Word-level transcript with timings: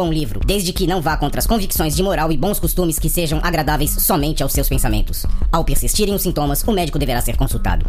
bom 0.00 0.10
livro, 0.10 0.40
desde 0.46 0.72
que 0.72 0.86
não 0.86 1.02
vá 1.02 1.14
contra 1.14 1.40
as 1.40 1.46
convicções 1.46 1.94
de 1.94 2.02
moral 2.02 2.32
e 2.32 2.36
bons 2.36 2.58
costumes 2.58 2.98
que 2.98 3.10
sejam 3.10 3.38
agradáveis 3.42 3.90
somente 3.90 4.42
aos 4.42 4.50
seus 4.50 4.66
pensamentos. 4.66 5.26
Ao 5.52 5.62
persistirem 5.62 6.14
os 6.14 6.22
sintomas, 6.22 6.62
o 6.66 6.72
médico 6.72 6.98
deverá 6.98 7.20
ser 7.20 7.36
consultado. 7.36 7.84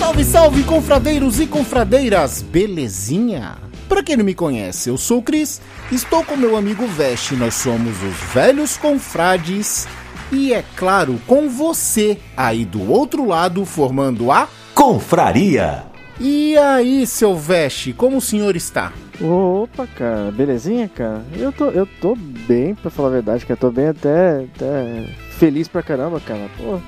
Salve, 0.00 0.24
salve, 0.24 0.64
confradeiros 0.64 1.38
e 1.38 1.46
confradeiras, 1.46 2.42
belezinha? 2.42 3.58
Pra 3.88 4.02
quem 4.02 4.16
não 4.16 4.24
me 4.24 4.34
conhece, 4.34 4.88
eu 4.88 4.98
sou 4.98 5.18
o 5.18 5.22
Cris, 5.22 5.60
estou 5.92 6.24
com 6.24 6.36
meu 6.36 6.56
amigo 6.56 6.84
Veste, 6.88 7.36
nós 7.36 7.54
somos 7.54 8.02
os 8.02 8.34
velhos 8.34 8.76
confrades 8.76 9.86
e, 10.32 10.52
é 10.52 10.64
claro, 10.74 11.20
com 11.28 11.48
você 11.48 12.18
aí 12.36 12.64
do 12.64 12.90
outro 12.90 13.28
lado 13.28 13.64
formando 13.64 14.32
a. 14.32 14.48
Confraria. 14.74 15.89
E 16.22 16.56
aí, 16.58 17.06
seu 17.06 17.34
Veste, 17.34 17.92
como 17.94 18.18
o 18.18 18.20
senhor 18.20 18.54
está? 18.54 18.92
Opa, 19.20 19.86
cara, 19.86 20.30
belezinha, 20.30 20.88
cara? 20.88 21.22
Eu 21.36 21.50
tô, 21.50 21.66
eu 21.70 21.86
tô 22.00 22.14
bem, 22.14 22.74
pra 22.74 22.90
falar 22.90 23.08
a 23.08 23.12
verdade, 23.12 23.46
cara. 23.46 23.58
Tô 23.58 23.70
bem 23.70 23.88
até, 23.88 24.44
até 24.54 25.08
feliz 25.38 25.66
pra 25.66 25.82
caramba, 25.82 26.20
cara. 26.20 26.46
Pô. 26.58 26.78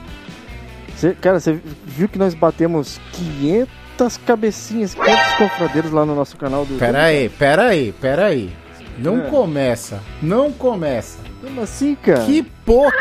Cê, 0.97 1.15
cara, 1.19 1.41
você 1.41 1.59
viu 1.87 2.09
que 2.09 2.19
nós 2.19 2.35
batemos 2.35 3.01
500 3.13 4.19
cabecinhas, 4.19 4.95
500 4.95 5.35
confradeiros 5.39 5.91
lá 5.91 6.05
no 6.05 6.15
nosso 6.15 6.37
canal 6.37 6.67
do 6.67 6.79
Pera 6.79 7.05
aí, 7.05 7.29
pera 7.31 7.67
aí, 7.69 7.93
pera 7.93 8.27
aí. 8.27 8.51
Não 8.99 9.23
É. 9.27 9.31
começa, 9.31 10.01
não 10.21 10.53
começa. 10.53 11.19
Como 11.43 11.61
assim, 11.61 11.95
cara? 11.97 12.25
Que 12.25 12.43
porra 12.65 12.93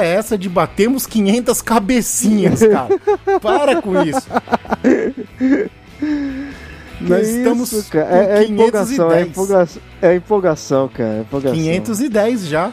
é 0.00 0.14
essa 0.14 0.36
de 0.36 0.48
batemos 0.48 1.06
500 1.06 1.62
cabecinhas, 1.62 2.60
cara? 2.66 2.98
Para 3.40 3.80
com 3.80 4.02
isso. 4.02 4.26
Nós 7.00 7.26
Que 7.26 7.32
estamos 7.38 7.72
isso, 7.72 7.90
cara? 7.90 8.16
É, 8.16 8.38
é 8.38 8.44
empolgação, 8.44 9.10
é 9.12 9.24
510. 9.24 9.28
empolgação, 9.28 9.82
é 10.02 10.14
empolgação, 10.16 10.88
cara. 10.88 11.14
É 11.14 11.20
empolgação. 11.20 11.56
510 11.58 12.46
já, 12.46 12.72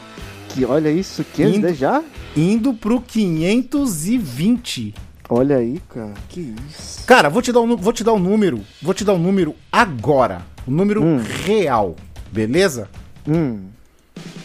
Que, 0.50 0.66
olha 0.66 0.90
isso, 0.92 1.24
510 1.34 1.78
já? 1.78 2.04
indo 2.36 2.74
pro 2.74 3.02
520. 3.02 4.94
Olha 5.32 5.58
aí, 5.58 5.80
cara. 5.90 6.14
Que 6.30 6.56
isso. 6.70 7.06
Cara, 7.06 7.30
vou 7.30 7.42
te 7.42 7.52
dar 7.52 7.62
um, 7.62 7.76
vou 7.76 7.94
te 7.94 8.04
dar 8.04 8.14
um 8.14 8.20
número, 8.20 8.62
vou 8.82 8.94
te 8.96 9.04
dar 9.04 9.14
um 9.14 9.20
número 9.20 9.56
agora, 9.72 10.42
o 10.68 10.72
número 10.72 11.04
Hum. 11.04 11.22
real, 11.46 11.96
beleza? 12.32 12.90
Hum. 13.28 13.60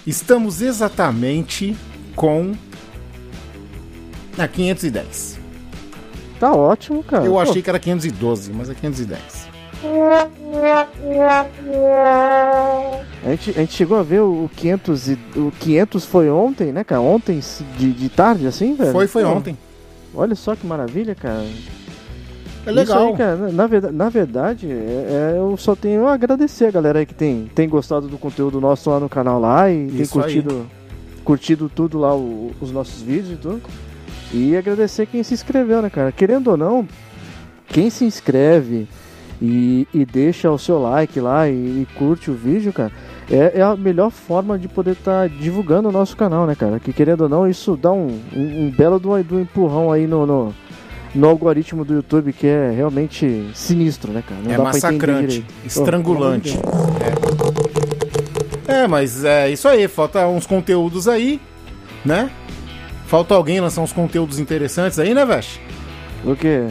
Estamos 0.07 0.61
exatamente 0.61 1.77
com 2.15 2.55
na 4.37 4.47
510. 4.49 5.39
Tá 6.39 6.53
ótimo, 6.53 7.03
cara. 7.03 7.25
Eu 7.25 7.39
achei 7.39 7.63
que 7.63 7.71
era 7.71 7.79
512, 7.79 8.53
mas 8.53 8.69
é 8.69 8.75
510. 8.75 9.49
A 13.25 13.31
gente, 13.31 13.51
a 13.51 13.61
gente 13.61 13.73
chegou 13.73 13.99
a 13.99 14.03
ver 14.03 14.21
o 14.21 14.51
500 14.57 15.09
e 15.09 15.19
o 15.37 15.53
500 15.61 16.05
foi 16.05 16.31
ontem, 16.31 16.73
né, 16.73 16.85
cara? 16.85 17.01
Ontem 17.01 17.41
de, 17.77 17.93
de 17.93 18.09
tarde, 18.09 18.47
assim, 18.47 18.75
velho? 18.75 18.93
Foi, 18.93 19.07
foi 19.07 19.25
ontem. 19.25 19.57
Olha 20.15 20.35
só 20.35 20.55
que 20.55 20.67
maravilha, 20.67 21.15
cara. 21.15 21.45
É 22.67 22.71
legal. 22.71 23.09
Aí, 23.09 23.17
cara, 23.17 23.37
na- 23.53 23.93
na, 23.93 24.09
verdade, 24.09 24.67
é- 24.71 25.33
é, 25.35 25.39
eu 25.39 25.57
só 25.57 25.75
tenho 25.77 26.07
a 26.07 26.15
agradecer 26.15 26.67
a 26.67 26.71
galera 26.71 26.99
aí 27.01 27.07
que 27.07 27.15
tem, 27.15 27.51
tem 27.55 27.69
gostado 27.69 28.09
do 28.09 28.17
conteúdo 28.19 28.61
nosso 28.61 28.89
lá 28.91 28.99
no 28.99 29.09
canal 29.09 29.39
lá 29.41 29.71
e 29.71 29.87
tem 29.89 30.01
Isso 30.03 30.19
aí. 30.19 30.25
curtido, 30.43 30.67
curtido 31.25 31.71
tudo 31.75 31.99
lá, 31.99 32.15
o- 32.15 32.53
os 32.61 32.71
nossos 32.73 33.03
vídeos 33.03 33.33
e 33.33 33.37
tudo. 33.37 33.61
E 34.33 34.57
agradecer 34.57 35.07
quem 35.07 35.23
se 35.23 35.35
inscreveu, 35.35 35.81
né, 35.83 35.91
cara? 35.91 36.11
Querendo 36.11 36.49
ou 36.49 36.57
não, 36.57 36.89
quem 37.69 37.91
se 37.91 38.05
inscreve 38.05 38.89
e, 39.41 39.87
e 39.93 40.05
deixa 40.05 40.51
o 40.51 40.59
seu 40.59 40.81
like 40.81 41.21
lá 41.21 41.49
e, 41.49 41.53
e 41.53 41.89
curte 41.97 42.31
o 42.31 42.35
vídeo, 42.35 42.73
cara, 42.73 42.91
é, 43.31 43.53
é 43.61 43.63
a 43.63 43.77
melhor 43.77 44.11
forma 44.11 44.59
de 44.59 44.69
poder 44.69 44.93
estar 44.93 45.29
divulgando 45.29 45.89
o 45.89 45.93
nosso 45.93 46.17
canal, 46.17 46.47
né, 46.47 46.55
cara? 46.55 46.81
Que 46.81 46.93
querendo 46.93 47.23
ou 47.23 47.29
não, 47.29 47.47
isso 47.49 47.77
dá 47.77 47.93
um, 47.93 48.19
um, 48.35 48.67
um 48.67 48.71
belo 48.71 48.99
do, 48.99 49.23
do 49.23 49.41
empurrão 49.41 49.93
aí 49.93 50.07
no, 50.07 50.27
no, 50.27 50.55
no 51.15 51.29
algoritmo 51.29 51.85
do 51.85 51.95
YouTube, 51.95 52.33
que 52.33 52.47
é 52.47 52.71
realmente 52.71 53.49
sinistro, 53.55 54.13
né, 54.13 54.23
cara? 54.27 54.41
Não 54.43 54.53
é 54.53 54.59
massacrante, 54.59 55.45
estrangulante. 55.65 56.59
Oh, 56.65 58.71
É. 58.71 58.75
É, 58.83 58.89
mas 58.89 59.25
é 59.25 59.51
isso 59.51 59.69
aí. 59.69 59.87
Falta 59.89 60.27
uns 60.27 60.47
conteúdos 60.47 61.07
aí, 61.07 61.41
né? 62.05 62.31
Falta 63.07 63.35
alguém 63.35 63.61
lançar 63.61 63.83
uns 63.83 63.93
conteúdos 63.93 64.39
interessantes 64.39 64.99
aí, 64.99 65.15
né, 65.15 65.25
Vesh? 65.25 65.61
O 66.25 66.35
quê? 66.35 66.67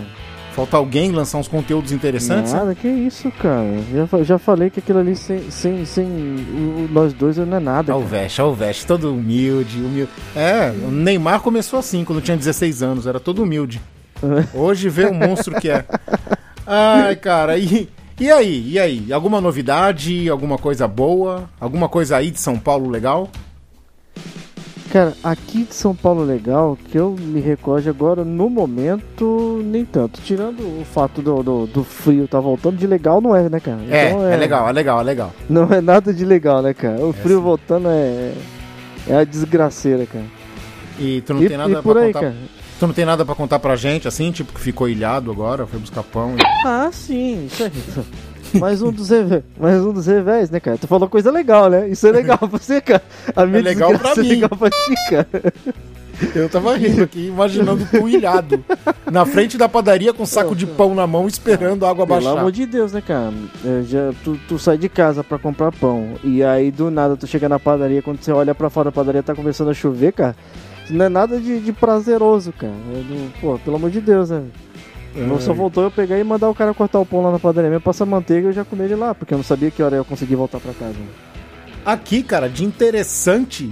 Falta 0.53 0.77
alguém 0.77 1.11
lançar 1.11 1.37
uns 1.39 1.47
conteúdos 1.47 1.91
interessantes. 1.91 2.53
Nada, 2.53 2.75
que 2.75 2.87
isso, 2.87 3.31
cara. 3.41 3.65
Já, 4.11 4.23
já 4.23 4.37
falei 4.37 4.69
que 4.69 4.79
aquilo 4.79 4.99
ali 4.99 5.15
sem, 5.15 5.49
sem, 5.49 5.83
sem 5.85 6.05
o- 6.05 6.87
nós 6.91 7.11
dois 7.13 7.37
não 7.37 7.57
é 7.57 7.59
nada. 7.59 7.95
Olha 7.95 8.05
o 8.05 8.09
cara. 8.09 8.21
Vesh, 8.23 8.39
olha 8.39 8.49
o 8.49 8.53
Vesh, 8.53 8.83
todo 8.83 9.11
humilde, 9.13 9.77
humilde. 9.79 10.11
É, 10.35 10.71
o 10.85 10.91
Neymar 10.91 11.41
começou 11.41 11.79
assim, 11.79 12.03
quando 12.03 12.21
tinha 12.21 12.37
16 12.37 12.83
anos, 12.83 13.07
era 13.07 13.19
todo 13.19 13.41
humilde. 13.43 13.81
Hoje 14.53 14.89
vê 14.89 15.05
o 15.05 15.13
monstro 15.13 15.59
que 15.59 15.69
é. 15.69 15.85
Ai, 16.65 17.15
cara, 17.15 17.57
e, 17.57 17.89
e 18.19 18.31
aí? 18.31 18.71
E 18.71 18.79
aí? 18.79 19.13
Alguma 19.13 19.41
novidade? 19.41 20.29
Alguma 20.29 20.57
coisa 20.57 20.87
boa? 20.87 21.49
Alguma 21.59 21.89
coisa 21.89 22.17
aí 22.17 22.31
de 22.31 22.39
São 22.39 22.57
Paulo 22.57 22.89
legal? 22.89 23.29
Cara, 24.91 25.13
aqui 25.23 25.63
de 25.63 25.73
São 25.73 25.95
Paulo 25.95 26.23
legal, 26.23 26.77
que 26.91 26.95
eu 26.99 27.15
me 27.19 27.41
recorde 27.41 27.89
agora, 27.89 28.23
no 28.23 28.47
momento, 28.47 29.59
nem 29.65 29.83
tanto. 29.83 30.21
Tirando 30.21 30.59
o 30.61 30.85
fato 30.85 31.19
do, 31.19 31.41
do, 31.41 31.65
do 31.65 31.83
frio 31.83 32.27
tá 32.27 32.39
voltando, 32.39 32.77
de 32.77 32.85
legal 32.85 33.19
não 33.19 33.35
é, 33.35 33.49
né, 33.49 33.59
cara? 33.59 33.79
É, 33.89 34.09
Então 34.09 34.27
é 34.27 34.37
legal, 34.37 34.69
é 34.69 34.71
legal, 34.71 35.01
é 35.01 35.03
legal. 35.03 35.33
Não 35.49 35.73
é 35.73 35.81
nada 35.81 36.13
de 36.13 36.23
legal, 36.23 36.61
né, 36.61 36.75
cara? 36.75 37.03
O 37.03 37.11
frio 37.11 37.37
sim. 37.37 37.43
voltando 37.43 37.89
é. 37.89 38.33
É 39.07 39.15
a 39.17 39.23
desgraceira, 39.23 40.05
cara. 40.05 40.25
E 40.99 41.21
tu 41.21 41.33
não 41.33 41.43
e, 41.43 41.47
tem 41.49 41.57
nada 41.57 41.71
e 41.71 41.81
por 41.81 41.93
pra 41.93 42.03
aí, 42.03 42.13
contar. 42.13 42.27
cara. 42.27 42.35
Tu 42.83 42.87
não 42.87 42.93
tem 42.93 43.05
nada 43.05 43.23
pra 43.23 43.33
contar 43.33 43.59
pra 43.59 43.77
gente, 43.77 44.09
assim, 44.09 44.29
tipo, 44.29 44.51
que 44.51 44.59
ficou 44.59 44.89
ilhado 44.89 45.31
agora, 45.31 45.65
foi 45.65 45.79
buscar 45.79 46.03
pão. 46.03 46.35
e- 46.37 46.67
Ah, 46.67 46.89
sim, 46.91 47.45
isso 47.45 47.63
aí. 47.63 47.71
Mais 48.59 48.81
um 48.81 48.91
dos 48.91 49.09
revés, 49.09 49.41
mais 49.57 49.79
um 49.81 49.93
dos 49.93 50.05
revés, 50.05 50.49
né, 50.51 50.59
cara? 50.59 50.77
Tu 50.77 50.85
falou 50.85 51.07
coisa 51.09 51.31
legal, 51.31 51.69
né? 51.69 51.87
Isso 51.87 52.05
é 52.05 52.11
legal 52.11 52.37
pra 52.37 52.47
você, 52.49 52.81
cara. 52.81 53.01
A 53.35 53.45
minha 53.45 53.61
legal 53.63 53.89
desgraça 53.91 54.15
pra 54.15 54.23
é 54.23 54.27
mim. 54.27 54.29
legal 54.35 54.49
pra 54.49 54.69
ti, 54.69 54.93
cara. 55.09 55.53
Eu 56.35 56.49
tava 56.49 56.75
rindo 56.77 57.01
aqui, 57.03 57.27
imaginando 57.27 57.87
tu 57.89 58.07
ilhado. 58.07 58.63
Na 59.09 59.25
frente 59.25 59.57
da 59.57 59.67
padaria 59.69 60.13
com 60.13 60.23
um 60.23 60.25
saco 60.27 60.53
de 60.53 60.67
pão 60.67 60.93
na 60.93 61.07
mão, 61.07 61.25
esperando 61.25 61.85
a 61.85 61.89
água 61.89 62.05
Pelo 62.05 62.19
baixar. 62.21 62.37
amor 62.37 62.51
de 62.51 62.65
Deus, 62.67 62.91
né, 62.91 63.01
cara? 63.01 63.31
É, 63.65 63.81
já, 63.87 64.11
tu, 64.25 64.37
tu 64.47 64.59
sai 64.59 64.77
de 64.77 64.89
casa 64.89 65.23
pra 65.23 65.39
comprar 65.39 65.71
pão 65.71 66.09
e 66.23 66.43
aí 66.43 66.69
do 66.69 66.91
nada 66.91 67.15
tu 67.15 67.25
chega 67.25 67.47
na 67.47 67.57
padaria, 67.57 68.01
quando 68.03 68.21
você 68.21 68.31
olha 68.33 68.53
pra 68.53 68.69
fora 68.69 68.85
da 68.85 68.91
padaria 68.91 69.23
tá 69.23 69.33
começando 69.33 69.69
a 69.69 69.73
chover, 69.73 70.11
cara. 70.11 70.35
Não 70.89 71.05
é 71.05 71.09
nada 71.09 71.39
de, 71.39 71.59
de 71.59 71.71
prazeroso, 71.73 72.51
cara. 72.53 72.73
É 72.73 72.97
do- 73.01 73.33
pô, 73.39 73.57
pelo 73.59 73.75
amor 73.77 73.89
de 73.89 74.01
Deus, 74.01 74.29
né? 74.29 74.43
Não 75.15 75.39
só 75.39 75.53
voltou 75.53 75.83
eu 75.83 75.91
pegar 75.91 76.17
e 76.17 76.23
mandar 76.23 76.49
o 76.49 76.55
cara 76.55 76.73
cortar 76.73 76.99
o 76.99 77.05
pão 77.05 77.21
lá 77.21 77.31
na 77.31 77.37
padaria 77.39 77.69
mesmo, 77.69 77.83
passar 77.83 78.05
manteiga 78.05 78.47
e 78.47 78.49
eu 78.49 78.53
já 78.53 78.65
comer 78.65 78.85
ele 78.85 78.95
lá, 78.95 79.13
porque 79.13 79.31
eu 79.33 79.37
não 79.37 79.43
sabia 79.45 79.69
que 79.69 79.81
hora 79.83 79.95
eu 79.95 80.03
conseguir 80.05 80.35
voltar 80.35 80.59
pra 80.59 80.73
casa. 80.73 80.95
Aqui, 81.85 82.23
cara, 82.23 82.49
de 82.49 82.65
interessante. 82.65 83.71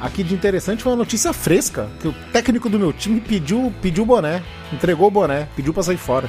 Aqui 0.00 0.22
de 0.22 0.34
interessante 0.34 0.82
foi 0.82 0.92
uma 0.92 0.98
notícia 0.98 1.32
fresca. 1.32 1.88
Que 2.00 2.08
o 2.08 2.14
técnico 2.32 2.68
do 2.68 2.78
meu 2.78 2.92
time 2.92 3.20
pediu 3.20 3.72
pediu 3.82 4.02
o 4.04 4.06
boné. 4.06 4.42
Entregou 4.72 5.08
o 5.08 5.10
boné, 5.10 5.46
pediu 5.54 5.72
pra 5.74 5.82
sair 5.82 5.96
fora. 5.98 6.28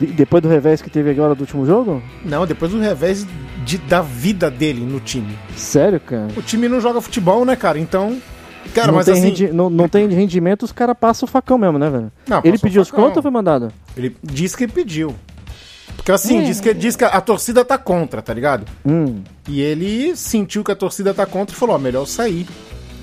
E 0.00 0.06
depois 0.06 0.42
do 0.42 0.48
revés 0.48 0.80
que 0.80 0.88
teve 0.88 1.10
agora 1.10 1.34
do 1.34 1.40
último 1.40 1.66
jogo? 1.66 2.02
Não, 2.24 2.46
depois 2.46 2.70
do 2.72 2.78
revés 2.80 3.26
de- 3.64 3.78
da 3.78 4.00
vida 4.00 4.50
dele 4.50 4.80
no 4.84 5.00
time. 5.00 5.36
Sério, 5.56 5.98
cara? 6.00 6.28
O 6.36 6.42
time 6.42 6.68
não 6.68 6.80
joga 6.80 7.00
futebol, 7.00 7.44
né, 7.44 7.54
cara? 7.56 7.78
Então. 7.78 8.16
Cara, 8.74 8.88
não, 8.88 8.94
mas 8.94 9.06
tem 9.06 9.14
assim. 9.14 9.22
rendi- 9.24 9.48
não, 9.52 9.68
não 9.70 9.88
tem 9.88 10.06
rendimento, 10.08 10.62
os 10.64 10.72
caras 10.72 10.96
passam 10.98 11.26
o 11.26 11.30
facão 11.30 11.56
mesmo, 11.58 11.78
né, 11.78 11.88
velho? 11.90 12.12
Não, 12.28 12.40
Ele 12.44 12.58
pediu 12.58 12.82
os 12.82 12.90
contas 12.90 13.16
ou 13.16 13.22
foi 13.22 13.30
mandado? 13.30 13.72
Ele 13.96 14.16
disse 14.22 14.56
que 14.56 14.68
pediu. 14.68 15.14
Porque 15.96 16.12
assim, 16.12 16.38
É. 16.38 16.42
diz, 16.42 16.60
que, 16.60 16.72
diz 16.74 16.94
que 16.96 17.04
a 17.04 17.20
torcida 17.20 17.64
tá 17.64 17.76
contra, 17.76 18.22
tá 18.22 18.32
ligado? 18.32 18.64
Hum, 18.86 19.22
E 19.48 19.60
ele 19.60 20.14
sentiu 20.14 20.62
que 20.62 20.70
a 20.70 20.76
torcida 20.76 21.12
tá 21.12 21.26
contra 21.26 21.54
e 21.54 21.58
falou, 21.58 21.74
ó, 21.74 21.78
melhor 21.78 22.06
sair. 22.06 22.46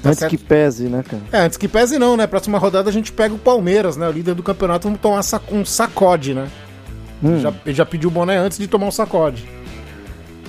Tá 0.02 0.10
antes 0.10 0.20
certo? 0.20 0.30
que 0.30 0.38
pese, 0.38 0.84
né, 0.86 1.04
cara? 1.04 1.22
É, 1.32 1.40
antes 1.46 1.58
que 1.58 1.68
pese 1.68 1.98
não, 1.98 2.16
né? 2.16 2.28
Próxima 2.28 2.58
rodada 2.60 2.90
a 2.90 2.94
gente 2.94 3.12
pega 3.12 3.34
o 3.34 3.40
Palmeiras, 3.40 3.98
né? 3.98 4.08
O 4.08 4.12
líder 4.12 4.36
do 4.36 4.44
campeonato, 4.44 4.88
vamos 4.88 5.02
tomar 5.02 5.22
um 5.52 5.66
sacode, 5.66 6.34
né? 6.36 6.48
Hum. 7.24 7.40
Já, 7.40 7.52
ele 7.66 7.76
já 7.76 7.86
pediu 7.86 8.10
o 8.10 8.14
boné 8.14 8.38
antes 8.38 8.58
de 8.60 8.68
tomar 8.68 8.86
um 8.88 8.92
sacode. 8.92 9.44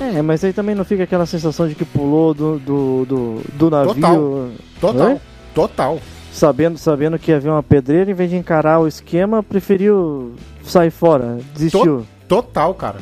É, 0.00 0.20
mas 0.22 0.44
aí 0.44 0.52
também 0.52 0.74
não 0.74 0.84
fica 0.84 1.04
aquela 1.04 1.24
sensação 1.26 1.66
de 1.66 1.74
que 1.74 1.84
pulou 1.84 2.34
do, 2.34 2.58
do, 2.58 3.04
do, 3.06 3.40
do 3.54 3.70
navio. 3.70 3.94
Total. 3.94 4.50
Total. 4.80 5.06
Oi? 5.08 5.20
Total. 5.54 6.00
Sabendo, 6.32 6.76
sabendo 6.76 7.18
que 7.18 7.32
havia 7.32 7.50
uma 7.50 7.62
pedreira, 7.62 8.10
em 8.10 8.14
vez 8.14 8.28
de 8.28 8.36
encarar 8.36 8.78
o 8.78 8.86
esquema, 8.86 9.42
preferiu 9.42 10.34
sair 10.62 10.90
fora, 10.90 11.38
desistiu. 11.54 12.06
Total, 12.28 12.74
cara. 12.74 12.98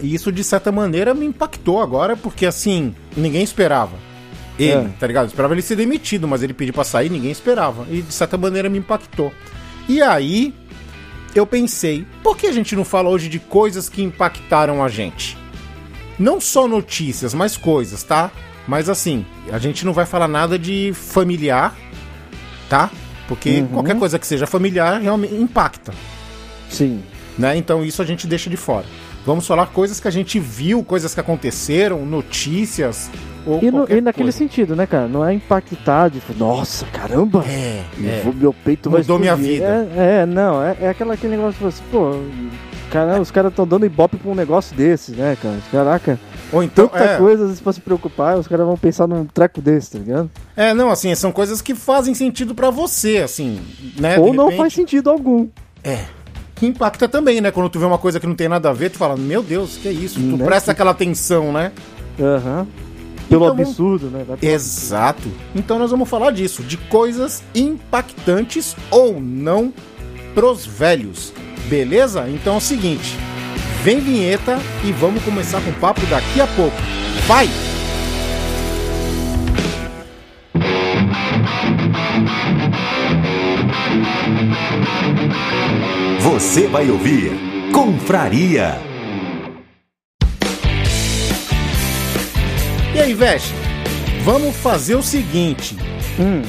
E 0.00 0.14
isso, 0.14 0.30
de 0.30 0.44
certa 0.44 0.70
maneira, 0.70 1.12
me 1.12 1.26
impactou 1.26 1.80
agora, 1.80 2.16
porque 2.16 2.46
assim, 2.46 2.94
ninguém 3.16 3.42
esperava. 3.42 3.96
Ele, 4.56 4.70
É. 4.72 4.88
tá 5.00 5.06
ligado? 5.08 5.24
Eu 5.24 5.28
esperava 5.28 5.54
ele 5.54 5.62
ser 5.62 5.74
demitido, 5.74 6.28
mas 6.28 6.42
ele 6.42 6.54
pediu 6.54 6.72
pra 6.72 6.84
sair, 6.84 7.10
ninguém 7.10 7.32
esperava. 7.32 7.84
E 7.90 8.00
de 8.00 8.12
certa 8.12 8.36
maneira 8.38 8.68
me 8.68 8.78
impactou. 8.78 9.32
E 9.88 10.00
aí, 10.00 10.54
eu 11.34 11.44
pensei, 11.44 12.06
por 12.22 12.36
que 12.36 12.46
a 12.46 12.52
gente 12.52 12.76
não 12.76 12.84
fala 12.84 13.08
hoje 13.08 13.28
de 13.28 13.40
coisas 13.40 13.88
que 13.88 14.02
impactaram 14.02 14.84
a 14.84 14.88
gente? 14.88 15.36
Não 16.20 16.40
só 16.40 16.68
notícias, 16.68 17.32
mas 17.34 17.56
coisas, 17.56 18.02
tá? 18.04 18.30
Mas 18.68 18.88
assim, 18.88 19.24
a 19.50 19.58
gente 19.58 19.84
não 19.86 19.92
vai 19.92 20.04
falar 20.06 20.28
nada 20.28 20.56
de 20.58 20.92
familiar, 20.94 21.74
tá? 22.68 22.90
Porque 23.26 23.60
Uhum. 23.60 23.66
qualquer 23.68 23.98
coisa 23.98 24.18
que 24.18 24.26
seja 24.26 24.46
familiar 24.46 25.00
realmente 25.00 25.34
impacta 25.34 25.92
Sim. 26.68 27.00
né? 27.38 27.56
Então 27.56 27.84
isso 27.84 28.02
a 28.02 28.04
gente 28.04 28.26
deixa 28.26 28.50
de 28.50 28.56
fora. 28.56 28.84
Vamos 29.24 29.46
falar 29.46 29.66
coisas 29.66 29.98
que 30.00 30.08
a 30.08 30.10
gente 30.10 30.38
viu, 30.38 30.82
coisas 30.84 31.12
que 31.14 31.20
aconteceram, 31.20 32.04
notícias 32.06 33.10
ou 33.46 33.58
E, 33.62 33.70
no- 33.70 33.86
e 33.88 34.00
naquele 34.00 34.24
coisa. 34.26 34.38
sentido, 34.38 34.76
né, 34.76 34.86
cara? 34.86 35.08
Não 35.08 35.24
é 35.26 35.32
impactar 35.34 36.08
de. 36.08 36.20
Nossa, 36.38 36.84
caramba! 36.86 37.44
É, 37.46 37.84
é. 38.02 38.20
vou- 38.24 38.32
Meu 38.34 38.52
peito 38.52 38.88
vai 38.90 39.00
Mudou 39.00 39.18
minha 39.18 39.32
explodir. 39.32 39.54
vida. 39.60 39.88
É, 39.96 40.20
é, 40.22 40.26
não, 40.26 40.62
é, 40.62 40.76
é 40.80 40.88
aquela, 40.88 41.14
aquele 41.14 41.36
negócio 41.36 41.58
que 41.58 41.66
assim, 41.66 41.82
pô, 41.90 42.12
cara, 42.90 43.20
os 43.20 43.30
caras 43.30 43.50
estão 43.52 43.66
dando 43.66 43.86
ibope 43.86 44.16
pra 44.16 44.30
um 44.30 44.34
negócio 44.34 44.74
desse, 44.76 45.12
né, 45.12 45.36
cara? 45.40 45.56
Caraca, 45.70 46.18
Ou 46.52 46.62
então, 46.62 46.88
tanta 46.88 47.04
é, 47.04 47.16
coisa 47.18 47.42
às 47.42 47.48
vezes 47.48 47.62
pra 47.62 47.72
se 47.72 47.80
preocupar, 47.80 48.36
os 48.38 48.46
caras 48.48 48.66
vão 48.66 48.76
pensar 48.76 49.06
num 49.06 49.24
treco 49.24 49.60
desse, 49.60 49.92
tá 49.92 49.98
ligado? 49.98 50.30
é, 50.56 50.74
não, 50.74 50.90
assim, 50.90 51.14
são 51.14 51.32
coisas 51.32 51.62
que 51.62 51.74
fazem 51.74 52.14
sentido 52.14 52.54
pra 52.54 52.70
você, 52.70 53.18
assim, 53.18 53.60
né? 53.98 54.18
Ou 54.18 54.30
de 54.30 54.36
não 54.36 54.44
repente, 54.44 54.58
faz 54.58 54.72
sentido 54.74 55.08
algum. 55.10 55.48
Que 56.56 56.66
impacta 56.66 57.08
também, 57.08 57.40
né? 57.40 57.50
Quando 57.50 57.70
tu 57.70 57.78
vê 57.78 57.86
uma 57.86 57.96
coisa 57.96 58.20
que 58.20 58.26
não 58.26 58.34
tem 58.34 58.48
nada 58.48 58.68
a 58.68 58.72
ver, 58.72 58.90
tu 58.90 58.98
fala, 58.98 59.16
meu 59.16 59.42
Deus, 59.42 59.78
que 59.78 59.88
é 59.88 59.92
isso? 59.92 60.16
Tu 60.20 60.36
Né? 60.36 60.44
presta 60.44 60.72
aquela 60.72 60.90
atenção, 60.90 61.52
né? 61.52 61.72
Aham. 62.20 62.66
Pelo 63.30 63.44
Então, 63.44 63.60
absurdo, 63.64 64.06
né? 64.10 64.26
Exato. 64.42 65.28
Então 65.54 65.78
nós 65.78 65.90
vamos 65.92 66.08
falar 66.08 66.32
disso, 66.32 66.62
de 66.64 66.76
coisas 66.76 67.42
impactantes 67.54 68.76
ou 68.90 69.20
não 69.20 69.72
pros 70.34 70.66
velhos. 70.66 71.32
Beleza? 71.70 72.28
Então 72.28 72.54
é 72.54 72.56
o 72.56 72.60
seguinte, 72.60 73.16
vem 73.84 74.00
vinheta 74.00 74.58
e 74.84 74.90
vamos 74.90 75.22
começar 75.22 75.60
com 75.60 75.70
o 75.70 75.74
papo 75.74 76.04
daqui 76.06 76.40
a 76.40 76.46
pouco. 76.48 76.76
Vai! 77.28 77.48
Você 86.18 86.66
vai 86.66 86.90
ouvir 86.90 87.30
Confraria. 87.72 88.76
E 92.92 92.98
aí, 92.98 93.14
Veste? 93.14 93.54
Vamos 94.24 94.56
fazer 94.56 94.96
o 94.96 95.02
seguinte, 95.04 95.76
Hum, 96.18 96.42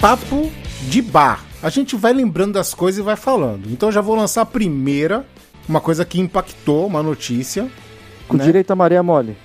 papo 0.00 0.52
de 0.82 1.02
bar. 1.02 1.51
A 1.62 1.68
gente 1.70 1.94
vai 1.96 2.12
lembrando 2.12 2.52
das 2.54 2.74
coisas 2.74 2.98
e 2.98 3.02
vai 3.02 3.16
falando. 3.16 3.70
Então 3.70 3.88
eu 3.88 3.92
já 3.92 4.00
vou 4.00 4.16
lançar 4.16 4.42
a 4.42 4.46
primeira, 4.46 5.24
uma 5.68 5.80
coisa 5.80 6.04
que 6.04 6.20
impactou, 6.20 6.86
uma 6.86 7.02
notícia. 7.02 7.68
com 8.28 8.36
Né? 8.36 8.44
direito 8.44 8.70
a 8.72 8.76
Maria 8.76 9.02
Mole. 9.02 9.36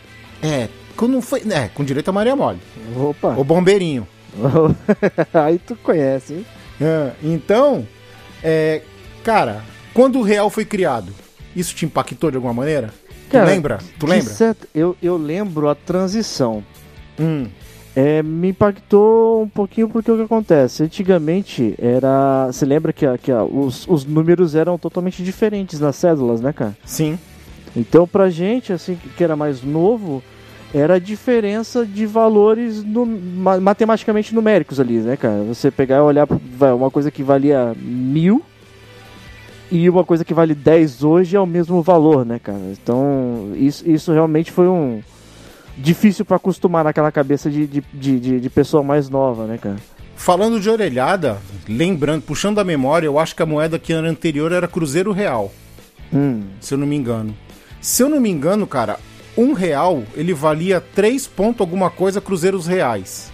É, 0.41 0.67
quando 0.95 1.21
foi, 1.21 1.41
é, 1.51 1.67
com 1.69 1.83
direito 1.83 2.09
a 2.09 2.11
Maria 2.11 2.35
Mole. 2.35 2.59
Opa. 2.95 3.35
O 3.37 3.43
bombeirinho. 3.43 4.07
Aí 5.33 5.59
tu 5.59 5.75
conhece, 5.75 6.33
hein? 6.33 6.45
É, 6.81 7.11
então, 7.23 7.87
é, 8.43 8.81
cara, 9.23 9.63
quando 9.93 10.19
o 10.19 10.23
real 10.23 10.49
foi 10.49 10.63
criado, 10.65 11.11
isso 11.55 11.73
te 11.75 11.85
impactou 11.85 12.29
de 12.31 12.37
alguma 12.37 12.53
maneira? 12.53 12.93
Cara, 13.29 13.45
tu 13.45 13.49
lembra? 13.49 13.77
Tu 13.99 14.05
lembra? 14.05 14.33
certo- 14.33 14.67
eu, 14.73 14.95
eu 15.01 15.17
lembro 15.17 15.67
a 15.69 15.75
transição. 15.75 16.63
Hum, 17.19 17.47
É, 17.99 18.21
me 18.21 18.49
impactou 18.49 19.41
um 19.41 19.47
pouquinho 19.49 19.89
porque 19.89 20.11
o 20.11 20.15
que 20.17 20.21
acontece? 20.21 20.83
Antigamente 20.83 21.73
era. 21.79 22.45
Você 22.51 22.63
lembra 22.63 22.93
que, 22.93 23.03
a- 23.07 23.17
que 23.17 23.31
a- 23.31 23.43
os, 23.43 23.87
os 23.87 24.05
números 24.05 24.53
eram 24.53 24.77
totalmente 24.77 25.23
diferentes 25.23 25.79
nas 25.79 25.95
cédulas, 25.95 26.39
né, 26.39 26.53
cara? 26.53 26.77
sim. 26.85 27.17
Então 27.75 28.07
pra 28.07 28.29
gente, 28.29 28.71
assim, 28.71 28.95
que- 29.15 29.23
era 29.23 29.35
mais 29.35 29.63
novo, 29.63 30.21
era 30.73 30.95
a 30.95 30.99
diferença 30.99 31.83
de 31.85 32.05
valores 32.05 32.83
no- 32.83 33.05
ma- 33.05 33.59
matematicamente 33.59 34.33
numéricos 34.35 34.79
ali, 34.79 34.99
né, 34.99 35.17
cara? 35.17 35.41
Você 35.47 35.71
pegar 35.71 35.97
e 35.97 36.01
olhar 36.01 36.27
uma 36.75 36.91
coisa 36.91 37.09
que 37.09 37.23
valia 37.23 37.75
mil 37.81 38.43
e 39.71 39.89
uma 39.89 40.03
coisa 40.03 40.23
que 40.23 40.33
vale 40.35 40.53
10 40.53 41.03
hoje 41.03 41.35
é 41.35 41.39
o 41.39 41.47
mesmo 41.47 41.81
valor, 41.81 42.23
né, 42.25 42.39
cara? 42.39 42.61
Então 42.71 43.51
isso, 43.55 43.89
isso 43.89 44.11
realmente 44.13 44.51
foi 44.51 44.67
um. 44.67 45.01
Difícil 45.77 46.25
pra 46.25 46.37
acostumar 46.37 46.83
naquela 46.83 47.11
cabeça 47.11 47.49
de, 47.49 47.67
de, 47.67 47.83
de, 47.93 48.39
de- 48.39 48.49
pessoa 48.49 48.81
mais 48.81 49.09
nova, 49.09 49.45
né, 49.45 49.57
cara? 49.57 49.77
Falando 50.15 50.59
de 50.59 50.67
orelhada, 50.69 51.37
lembrando, 51.69 52.23
puxando 52.23 52.59
a 52.59 52.63
memória, 52.63 53.05
eu 53.05 53.19
acho 53.19 53.35
que 53.35 53.43
a 53.43 53.45
moeda 53.45 53.77
que 53.77 53.93
era 53.93 54.09
anterior 54.09 54.51
era 54.51 54.67
Cruzeiro 54.67 55.11
Real, 55.11 55.51
Hum, 56.11 56.43
se 56.59 56.73
eu 56.73 56.77
não 56.77 56.87
me 56.87 56.95
engano. 56.95 57.35
Se 57.81 58.01
eu 58.01 58.09
não 58.09 58.19
me 58.19 58.29
engano, 58.29 58.65
cara, 58.65 58.97
um 59.37 59.53
real 59.53 60.03
ele 60.15 60.33
valia 60.33 60.81
3 60.81 61.27
ponto 61.27 61.61
alguma 61.61 61.89
coisa 61.91 62.19
cruzeiros 62.19 62.65
reais. 62.65 63.31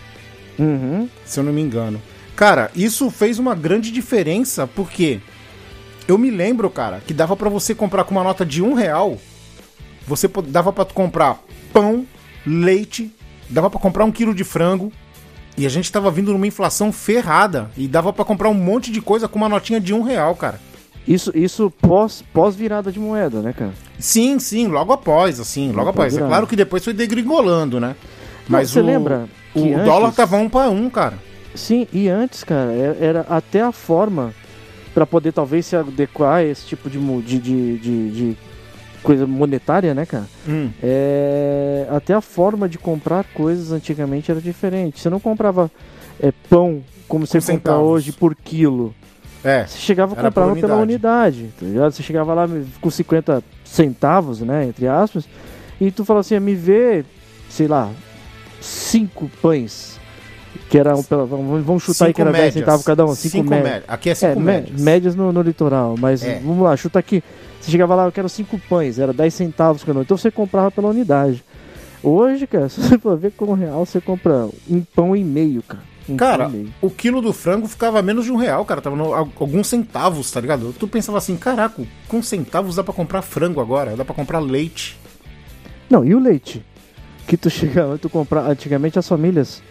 uhum, 0.59 1.07
se 1.23 1.39
eu 1.39 1.43
não 1.43 1.53
me 1.53 1.61
engano. 1.61 2.01
Cara, 2.35 2.69
isso 2.75 3.09
fez 3.11 3.39
uma 3.39 3.55
grande 3.55 3.91
diferença 3.91 4.67
porque 4.67 5.21
eu 6.07 6.17
me 6.17 6.29
lembro, 6.31 6.69
cara, 6.69 6.99
que 7.05 7.13
dava 7.13 7.35
pra 7.37 7.47
você 7.47 7.73
comprar 7.73 8.03
com 8.03 8.11
uma 8.15 8.23
nota 8.23 8.45
de 8.45 8.61
um 8.61 8.73
real, 8.73 9.17
você 10.05 10.27
dava 10.47 10.73
tu 10.83 10.93
comprar 10.93 11.39
pão, 11.71 12.05
leite, 12.45 13.11
dava 13.49 13.69
pra 13.69 13.79
comprar 13.79 14.05
um 14.05 14.11
quilo 14.11 14.33
de 14.33 14.43
frango 14.43 14.91
e 15.57 15.65
a 15.65 15.69
gente 15.69 15.91
tava 15.91 16.09
vindo 16.11 16.31
numa 16.33 16.47
inflação 16.47 16.91
ferrada 16.91 17.69
e 17.77 17.87
dava 17.87 18.11
pra 18.11 18.25
comprar 18.25 18.49
um 18.49 18.53
monte 18.53 18.91
de 18.91 19.01
coisa 19.01 19.27
com 19.27 19.37
uma 19.37 19.49
notinha 19.49 19.79
de 19.79 19.93
um 19.93 20.01
real, 20.01 20.35
cara. 20.35 20.59
Isso, 21.07 21.31
isso 21.35 21.69
pós, 21.81 22.23
pós 22.33 22.55
virada 22.55 22.91
de 22.91 22.99
moeda, 22.99 23.41
né, 23.41 23.53
cara? 23.53 23.73
Sim, 23.99 24.39
sim, 24.39 24.67
logo 24.67 24.93
após, 24.93 25.39
assim, 25.39 25.67
logo 25.67 25.77
Logo 25.79 25.89
após. 25.89 26.13
É 26.13 26.15
virada. 26.15 26.29
claro 26.29 26.47
que 26.47 26.55
depois 26.55 26.83
foi 26.83 26.93
degringolando, 26.93 27.79
né? 27.79 27.95
Mas 28.47 28.69
você 28.71 28.81
lembra 28.81 29.27
o 29.53 29.59
antes- 29.65 29.83
dólar 29.85 30.11
tava 30.13 30.37
um 30.37 30.49
pra 30.49 30.69
um, 30.69 30.89
cara. 30.89 31.17
Sim, 31.55 31.87
e 31.93 32.07
antes, 32.07 32.43
cara, 32.43 32.71
é- 32.71 32.97
era 33.01 33.21
até 33.29 33.61
a 33.61 33.71
forma 33.71 34.33
pra 34.93 35.05
poder 35.05 35.33
talvez 35.33 35.65
se 35.65 35.75
adequar 35.75 36.35
a 36.35 36.43
esse 36.43 36.65
tipo 36.67 36.89
de, 36.89 36.97
de, 37.21 37.39
de, 37.39 37.77
de, 37.77 38.11
de 38.11 38.37
coisa 39.03 39.27
monetária, 39.27 39.93
né, 39.93 40.05
cara? 40.05 40.25
Hum. 40.47 40.69
É, 40.81 41.85
até 41.91 42.13
a 42.13 42.21
forma 42.21 42.67
de 42.69 42.77
comprar 42.77 43.23
coisas 43.33 43.71
antigamente 43.71 44.31
era 44.31 44.39
diferente. 44.41 44.99
Você 44.99 45.09
não 45.09 45.19
comprava 45.19 45.69
é, 46.19 46.31
pão 46.49 46.81
como 47.07 47.27
você 47.27 47.39
compra 47.41 47.77
hoje 47.77 48.11
por 48.11 48.33
quilo. 48.35 48.93
É. 49.43 49.65
Você 49.67 49.77
chegava 49.77 50.13
e 50.13 50.15
comprava 50.23 50.55
pela 50.55 50.77
unidade, 50.77 51.49
tá 51.59 51.65
ligado? 51.65 51.91
Você 51.91 52.01
chegava 52.01 52.33
lá 52.33 52.47
com 52.79 52.89
50 52.89 53.43
centavos, 53.65 54.39
né, 54.39 54.65
entre 54.65 54.87
aspas, 54.87 55.25
e 55.81 55.91
tu 55.91 56.05
falava 56.05 56.21
assim, 56.21 56.39
me 56.39 56.55
vê, 56.55 57.03
sei 57.49 57.67
lá, 57.67 57.89
cinco 58.61 59.29
pães, 59.41 59.99
que 60.69 60.77
era 60.77 60.95
um, 60.95 61.03
pela- 61.03 61.25
vamos 61.25 61.83
chutar 61.83 62.05
aí 62.05 62.13
que 62.13 62.21
era 62.21 62.31
10 62.31 62.53
centavos 62.53 62.85
cada 62.85 63.05
um, 63.05 63.13
cinco, 63.15 63.49
médias. 63.49 63.63
médias. 63.73 63.83
Aqui 63.89 64.09
é 64.09 64.11
É, 64.11 64.15
cinco 64.15 64.39
mé- 64.39 64.53
médias. 64.61 64.81
médias 64.81 65.15
no, 65.15 65.33
no 65.33 65.41
litoral, 65.41 65.95
mas 65.99 66.23
É. 66.23 66.39
vamos 66.39 66.63
lá, 66.63 66.75
chuta 66.77 66.99
aqui. 66.99 67.21
Você 67.63 67.71
chegava 67.71 67.95
lá, 67.95 68.05
eu 68.05 68.11
quero 68.11 68.27
cinco 68.27 68.59
pães, 68.67 68.99
era 68.99 69.13
10 69.13 69.33
centavos 69.33 69.83
cada 69.85 69.97
um, 69.99 70.01
então 70.01 70.17
você 70.17 70.29
comprava 70.29 70.69
pela 70.69 70.89
unidade. 70.89 71.41
Hoje, 72.03 72.45
cara, 72.45 72.67
se 72.69 72.81
você 72.81 72.97
for 72.99 73.17
ver 73.17 73.31
com 73.31 73.45
um 73.45 73.53
real, 73.53 73.85
você 73.85 74.01
compra 74.01 74.49
um 74.69 74.81
pão 74.81 75.15
e 75.15 75.23
meio, 75.23 75.63
cara. 75.63 75.83
Um 76.09 76.17
Cara, 76.17 76.49
meio. 76.49 76.67
o 76.81 76.89
quilo 76.89 77.21
do 77.21 77.31
frango 77.31 77.65
ficava 77.65 78.01
menos 78.01 78.25
de 78.25 78.31
um 78.33 78.35
real, 78.35 78.65
cara. 78.65 78.81
Tava 78.81 78.93
no, 78.97 79.13
al- 79.13 79.29
alguns 79.39 79.67
centavos, 79.67 80.29
tá 80.29 80.41
ligado? 80.41 80.75
Tu 80.77 80.85
pensava 80.85 81.17
assim, 81.17 81.37
caraca, 81.37 81.81
com 82.09 82.21
centavos 82.21 82.75
dá 82.75 82.83
pra 82.83 82.93
comprar 82.93 83.21
frango 83.21 83.61
agora, 83.61 83.95
dá 83.95 84.03
pra 84.03 84.13
comprar 84.13 84.39
leite. 84.39 84.99
Não, 85.89 86.03
e 86.03 86.13
o 86.13 86.19
leite? 86.19 86.61
Que 87.25 87.37
tu 87.37 87.49
chegava, 87.49 87.97
tu 88.01 88.09
comprar 88.09 88.41
antigamente 88.49 88.99
as 88.99 89.07
famílias 89.07 89.63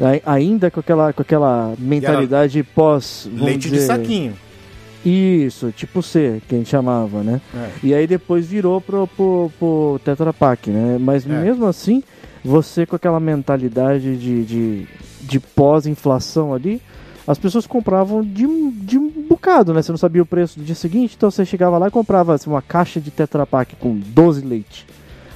ai- 0.00 0.20
ainda 0.26 0.72
com 0.72 0.80
aquela 0.80 1.12
com 1.12 1.22
aquela 1.22 1.74
mentalidade 1.78 2.60
pós 2.64 3.30
leite 3.32 3.68
de 3.68 3.74
dizer, 3.74 3.86
saquinho. 3.86 4.34
Isso, 5.08 5.70
tipo 5.70 6.02
C, 6.02 6.42
que 6.48 6.54
a 6.54 6.58
gente 6.58 6.68
chamava, 6.68 7.22
né? 7.22 7.40
É. 7.54 7.68
E 7.82 7.94
aí 7.94 8.06
depois 8.06 8.46
virou 8.46 8.80
pro, 8.80 9.06
pro, 9.06 9.52
pro 9.58 10.00
Tetra 10.04 10.32
Pak, 10.32 10.68
né? 10.68 10.96
Mas 11.00 11.24
É. 11.24 11.28
mesmo 11.28 11.64
assim, 11.66 12.02
você 12.44 12.84
com 12.84 12.96
aquela 12.96 13.20
mentalidade 13.20 14.16
de, 14.16 14.44
de, 14.44 14.86
de 15.20 15.38
pós-inflação 15.40 16.52
ali, 16.52 16.82
as 17.26 17.38
pessoas 17.38 17.66
compravam 17.66 18.22
de, 18.22 18.46
um- 18.46 18.70
de 18.70 18.98
um 18.98 19.08
bocado, 19.28 19.72
né? 19.72 19.80
Você 19.82 19.92
não 19.92 19.98
sabia 19.98 20.22
o 20.22 20.26
preço 20.26 20.58
do 20.58 20.64
dia 20.64 20.74
seguinte, 20.74 21.14
então 21.16 21.30
você 21.30 21.44
chegava 21.44 21.78
lá 21.78 21.88
e 21.88 21.90
comprava 21.90 22.34
assim, 22.34 22.50
uma 22.50 22.62
caixa 22.62 23.00
de 23.00 23.10
Tetra 23.12 23.46
Pak 23.46 23.76
com 23.76 23.96
12 23.96 24.44
leite. 24.44 24.86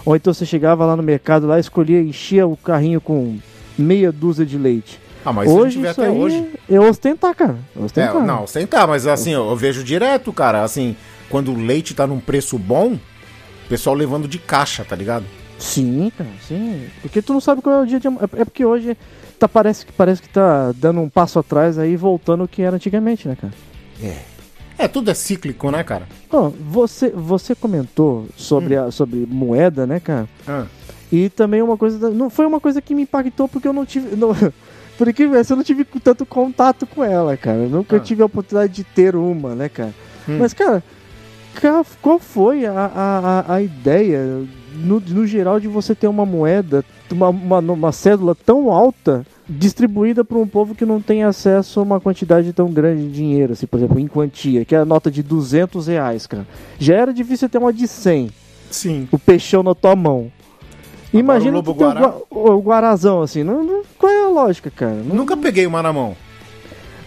Ou 0.04 0.16
então 0.16 0.32
você 0.34 0.46
chegava 0.46 0.84
lá 0.84 0.96
no 0.96 1.02
mercado, 1.02 1.46
lá 1.46 1.60
escolhia, 1.60 2.00
enchia 2.02 2.46
o 2.46 2.56
carrinho 2.56 3.00
com 3.00 3.36
meia 3.78 4.10
dúzia 4.10 4.44
de 4.46 4.56
leite. 4.58 4.98
Ah, 5.24 5.32
mas 5.32 5.50
gente 5.50 5.78
vê 5.78 5.90
isso 5.90 6.00
até 6.00 6.10
aí 6.10 6.18
hoje. 6.18 6.50
é 6.68 6.80
ostentar, 6.80 7.34
cara. 7.34 7.56
É 7.76 7.80
É, 7.80 7.84
ostentar. 7.84 8.24
não, 8.24 8.46
sentar, 8.46 8.88
mas 8.88 9.06
assim, 9.06 9.32
eu, 9.32 9.48
eu 9.50 9.56
vejo 9.56 9.84
direto, 9.84 10.32
cara, 10.32 10.62
assim, 10.64 10.96
quando 11.28 11.52
o 11.52 11.56
leite 11.58 11.94
tá 11.94 12.06
num 12.06 12.18
preço 12.20 12.58
bom, 12.58 12.94
o 12.94 13.68
pessoal 13.68 13.94
levando 13.94 14.26
de 14.26 14.38
caixa, 14.38 14.84
tá 14.84 14.96
ligado? 14.96 15.24
Sim, 15.58 16.10
cara, 16.16 16.30
sim. 16.48 16.86
Porque 17.02 17.20
tu 17.20 17.32
não 17.34 17.40
sabe 17.40 17.60
qual 17.60 17.76
é 17.80 17.82
o 17.82 17.86
dia 17.86 18.00
de 18.00 18.08
amanhã. 18.08 18.26
É 18.36 18.40
é 18.40 18.44
porque 18.46 18.64
hoje 18.64 18.96
tá, 19.38 19.46
parece, 19.46 19.84
que, 19.84 19.92
parece 19.92 20.22
que 20.22 20.28
tá 20.28 20.72
dando 20.72 21.00
um 21.00 21.08
passo 21.08 21.38
atrás 21.38 21.78
aí, 21.78 21.96
voltando 21.96 22.44
o 22.44 22.48
que 22.48 22.62
era 22.62 22.76
antigamente, 22.76 23.28
né, 23.28 23.36
cara? 23.38 23.52
É, 24.78 24.88
tudo 24.88 25.10
é 25.10 25.14
cíclico, 25.14 25.70
né, 25.70 25.84
cara? 25.84 26.08
Ó, 26.32 26.48
você, 26.48 27.10
você 27.10 27.54
comentou 27.54 28.26
sobre, 28.34 28.74
a, 28.76 28.90
sobre 28.90 29.26
moeda, 29.28 29.86
né, 29.86 30.00
cara? 30.00 30.26
Ah, 30.48 30.64
E 31.12 31.28
também 31.28 31.60
uma 31.60 31.76
coisa. 31.76 31.98
da- 31.98 32.08
Não 32.10 32.30
foi 32.30 32.46
uma 32.46 32.58
coisa 32.60 32.80
que 32.80 32.94
me 32.94 33.02
impactou 33.02 33.46
porque 33.46 33.68
eu 33.68 33.74
não 33.74 33.84
tive. 33.84 34.16
Não, 34.16 34.30
por 35.00 35.10
que 35.14 35.22
eu 35.22 35.56
não 35.56 35.64
tive 35.64 35.82
tanto 36.04 36.26
contato 36.26 36.86
com 36.86 37.02
ela, 37.02 37.34
cara. 37.34 37.56
Eu 37.56 37.70
nunca 37.70 37.96
Ah. 37.96 38.00
tive 38.00 38.20
a 38.20 38.26
oportunidade 38.26 38.70
de 38.74 38.84
ter 38.84 39.16
uma, 39.16 39.54
né, 39.54 39.66
cara? 39.70 39.94
Hum. 40.28 40.36
Mas, 40.38 40.52
cara, 40.52 40.84
ca- 41.54 41.82
qual 42.02 42.18
foi 42.18 42.66
a, 42.66 42.72
a, 42.72 43.18
a- 43.48 43.54
a 43.54 43.62
ideia, 43.62 44.42
no, 44.74 45.00
no 45.00 45.26
geral, 45.26 45.58
de 45.58 45.68
você 45.68 45.94
ter 45.94 46.06
uma 46.06 46.26
moeda, 46.26 46.84
uma, 47.10 47.30
uma, 47.30 47.58
uma 47.60 47.92
cédula 47.92 48.34
tão 48.34 48.70
alta 48.70 49.24
distribuída 49.48 50.22
para 50.22 50.36
um 50.36 50.46
povo 50.46 50.74
que 50.74 50.84
não 50.84 51.00
tem 51.00 51.24
acesso 51.24 51.80
a 51.80 51.82
uma 51.82 51.98
quantidade 51.98 52.52
tão 52.52 52.70
grande 52.70 53.04
de 53.04 53.10
dinheiro, 53.10 53.54
assim, 53.54 53.66
por 53.66 53.78
exemplo, 53.78 53.98
em 53.98 54.06
quantia, 54.06 54.66
que 54.66 54.74
é 54.74 54.78
a 54.80 54.84
nota 54.84 55.10
de 55.10 55.22
200 55.22 55.86
reais, 55.86 56.26
cara. 56.26 56.46
Já 56.78 56.94
era 56.96 57.12
difícil 57.14 57.48
ter 57.48 57.56
uma 57.56 57.72
de 57.72 57.88
100 57.88 58.30
sim. 58.70 59.08
o 59.10 59.18
peixão 59.18 59.62
na 59.62 59.74
tua 59.74 59.96
mão. 59.96 60.30
Imagina 61.12 61.56
o 61.56 61.60
o, 61.60 61.74
guará. 61.74 62.00
gua- 62.00 62.22
o 62.30 62.58
guarazão 62.60 63.22
assim. 63.22 63.42
Não, 63.42 63.64
não- 63.64 63.82
qual 63.98 64.12
é 64.12 64.24
a 64.24 64.28
lógica, 64.28 64.70
cara? 64.70 64.94
Não- 65.04 65.16
Nunca 65.16 65.36
peguei 65.36 65.66
uma 65.66 65.82
na 65.82 65.92
mão. 65.92 66.16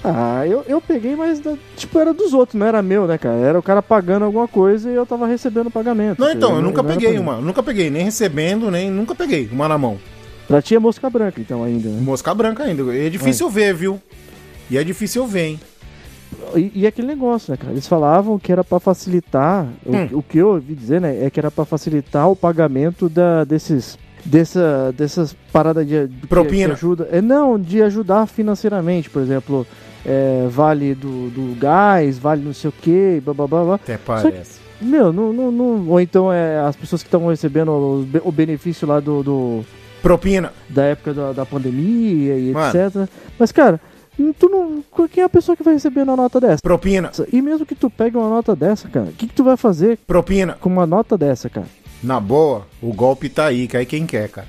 Ah, 0.04 0.46
eu, 0.46 0.66
eu 0.68 0.82
peguei, 0.82 1.16
mas 1.16 1.42
tipo, 1.78 1.98
era 1.98 2.14
dos 2.14 2.34
outros, 2.34 2.60
não 2.60 2.66
era 2.68 2.82
meu, 2.82 3.08
né, 3.08 3.18
cara? 3.18 3.38
Era 3.38 3.58
o 3.58 3.64
cara 3.64 3.82
pagando 3.82 4.26
alguma 4.26 4.50
coisa 4.50 4.90
e 4.92 4.94
eu 4.94 5.06
tava 5.06 5.26
recebendo 5.26 5.68
o 5.68 5.72
pagamento. 5.72 6.20
Não, 6.20 6.30
então, 6.30 6.50
eu 6.50 6.56
Não- 6.58 6.64
nunca 6.64 6.84
peguei 6.84 7.18
uma. 7.18 7.38
Nunca 7.38 7.64
peguei, 7.64 7.90
nem 7.90 8.04
recebendo, 8.04 8.70
nem. 8.70 8.92
Nunca 8.92 9.16
peguei 9.16 9.48
uma 9.50 9.66
na 9.70 9.78
mão. 9.78 9.98
Pra 10.46 10.62
ti 10.62 10.76
é 10.76 10.80
mosca 10.80 11.10
branca, 11.10 11.40
então, 11.40 11.64
ainda. 11.64 11.88
né? 11.88 12.02
Mosca 12.02 12.34
branca 12.34 12.64
ainda. 12.64 12.94
É 12.94 13.10
difícil 13.10 13.50
ver, 13.50 13.74
viu? 13.74 14.02
E 14.70 14.78
é 14.78 14.84
difícil 14.84 15.26
ver, 15.26 15.46
hein? 15.46 15.60
E, 16.56 16.72
e 16.76 16.88
aquele 16.88 17.08
negócio, 17.08 17.52
né, 17.52 17.58
cara? 17.58 17.72
Eles 17.74 17.88
falavam 17.88 18.38
que 18.40 18.52
era 18.52 18.64
pra 18.64 18.80
facilitar. 18.80 19.68
o- 19.86 19.96
Hum. 19.96 20.10
O, 20.14 20.24
que 20.24 20.38
eu 20.38 20.50
ouvi 20.50 20.74
dizer, 20.76 21.00
né, 21.02 21.26
é 21.26 21.30
que 21.30 21.40
era 21.40 21.50
pra 21.52 21.66
facilitar 21.66 22.30
o 22.30 22.36
pagamento 22.36 23.10
da, 23.10 23.44
desses. 23.44 23.98
Dessa, 24.26 24.94
dessas 24.98 25.36
paradas 25.52 25.86
de, 25.86 26.08
de- 26.08 26.16
que- 26.22 26.28
Propina. 26.28 26.68
que 26.70 26.72
ajuda. 26.76 27.10
É, 27.12 27.22
não, 27.22 27.60
de 27.60 27.82
ajudar 27.84 28.26
financeiramente, 28.26 29.10
por 29.10 29.22
exemplo, 29.22 29.68
é, 30.06 30.48
vale 30.50 30.96
do, 30.96 31.30
do 31.30 31.60
gás, 31.60 32.18
vale 32.20 32.42
não 32.42 32.54
sei 32.54 32.70
o 32.70 32.74
que, 32.74 33.22
blá 33.26 33.34
blá 33.34 33.48
blá 33.48 33.64
blá. 33.66 33.76
Até 33.76 33.98
parece. 33.98 34.62
Meu, 34.82 35.12
não, 35.12 35.34
não, 35.34 35.52
não- 35.52 35.90
ou 35.90 36.00
então 36.00 36.32
é 36.32 36.58
as 36.62 36.74
pessoas 36.74 37.04
que 37.04 37.08
estão 37.08 37.28
recebendo 37.28 37.70
o, 37.70 38.08
o 38.24 38.32
benefício 38.32 38.88
lá 38.88 39.02
do, 39.02 39.22
do- 39.24 39.66
Propina. 40.02 40.54
da 40.70 40.84
época 40.84 41.14
da, 41.14 41.34
da 41.34 41.46
pandemia 41.46 42.38
e 42.38 42.52
Mano. 42.54 42.68
etc. 42.80 43.10
Mas, 43.38 43.52
cara, 43.52 43.78
tu 44.40 44.50
não. 44.50 44.84
Quem 45.08 45.22
é 45.22 45.26
a 45.26 45.30
pessoa 45.30 45.56
que 45.56 45.64
vai 45.64 45.74
receber 45.74 46.02
uma 46.04 46.16
nota 46.16 46.40
dessa? 46.40 46.62
Propina. 46.62 47.12
E 47.32 47.42
mesmo 47.42 47.66
que 47.66 47.76
tu 47.76 47.90
pegue 47.90 48.16
uma 48.18 48.30
nota 48.30 48.56
dessa, 48.56 48.88
cara, 48.88 49.08
o 49.08 49.14
que, 49.14 49.28
que 49.28 49.34
tu 49.34 49.44
vai 49.44 49.58
fazer 49.58 49.98
Propina. 50.08 50.58
com 50.60 50.70
uma 50.70 50.86
nota 50.86 51.18
dessa, 51.18 51.50
cara? 51.50 51.68
Na 52.02 52.20
boa, 52.20 52.68
o 52.82 52.94
golpe 52.94 53.30
tá 53.30 53.46
aí, 53.46 53.68
cai 53.68 53.86
quem 53.86 54.06
quer, 54.06 54.30
cara. 54.30 54.48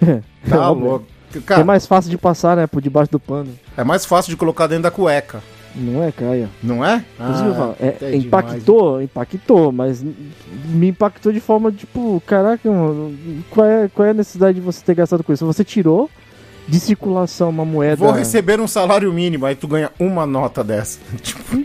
Tá 0.48 0.70
Óbvio. 0.70 0.86
louco. 0.88 1.06
Cara, 1.44 1.60
é 1.60 1.64
mais 1.64 1.86
fácil 1.86 2.10
de 2.10 2.16
passar, 2.16 2.56
né, 2.56 2.66
por 2.66 2.80
debaixo 2.80 3.10
do 3.12 3.20
pano. 3.20 3.50
é 3.76 3.84
mais 3.84 4.04
fácil 4.06 4.30
de 4.30 4.36
colocar 4.36 4.66
dentro 4.66 4.84
da 4.84 4.90
cueca, 4.90 5.42
Não 5.76 6.02
é, 6.02 6.10
Caia? 6.10 6.48
não 6.62 6.82
é? 6.82 7.04
Eu 7.20 7.54
falo, 7.54 7.76
é, 7.78 7.86
é 7.88 7.92
demais, 8.10 8.24
impactou, 8.24 9.02
impactou, 9.02 9.70
mas 9.72 10.02
me 10.02 10.88
impactou 10.88 11.30
de 11.30 11.38
forma 11.40 11.70
tipo, 11.70 12.22
caraca, 12.26 12.70
mano, 12.70 13.14
qual 13.50 13.66
é, 13.66 13.88
qual 13.94 14.06
é 14.06 14.10
a 14.12 14.14
necessidade 14.14 14.54
de 14.54 14.64
você 14.64 14.82
ter 14.82 14.94
gastado 14.94 15.22
com 15.22 15.32
isso? 15.32 15.44
Você 15.44 15.62
tirou 15.64 16.08
de 16.68 16.78
circulação 16.78 17.48
uma 17.50 17.64
moeda. 17.64 17.96
Vou 17.96 18.12
receber 18.12 18.60
um 18.60 18.68
salário 18.68 19.12
mínimo, 19.12 19.46
aí 19.46 19.54
tu 19.56 19.66
ganha 19.66 19.90
uma 19.98 20.26
nota 20.26 20.62
dessa. 20.62 20.98
tipo, 21.22 21.64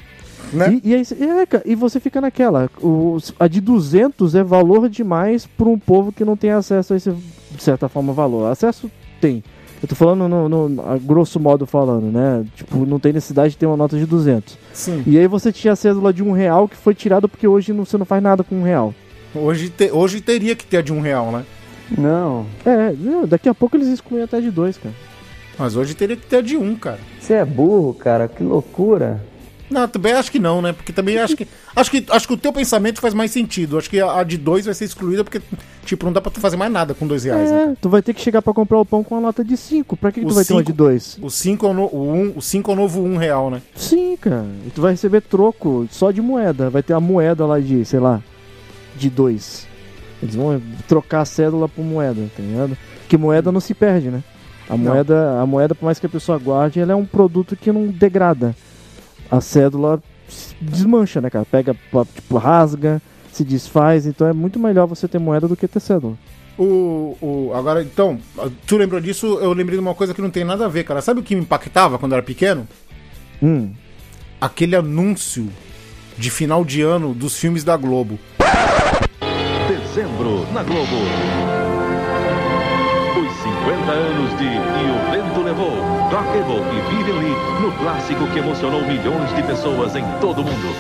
né? 0.54 0.80
E, 0.84 0.92
e, 0.92 0.96
aí, 0.96 1.04
é, 1.42 1.46
cara, 1.46 1.64
e 1.66 1.76
você 1.76 2.00
fica 2.00 2.22
naquela. 2.22 2.70
O, 2.82 3.18
a 3.40 3.48
de 3.48 3.60
200 3.60 4.36
é 4.36 4.44
valor 4.44 4.88
demais 4.88 5.46
para 5.46 5.68
um 5.68 5.78
povo 5.78 6.12
que 6.12 6.24
não 6.24 6.38
tem 6.38 6.52
acesso 6.52 6.94
a 6.94 6.98
esse, 6.98 7.12
de 7.12 7.62
certa 7.64 7.90
forma, 7.90 8.14
valor. 8.14 8.52
Acesso 8.52 8.90
tem. 9.20 9.44
Eu 9.82 9.88
tô 9.90 9.96
falando 9.96 10.30
no, 10.30 10.48
no- 10.48 11.00
grosso 11.02 11.40
modo 11.42 11.66
falando, 11.66 12.06
né? 12.06 12.46
Tipo, 12.56 12.86
não 12.86 13.00
tem 13.00 13.12
necessidade 13.12 13.50
de 13.52 13.58
ter 13.58 13.66
uma 13.66 13.76
nota 13.76 13.98
de 13.98 14.06
200. 14.06 14.58
Sim. 14.72 15.04
E 15.06 15.18
aí 15.20 15.28
você 15.28 15.52
tinha 15.52 15.74
a 15.74 15.76
cédula 15.76 16.14
de 16.14 16.24
um 16.24 16.32
real 16.32 16.70
que 16.70 16.78
foi 16.78 16.96
tirada 16.96 17.28
porque 17.28 17.46
hoje 17.46 17.74
não- 17.74 17.84
você 17.84 17.98
não 17.98 18.06
faz 18.06 18.24
nada 18.24 18.46
com 18.46 18.56
um 18.56 18.64
real. 18.64 18.94
Hoje, 19.36 19.70
te- 19.70 19.92
hoje 19.92 20.22
teria 20.22 20.56
que 20.56 20.64
ter 20.66 20.78
a 20.78 20.82
de 20.82 20.94
um 20.94 21.02
real, 21.02 21.32
né? 21.34 21.44
Não, 21.98 22.46
É, 22.66 22.92
não, 22.98 23.26
daqui 23.28 23.48
a 23.50 23.54
pouco 23.54 23.76
eles 23.78 23.88
excluem 23.88 24.24
até 24.24 24.40
de 24.42 24.50
dois, 24.52 24.78
cara. 24.78 24.94
Mas 25.58 25.76
hoje 25.76 25.94
teria 25.94 26.16
que 26.16 26.26
ter 26.26 26.38
a 26.38 26.42
de 26.42 26.58
um, 26.58 26.76
cara. 26.76 27.00
você 27.20 27.34
é 27.34 27.46
burro, 27.46 27.94
cara, 27.94 28.28
que 28.28 28.42
loucura. 28.42 29.22
Não, 29.70 29.88
também 29.88 30.14
acho 30.14 30.32
que 30.32 30.40
não, 30.40 30.62
né? 30.62 30.72
Porque 30.74 30.92
também 30.94 31.18
acho 31.18 31.36
que. 31.36 31.48
Acho 31.76 31.90
que, 31.90 32.06
acho 32.08 32.28
que 32.28 32.34
o 32.36 32.38
teu 32.38 32.54
pensamento 32.54 33.02
faz 33.02 33.16
mais 33.16 33.32
sentido. 33.32 33.80
Acho 33.80 33.90
que 33.90 34.00
a, 34.00 34.20
a 34.20 34.24
de 34.24 34.38
dois 34.38 34.64
vai 34.66 34.76
ser 34.76 34.86
excluída 34.86 35.24
porque, 35.24 35.42
tipo, 35.84 36.06
não 36.06 36.14
dá 36.14 36.22
pra 36.22 36.30
tu 36.30 36.40
fazer 36.40 36.56
mais 36.56 36.72
nada 36.72 36.94
com 36.94 37.08
dois 37.08 37.24
reais, 37.24 37.50
né? 37.50 37.72
É, 37.72 37.76
tu 37.82 37.90
vai 37.90 38.00
ter 38.04 38.14
que 38.14 38.22
chegar 38.22 38.44
pra 38.44 38.54
comprar 38.54 38.78
o 38.78 38.86
pão 38.86 39.04
com 39.04 39.16
uma 39.16 39.22
nota 39.22 39.44
de 39.44 39.58
5. 39.58 39.98
Pra 39.98 40.12
que, 40.12 40.20
que 40.20 40.26
O 40.28 40.30
tu 40.30 40.36
vai 40.36 40.46
ter 40.46 40.54
uma 40.54 40.60
cinco- 40.60 40.72
de 40.72 40.78
dois? 40.78 41.18
O 41.20 41.32
5 41.32 41.66
é 41.66 41.70
o, 41.70 41.74
no, 41.74 41.84
o, 41.86 42.14
um, 42.14 42.34
o 42.38 42.42
cinco 42.44 42.70
é 42.70 42.74
o 42.76 42.78
novo 42.78 43.02
um 43.02 43.18
real, 43.18 43.50
né? 43.50 43.60
Sim, 43.76 44.16
cara. 44.22 44.46
E 44.68 44.70
tu 44.70 44.82
vai 44.82 44.92
receber 44.92 45.22
troco 45.22 45.88
só 45.90 46.12
de 46.12 46.22
moeda. 46.22 46.70
Vai 46.70 46.84
ter 46.84 46.94
a 46.94 47.00
moeda 47.00 47.44
lá 47.44 47.60
de, 47.60 47.84
sei 47.86 48.00
lá, 48.00 48.22
de 48.96 49.10
dois. 49.10 49.66
Eles 50.24 50.36
vão 50.36 50.62
trocar 50.88 51.20
a 51.22 51.26
cédula 51.26 51.68
por 51.68 51.84
moeda, 51.84 52.30
tá 52.36 52.42
ligado? 52.42 52.78
Que 53.10 53.18
moeda 53.18 53.52
não 53.52 53.60
se 53.60 53.74
perde, 53.74 54.10
né? 54.10 54.24
A 54.70 54.78
Não. 54.78 54.86
moeda, 54.94 55.42
a 55.42 55.46
moeda, 55.46 55.76
por 55.76 55.84
mais 55.84 56.00
que 56.00 56.06
a 56.06 56.10
pessoa 56.10 56.38
guarde, 56.40 56.80
ela 56.80 56.94
é 56.94 56.96
um 56.96 57.04
produto 57.06 57.58
que 57.58 57.70
não 57.74 57.88
degrada. 57.88 58.56
A 59.30 59.42
cédula 59.42 60.02
desmancha, 60.62 61.20
né, 61.20 61.30
cara? 61.30 61.44
Pega, 61.44 61.76
tipo, 62.16 62.38
rasga, 62.38 63.02
se 63.34 63.44
desfaz. 63.44 64.06
Então 64.06 64.26
é 64.26 64.32
muito 64.32 64.58
melhor 64.58 64.88
você 64.88 65.10
ter 65.10 65.20
moeda 65.20 65.46
do 65.46 65.58
que 65.58 65.68
ter 65.68 65.82
cédula. 65.82 66.14
O, 66.58 67.18
o, 67.20 67.52
agora, 67.54 67.84
então, 67.84 68.18
tu 68.66 68.78
lembrou 68.78 69.02
disso? 69.02 69.40
Eu 69.42 69.52
lembrei 69.52 69.78
de 69.78 69.82
uma 69.84 69.94
coisa 69.94 70.14
que 70.14 70.22
não 70.22 70.30
tem 70.30 70.46
nada 70.46 70.66
a 70.66 70.70
ver, 70.70 70.86
cara. 70.86 71.02
Sabe 71.02 71.20
o 71.20 71.24
que 71.24 71.36
me 71.36 71.42
impactava 71.42 72.00
quando 72.00 72.14
eu 72.14 72.18
era 72.20 72.26
pequeno? 72.26 72.66
Hum. 73.42 73.72
Aquele 74.40 74.76
anúncio 74.78 75.50
de 76.18 76.30
final 76.32 76.64
de 76.64 76.82
ano 76.82 77.14
dos 77.14 77.38
filmes 77.38 77.66
da 77.66 77.76
Globo. 77.76 78.18
Dezembro 79.94 80.44
na 80.52 80.64
Globo. 80.64 80.96
Os 83.16 83.34
50 83.44 83.92
anos 83.92 84.38
de 84.40 84.46
E 84.46 84.90
o 84.90 85.12
Vento 85.12 85.42
Levou. 85.44 85.70
Rock 86.10 86.36
and 86.38 86.44
Roll 86.46 86.64
e 86.74 86.96
Vivian 86.96 87.20
Lee 87.20 87.36
no 87.62 87.72
clássico 87.74 88.26
que 88.28 88.40
emocionou 88.40 88.82
milhões 88.82 89.36
de 89.36 89.44
pessoas 89.44 89.96
em 89.96 90.04
todo 90.20 90.42
o 90.42 90.46
mundo. 90.46 90.76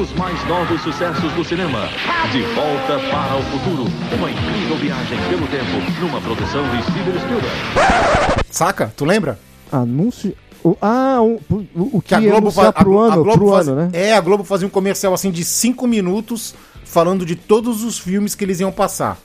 Os 0.00 0.12
mais 0.14 0.46
novos 0.46 0.80
sucessos 0.80 1.32
do 1.32 1.44
cinema. 1.44 1.88
De 2.30 2.42
volta 2.54 3.00
para 3.10 3.36
o 3.36 3.42
futuro. 3.42 3.84
Uma 4.16 4.30
incrível 4.30 4.76
viagem 4.76 5.18
pelo 5.28 5.46
tempo 5.48 6.00
numa 6.00 6.20
produção 6.20 6.62
de 6.70 6.82
Steven 6.84 7.18
Spielberg. 7.18 8.44
Saca? 8.48 8.92
Tu 8.96 9.04
lembra? 9.04 9.40
Anúncio. 9.72 10.36
o- 10.62 10.76
ah, 10.80 11.18
o, 11.20 11.40
o, 11.50 11.96
o 11.96 12.00
que, 12.00 12.10
Que 12.10 12.14
a 12.14 12.20
ia 12.20 12.30
Globo, 12.30 12.46
anunciar 12.46 12.66
fa- 12.66 12.70
a 12.70 12.84
pro 12.84 12.90
Glo- 12.92 13.00
a 13.02 13.06
ano, 13.14 13.24
Globo 13.24 13.38
pro 13.38 13.50
faz- 13.50 13.66
ano, 13.68 13.76
né? 13.82 13.90
É, 13.92 14.14
a 14.14 14.20
Globo 14.20 14.44
fazia 14.44 14.68
um 14.68 14.70
comercial 14.70 15.12
assim 15.12 15.32
de 15.32 15.42
5 15.44 15.84
minutos 15.88 16.54
falando 16.92 17.24
de 17.24 17.34
todos 17.34 17.82
os 17.82 17.98
filmes 17.98 18.34
que 18.34 18.44
eles 18.44 18.60
iam 18.60 18.70
passar. 18.70 19.18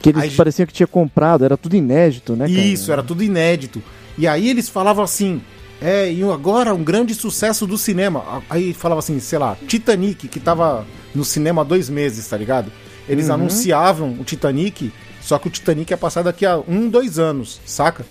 Que 0.00 0.08
eles 0.08 0.22
Aí- 0.22 0.30
pareciam 0.30 0.66
que 0.66 0.72
tinha 0.72 0.86
comprado, 0.86 1.44
era 1.44 1.54
tudo 1.56 1.76
inédito, 1.76 2.34
né, 2.34 2.48
cara? 2.48 2.58
Isso, 2.58 2.90
era 2.90 3.02
tudo 3.02 3.22
inédito. 3.22 3.82
E 4.16 4.26
aí 4.26 4.48
eles 4.48 4.66
falavam 4.70 5.04
assim, 5.04 5.42
é, 5.80 6.10
e 6.10 6.22
agora 6.22 6.74
um 6.74 6.82
grande 6.82 7.14
sucesso 7.14 7.66
do 7.66 7.76
cinema. 7.76 8.42
Aí 8.48 8.72
falava 8.72 9.00
assim, 9.00 9.20
sei 9.20 9.38
lá, 9.38 9.58
Titanic, 9.68 10.26
que 10.26 10.40
tava 10.40 10.86
no 11.14 11.22
cinema 11.22 11.60
há 11.60 11.64
dois 11.64 11.90
meses, 11.90 12.26
tá 12.26 12.36
ligado? 12.36 12.72
Eles 13.06 13.28
Uhum. 13.28 13.34
anunciavam 13.34 14.16
o 14.18 14.24
Titanic, 14.24 14.90
só 15.20 15.38
que 15.38 15.48
o 15.48 15.50
Titanic 15.50 15.90
ia 15.92 15.98
passar 15.98 16.22
daqui 16.22 16.46
a 16.46 16.56
um, 16.66 16.88
dois 16.88 17.18
anos, 17.18 17.60
saca? 17.66 18.06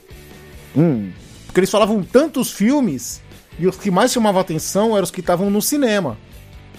Hum, 0.77 1.09
Porque 1.47 1.59
eles 1.61 1.71
falavam 1.71 2.03
tantos 2.03 2.51
filmes, 2.51 3.19
e 3.57 3.65
os 3.65 3.77
que 3.77 3.89
mais 3.89 4.11
chamavam 4.11 4.41
atenção 4.41 4.91
eram 4.91 5.03
os 5.05 5.11
que 5.11 5.21
estavam 5.21 5.49
no 5.49 5.61
cinema. 5.61 6.17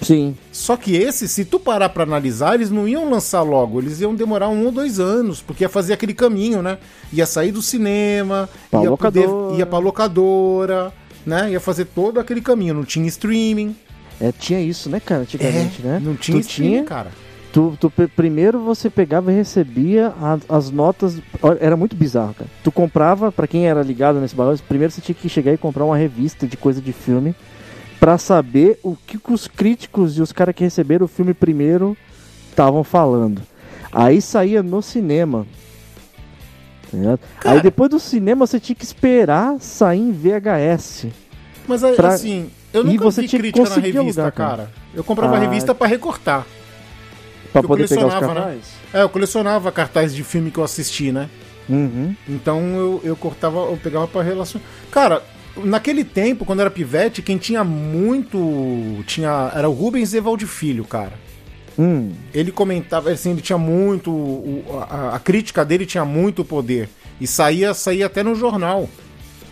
Sim. 0.02 0.36
Só 0.52 0.76
que 0.76 0.94
esse, 0.96 1.26
se 1.28 1.44
tu 1.44 1.58
parar 1.58 1.88
pra 1.88 2.02
analisar, 2.04 2.54
eles 2.54 2.70
não 2.70 2.86
iam 2.86 3.08
lançar 3.10 3.42
logo, 3.42 3.80
eles 3.80 4.00
iam 4.00 4.14
demorar 4.14 4.48
um 4.48 4.64
ou 4.66 4.72
dois 4.72 5.00
anos, 5.00 5.40
porque 5.40 5.64
ia 5.64 5.68
fazer 5.68 5.92
aquele 5.94 6.14
caminho, 6.14 6.62
né? 6.62 6.78
Ia 7.12 7.26
sair 7.26 7.50
do 7.52 7.62
cinema, 7.62 8.48
Pra 8.70 8.82
ia, 8.82 8.90
locadora. 8.90 9.56
ia 9.56 9.66
pra 9.66 9.78
locadora, 9.78 10.92
né? 11.24 11.50
Ia 11.52 11.60
fazer 11.60 11.86
todo 11.86 12.20
aquele 12.20 12.40
caminho, 12.40 12.74
não 12.74 12.84
tinha 12.84 13.06
streaming. 13.08 13.74
É, 14.20 14.32
tinha 14.32 14.60
isso, 14.60 14.88
né, 14.88 14.98
cara, 15.00 15.22
antigamente, 15.22 15.82
né? 15.82 16.00
Não 16.02 16.14
tinha 16.14 16.36
tu 16.38 16.40
streaming, 16.40 16.70
tinha, 16.72 16.84
cara. 16.84 17.10
tu, 17.52 17.76
tu 17.78 17.90
primeiro 18.14 18.58
você 18.60 18.88
pegava 18.88 19.30
e 19.30 19.34
recebia 19.36 20.08
a- 20.20 20.38
as 20.48 20.70
notas, 20.70 21.18
era 21.60 21.76
muito 21.76 21.94
bizarro, 21.94 22.32
cara. 22.34 22.48
Tu 22.64 22.72
comprava, 22.72 23.30
pra 23.30 23.46
quem 23.46 23.66
era 23.66 23.82
ligado 23.82 24.18
nesse 24.20 24.34
bagulho, 24.34 24.58
primeiro 24.68 24.90
você 24.92 25.00
tinha 25.02 25.14
que 25.14 25.28
chegar 25.28 25.52
e 25.52 25.58
comprar 25.58 25.84
uma 25.84 25.96
revista 25.96 26.46
de 26.46 26.56
coisa 26.56 26.80
de 26.80 26.92
filme 26.92 27.34
pra 28.00 28.18
saber 28.18 28.78
o 28.82 28.96
que, 28.96 29.18
os 29.32 29.46
críticos 29.48 30.16
e 30.18 30.22
os 30.22 30.32
caras 30.32 30.54
que 30.54 30.62
receberam 30.64 31.04
o 31.06 31.08
filme 31.08 31.32
primeiro 31.34 31.96
estavam 32.50 32.82
falando. 32.84 33.42
Aí 33.92 34.20
saía 34.20 34.62
no 34.62 34.82
cinema. 34.82 35.46
tá? 37.42 37.50
Aí 37.50 37.60
depois 37.60 37.90
do 37.90 37.98
cinema 37.98 38.46
você 38.46 38.60
tinha 38.60 38.76
que 38.76 38.84
esperar 38.84 39.56
sair 39.60 40.00
em 40.00 40.12
VHS. 40.12 41.06
Mas 41.66 41.80
Pra- 41.96 42.08
assim, 42.10 42.50
eu 42.72 42.82
E 42.82 42.86
nunca 42.86 43.04
você 43.04 43.22
vi 43.22 43.28
tinha 43.28 43.40
crítica 43.40 43.68
na 43.68 43.74
revista, 43.76 44.30
cara. 44.30 44.32
cara. 44.56 44.70
Eu 44.94 45.02
comprava 45.02 45.34
Ah. 45.34 45.38
a 45.38 45.40
revista 45.40 45.74
pra 45.74 45.86
recortar. 45.86 46.46
Pra 47.52 47.62
Eu 47.62 47.68
poder 47.68 47.88
pegar 47.88 48.06
os 48.06 48.12
colecionava, 48.12 48.34
né? 48.34 48.40
cartazes. 48.46 48.70
É, 48.92 49.02
eu 49.02 49.08
colecionava 49.08 49.72
cartazes 49.72 50.14
de 50.14 50.22
filme 50.22 50.50
que 50.50 50.58
eu 50.58 50.64
assisti, 50.64 51.10
né? 51.10 51.28
Uhum. 51.68 52.14
Então 52.28 52.60
eu, 52.76 53.00
eu 53.02 53.16
cortava, 53.16 53.58
eu 53.60 53.78
pegava 53.82 54.06
pra 54.06 54.22
relacionar. 54.22 54.64
Cara, 54.90 55.22
naquele 55.64 56.04
tempo, 56.04 56.44
quando 56.44 56.60
era 56.60 56.70
pivete, 56.70 57.22
quem 57.22 57.38
tinha 57.38 57.62
muito. 57.64 59.02
tinha 59.06 59.50
Era 59.54 59.68
o 59.68 59.72
Rubens 59.72 60.12
Evaldi 60.14 60.46
Filho, 60.46 60.84
cara. 60.84 61.12
Hum. 61.78 62.12
Ele 62.32 62.50
comentava, 62.50 63.10
assim, 63.10 63.30
ele 63.32 63.42
tinha 63.42 63.58
muito. 63.58 64.10
o- 64.10 64.64
a, 64.88 65.16
a 65.16 65.18
crítica 65.18 65.64
dele 65.64 65.84
tinha 65.86 66.04
muito 66.04 66.44
poder. 66.44 66.88
E 67.20 67.26
saía, 67.26 67.72
saía 67.74 68.06
até 68.06 68.22
no 68.22 68.34
jornal. 68.34 68.88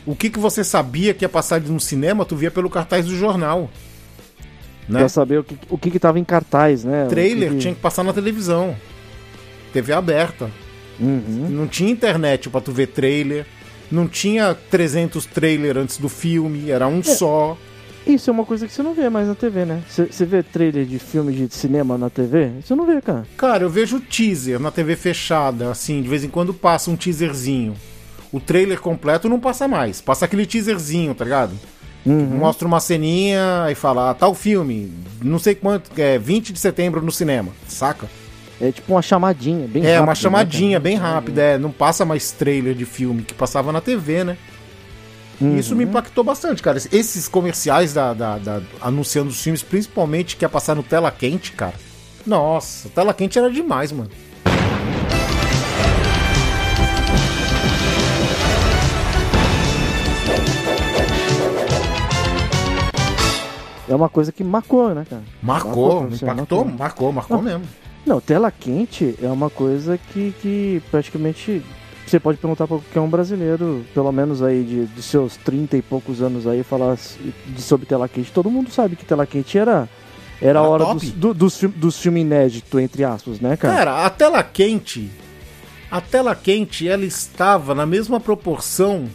O 0.07 0.15
que, 0.15 0.29
que 0.31 0.39
você 0.39 0.63
sabia 0.63 1.15
que 1.15 1.25
ia 1.25 1.29
passar 1.29 1.61
no 1.61 1.81
cinema, 1.81 2.25
tu 2.25 2.37
via 2.37 2.51
pelo 2.51 2.69
cartaz 2.69 3.07
do 3.07 3.17
jornal. 3.17 3.71
Né? 4.89 4.99
Pra 5.01 5.09
saber 5.09 5.39
o 5.39 5.45
que, 5.45 5.57
o 5.71 5.79
que 5.79 5.91
que 5.91 5.99
tava 5.99 6.19
em 6.19 6.25
cartaz, 6.25 6.85
né? 6.85 7.07
Trailer 7.09 7.49
que 7.51 7.55
que- 7.57 7.61
tinha 7.63 7.75
que 7.75 7.81
passar 7.81 8.03
na 8.05 8.13
televisão. 8.13 8.77
TV 9.73 9.93
aberta. 9.95 10.51
Uhum. 11.01 11.49
Não 11.51 11.67
tinha 11.67 11.91
internet 11.91 12.49
pra 12.51 12.61
tu 12.61 12.71
ver 12.71 12.89
trailer. 12.89 13.47
Não 13.91 14.09
tinha 14.09 14.55
300 14.55 15.27
trailer 15.27 15.77
antes 15.77 15.99
do 15.99 16.09
filme, 16.09 16.71
era 16.71 16.87
um 16.87 17.03
só. 17.03 17.57
Isso 18.07 18.29
é 18.29 18.33
uma 18.33 18.45
coisa 18.45 18.67
que 18.67 18.73
você 18.73 18.83
não 18.83 18.93
vê 18.93 19.09
mais 19.09 19.27
na 19.27 19.35
TV, 19.35 19.65
né? 19.65 19.83
Você 19.89 20.07
você 20.07 20.27
vê 20.27 20.43
trailer 20.43 20.85
de 20.85 20.99
filme 20.99 21.33
de 21.33 21.55
cinema 21.55 21.97
na 21.97 22.11
TV? 22.11 22.51
Você 22.63 22.75
não 22.75 22.85
vê, 22.85 23.01
cara. 23.01 23.27
Cara, 23.37 23.65
eu 23.65 23.71
vejo 23.71 23.99
teaser 23.99 24.61
na 24.61 24.71
TV 24.71 24.95
fechada, 24.95 25.71
assim, 25.71 26.03
de 26.03 26.09
vez 26.09 26.23
em 26.23 26.29
quando 26.29 26.53
passa 26.53 26.91
um 26.91 26.97
teaserzinho. 26.97 27.75
O 28.31 28.41
trailer 28.41 28.81
completo 28.81 29.29
não 29.29 29.41
passa 29.41 29.67
mais, 29.67 30.01
passa 30.01 30.27
aquele 30.27 30.45
teaserzinho, 30.45 31.15
tá 31.15 31.25
ligado? 31.25 31.53
Uhum. 32.05 32.37
Mostra 32.37 32.69
uma 32.69 32.81
ceninha 32.81 33.69
e 33.71 33.75
fala, 33.75 34.11
ah, 34.11 34.15
tal 34.15 34.35
filme, 34.35 34.93
não 35.23 35.39
sei 35.39 35.55
quanto, 35.55 35.91
é 35.97 36.19
20 36.19 36.53
de 36.53 36.59
setembro 36.59 37.01
no 37.01 37.11
cinema, 37.11 37.53
saca? 37.67 38.07
É 38.61 38.71
tipo 38.71 38.93
uma 38.93 39.03
chamadinha, 39.03 39.67
bem 39.67 39.83
é, 39.85 39.87
rápida, 39.87 40.01
uma 40.03 40.07
né, 40.07 40.15
chamadinha 40.15 40.71
cara? 40.81 40.81
bem 40.81 40.97
rápida, 40.97 41.43
é, 41.43 41.59
não 41.59 41.71
passa 41.73 42.05
mais 42.05 42.31
trailer 42.31 42.75
de 42.75 42.85
filme 42.85 43.23
que 43.23 43.35
passava 43.35 43.73
na 43.73 43.81
TV, 43.81 44.25
né? 44.25 44.37
Uhum. 45.41 45.59
Isso 45.59 45.75
me 45.75 45.83
impactou 45.85 46.23
bastante, 46.23 46.63
cara. 46.63 46.79
Esses 46.93 47.27
comerciais 47.27 47.93
da, 47.93 48.15
da- 48.15 48.39
da- 48.39 48.63
anunciando 48.81 49.31
os 49.31 49.43
filmes, 49.43 49.63
principalmente 49.63 50.37
que 50.37 50.45
ia 50.45 50.49
passar 50.49 50.77
no 50.77 50.83
tela 50.83 51.11
quente, 51.11 51.51
cara. 51.53 51.75
Nossa, 52.25 52.89
tela 52.89 53.13
quente 53.13 53.39
era 53.39 53.51
demais, 53.51 53.91
mano. 53.91 54.11
É 63.87 63.95
uma 63.95 64.09
coisa 64.09 64.33
que 64.33 64.43
marcou, 64.43 64.95
né, 64.95 65.05
cara? 65.09 65.23
Marcou, 65.43 66.09
você, 66.09 66.25
impactou, 66.25 66.65
marcou. 66.65 66.79
marcou, 66.79 67.13
marcou 67.13 67.43
mesmo. 67.43 67.65
Não, 68.07 68.21
tela 68.21 68.51
quente 68.51 69.15
é 69.23 69.29
uma 69.29 69.49
coisa 69.51 69.99
que, 70.13 70.35
que 70.43 70.83
praticamente 70.91 71.63
você 72.07 72.21
pode 72.21 72.37
perguntar 72.39 72.67
pra 72.67 72.77
qualquer 72.77 73.01
um 73.01 73.09
brasileiro, 73.09 73.85
pelo 73.95 74.13
menos 74.13 74.43
aí 74.43 74.63
de, 74.63 74.87
de 74.87 75.03
seus 75.03 75.37
30 75.39 75.79
e 75.79 75.83
poucos 75.83 76.21
anos 76.21 76.47
aí, 76.47 76.63
falar 76.63 76.97
de, 76.97 77.63
sobre 77.63 77.87
tela 77.87 78.07
quente. 78.09 78.31
Todo 78.31 78.51
mundo 78.51 78.71
sabe 78.71 78.95
que 78.95 79.07
tela 79.07 79.25
quente 79.27 79.57
era, 79.57 79.89
era 80.41 80.61
a 80.61 80.63
Era 80.63 80.63
hora 80.63 80.85
top. 80.85 81.01
dos, 81.01 81.11
do, 81.13 81.35
dos, 81.35 81.61
dos 81.77 81.99
filmes 81.99 82.23
inéditos, 82.23 82.79
entre 82.81 83.05
aspas, 83.05 83.41
né, 83.41 83.57
cara? 83.57 83.75
Cara, 83.75 84.05
a 84.05 84.11
tela 84.11 84.43
quente, 84.43 85.11
a 85.91 85.99
tela 86.01 86.35
quente, 86.35 86.87
ela 86.87 87.05
estava 87.07 87.75
na 87.75 87.87
mesma 87.87 88.21
proporção 88.21 89.07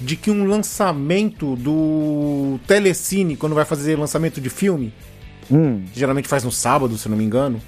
de 0.00 0.16
que 0.16 0.30
um 0.30 0.46
lançamento 0.46 1.54
do 1.56 2.58
Telecine, 2.66 3.36
quando 3.36 3.54
vai 3.54 3.66
fazer 3.66 3.98
lançamento 3.98 4.40
de 4.40 4.48
filme, 4.48 4.94
Hum, 5.52 5.84
geralmente 5.92 6.28
faz 6.28 6.42
no 6.44 6.52
sábado, 6.52 6.96
se 6.96 7.06
eu 7.06 7.10
não 7.10 7.18
me 7.18 7.24
engano, 7.24 7.60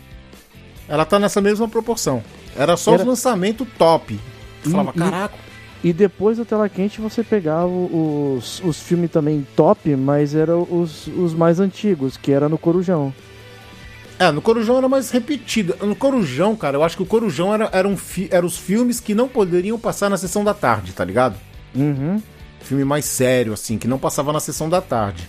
ela 0.92 1.06
tá 1.06 1.18
nessa 1.18 1.40
mesma 1.40 1.66
proporção. 1.66 2.22
Era 2.54 2.76
só 2.76 2.92
Era- 2.92 3.02
os 3.02 3.08
lançamentos 3.08 3.66
top. 3.78 4.20
Tu 4.62 4.70
falava, 4.70 4.92
caraca. 4.92 5.34
E 5.82 5.90
depois 5.92 6.36
da 6.38 6.44
tela 6.44 6.68
quente 6.68 7.00
você 7.00 7.24
pegava 7.24 7.66
os, 7.66 8.60
os 8.62 8.78
filmes 8.78 9.10
também 9.10 9.44
top, 9.56 9.96
mas 9.96 10.34
eram 10.34 10.62
os, 10.70 11.06
os 11.08 11.32
mais 11.34 11.58
antigos, 11.58 12.16
que 12.18 12.30
era 12.30 12.46
no 12.48 12.58
Corujão. 12.58 13.12
É, 14.18 14.30
no 14.30 14.40
Corujão 14.42 14.76
era 14.78 14.88
mais 14.88 15.10
repetido. 15.10 15.74
No 15.84 15.96
Corujão, 15.96 16.54
cara, 16.54 16.76
eu 16.76 16.84
acho 16.84 16.96
que 16.96 17.02
o 17.02 17.06
Corujão 17.06 17.52
era, 17.52 17.68
era, 17.72 17.88
um 17.88 17.96
fi- 17.96 18.28
era 18.30 18.44
os 18.46 18.56
filmes 18.58 19.00
que 19.00 19.14
não 19.14 19.26
poderiam 19.26 19.78
passar 19.78 20.08
na 20.10 20.16
sessão 20.18 20.44
da 20.44 20.52
tarde, 20.54 20.92
tá 20.92 21.04
ligado? 21.04 21.34
Uhum. 21.74 22.22
Filme 22.60 22.84
mais 22.84 23.06
sério, 23.06 23.52
assim, 23.54 23.76
que 23.78 23.88
não 23.88 23.98
passava 23.98 24.32
na 24.32 24.38
sessão 24.40 24.68
da 24.68 24.80
tarde. 24.80 25.28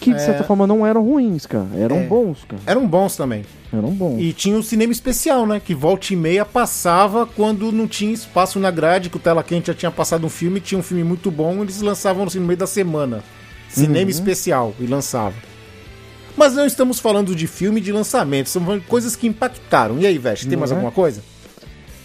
Que 0.00 0.14
de 0.14 0.22
certa 0.22 0.44
forma 0.44 0.66
não 0.66 0.86
eram 0.86 1.02
ruins, 1.04 1.44
cara. 1.46 1.66
Eram 1.76 1.96
É. 1.96 2.06
bons, 2.06 2.44
cara. 2.48 2.62
Eram 2.66 2.86
bons 2.86 3.16
também. 3.16 3.44
Eram 3.72 3.90
bons. 3.90 4.20
E 4.20 4.32
tinha 4.32 4.56
o 4.56 4.62
cinema 4.62 4.92
especial, 4.92 5.46
né? 5.46 5.60
Que 5.64 5.74
volta 5.74 6.12
e 6.12 6.16
meia 6.16 6.44
passava 6.44 7.26
quando 7.26 7.72
não 7.72 7.86
tinha 7.88 8.12
espaço 8.12 8.58
na 8.60 8.70
grade, 8.70 9.10
que 9.10 9.16
o 9.16 9.20
Tela 9.20 9.42
Quente 9.42 9.66
já 9.66 9.74
tinha 9.74 9.90
passado 9.90 10.24
um 10.24 10.30
filme, 10.30 10.60
tinha 10.60 10.78
um 10.78 10.82
filme 10.82 11.02
muito 11.04 11.30
bom, 11.30 11.62
eles 11.62 11.80
lançavam 11.80 12.24
assim, 12.24 12.38
no 12.38 12.46
meio 12.46 12.58
da 12.58 12.66
semana. 12.66 13.22
Cinema 13.68 14.04
Uhum. 14.04 14.08
especial, 14.08 14.74
e 14.80 14.86
lançava. 14.86 15.34
Mas 16.36 16.54
não 16.54 16.64
estamos 16.64 17.00
falando 17.00 17.34
de 17.34 17.46
filme 17.46 17.80
de 17.80 17.90
lançamento, 17.92 18.48
são 18.48 18.80
coisas 18.88 19.16
que 19.16 19.26
impactaram. 19.26 19.98
E 19.98 20.06
aí, 20.06 20.16
Veste, 20.16 20.46
tem 20.46 20.52
Não 20.52 20.60
mais 20.60 20.70
é? 20.70 20.74
alguma 20.74 20.92
coisa? 20.92 21.20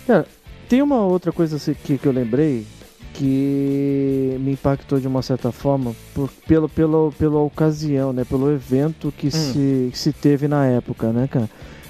Cara, 0.07 0.25
tem 0.67 0.81
uma 0.81 0.99
outra 1.05 1.31
coisa 1.31 1.55
assim 1.57 1.75
que, 1.83 1.97
que 1.97 2.05
eu 2.07 2.11
lembrei 2.11 2.65
que 3.13 4.37
me 4.41 4.51
impactou 4.53 4.99
de 4.99 5.07
uma 5.07 5.21
certa 5.21 5.51
forma 5.51 5.93
por, 6.13 6.29
pelo, 6.47 6.67
pelo, 6.67 7.13
pela 7.17 7.39
ocasião, 7.39 8.11
né? 8.11 8.23
Pelo 8.25 8.51
evento 8.51 9.13
que, 9.17 9.29
se, 9.31 9.89
que 9.91 9.97
se 9.97 10.11
teve 10.11 10.47
na 10.47 10.65
época, 10.65 11.11
né, 11.11 11.27
cara? 11.29 11.49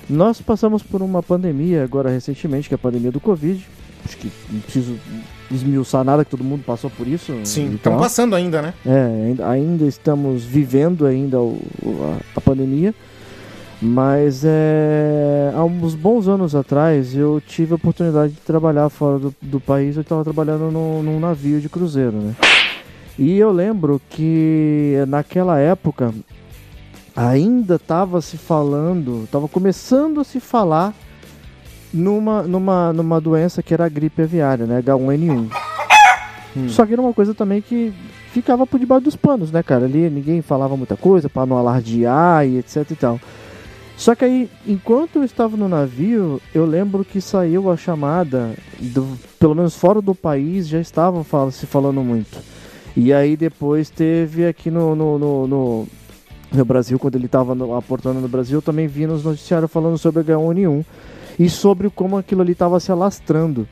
Nós 0.09 0.41
passamos 0.41 0.83
por 0.83 1.01
uma 1.01 1.23
pandemia 1.23 1.83
agora 1.83 2.09
recentemente, 2.09 2.67
que 2.67 2.73
é 2.73 2.77
a 2.77 2.79
pandemia 2.79 3.11
do 3.11 3.19
Covid. 3.19 3.65
Acho 4.05 4.17
que 4.17 4.29
não 4.51 4.59
preciso 4.59 4.95
esmiuçar 5.49 6.03
nada, 6.03 6.25
que 6.25 6.31
todo 6.31 6.43
mundo 6.43 6.61
passou 6.65 6.89
por 6.89 7.07
isso. 7.07 7.33
Sim, 7.45 7.75
estão 7.75 7.93
passando 7.97 8.35
ainda, 8.35 8.61
né? 8.61 8.73
É, 8.85 9.27
ainda, 9.27 9.47
ainda 9.49 9.85
estamos 9.85 10.43
vivendo 10.43 11.05
ainda 11.05 11.39
o- 11.39 11.57
a, 12.35 12.37
a 12.39 12.41
pandemia, 12.41 12.93
mas 13.83 14.43
é, 14.45 15.51
há 15.53 15.61
uns 15.61 15.93
bons 15.93 16.29
anos 16.29 16.55
atrás 16.55 17.13
eu 17.13 17.41
tive 17.45 17.73
a 17.73 17.75
oportunidade 17.75 18.31
de 18.31 18.39
trabalhar 18.39 18.87
fora 18.87 19.19
do, 19.19 19.35
do 19.41 19.59
país, 19.59 19.97
eu 19.97 20.01
estava 20.01 20.23
trabalhando 20.23 20.71
num, 20.71 21.03
num 21.03 21.19
navio 21.19 21.59
de 21.59 21.67
cruzeiro, 21.67 22.13
né? 22.13 22.33
E 23.19 23.37
eu 23.37 23.51
lembro 23.51 24.01
que 24.09 24.95
naquela 25.07 25.59
época 25.59 26.13
ainda 27.13 27.75
estava 27.75 28.21
se 28.21 28.37
falando, 28.37 29.25
estava 29.25 29.49
começando 29.49 30.21
a 30.21 30.23
se 30.23 30.39
falar 30.39 30.93
numa, 31.93 32.41
numa, 32.43 32.93
numa 32.93 33.19
doença 33.19 33.61
que 33.61 33.73
era 33.73 33.85
a 33.85 33.89
gripe 33.89 34.21
aviária, 34.21 34.65
né? 34.65 34.81
H1N1. 34.81 35.49
Só 36.69 36.85
que 36.85 36.93
era 36.93 37.01
uma 37.01 37.13
coisa 37.13 37.33
também 37.33 37.61
que 37.61 37.93
ficava 38.31 38.65
por 38.65 38.79
debaixo 38.79 39.03
dos 39.03 39.15
panos, 39.15 39.51
né, 39.51 39.61
cara? 39.61 39.85
Ali 39.85 40.09
ninguém 40.09 40.41
falava 40.41 40.77
muita 40.77 40.95
coisa 40.95 41.27
para 41.27 41.45
não 41.45 41.57
alardear 41.57 42.47
e 42.47 42.59
etc 42.59 42.89
e 42.89 42.95
tal. 42.95 43.19
Só 43.95 44.15
que 44.15 44.25
aí, 44.25 44.49
enquanto 44.67 45.17
eu 45.17 45.23
estava 45.23 45.55
no 45.55 45.69
navio, 45.69 46.41
eu 46.53 46.65
lembro 46.65 47.05
que 47.05 47.21
saiu 47.21 47.71
a 47.71 47.77
chamada, 47.77 48.53
do, 48.79 49.07
pelo 49.39 49.55
menos 49.55 49.75
fora 49.75 50.01
do 50.01 50.15
país, 50.15 50.67
já 50.67 50.79
estavam 50.79 51.23
fal 51.23 51.51
se 51.51 51.65
falando 51.65 52.03
muito. 52.03 52.39
E 52.95 53.13
aí 53.13 53.37
depois 53.37 53.89
teve 53.89 54.45
aqui 54.45 54.69
no, 54.69 54.95
no, 54.95 55.19
no, 55.19 55.47
no, 55.47 55.87
no 56.51 56.65
Brasil, 56.65 56.99
quando 56.99 57.15
ele 57.15 57.27
estava 57.27 57.53
aportando 57.77 58.19
no 58.19 58.27
Brasil, 58.27 58.57
eu 58.57 58.61
também 58.61 58.87
vi 58.87 59.07
nos 59.07 59.23
noticiários 59.23 59.71
falando 59.71 59.97
sobre 59.97 60.23
H1N1 60.23 60.85
e 61.39 61.49
sobre 61.49 61.89
como 61.89 62.17
aquilo 62.17 62.41
ali 62.41 62.51
estava 62.51 62.79
se 62.79 62.91
alastrando. 62.91 63.67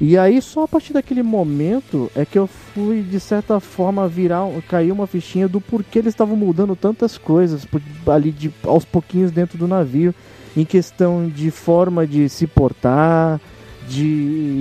E 0.00 0.18
aí 0.18 0.42
só 0.42 0.64
a 0.64 0.68
partir 0.68 0.92
daquele 0.92 1.22
momento 1.22 2.10
é 2.16 2.24
que 2.24 2.38
eu 2.38 2.46
fui 2.46 3.00
de 3.02 3.20
certa 3.20 3.60
forma 3.60 4.08
virar, 4.08 4.44
cair 4.68 4.90
uma 4.90 5.06
fichinha 5.06 5.48
do 5.48 5.60
porquê 5.60 6.00
eles 6.00 6.12
estavam 6.12 6.36
mudando 6.36 6.74
tantas 6.74 7.16
coisas 7.16 7.66
ali 8.06 8.32
de 8.32 8.52
aos 8.64 8.84
pouquinhos 8.84 9.30
dentro 9.30 9.56
do 9.56 9.68
navio, 9.68 10.14
em 10.56 10.64
questão 10.64 11.28
de 11.28 11.50
forma 11.50 12.06
de 12.06 12.28
se 12.28 12.46
portar, 12.46 13.40
de 13.88 14.04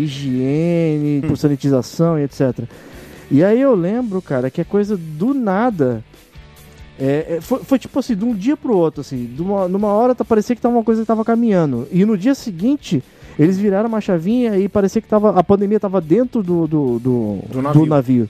higiene, 0.03 1.23
por 1.27 1.37
sanitização 1.37 2.19
e 2.19 2.23
etc. 2.23 2.65
E 3.31 3.43
aí 3.43 3.59
eu 3.59 3.73
lembro, 3.73 4.21
cara, 4.21 4.51
que 4.51 4.61
a 4.61 4.65
coisa 4.65 4.95
do 4.95 5.33
nada 5.33 6.03
é, 6.99 7.37
é, 7.37 7.41
foi, 7.41 7.63
foi 7.63 7.79
tipo 7.79 7.97
assim, 7.97 8.15
de 8.15 8.23
um 8.23 8.35
dia 8.35 8.55
pro 8.55 8.77
outro, 8.77 9.01
assim, 9.01 9.33
uma, 9.39 9.67
numa 9.67 9.87
hora 9.87 10.13
tá, 10.13 10.23
parecia 10.23 10.55
que 10.55 10.61
tava 10.61 10.75
uma 10.75 10.83
coisa 10.83 11.01
que 11.01 11.07
tava 11.07 11.25
caminhando. 11.25 11.87
E 11.91 12.05
no 12.05 12.17
dia 12.17 12.35
seguinte, 12.35 13.03
eles 13.37 13.57
viraram 13.57 13.89
uma 13.89 14.01
chavinha 14.01 14.57
e 14.57 14.69
parecia 14.69 15.01
que 15.01 15.07
tava, 15.07 15.31
a 15.37 15.43
pandemia 15.43 15.79
tava 15.79 15.99
dentro 15.99 16.43
do, 16.43 16.67
do, 16.67 16.99
do, 16.99 17.39
Do 17.49 17.61
navio. 17.61 17.81
do 17.81 17.85
navio. 17.87 18.29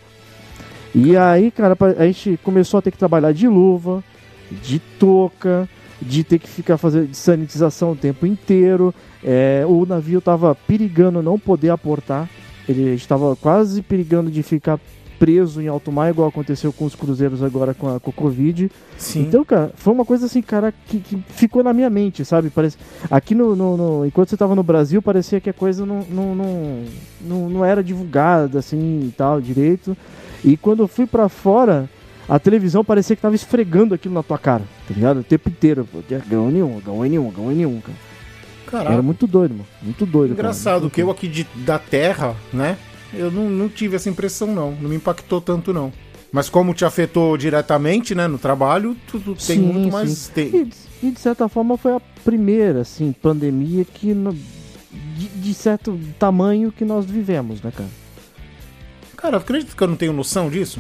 E 0.96 1.18
aí, 1.18 1.50
cara, 1.50 1.76
a 1.98 2.06
gente 2.06 2.40
começou 2.44 2.78
a 2.78 2.82
ter 2.82 2.92
que 2.92 2.98
trabalhar 2.98 3.32
de 3.32 3.48
luva, 3.48 4.04
de 4.52 4.80
touca, 5.00 5.68
de 6.02 6.24
ter 6.24 6.40
que 6.40 6.48
ficar 6.48 6.78
fazendo 6.78 7.14
sanitização 7.14 7.92
o 7.92 7.96
tempo 7.96 8.26
inteiro. 8.26 8.94
É, 9.24 9.64
o 9.68 9.86
navio 9.86 10.22
tava 10.22 10.54
perigando 10.54 11.22
não 11.22 11.40
poder 11.40 11.70
aportar. 11.70 12.30
Ele 12.68 12.94
estava 12.94 13.36
quase 13.36 13.82
perigando 13.82 14.30
de 14.30 14.44
ficar 14.44 14.80
preso 15.24 15.62
em 15.62 15.70
alto 15.70 15.90
mar, 15.90 16.10
igual 16.10 16.28
aconteceu 16.28 16.74
com 16.74 16.84
os 16.84 16.96
cruzeiros 16.96 17.42
agora 17.42 17.74
com 17.74 17.88
a, 17.96 17.98
com 17.98 18.10
a 18.10 18.14
Covid. 18.14 18.70
Sim. 18.98 19.22
Então, 19.22 19.46
cara, 19.46 19.72
foi 19.76 19.94
uma 19.94 20.04
coisa 20.04 20.26
assim, 20.26 20.42
cara, 20.42 20.74
que, 20.86 21.00
que 21.00 21.18
ficou 21.30 21.64
na 21.64 21.72
minha 21.72 21.90
mente, 21.90 22.26
sabe? 22.26 22.50
Parece... 22.50 22.76
Aqui 23.10 23.34
no, 23.34 23.56
no- 23.56 23.78
no- 23.78 24.06
Enquanto 24.06 24.28
você 24.30 24.36
tava 24.36 24.54
no 24.54 24.64
Brasil, 24.64 25.02
parecia 25.02 25.40
que 25.40 25.50
a 25.50 25.54
coisa 25.54 25.86
não, 25.86 26.02
não, 26.10 26.36
não, 26.36 26.84
não, 27.22 27.50
não 27.50 27.66
era 27.66 27.82
divulgada, 27.82 28.60
assim, 28.60 29.06
e 29.08 29.14
tal, 29.16 29.40
direito. 29.40 29.96
E 30.44 30.58
quando 30.58 30.84
eu 30.84 30.90
fui 30.90 31.08
pra 31.08 31.30
fora, 31.30 31.90
a 32.28 32.38
televisão 32.38 32.84
parecia 32.84 33.16
que 33.16 33.22
tava 33.22 33.34
esfregando 33.36 33.94
aquilo 33.96 34.14
na 34.16 34.24
tua 34.24 34.38
cara, 34.38 34.64
tá 34.86 34.94
ligado? 34.94 35.22
O 35.22 35.24
tempo 35.24 35.48
inteiro. 35.48 35.88
pô, 35.90 36.00
H1N1, 36.00 36.82
H1N1, 36.84 37.32
H1N1, 37.34 37.82
cara. 37.82 37.98
Caraca. 38.68 38.94
Era 38.94 39.02
muito 39.02 39.26
doido, 39.26 39.52
mano. 39.52 39.66
Muito 39.82 40.06
doido, 40.06 40.32
Engraçado, 40.34 40.82
cara. 40.82 40.90
que 40.92 41.02
eu 41.02 41.10
aqui 41.10 41.30
de- 41.30 41.48
da 41.64 41.80
Terra, 41.80 42.36
né? 42.52 42.76
Eu 43.16 43.32
não, 43.32 43.50
não 43.50 43.70
tive 43.70 43.96
essa 43.96 44.10
impressão, 44.10 44.48
não. 44.48 44.72
Não 44.72 44.90
me 44.90 44.96
impactou 44.96 45.40
tanto, 45.42 45.74
não. 45.74 45.92
Mas 46.32 46.50
como 46.50 46.74
te 46.74 46.84
afetou 46.84 47.38
diretamente, 47.38 48.16
né, 48.16 48.28
no 48.28 48.38
trabalho, 48.40 48.96
tu, 49.08 49.20
tu 49.20 49.36
tem 49.36 49.58
Sim, 49.58 49.60
muito 49.60 49.92
mais. 49.92 50.10
sim. 50.12 50.32
Tem... 50.34 50.48
E, 51.04 51.08
e, 51.08 51.12
de 51.12 51.20
certa 51.20 51.48
forma 51.48 51.78
foi 51.78 51.94
a 51.96 52.02
primeira, 52.24 52.82
assim, 52.82 53.12
pandemia 53.22 53.86
que... 53.86 54.14
no- 54.14 54.34
De, 54.34 55.28
de 55.28 55.54
certo 55.54 56.00
tamanho 56.18 56.72
que 56.72 56.84
nós 56.86 57.06
vivemos, 57.06 57.62
né, 57.62 57.72
cara? 57.76 57.90
Cara, 59.16 59.38
acredito 59.38 59.76
que 59.76 59.84
eu 59.84 59.88
não 59.88 59.96
tenho 59.96 60.12
noção 60.14 60.50
disso? 60.50 60.80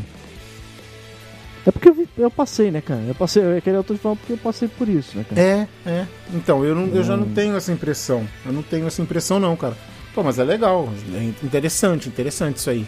É 1.65 1.71
porque 1.71 1.87
eu, 1.89 2.07
eu 2.17 2.29
passei, 2.31 2.71
né, 2.71 2.81
cara? 2.81 3.01
Eu 3.07 3.15
passei, 3.15 3.41
eu 3.41 3.61
queria 3.61 3.77
outro 3.79 3.97
falar 3.97 4.15
porque 4.17 4.33
eu 4.33 4.37
passei 4.37 4.67
por 4.67 4.89
isso, 4.89 5.17
né, 5.17 5.23
cara? 5.29 5.39
É, 5.41 5.67
é. 5.85 6.07
Então, 6.33 6.65
eu, 6.65 6.75
não, 6.75 6.87
eu 6.87 7.03
já 7.03 7.15
não 7.15 7.25
Hum. 7.27 7.33
tenho 7.33 7.55
essa 7.55 7.71
impressão. 7.71 8.27
Eu 8.45 8.51
não 8.51 8.61
tenho 8.61 8.85
essa 8.87 9.01
impressão, 9.01 9.39
não, 9.39 9.55
cara. 9.55 9.77
Pô, 10.13 10.23
mas 10.23 10.37
é 10.39 10.43
legal. 10.43 10.89
É 11.15 11.23
interessante, 11.45 12.07
interessante 12.07 12.57
isso 12.57 12.69
aí. 12.69 12.85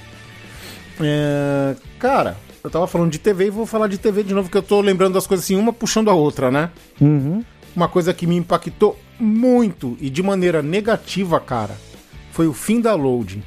É, 1.01 1.75
cara, 1.99 2.37
eu 2.63 2.69
tava 2.69 2.87
falando 2.87 3.11
de 3.11 3.19
TV 3.19 3.47
e 3.47 3.49
vou 3.49 3.65
falar 3.65 3.87
de 3.87 3.97
TV 3.97 4.23
de 4.23 4.33
novo, 4.33 4.49
que 4.49 4.57
eu 4.57 4.61
tô 4.63 4.79
lembrando 4.81 5.13
das 5.13 5.27
coisas 5.27 5.43
assim, 5.45 5.55
uma 5.55 5.73
puxando 5.73 6.09
a 6.09 6.13
outra, 6.13 6.49
né? 6.51 6.69
Uhum. 7.01 7.43
Uma 7.75 7.87
coisa 7.89 8.13
que 8.13 8.25
me 8.25 8.35
impactou 8.37 8.97
muito 9.19 9.97
e 9.99 10.09
de 10.09 10.23
maneira 10.23 10.61
negativa, 10.61 11.39
cara, 11.39 11.75
foi 12.31 12.47
o 12.47 12.53
fim 12.53 12.79
da 12.79 12.95
Loading. 12.95 13.43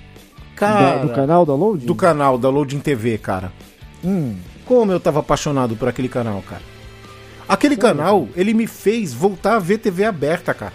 Cara, 0.56 0.96
Da- 0.98 1.04
do 1.04 1.08
canal 1.14 1.46
da 1.46 1.54
Load? 1.54 1.86
do 1.86 1.94
canal 1.94 2.36
da 2.36 2.50
Loading 2.50 2.80
TV, 2.80 3.16
cara. 3.16 3.52
Hum. 4.04 4.36
Como 4.66 4.92
eu 4.92 5.00
tava 5.00 5.20
apaixonado 5.20 5.76
por 5.76 5.88
aquele 5.88 6.08
canal, 6.08 6.42
cara. 6.46 6.62
Aquele 7.48 7.76
canal, 7.76 8.28
ele 8.36 8.52
me 8.52 8.66
fez 8.66 9.14
voltar 9.14 9.54
a 9.56 9.58
ver 9.58 9.78
TV 9.78 10.04
aberta, 10.04 10.52
cara. 10.52 10.74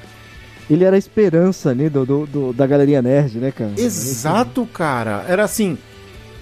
Ele 0.69 0.83
era 0.83 0.95
a 0.95 0.99
esperança, 0.99 1.73
né, 1.75 1.89
do, 1.89 2.05
do- 2.05 2.25
do- 2.25 2.53
da 2.53 2.65
galerinha 2.65 3.01
nerd, 3.01 3.37
né, 3.37 3.51
cara? 3.51 3.73
Exato, 3.77 4.65
cara. 4.73 5.25
Era 5.27 5.43
assim, 5.43 5.77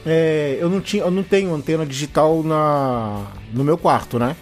é, 0.06 0.58
eu 0.60 0.70
não 0.70 0.80
tinha, 0.80 1.04
eu 1.04 1.12
não 1.12 1.24
tenho 1.24 1.54
antena 1.54 1.86
digital 1.86 2.44
na 2.44 3.28
no 3.54 3.64
meu 3.64 3.78
quarto, 3.78 4.20
né? 4.20 4.36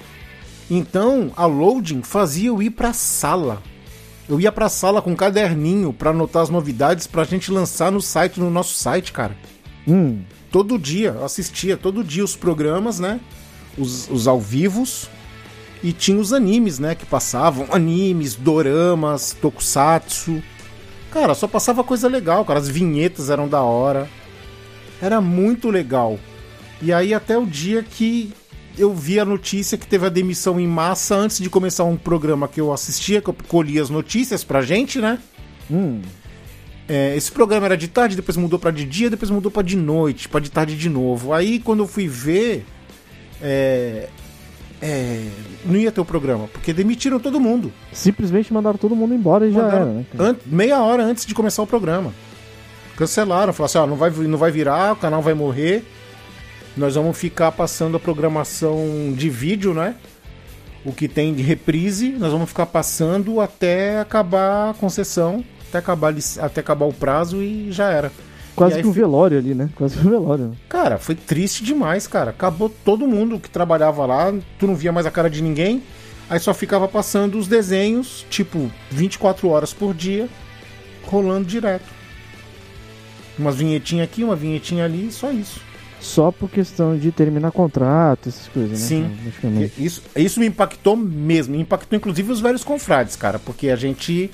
Então, 0.69 1.31
a 1.35 1.45
loading 1.45 2.01
fazia 2.03 2.49
eu 2.49 2.61
ir 2.61 2.69
pra 2.71 2.93
sala. 2.93 3.61
Eu 4.27 4.39
ia 4.39 4.51
pra 4.51 4.69
sala 4.69 5.01
com 5.01 5.11
um 5.11 5.15
caderninho 5.15 5.91
pra 5.91 6.11
anotar 6.11 6.43
as 6.43 6.49
novidades 6.49 7.07
pra 7.07 7.23
gente 7.23 7.49
lançar 7.51 7.91
no 7.91 7.99
site, 8.01 8.39
no 8.39 8.49
nosso 8.51 8.75
site, 8.75 9.11
cara. 9.11 9.35
Hum. 9.87 10.19
Todo 10.51 10.77
dia, 10.77 11.15
eu 11.17 11.25
assistia 11.25 11.75
todo 11.77 12.03
dia 12.03 12.23
os 12.23 12.35
programas, 12.35 12.99
né? 12.99 13.19
Os, 13.77 14.07
os 14.09 14.27
ao 14.27 14.39
vivos. 14.39 15.09
E 15.81 15.93
tinha 15.93 16.19
os 16.19 16.33
animes, 16.33 16.79
né? 16.79 16.95
Que 16.95 17.05
passavam. 17.05 17.67
Animes, 17.71 18.35
doramas, 18.35 19.35
tokusatsu. 19.39 20.43
Cara, 21.11 21.33
só 21.33 21.47
passava 21.47 21.83
coisa 21.83 22.07
legal, 22.07 22.43
cara. 22.43 22.59
As 22.59 22.67
vinhetas 22.67 23.29
eram 23.29 23.47
da 23.47 23.61
hora. 23.61 24.09
Era 25.01 25.21
muito 25.21 25.69
legal. 25.69 26.19
E 26.81 26.91
aí 26.91 27.13
até 27.13 27.37
o 27.37 27.45
dia 27.45 27.83
que 27.83 28.33
eu 28.77 28.93
vi 28.93 29.19
a 29.19 29.25
notícia 29.25 29.77
que 29.77 29.87
teve 29.87 30.05
a 30.05 30.09
demissão 30.09 30.59
em 30.59 30.67
massa 30.67 31.15
antes 31.15 31.39
de 31.39 31.49
começar 31.49 31.83
um 31.83 31.97
programa 31.97 32.47
que 32.47 32.61
eu 32.61 32.71
assistia, 32.71 33.21
que 33.21 33.29
eu 33.29 33.35
colhia 33.47 33.81
as 33.81 33.89
notícias 33.89 34.43
pra 34.43 34.61
gente, 34.61 34.99
né? 34.99 35.19
Hum. 35.69 36.01
É, 36.87 37.15
esse 37.15 37.31
programa 37.31 37.67
era 37.67 37.77
de 37.77 37.87
tarde, 37.87 38.15
depois 38.15 38.35
mudou 38.37 38.57
pra 38.57 38.71
de 38.71 38.85
dia, 38.85 39.09
depois 39.09 39.29
mudou 39.29 39.51
pra 39.51 39.61
de 39.61 39.75
noite, 39.75 40.27
pra 40.27 40.39
de 40.39 40.49
tarde 40.49 40.75
de 40.75 40.89
novo. 40.89 41.33
Aí 41.33 41.59
quando 41.59 41.83
eu 41.83 41.87
fui 41.87 42.07
ver, 42.07 42.65
é, 43.41 44.09
é, 44.81 45.27
não 45.65 45.75
ia 45.75 45.91
ter 45.91 46.01
o 46.01 46.05
programa, 46.05 46.47
porque 46.47 46.71
demitiram 46.71 47.19
todo 47.19 47.39
mundo. 47.39 47.71
Simplesmente 47.91 48.53
mandaram 48.53 48.77
todo 48.77 48.95
mundo 48.95 49.13
embora 49.13 49.47
e 49.47 49.51
já 49.51 49.61
Mandaram 49.61 50.05
era, 50.13 50.33
né, 50.33 50.35
meia 50.45 50.81
hora 50.81 51.03
antes 51.03 51.25
de 51.25 51.33
começar 51.33 51.61
o 51.61 51.67
programa. 51.67 52.13
Cancelaram, 52.95 53.53
falaram 53.53 53.65
assim: 53.65 53.77
ó, 53.77 53.87
não, 53.87 53.95
vai, 53.95 54.09
não 54.09 54.37
vai 54.37 54.51
virar, 54.51 54.93
o 54.93 54.95
canal 54.95 55.21
vai 55.21 55.33
morrer. 55.33 55.83
Nós 56.77 56.95
vamos 56.95 57.17
ficar 57.17 57.51
passando 57.51 57.97
a 57.97 57.99
programação 57.99 59.13
de 59.15 59.29
vídeo, 59.29 59.73
né? 59.73 59.95
O 60.85 60.93
que 60.93 61.09
tem 61.09 61.33
de 61.33 61.43
reprise, 61.43 62.09
nós 62.11 62.31
vamos 62.31 62.49
ficar 62.49 62.65
passando 62.65 63.41
até 63.41 63.99
acabar 63.99 64.69
a 64.69 64.73
concessão, 64.73 65.43
até 65.67 65.79
acabar, 65.79 66.13
até 66.39 66.61
acabar 66.61 66.85
o 66.85 66.93
prazo 66.93 67.41
e 67.41 67.69
já 67.71 67.89
era. 67.89 68.11
Quase 68.59 68.81
que 68.81 68.87
um 68.87 68.93
fi- 68.93 68.99
velório 68.99 69.37
ali, 69.37 69.55
né? 69.55 69.69
Quase 69.75 69.97
que 69.97 70.05
um 70.05 70.09
velório. 70.09 70.55
Cara, 70.69 70.97
foi 70.97 71.15
triste 71.15 71.63
demais, 71.63 72.05
cara. 72.07 72.29
Acabou 72.31 72.69
todo 72.69 73.07
mundo 73.07 73.39
que 73.39 73.49
trabalhava 73.49 74.05
lá, 74.05 74.33
tu 74.59 74.67
não 74.67 74.75
via 74.75 74.91
mais 74.91 75.05
a 75.05 75.11
cara 75.11 75.29
de 75.29 75.41
ninguém. 75.41 75.81
Aí 76.29 76.39
só 76.39 76.53
ficava 76.53 76.87
passando 76.87 77.37
os 77.39 77.47
desenhos, 77.47 78.25
tipo, 78.29 78.69
24 78.91 79.47
horas 79.49 79.73
por 79.73 79.93
dia, 79.95 80.29
rolando 81.07 81.45
direto. 81.47 81.85
Umas 83.37 83.55
vinhetinhas 83.55 84.03
aqui, 84.05 84.23
uma 84.23 84.35
vinhetinha 84.35 84.85
ali, 84.85 85.11
só 85.11 85.31
isso. 85.31 85.61
Só 86.01 86.31
por 86.31 86.49
questão 86.49 86.97
de 86.97 87.11
terminar 87.11 87.51
contrato, 87.51 88.29
essas 88.29 88.47
coisas, 88.47 88.71
né? 88.79 88.85
Sim. 88.85 89.01
cara? 89.03 89.15
Praticamente. 89.23 89.73
Isso, 89.85 90.01
isso 90.15 90.39
me 90.39 90.45
impactou 90.47 90.95
mesmo. 90.95 91.55
Me 91.55 91.61
impactou 91.61 91.97
inclusive 91.97 92.31
os 92.31 92.39
velhos 92.39 92.63
confrades, 92.63 93.15
cara, 93.15 93.39
porque 93.39 93.69
a 93.69 93.75
gente. 93.75 94.29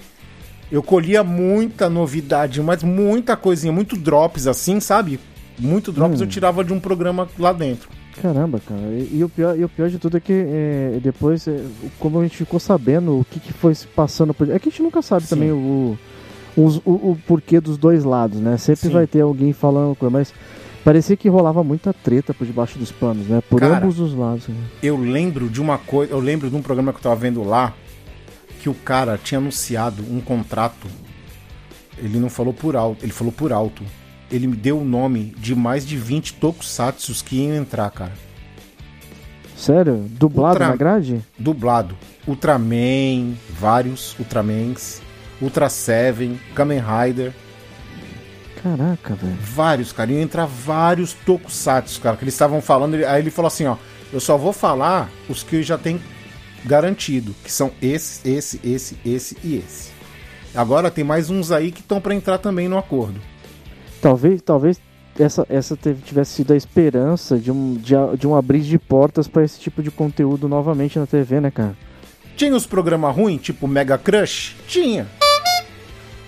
Eu 0.72 0.82
colhia 0.82 1.24
muita 1.24 1.90
novidade, 1.90 2.62
mas 2.62 2.82
muita 2.84 3.36
coisinha, 3.38 3.72
muito 3.72 3.96
drops 3.96 4.48
assim, 4.48 4.80
sabe? 4.80 5.20
Muito 5.60 5.92
drops 5.92 6.20
Hum. 6.20 6.24
eu 6.24 6.28
tirava 6.28 6.64
de 6.64 6.74
um 6.74 6.80
programa 6.80 7.28
lá 7.40 7.54
dentro. 7.54 7.90
Caramba, 8.22 8.60
cara. 8.66 8.82
E, 8.92 9.18
e 9.20 9.24
o 9.24 9.30
pior, 9.30 9.58
e 9.60 9.64
o 9.64 9.70
pior 9.70 9.90
de 9.90 10.00
tudo 10.00 10.18
é 10.18 10.20
que 10.20 10.34
é, 10.34 11.00
depois, 11.04 11.48
é, 11.48 11.60
como 12.00 12.20
a 12.20 12.24
gente 12.24 12.38
ficou 12.38 12.60
sabendo 12.60 13.20
o 13.20 13.26
que, 13.30 13.40
que 13.40 13.54
foi 13.54 13.76
se 13.76 13.86
passando 13.88 14.34
por. 14.34 14.50
É 14.50 14.58
que 14.58 14.70
a 14.70 14.72
gente 14.72 14.82
nunca 14.82 15.02
sabe 15.02 15.24
Sim. 15.24 15.36
também 15.36 15.52
o, 15.52 15.98
os- 16.58 16.78
o, 16.86 16.92
o 16.92 17.18
porquê 17.28 17.60
dos 17.60 17.78
dois 17.78 18.04
lados, 18.04 18.40
né? 18.40 18.58
Sempre 18.58 18.88
Sim. 18.88 18.94
vai 18.94 19.06
ter 19.06 19.20
alguém 19.22 19.52
falando 19.54 19.96
coisa, 19.96 20.12
mas 20.18 20.34
parecia 20.84 21.16
que 21.18 21.28
rolava 21.28 21.62
muita 21.64 21.94
treta 21.94 22.34
por 22.34 22.48
debaixo 22.48 22.80
dos 22.80 22.92
panos, 22.92 23.28
né? 23.28 23.42
Por 23.50 23.60
Cara, 23.60 23.78
ambos 23.78 24.00
os 24.00 24.14
lados. 24.16 24.48
né? 24.48 24.56
Eu 24.82 24.98
lembro 24.98 25.50
de 25.50 25.62
uma 25.62 25.78
coisa, 25.78 26.14
eu 26.14 26.20
lembro 26.20 26.50
de 26.50 26.56
um 26.56 26.62
programa 26.62 26.92
que 26.94 27.00
eu 27.00 27.04
tava 27.04 27.16
vendo 27.18 27.44
lá, 27.44 27.74
que 28.66 28.70
o 28.70 28.74
cara 28.74 29.16
tinha 29.24 29.38
anunciado 29.38 30.02
um 30.12 30.20
contrato. 30.20 30.88
Ele 32.00 32.18
não 32.20 32.32
falou 32.32 32.52
por 32.52 32.76
alto, 32.76 33.06
ele 33.06 33.12
falou 33.14 33.32
por 33.32 33.54
alto. 33.54 33.84
Ele 34.32 34.48
me 34.48 34.56
deu 34.56 34.80
o 34.80 34.84
nome 34.84 35.36
de 35.38 35.54
mais 35.54 35.86
de 35.86 35.96
20 35.96 36.34
tokusatsus 36.34 37.22
que 37.22 37.36
iam 37.36 37.56
entrar, 37.56 37.92
cara. 37.92 38.14
Sério? 39.56 40.08
Dublado 40.10 40.54
Ultra- 40.56 40.68
na 40.70 40.76
grade? 40.76 41.22
Dublado. 41.38 41.96
Ultraman, 42.28 43.36
vários 43.52 44.18
Ultramans, 44.18 45.00
Ultra 45.40 45.70
Seven, 45.70 46.40
Kamen 46.56 46.80
Rider, 46.82 47.34
Caraca, 48.64 49.14
velho. 49.14 49.38
vários, 49.42 49.92
cara. 49.92 50.12
Iam 50.12 50.22
entrar 50.24 50.48
vários 50.48 51.14
tokusatsu, 51.14 52.02
cara, 52.02 52.18
que 52.18 52.24
eles 52.24 52.34
estavam 52.34 52.62
falando. 52.64 52.96
Aí 52.96 53.22
ele 53.22 53.30
falou 53.30 53.46
assim, 53.48 53.68
ó, 53.68 53.78
eu 54.12 54.20
só 54.20 54.36
vou 54.38 54.52
falar 54.52 55.08
os 55.30 55.44
que 55.44 55.62
já 55.62 55.78
tem 55.78 56.02
garantido, 56.66 57.34
que 57.44 57.52
são 57.52 57.72
esse, 57.82 58.28
esse, 58.28 58.60
esse, 58.64 58.98
esse 59.06 59.38
e 59.44 59.56
esse. 59.58 59.92
Agora 60.54 60.90
tem 60.90 61.04
mais 61.04 61.30
uns 61.30 61.52
aí 61.52 61.72
que 61.72 61.82
estão 61.82 62.00
pra 62.00 62.16
entrar 62.16 62.38
também 62.38 62.68
no 62.68 62.78
acordo. 62.78 63.20
Talvez, 64.02 64.42
talvez 64.42 64.80
essa, 65.20 65.46
essa 65.50 65.78
tivesse 65.78 66.34
sido 66.34 66.54
a 66.54 66.56
esperança 66.56 67.38
de 67.38 67.52
um, 67.52 67.74
de, 67.76 67.94
de 68.18 68.28
um 68.28 68.36
abrir 68.36 68.62
de 68.62 68.78
portas 68.78 69.28
pra 69.28 69.44
esse 69.44 69.60
tipo 69.60 69.82
de 69.84 69.92
conteúdo 69.92 70.48
novamente 70.48 70.98
na 71.00 71.06
TV, 71.06 71.40
né, 71.42 71.52
cara? 71.52 71.76
Tinha 72.36 72.56
os 72.56 72.66
programas 72.66 73.16
ruins, 73.16 73.42
tipo 73.42 73.68
Mega 73.68 73.98
Crush? 73.98 74.56
Tinha. 74.68 75.08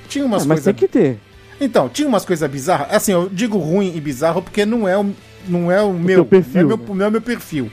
Tinha 0.08 0.26
umas 0.26 0.44
Ah, 0.44 0.46
mas 0.46 0.60
coisas. 0.60 0.66
tem 0.66 0.74
que 0.74 0.88
ter. 0.88 1.20
Então, 1.60 1.90
tinha 1.90 2.08
umas 2.08 2.24
coisas 2.24 2.50
bizarras. 2.50 2.88
Assim, 2.92 3.12
eu 3.12 3.28
digo 3.30 3.58
ruim 3.58 3.94
e 3.96 4.00
bizarro 4.00 4.42
porque 4.42 4.66
não 4.66 4.88
é 4.88 4.98
o, 4.98 5.12
não 5.48 5.72
é 5.72 5.82
o, 5.82 5.92
meu, 5.94 6.18
teu 6.20 6.26
perfil, 6.26 6.54
não, 6.54 6.60
é 6.60 6.78
né? 6.78 6.84
meu, 6.86 6.96
não 6.96 7.06
é 7.06 7.10
meu 7.10 7.22
perfil. 7.22 7.70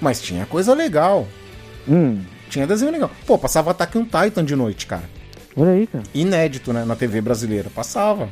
Mas 0.00 0.20
tinha 0.20 0.46
coisa 0.46 0.74
legal. 0.74 1.28
Hum, 1.88 2.20
Tinha 2.48 2.66
desenho 2.66 2.92
legal. 2.92 3.10
Pô, 3.26 3.38
passava 3.38 3.70
Attack 3.70 3.96
on 3.98 4.04
Titan 4.04 4.44
de 4.44 4.54
noite, 4.56 4.86
cara. 4.86 5.04
olha 5.56 5.72
aí, 5.72 5.86
cara. 5.86 6.04
Inédito, 6.14 6.72
né? 6.72 6.84
Na 6.84 6.96
TV 6.96 7.20
brasileira. 7.20 7.68
Passava. 7.74 8.28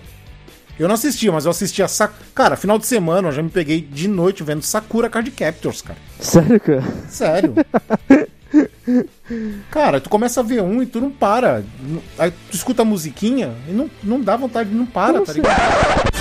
Eu 0.78 0.87
não 0.87 0.94
assistia, 0.94 1.32
mas 1.32 1.44
eu 1.44 1.50
assistia. 1.50 1.88
Sa... 1.88 2.08
Cara, 2.34 2.56
final 2.56 2.78
de 2.78 2.87
semana 2.87 3.28
eu 3.28 3.32
já 3.32 3.42
me 3.42 3.50
peguei 3.50 3.80
de 3.80 4.06
noite 4.06 4.42
vendo 4.44 4.62
Sakura 4.62 5.11
Card 5.11 5.30
Captors, 5.32 5.82
cara. 5.82 5.98
Sério, 6.20 6.61
cara? 6.61 6.84
Sério. 7.08 7.54
Cara, 9.70 10.00
tu 10.00 10.08
começa 10.08 10.40
a 10.40 10.42
ver 10.42 10.62
um 10.62 10.82
e 10.82 10.87
tu 10.87 11.00
não 11.00 11.11
para. 11.11 11.62
Aí 12.18 12.30
tu 12.30 12.54
escuta 12.56 12.82
a 12.82 12.84
musiquinha 12.84 13.52
e 13.68 13.72
não, 13.72 13.90
não 14.02 14.20
dá 14.20 14.37
vontade, 14.37 14.70
não 14.70 14.87
para, 14.87 15.14
Como 15.14 15.26
tá 15.26 15.32
assim? 15.32 15.40
ligado? 15.42 16.11
Eu 16.14 16.17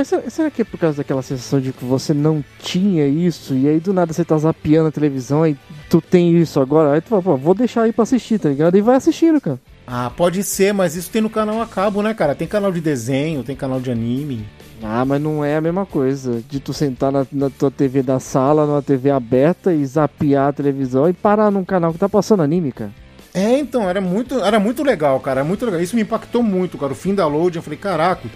Mas 0.00 0.32
será, 0.32 0.50
que 0.50 0.62
é 0.62 0.64
por 0.64 0.80
causa 0.80 0.96
daquela 0.96 1.20
sensação 1.20 1.60
de 1.60 1.74
que 1.74 1.84
você 1.84 2.14
não 2.14 2.42
tinha 2.58 3.06
isso 3.06 3.54
e 3.54 3.68
aí 3.68 3.78
do 3.78 3.92
nada 3.92 4.14
você 4.14 4.24
tá 4.24 4.38
zapeando 4.38 4.88
a 4.88 4.90
televisão 4.90 5.46
e 5.46 5.54
tu 5.90 6.00
tem 6.00 6.34
isso 6.40 6.58
agora? 6.58 6.94
Aí 6.94 7.02
tu 7.02 7.10
fala, 7.10 7.20
pô, 7.20 7.36
vou 7.36 7.54
deixar 7.54 7.82
aí 7.82 7.92
pra 7.92 8.04
assistir, 8.04 8.38
tá 8.38 8.48
ligado? 8.48 8.78
E 8.78 8.80
vai 8.80 8.96
assistindo, 8.96 9.38
cara. 9.38 9.60
Ah, 9.86 10.10
pode 10.16 10.42
ser, 10.42 10.72
mas 10.72 10.96
isso 10.96 11.10
tem 11.10 11.20
no 11.20 11.28
canal 11.28 11.60
a 11.60 11.66
cabo, 11.66 12.00
né, 12.00 12.14
cara? 12.14 12.34
Tem 12.34 12.48
canal 12.48 12.72
de 12.72 12.80
desenho, 12.80 13.42
tem 13.42 13.54
canal 13.54 13.78
de 13.78 13.90
anime. 13.90 14.46
Ah, 14.82 15.04
mas 15.04 15.20
não 15.20 15.44
é 15.44 15.56
a 15.56 15.60
mesma 15.60 15.84
coisa 15.84 16.42
de 16.48 16.60
tu 16.60 16.72
sentar 16.72 17.12
na, 17.12 17.26
na 17.30 17.50
tua 17.50 17.70
TV 17.70 18.02
da 18.02 18.18
sala, 18.18 18.64
numa 18.64 18.80
TV 18.80 19.10
aberta 19.10 19.74
e 19.74 19.84
zapear 19.84 20.48
a 20.48 20.52
televisão 20.54 21.10
e 21.10 21.12
parar 21.12 21.50
num 21.50 21.64
canal 21.64 21.92
que 21.92 21.98
tá 21.98 22.08
passando 22.08 22.42
anime, 22.42 22.72
cara. 22.72 22.90
É, 23.34 23.58
então, 23.58 23.88
era 23.88 24.00
muito, 24.00 24.42
era 24.42 24.58
muito 24.58 24.82
legal, 24.82 25.20
cara. 25.20 25.40
Era 25.40 25.46
muito 25.46 25.64
legal. 25.66 25.80
Isso 25.80 25.94
me 25.94 26.02
impactou 26.02 26.42
muito, 26.42 26.78
cara. 26.78 26.92
O 26.92 26.96
fim 26.96 27.14
da 27.14 27.26
load, 27.26 27.56
eu 27.56 27.62
falei, 27.62 27.78
caraca, 27.78 28.26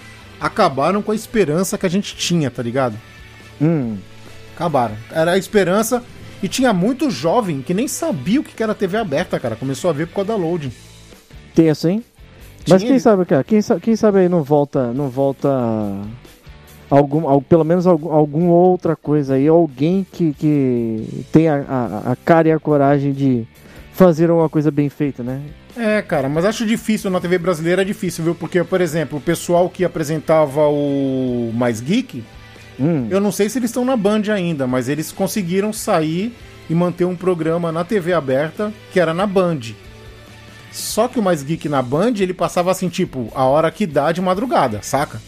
acabaram 0.44 1.00
com 1.02 1.10
a 1.10 1.14
esperança 1.14 1.78
que 1.78 1.86
a 1.86 1.88
gente 1.88 2.14
tinha, 2.16 2.50
tá 2.50 2.62
ligado? 2.62 2.96
Hum. 3.60 3.96
Acabaram. 4.54 4.94
Era 5.10 5.32
a 5.32 5.38
esperança. 5.38 6.02
E 6.42 6.48
tinha 6.48 6.72
muito 6.74 7.10
jovem 7.10 7.62
que 7.62 7.72
nem 7.72 7.88
sabia 7.88 8.40
o 8.40 8.44
que 8.44 8.62
era 8.62 8.74
TV 8.74 8.98
aberta, 8.98 9.40
cara. 9.40 9.56
Começou 9.56 9.88
a 9.88 9.92
ver 9.94 10.06
por 10.06 10.16
causa 10.16 10.28
da 10.28 10.36
loading. 10.36 10.70
Tenso, 11.54 11.88
hein? 11.88 12.04
Mas 12.68 12.82
quem 12.82 12.98
sabe, 12.98 13.24
cara, 13.24 13.42
quem, 13.44 13.62
sa- 13.62 13.80
quem 13.80 13.96
sabe 13.96 14.18
aí 14.20 14.28
não 14.28 14.42
volta, 14.42 14.92
não 14.92 15.08
volta 15.08 15.48
algum, 16.90 17.26
al- 17.28 17.40
pelo 17.42 17.64
menos 17.64 17.86
algum, 17.86 18.10
alguma 18.12 18.52
outra 18.52 18.94
coisa 18.96 19.34
aí, 19.34 19.48
alguém 19.48 20.06
que, 20.12 20.32
que 20.34 21.24
tenha 21.32 21.64
a, 21.68 22.12
a 22.12 22.16
cara 22.16 22.48
e 22.48 22.52
a 22.52 22.58
coragem 22.58 23.12
de 23.12 23.46
fazer 23.92 24.28
alguma 24.30 24.48
coisa 24.48 24.70
bem 24.70 24.88
feita, 24.88 25.22
né? 25.22 25.40
É, 25.76 26.00
cara, 26.02 26.28
mas 26.28 26.44
acho 26.44 26.64
difícil 26.64 27.10
na 27.10 27.20
TV 27.20 27.36
brasileira 27.38 27.82
é 27.82 27.84
difícil, 27.84 28.22
viu? 28.24 28.34
Porque, 28.34 28.62
por 28.62 28.80
exemplo, 28.80 29.18
o 29.18 29.20
pessoal 29.20 29.68
que 29.68 29.84
apresentava 29.84 30.68
o 30.68 31.50
Mais 31.54 31.80
Geek, 31.80 32.22
Hum, 32.78 33.06
eu 33.08 33.20
não 33.20 33.30
sei 33.30 33.48
se 33.48 33.56
eles 33.58 33.70
estão 33.70 33.84
na 33.84 33.96
Band 33.96 34.22
ainda, 34.32 34.66
mas 34.66 34.88
eles 34.88 35.12
conseguiram 35.12 35.72
sair 35.72 36.34
e 36.68 36.74
manter 36.74 37.04
um 37.04 37.14
programa 37.14 37.70
na 37.70 37.84
TV 37.84 38.12
aberta 38.12 38.72
que 38.92 38.98
era 38.98 39.14
na 39.14 39.26
Band. 39.28 39.60
Só 40.72 41.06
que 41.06 41.16
o 41.18 41.22
Mais 41.22 41.42
Geek 41.44 41.68
na 41.68 41.80
Band, 41.80 42.14
ele 42.18 42.34
passava 42.34 42.72
assim, 42.72 42.88
tipo, 42.88 43.30
a 43.32 43.44
hora 43.44 43.70
que 43.70 43.86
dá 43.86 44.10
de 44.10 44.20
madrugada, 44.20 44.80
saca? 44.82 45.20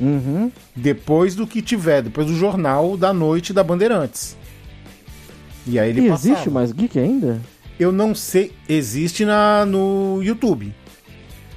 uhum. 0.00 0.50
Depois 0.74 1.34
do 1.34 1.46
que 1.46 1.60
tiver, 1.60 2.00
depois 2.02 2.26
do 2.26 2.34
jornal 2.34 2.96
da 2.96 3.12
noite 3.12 3.52
da 3.52 3.62
Bandeirantes. 3.62 4.34
E 5.66 5.78
aí 5.78 5.90
ele 5.90 6.06
E 6.06 6.08
passava. 6.08 6.32
existe 6.32 6.50
mais 6.50 6.72
geek 6.72 6.98
ainda? 6.98 7.38
Eu 7.78 7.90
não 7.90 8.14
sei, 8.14 8.52
existe 8.68 9.24
na 9.24 9.66
no 9.66 10.20
YouTube. 10.22 10.72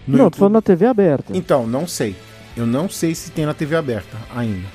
No 0.08 0.17
não, 0.17 0.25
YouTube. 0.25 0.32
tô 0.32 0.39
falando 0.39 0.53
na 0.53 0.62
TV 0.62 0.86
aberta. 0.86 1.38
Então, 1.38 1.67
não 1.67 1.88
sei. 1.88 2.15
Eu 2.56 2.65
não 2.65 2.89
sei 2.89 3.13
se 3.13 3.30
tem 3.32 3.45
na 3.45 3.53
TV 3.53 3.75
aberta 3.75 4.17
ainda. 4.36 4.67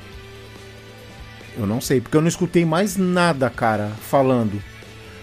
Eu 1.58 1.66
não 1.66 1.80
sei, 1.80 2.00
porque 2.00 2.16
eu 2.16 2.20
não 2.20 2.28
escutei 2.28 2.64
mais 2.64 2.96
nada, 2.96 3.50
cara, 3.50 3.88
falando. 4.00 4.62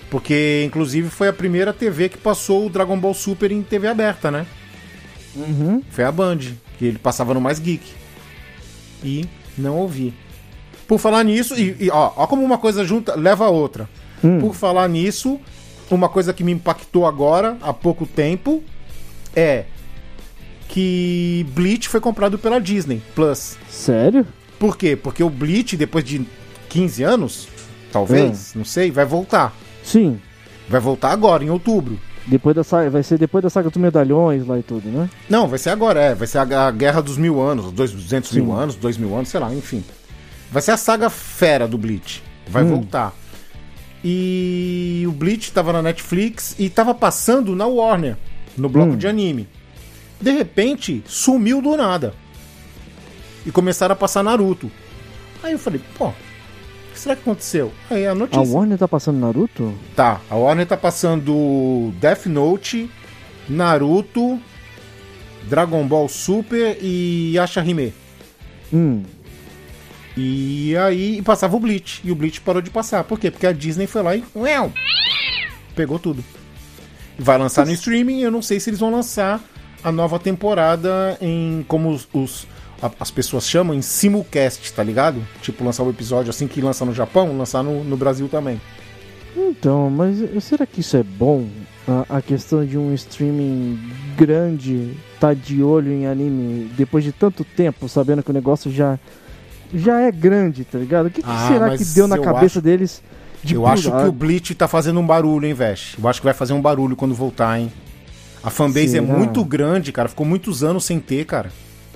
Porque, 0.10 0.64
inclusive, 0.66 1.10
foi 1.10 1.28
a 1.28 1.34
primeira 1.34 1.72
TV 1.72 2.10
que 2.10 2.18
passou 2.18 2.66
o 2.66 2.70
Dragon 2.70 3.00
Ball 3.00 3.14
Super 3.14 3.52
em 3.52 3.62
TV 3.62 3.88
aberta, 3.88 4.30
né? 4.30 4.46
Uhum. 5.36 5.82
Foi 5.90 6.04
a 6.04 6.12
Band, 6.12 6.40
que 6.78 6.86
ele 6.86 6.98
passava 6.98 7.34
no 7.34 7.42
Mais 7.42 7.60
Geek. 7.60 7.94
E 9.04 9.26
não 9.58 9.78
ouvi. 9.78 10.14
Por 10.88 11.00
falar 11.00 11.24
nisso, 11.24 11.56
e, 11.56 11.76
e, 11.80 11.90
ó, 11.92 12.12
ó 12.16 12.28
como 12.28 12.44
uma 12.44 12.58
coisa 12.58 12.84
junta 12.84 13.16
leva 13.16 13.46
a 13.46 13.50
outra. 13.50 13.88
Hum. 14.24 14.40
Por 14.40 14.56
falar 14.56 14.88
nisso, 14.90 15.40
uma 15.96 16.10
coisa 16.10 16.34
que 16.34 16.44
me 16.44 16.52
impactou 16.52 17.06
agora, 17.06 17.58
há 17.62 17.74
pouco 17.74 18.06
tempo, 18.06 18.64
é 19.36 19.66
que 20.68 21.46
Bleach 21.54 21.88
foi 21.90 22.00
comprado 22.00 22.38
pela 22.38 22.60
Disney 22.60 23.02
Plus. 23.16 23.58
Sério? 23.70 24.26
Por 24.60 24.78
quê? 24.78 24.96
Porque 24.96 25.24
o 25.24 25.30
Bleach, 25.30 25.76
depois 25.78 26.04
de 26.04 26.26
15 26.70 27.04
anos, 27.04 27.48
talvez, 27.92 28.54
não 28.56 28.66
sei, 28.66 28.92
vai 28.92 29.06
voltar. 29.06 29.54
Sim. 29.84 30.20
Vai 30.68 30.80
voltar 30.80 31.12
agora, 31.12 31.44
em 31.44 31.50
outubro. 31.50 32.00
Depois 32.28 32.56
da 32.56 32.64
saga, 32.64 32.90
vai 32.92 33.02
ser 33.02 33.18
depois 33.18 33.42
da 33.44 33.50
saga 33.50 33.70
dos 33.72 33.82
medalhões 33.82 34.46
lá 34.46 34.60
e 34.60 34.62
tudo, 34.62 34.88
né? 34.90 35.10
Não, 35.28 35.48
vai 35.48 35.58
ser 35.58 35.72
agora, 35.72 36.00
é. 36.00 36.14
Vai 36.14 36.28
ser 36.28 36.38
a, 36.38 36.68
a 36.68 36.72
Guerra 36.72 37.02
dos 37.02 37.18
Mil 37.18 37.42
Anos, 37.42 37.72
dois, 37.72 37.92
200 37.92 38.30
Sim. 38.30 38.42
mil 38.42 38.54
anos, 38.54 38.76
dois 38.76 38.98
mil 38.98 39.16
anos, 39.16 39.30
sei 39.30 39.40
lá, 39.40 39.52
enfim. 39.52 39.84
Vai 40.52 40.62
ser 40.62 40.72
a 40.72 40.78
saga 40.78 41.10
fera 41.10 41.68
do 41.68 41.78
Bleach. 41.78 42.22
Vai 42.48 42.64
Hum. 42.64 42.70
voltar. 42.76 43.14
E 44.04 45.04
o 45.08 45.12
Bleach 45.12 45.52
tava 45.52 45.74
na 45.74 45.82
Netflix 45.82 46.56
e 46.58 46.70
tava 46.70 46.94
passando 46.94 47.56
na 47.56 47.66
Warner, 47.68 48.16
no 48.58 48.70
bloco 48.70 48.94
Hum. 48.94 48.98
de 48.98 49.08
anime. 49.08 49.48
De 50.22 50.32
repente, 50.32 51.04
sumiu 51.06 51.62
do 51.62 51.76
nada. 51.78 52.14
E 53.46 53.52
começaram 53.52 53.94
a 53.94 53.96
passar 53.96 54.24
Naruto. 54.24 54.70
Aí 55.44 55.54
eu 55.54 55.60
falei, 55.60 55.82
pô, 55.98 56.08
o 56.10 56.14
que 56.94 57.00
será 57.00 57.16
que 57.16 57.22
aconteceu? 57.22 57.72
Aí 57.90 58.06
a 58.06 58.12
A 58.12 58.16
notícia. 58.16 58.42
Warner 58.56 58.78
tá 58.78 58.88
passando 58.88 59.18
Naruto? 59.20 59.74
Tá, 59.96 60.20
a 60.30 60.36
Warner 60.36 60.66
tá 60.68 60.76
passando 60.78 61.94
Death 62.00 62.26
Note, 62.26 62.90
Naruto, 63.48 64.40
Dragon 65.48 65.86
Ball 65.88 66.08
Super 66.10 66.78
e 66.82 67.38
Ashahime. 67.40 67.94
Hum. 68.74 69.04
E 70.18 70.76
aí 70.78 71.22
passava 71.22 71.56
o 71.56 71.60
Bleach. 71.60 72.02
E 72.04 72.12
o 72.12 72.16
Bleach 72.16 72.42
parou 72.42 72.62
de 72.62 72.70
passar. 72.70 73.04
Por 73.04 73.20
quê? 73.20 73.32
Porque 73.32 73.48
a 73.48 73.52
Disney 73.52 73.88
foi 73.88 74.02
lá 74.02 74.16
e. 74.16 74.24
Pegou 75.76 75.98
tudo. 76.00 76.24
Vai 77.18 77.38
lançar 77.38 77.66
no 77.66 77.72
streaming. 77.72 78.22
Eu 78.22 78.32
não 78.32 78.42
sei 78.42 78.60
se 78.60 78.70
eles 78.70 78.80
vão 78.80 78.92
lançar 78.92 79.40
a 79.84 79.92
nova 79.92 80.20
temporada 80.20 81.18
em. 81.22 81.64
Como 81.68 81.90
os. 81.90 82.08
os- 82.14 82.48
as 82.98 83.12
pessoas 83.12 83.46
chamam 83.46 83.76
em 83.76 83.82
simulcast, 83.82 84.72
tá 84.72 84.82
ligado? 84.82 85.22
Tipo, 85.42 85.66
lançar 85.66 85.84
o 85.84 85.90
episódio 85.90 86.30
assim 86.30 86.48
que 86.48 86.62
lança 86.62 86.86
no 86.86 86.94
Japão, 86.94 87.38
lançar 87.38 87.62
no, 87.62 87.84
no 87.84 87.98
Brasil 87.98 88.30
também. 88.30 88.60
Então, 89.36 89.90
mas 89.90 90.16
será 90.42 90.66
que 90.66 90.80
isso 90.80 90.96
é 90.96 91.04
bom? 91.04 91.46
A, 91.86 92.18
a 92.18 92.22
questão 92.22 92.66
de 92.66 92.78
um 92.78 92.94
streaming 92.94 93.78
grande 94.16 94.94
tá 95.20 95.34
de 95.34 95.62
olho 95.62 95.92
em 95.92 96.08
anime 96.08 96.72
depois 96.78 97.04
de 97.04 97.12
tanto 97.12 97.44
tempo, 97.44 97.90
sabendo 97.90 98.24
que 98.24 98.32
o 98.32 98.34
negócio 98.34 98.72
já 98.72 98.98
já 99.74 100.00
é 100.02 100.12
grande, 100.12 100.64
tá 100.66 100.78
ligado? 100.78 101.08
O 101.08 101.10
que, 101.10 101.22
que 101.22 101.30
Ah, 101.30 101.48
será 101.52 101.78
que 101.78 101.84
deu 101.86 102.08
na 102.08 102.18
cabeça 102.18 102.46
acho- 102.60 102.62
deles 102.62 103.02
de 103.44 103.56
eu 103.56 103.62
pular? 103.62 103.74
acho 103.74 103.92
que 103.92 104.08
o 104.08 104.12
Bleach 104.12 104.56
tá 104.56 104.68
fazendo 104.68 105.00
um 105.00 105.06
barulho, 105.06 105.46
hein, 105.46 105.54
Vesh? 105.54 105.96
Eu 106.02 106.08
acho 106.08 106.20
que 106.22 106.26
vai 106.26 106.34
fazer 106.34 106.54
um 106.54 106.62
barulho 106.62 106.96
quando 106.96 107.14
voltar, 107.14 107.60
hein? 107.60 107.72
A 108.44 108.50
fanbase 108.50 108.98
é 108.98 109.02
Será? 109.02 109.18
muito 109.18 109.44
grande, 109.44 109.92
cara. 109.92 110.08
Ficou 110.08 110.26
muitos 110.26 110.64
anos 110.64 110.86
sem 110.86 111.00
ter, 111.00 111.26
cara. 111.26 111.52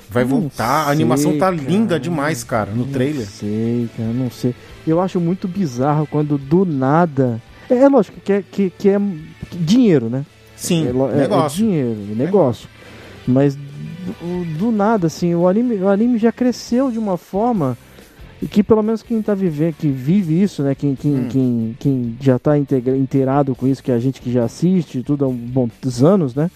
Vai 0.09 0.23
Não 0.23 0.29
voltar. 0.41 0.87
A 0.87 0.91
animação 0.91 1.31
sei, 1.31 1.39
tá 1.39 1.45
cara. 1.45 1.55
linda 1.55 1.99
demais, 1.99 2.43
cara, 2.43 2.71
no 2.71 2.85
trailer. 2.85 3.21
Não 3.25 3.31
sei, 3.31 3.89
cara, 3.97 4.09
não 4.13 4.29
sei. 4.29 4.53
Eu 4.85 4.99
acho 5.01 5.19
muito 5.19 5.47
bizarro 5.47 6.05
quando 6.05 6.37
do 6.37 6.65
nada. 6.65 7.41
É, 7.69 7.75
é 7.75 7.87
lógico 7.89 8.19
que 8.19 8.33
é, 8.33 8.43
que, 8.43 8.69
que 8.77 8.89
é 8.89 8.99
dinheiro, 9.53 10.09
né? 10.09 10.25
Sim, 10.55 10.85
é, 10.85 10.89
é- 10.89 11.17
é 11.17 11.21
negócio. 11.21 11.57
dinheiro, 11.57 11.97
é 12.11 12.15
negócio. 12.15 12.67
Mas 13.27 13.57
do 14.57 14.71
nada, 14.71 15.07
assim, 15.07 15.33
o 15.35 15.47
anime, 15.47 15.75
o 15.77 15.87
anime 15.87 16.17
já 16.17 16.31
cresceu 16.31 16.91
de 16.91 16.99
uma 16.99 17.17
forma 17.17 17.77
que 18.51 18.61
pelo 18.61 18.83
menos 18.83 19.01
quem 19.01 19.21
tá 19.21 19.33
vivendo, 19.33 19.75
que 19.75 19.87
vive 19.87 20.41
isso, 20.41 20.63
né? 20.63 20.75
Quem, 20.75 20.95
quem, 20.95 21.13
Hum. 21.15 21.27
quem, 21.29 21.77
quem 21.79 22.17
já 22.19 22.37
tá 22.37 22.57
integra- 22.57 22.97
inteirado 22.97 23.55
com 23.55 23.65
isso, 23.67 23.81
que 23.81 23.89
é 23.91 23.95
a 23.95 23.99
gente 23.99 24.21
que 24.21 24.31
já 24.31 24.43
assiste 24.43 25.01
tudo 25.01 25.23
há 25.23 25.27
um 25.29 25.33
bons 25.33 26.03
anos, 26.03 26.35
né? 26.35 26.51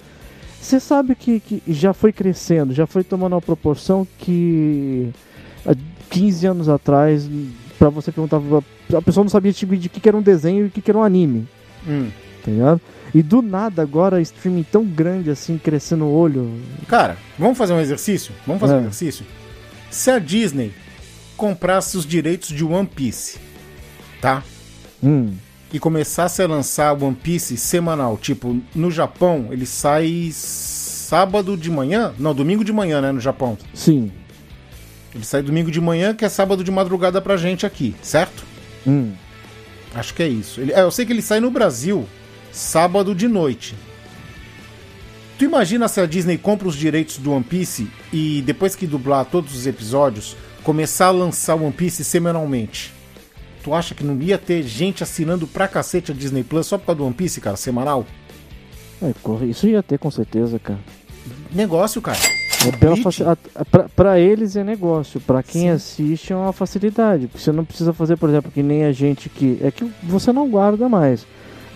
Você 0.62 0.80
sabe 0.82 1.16
que, 1.16 1.40
que 1.40 1.62
já 1.68 1.94
foi 1.94 2.12
crescendo, 2.12 2.74
já 2.74 2.86
foi 2.86 3.04
tomando 3.04 3.34
uma 3.34 3.42
proporção 3.42 4.06
que 4.18 5.10
há 5.66 5.74
15 6.10 6.48
anos 6.48 6.68
atrás, 6.68 7.30
pra 7.80 7.88
você 7.90 8.12
perguntar, 8.12 8.42
a 8.94 9.02
pessoa 9.02 9.24
não 9.24 9.30
sabia 9.30 9.54
tipo, 9.54 9.78
de 9.78 9.88
que, 9.88 10.02
que 10.02 10.10
era 10.10 10.18
um 10.18 10.22
desenho 10.22 10.66
e 10.66 10.68
o 10.68 10.70
que, 10.72 10.82
que 10.82 10.92
era 10.92 10.98
um 10.98 11.04
anime, 11.04 11.48
Hum. 11.88 12.10
tá 12.44 12.52
ligado? 12.52 12.82
E 13.16 13.24
do 13.24 13.42
nada 13.42 13.82
agora, 13.82 14.22
streaming 14.22 14.64
tão 14.64 14.84
grande 14.86 15.30
assim, 15.30 15.58
crescendo 15.58 16.06
o 16.06 16.14
olho. 16.14 16.60
Cara, 16.88 17.18
vamos 17.40 17.58
fazer 17.58 17.74
um 17.74 17.80
exercício? 17.80 18.34
Vamos 18.46 18.60
fazer 18.60 18.74
É. 18.74 18.78
um 18.78 18.82
exercício? 18.82 19.26
Se 19.90 20.12
a 20.12 20.20
Disney 20.20 20.72
comprasse 21.38 21.96
os 21.98 22.06
direitos 22.06 22.50
de 22.50 22.64
One 22.64 22.88
Piece, 22.88 23.38
tá? 24.22 24.44
Hum, 25.04 25.34
E 25.72 25.80
começasse 25.80 26.42
a 26.42 26.48
lançar 26.48 26.94
One 27.02 27.14
Piece 27.16 27.58
semanal, 27.58 28.18
tipo, 28.18 28.58
no 28.74 28.90
Japão, 28.90 29.50
ele 29.52 29.66
sai 29.66 30.30
sábado 30.34 31.58
de 31.58 31.70
manhã? 31.70 32.14
Não, 32.18 32.34
domingo 32.34 32.64
de 32.64 32.72
manhã, 32.72 33.02
né, 33.02 33.12
no 33.12 33.20
Japão. 33.20 33.58
sim. 33.74 34.12
Ele 35.16 35.26
sai 35.26 35.42
domingo 35.42 35.72
de 35.72 35.82
manhã, 35.82 36.14
que 36.14 36.24
é 36.24 36.30
sábado 36.30 36.64
de 36.64 36.70
madrugada 36.70 37.20
pra 37.22 37.36
gente 37.38 37.66
aqui, 37.66 37.96
certo? 38.04 38.44
Hum. 38.86 39.12
Acho 39.96 40.14
que 40.14 40.22
é 40.22 40.28
isso. 40.28 40.62
Ele, 40.62 40.72
é, 40.72 40.82
eu 40.82 40.92
sei 40.92 41.06
que 41.06 41.12
ele 41.14 41.22
sai 41.24 41.40
no 41.40 41.50
Brasil 41.50 42.06
sábado 42.58 43.14
de 43.16 43.28
noite. 43.28 43.76
Tu 45.38 45.46
imagina 45.46 45.88
se 45.88 46.02
a 46.02 46.06
Disney 46.06 46.38
compra 46.38 46.68
os 46.68 46.76
direitos 46.76 47.18
do 47.18 47.32
One 47.32 47.44
Piece 47.44 47.88
e 48.12 48.42
depois 48.46 48.76
que 48.76 48.88
dublar 48.88 49.26
todos 49.26 49.56
os 49.56 49.68
episódios, 49.68 50.36
começar 50.64 51.08
a 51.08 51.12
lançar 51.12 51.56
One 51.56 51.72
Piece 51.72 52.04
semanalmente? 52.04 52.92
Tu 53.64 53.74
acha 53.74 53.94
que 53.94 54.04
não 54.04 54.20
ia 54.22 54.38
ter 54.38 54.64
gente 54.64 55.04
assinando 55.04 55.46
pra 55.46 55.68
cacete 55.68 56.12
a 56.12 56.16
Disney 56.16 56.44
Plus 56.44 56.66
só 56.66 56.78
por 56.78 56.88
causa 56.88 56.98
do 56.98 57.06
One 57.06 57.14
Piece, 57.14 57.40
cara, 57.40 57.56
semanal? 57.56 58.06
É, 59.02 59.14
isso 59.46 59.68
ia 59.68 59.84
ter 59.84 60.00
com 60.00 60.10
certeza, 60.10 60.58
cara. 60.58 60.80
Negócio, 61.54 62.02
cara. 62.02 62.18
É 62.68 62.72
pela 62.72 62.98
faci- 62.98 63.24
pra, 63.70 63.88
pra 63.90 64.20
eles 64.20 64.56
é 64.56 64.64
negócio, 64.64 65.20
pra 65.22 65.44
quem 65.44 65.64
Sim. 65.64 65.70
assiste 65.70 66.34
é 66.34 66.36
uma 66.36 66.52
facilidade. 66.52 67.28
Porque 67.28 67.44
você 67.44 67.52
não 67.52 67.64
precisa 67.64 67.94
fazer, 67.94 68.18
por 68.18 68.28
exemplo, 68.30 68.52
que 68.52 68.64
nem 68.64 68.86
a 68.86 68.92
gente 68.92 69.30
que. 69.30 69.60
É 69.62 69.70
que 69.70 69.86
você 70.02 70.34
não 70.34 70.50
guarda 70.50 70.90
mais. 70.90 71.28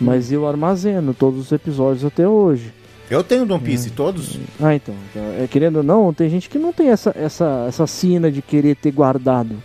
Mas 0.02 0.32
eu 0.32 0.48
armazeno 0.48 1.14
todos 1.14 1.40
os 1.40 1.52
episódios 1.52 2.04
até 2.04 2.28
hoje. 2.28 2.74
Eu 3.10 3.24
tenho 3.24 3.44
One 3.44 3.60
Piece, 3.60 3.90
todos. 3.92 4.40
Ah, 4.60 4.74
então. 4.74 4.96
então, 5.12 5.22
É, 5.40 5.48
querendo 5.48 5.78
ou 5.78 5.84
não, 5.84 6.14
tem 6.14 6.30
gente 6.30 6.50
que 6.50 6.58
não 6.58 6.72
tem 6.72 6.88
essa, 6.90 7.14
essa, 7.16 7.66
essa 7.68 7.86
sina 7.86 8.32
de 8.32 8.42
querer 8.42 8.76
ter 8.76 8.92
guardado. 8.92 9.56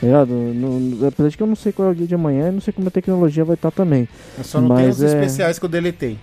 Tá 0.00 0.06
ligado? 0.06 0.30
Não- 0.34 1.06
apesar 1.06 1.28
de 1.28 1.36
que 1.36 1.42
eu 1.42 1.46
não 1.46 1.54
sei 1.54 1.70
qual 1.72 1.88
é 1.88 1.92
o 1.92 1.94
dia 1.94 2.06
de 2.08 2.14
amanhã 2.14 2.48
e 2.48 2.52
não 2.52 2.60
sei 2.60 2.72
como 2.72 2.88
a 2.88 2.90
tecnologia 2.90 3.44
vai 3.44 3.54
estar 3.54 3.70
também. 3.70 4.08
Eu 4.36 4.42
só 4.44 4.60
não 4.60 4.74
tenho 4.74 4.88
Mas 4.88 4.96
os 4.96 5.02
é- 5.04 5.06
especiais 5.06 5.58
que 5.60 5.64
eu 5.64 5.68
deletei. 5.68 6.18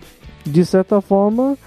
De 0.45 0.65
certa 0.65 0.99
forma, 0.99 1.57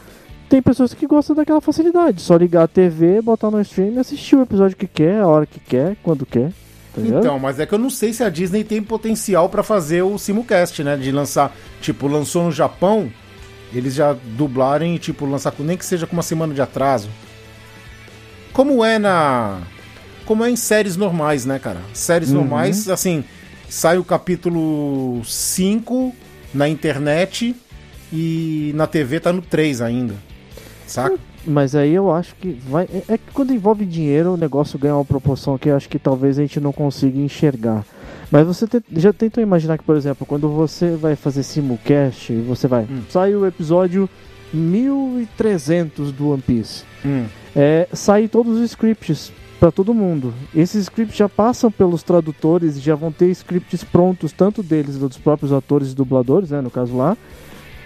tem 0.48 0.60
pessoas 0.60 0.92
que 0.92 1.06
gostam 1.06 1.34
daquela 1.34 1.62
facilidade. 1.62 2.20
Só 2.20 2.36
ligar 2.36 2.64
a 2.64 2.68
TV, 2.68 3.22
botar 3.22 3.50
no 3.50 3.60
stream 3.62 3.94
e 3.94 3.98
assistir 3.98 4.36
o 4.36 4.42
episódio 4.42 4.76
que 4.76 4.86
quer, 4.86 5.20
a 5.22 5.26
hora 5.26 5.46
que 5.46 5.58
quer, 5.58 5.96
quando 6.02 6.26
quer. 6.26 6.52
Tá 6.94 7.00
ligado? 7.00 7.20
Então, 7.20 7.38
mas 7.38 7.58
é 7.58 7.64
que 7.66 7.72
eu 7.74 7.78
não 7.78 7.88
sei 7.90 8.12
se 8.12 8.22
a 8.22 8.28
Disney 8.28 8.64
tem 8.64 8.82
potencial 8.82 9.48
pra 9.48 9.62
fazer 9.62 10.02
o 10.02 10.18
simulcast, 10.18 10.82
né? 10.84 10.96
De 10.96 11.10
lançar, 11.10 11.56
tipo, 11.80 12.06
lançou 12.06 12.44
no 12.44 12.52
Japão, 12.52 13.10
eles 13.72 13.94
já 13.94 14.12
dublarem 14.36 14.94
e, 14.94 14.98
tipo, 14.98 15.24
lançar 15.24 15.52
com- 15.52 15.62
nem 15.62 15.76
que 15.76 15.86
seja 15.86 16.06
com 16.06 16.12
uma 16.14 16.22
semana 16.22 16.52
de 16.52 16.60
atraso. 16.60 17.08
Como 18.52 18.84
é 18.84 18.98
na. 18.98 19.60
Como 20.26 20.44
é 20.44 20.50
em 20.50 20.56
séries 20.56 20.96
normais, 20.96 21.44
né, 21.46 21.58
cara? 21.58 21.80
Séries 21.94 22.28
Uhum. 22.30 22.36
normais, 22.36 22.88
assim, 22.88 23.24
sai 23.68 23.96
o 23.98 24.04
capítulo 24.04 25.22
5 25.24 26.14
na 26.54 26.68
internet 26.68 27.56
e 28.12 28.70
na 28.74 28.86
TV 28.86 29.18
tá 29.18 29.32
no 29.32 29.40
3 29.42 29.80
ainda. 29.80 30.14
Saca? 30.86 31.16
Mas 31.46 31.74
aí 31.74 31.92
eu 31.92 32.10
acho 32.12 32.34
que 32.36 32.52
vai. 32.68 32.84
É, 32.92 33.14
é 33.14 33.18
que 33.18 33.32
quando 33.32 33.52
envolve 33.52 33.84
dinheiro, 33.84 34.34
o 34.34 34.36
negócio 34.36 34.78
ganha 34.78 34.94
uma 34.94 35.04
proporção 35.04 35.58
que 35.58 35.68
eu 35.68 35.76
acho 35.76 35.88
que 35.88 35.98
talvez 35.98 36.38
a 36.38 36.42
gente 36.42 36.60
não 36.60 36.72
consiga 36.72 37.18
enxergar. 37.18 37.84
Mas 38.30 38.46
você 38.46 38.66
te- 38.66 38.82
já 38.96 39.12
tentou 39.12 39.42
imaginar 39.42 39.76
que, 39.76 39.84
por 39.84 39.96
exemplo, 39.96 40.24
quando 40.24 40.48
você 40.48 40.92
vai 40.96 41.16
fazer 41.16 41.42
simulcast, 41.42 42.32
você 42.42 42.66
vai. 42.68 42.84
Hum. 42.84 43.02
Sai 43.08 43.34
o 43.34 43.44
episódio 43.44 44.08
1300 44.54 46.12
do 46.12 46.30
One 46.30 46.42
Piece. 46.42 46.84
Hum. 47.04 47.24
é, 47.56 47.88
sair 47.92 48.28
todos 48.28 48.58
os 48.58 48.70
scripts 48.70 49.32
para 49.58 49.70
todo 49.72 49.92
mundo. 49.92 50.32
Esses 50.54 50.82
scripts 50.84 51.16
já 51.16 51.28
passam 51.28 51.70
pelos 51.70 52.02
tradutores, 52.02 52.80
já 52.80 52.94
vão 52.94 53.10
ter 53.12 53.26
scripts 53.30 53.82
prontos, 53.84 54.32
tanto 54.32 54.62
deles, 54.62 54.96
dos 54.98 55.18
próprios 55.18 55.52
atores 55.52 55.92
e 55.92 55.94
dubladores, 55.94 56.50
né, 56.50 56.60
no 56.60 56.70
caso 56.70 56.96
lá, 56.96 57.16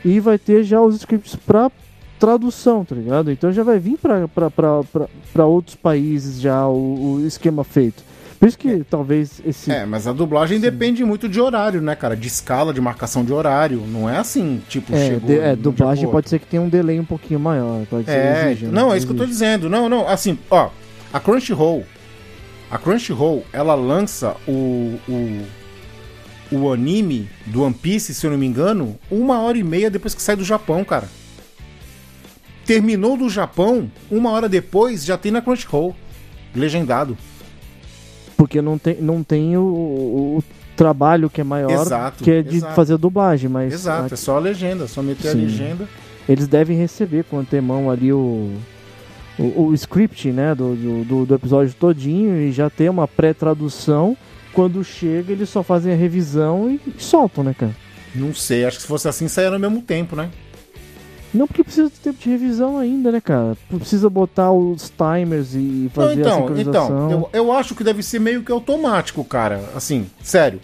e 0.05 0.21
vai 0.21 0.39
ter 0.39 0.63
já 0.65 0.81
os 0.81 0.95
scripts 0.97 1.35
para 1.35 1.71
tradução, 2.19 2.85
tá 2.85 2.95
ligado? 2.95 3.31
Então 3.31 3.53
já 3.53 3.63
vai 3.63 3.79
vir 3.79 3.99
para 3.99 5.47
outros 5.47 5.77
países 5.77 6.41
já 6.41 6.67
o, 6.67 7.17
o 7.23 7.27
esquema 7.27 7.63
feito. 7.65 8.03
Por 8.39 8.49
isso 8.49 8.59
que 8.59 8.85
talvez 8.91 9.41
esse 9.47 9.71
É, 9.73 9.87
mas 9.87 10.07
a 10.07 10.13
dublagem 10.13 10.61
depende 10.61 11.03
muito 11.05 11.27
de 11.27 11.41
horário, 11.41 11.81
né, 11.81 11.95
cara? 11.97 12.15
De 12.15 12.29
escala, 12.29 12.73
de 12.75 12.81
marcação 12.83 13.25
de 13.25 13.33
horário. 13.33 13.83
Não 13.87 14.09
é 14.11 14.19
assim, 14.19 14.61
tipo, 14.69 14.95
é, 14.95 15.07
chegou. 15.07 15.21
de- 15.31 15.39
é, 15.39 15.57
dublagem 15.57 16.07
pode 16.09 16.29
ser 16.29 16.39
que 16.39 16.47
tenha 16.47 16.61
um 16.63 16.69
delay 16.69 17.01
um 17.01 17.05
pouquinho 17.05 17.41
maior, 17.41 17.87
pode 17.87 18.05
ser 18.05 18.11
É, 18.13 18.55
né? 18.61 18.69
não, 18.71 18.93
é 18.93 18.97
isso 18.99 19.07
que 19.07 19.13
eu 19.13 19.17
tô 19.17 19.25
dizendo. 19.25 19.71
Não, 19.71 19.89
não, 19.89 20.07
assim, 20.07 20.39
ó, 20.51 20.69
a 21.13 21.19
Crunchyroll, 21.19 21.85
a 22.71 22.77
Crunchyroll, 22.77 23.43
ela 23.55 23.75
lança 23.75 24.37
o, 24.47 24.99
o, 25.09 25.43
o 26.53 26.73
anime 26.73 27.31
do 27.47 27.63
One 27.63 27.73
Piece, 27.75 28.13
se 28.13 28.27
eu 28.27 28.31
não 28.31 28.39
me 28.39 28.47
engano, 28.47 28.99
uma 29.11 29.41
hora 29.41 29.57
e 29.57 29.65
meia 29.65 29.91
depois 29.91 30.15
que 30.15 30.21
sai 30.21 30.37
do 30.37 30.45
Japão, 30.45 30.85
cara. 30.85 31.09
Terminou 32.67 33.17
do 33.17 33.29
Japão, 33.31 33.91
uma 34.11 34.31
hora 34.31 34.49
depois 34.49 35.05
já 35.05 35.17
tem 35.17 35.31
na 35.31 35.41
Crunchyroll, 35.41 35.95
legendado. 36.55 37.17
Porque 38.37 38.61
não 38.61 38.77
tem, 38.77 38.97
não 39.01 39.23
tem 39.23 39.57
o, 39.57 39.63
o- 39.63 40.45
trabalho 40.77 41.31
que 41.31 41.41
é 41.41 41.45
maior, 41.45 41.71
Exato, 41.71 42.23
que 42.23 42.31
é 42.31 42.43
de 42.43 42.57
exato. 42.59 42.75
fazer 42.75 42.95
a 42.95 42.97
dublagem, 42.99 43.49
mas 43.49 43.73
Exato, 43.73 44.13
é 44.13 44.17
só 44.17 44.37
a 44.37 44.41
legenda, 44.41 44.87
só 44.87 45.01
meter 45.03 45.31
Sim. 45.33 45.39
a 45.39 45.43
legenda. 45.43 45.89
eles 46.29 46.47
devem 46.47 46.77
receber 46.77 47.25
com 47.25 47.39
antemão 47.39 47.91
ali 47.91 48.13
o, 48.13 48.53
o, 49.39 49.63
o 49.69 49.75
script 49.75 50.29
né, 50.33 50.55
do, 50.55 50.75
do, 51.05 51.25
do- 51.25 51.35
episódio 51.35 51.73
todinho 51.81 52.37
e 52.43 52.53
já 52.53 52.69
ter 52.69 52.91
uma 52.91 53.09
pré-tradução. 53.09 54.15
Quando 54.53 54.83
chega, 54.85 55.33
eles 55.33 55.49
só 55.49 55.63
fazem 55.63 55.93
a 55.93 55.97
revisão 55.97 56.71
e, 56.71 56.81
soltam, 57.01 57.43
né, 57.45 57.55
cara? 57.59 57.75
Não 58.15 58.35
sei, 58.35 58.65
acho 58.67 58.77
que 58.77 58.83
se 58.83 58.89
fosse 58.89 59.07
assim, 59.09 59.29
saia 59.29 59.51
no 59.51 59.59
mesmo 59.59 59.81
tempo, 59.83 60.15
né? 60.17 60.31
Não, 61.35 61.47
porque 61.47 61.63
precisa 61.65 61.89
de 61.91 61.97
tempo 61.97 62.19
de 62.19 62.31
revisão 62.31 62.79
ainda, 62.79 63.13
né, 63.13 63.21
cara? 63.21 63.57
Precisa 63.69 64.09
botar 64.09 64.51
os 64.53 64.91
timers 64.91 65.55
e 65.55 65.59
Não, 65.59 65.91
fazer 65.91 66.13
a 66.13 66.15
então, 66.21 66.39
sincronização. 66.41 66.87
então 67.07 67.29
eu, 67.33 67.45
eu 67.47 67.53
acho 67.53 67.75
que 67.75 67.85
deve 67.85 68.03
ser 68.03 68.19
meio 68.21 68.43
que 68.43 68.51
automático, 68.53 69.23
cara. 69.25 69.63
Assim, 69.75 70.07
sério. 70.23 70.61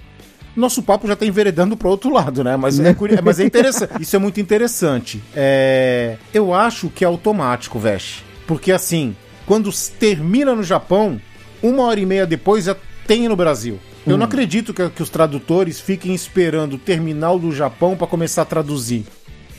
Nosso 0.54 0.82
papo 0.82 1.06
já 1.06 1.16
tá 1.16 1.24
enveredando 1.26 1.76
pro 1.76 1.88
outro 1.88 2.12
lado, 2.12 2.44
né? 2.44 2.56
Mas 2.56 2.78
é, 2.78 2.92
curi- 2.94 3.18
mas 3.22 3.40
é 3.40 3.44
interessante. 3.44 3.90
Isso 4.00 4.14
é 4.16 4.18
muito 4.18 4.40
interessante. 4.40 5.22
É, 5.34 6.16
eu 6.32 6.52
acho 6.54 6.88
que 6.90 7.04
é 7.04 7.06
automático, 7.08 7.78
Vesh. 7.78 8.22
Porque 8.46 8.70
assim, 8.70 9.16
quando 9.46 9.70
termina 9.98 10.54
no 10.54 10.62
Japão, 10.62 11.20
uma 11.62 11.84
hora 11.84 11.98
e 12.00 12.06
meia 12.06 12.26
depois 12.26 12.64
já 12.64 12.76
tem 13.06 13.28
no 13.28 13.36
Brasil. 13.36 13.78
Eu 14.06 14.14
Hum. 14.14 14.18
não 14.18 14.26
acredito 14.26 14.74
que, 14.74 14.88
que 14.90 15.02
os 15.02 15.08
tradutores 15.08 15.80
fiquem 15.80 16.14
esperando 16.14 16.74
o 16.74 16.78
terminal 16.78 17.38
do 17.38 17.50
Japão 17.52 17.96
pra 17.96 18.06
começar 18.06 18.42
a 18.42 18.44
traduzir. 18.44 19.06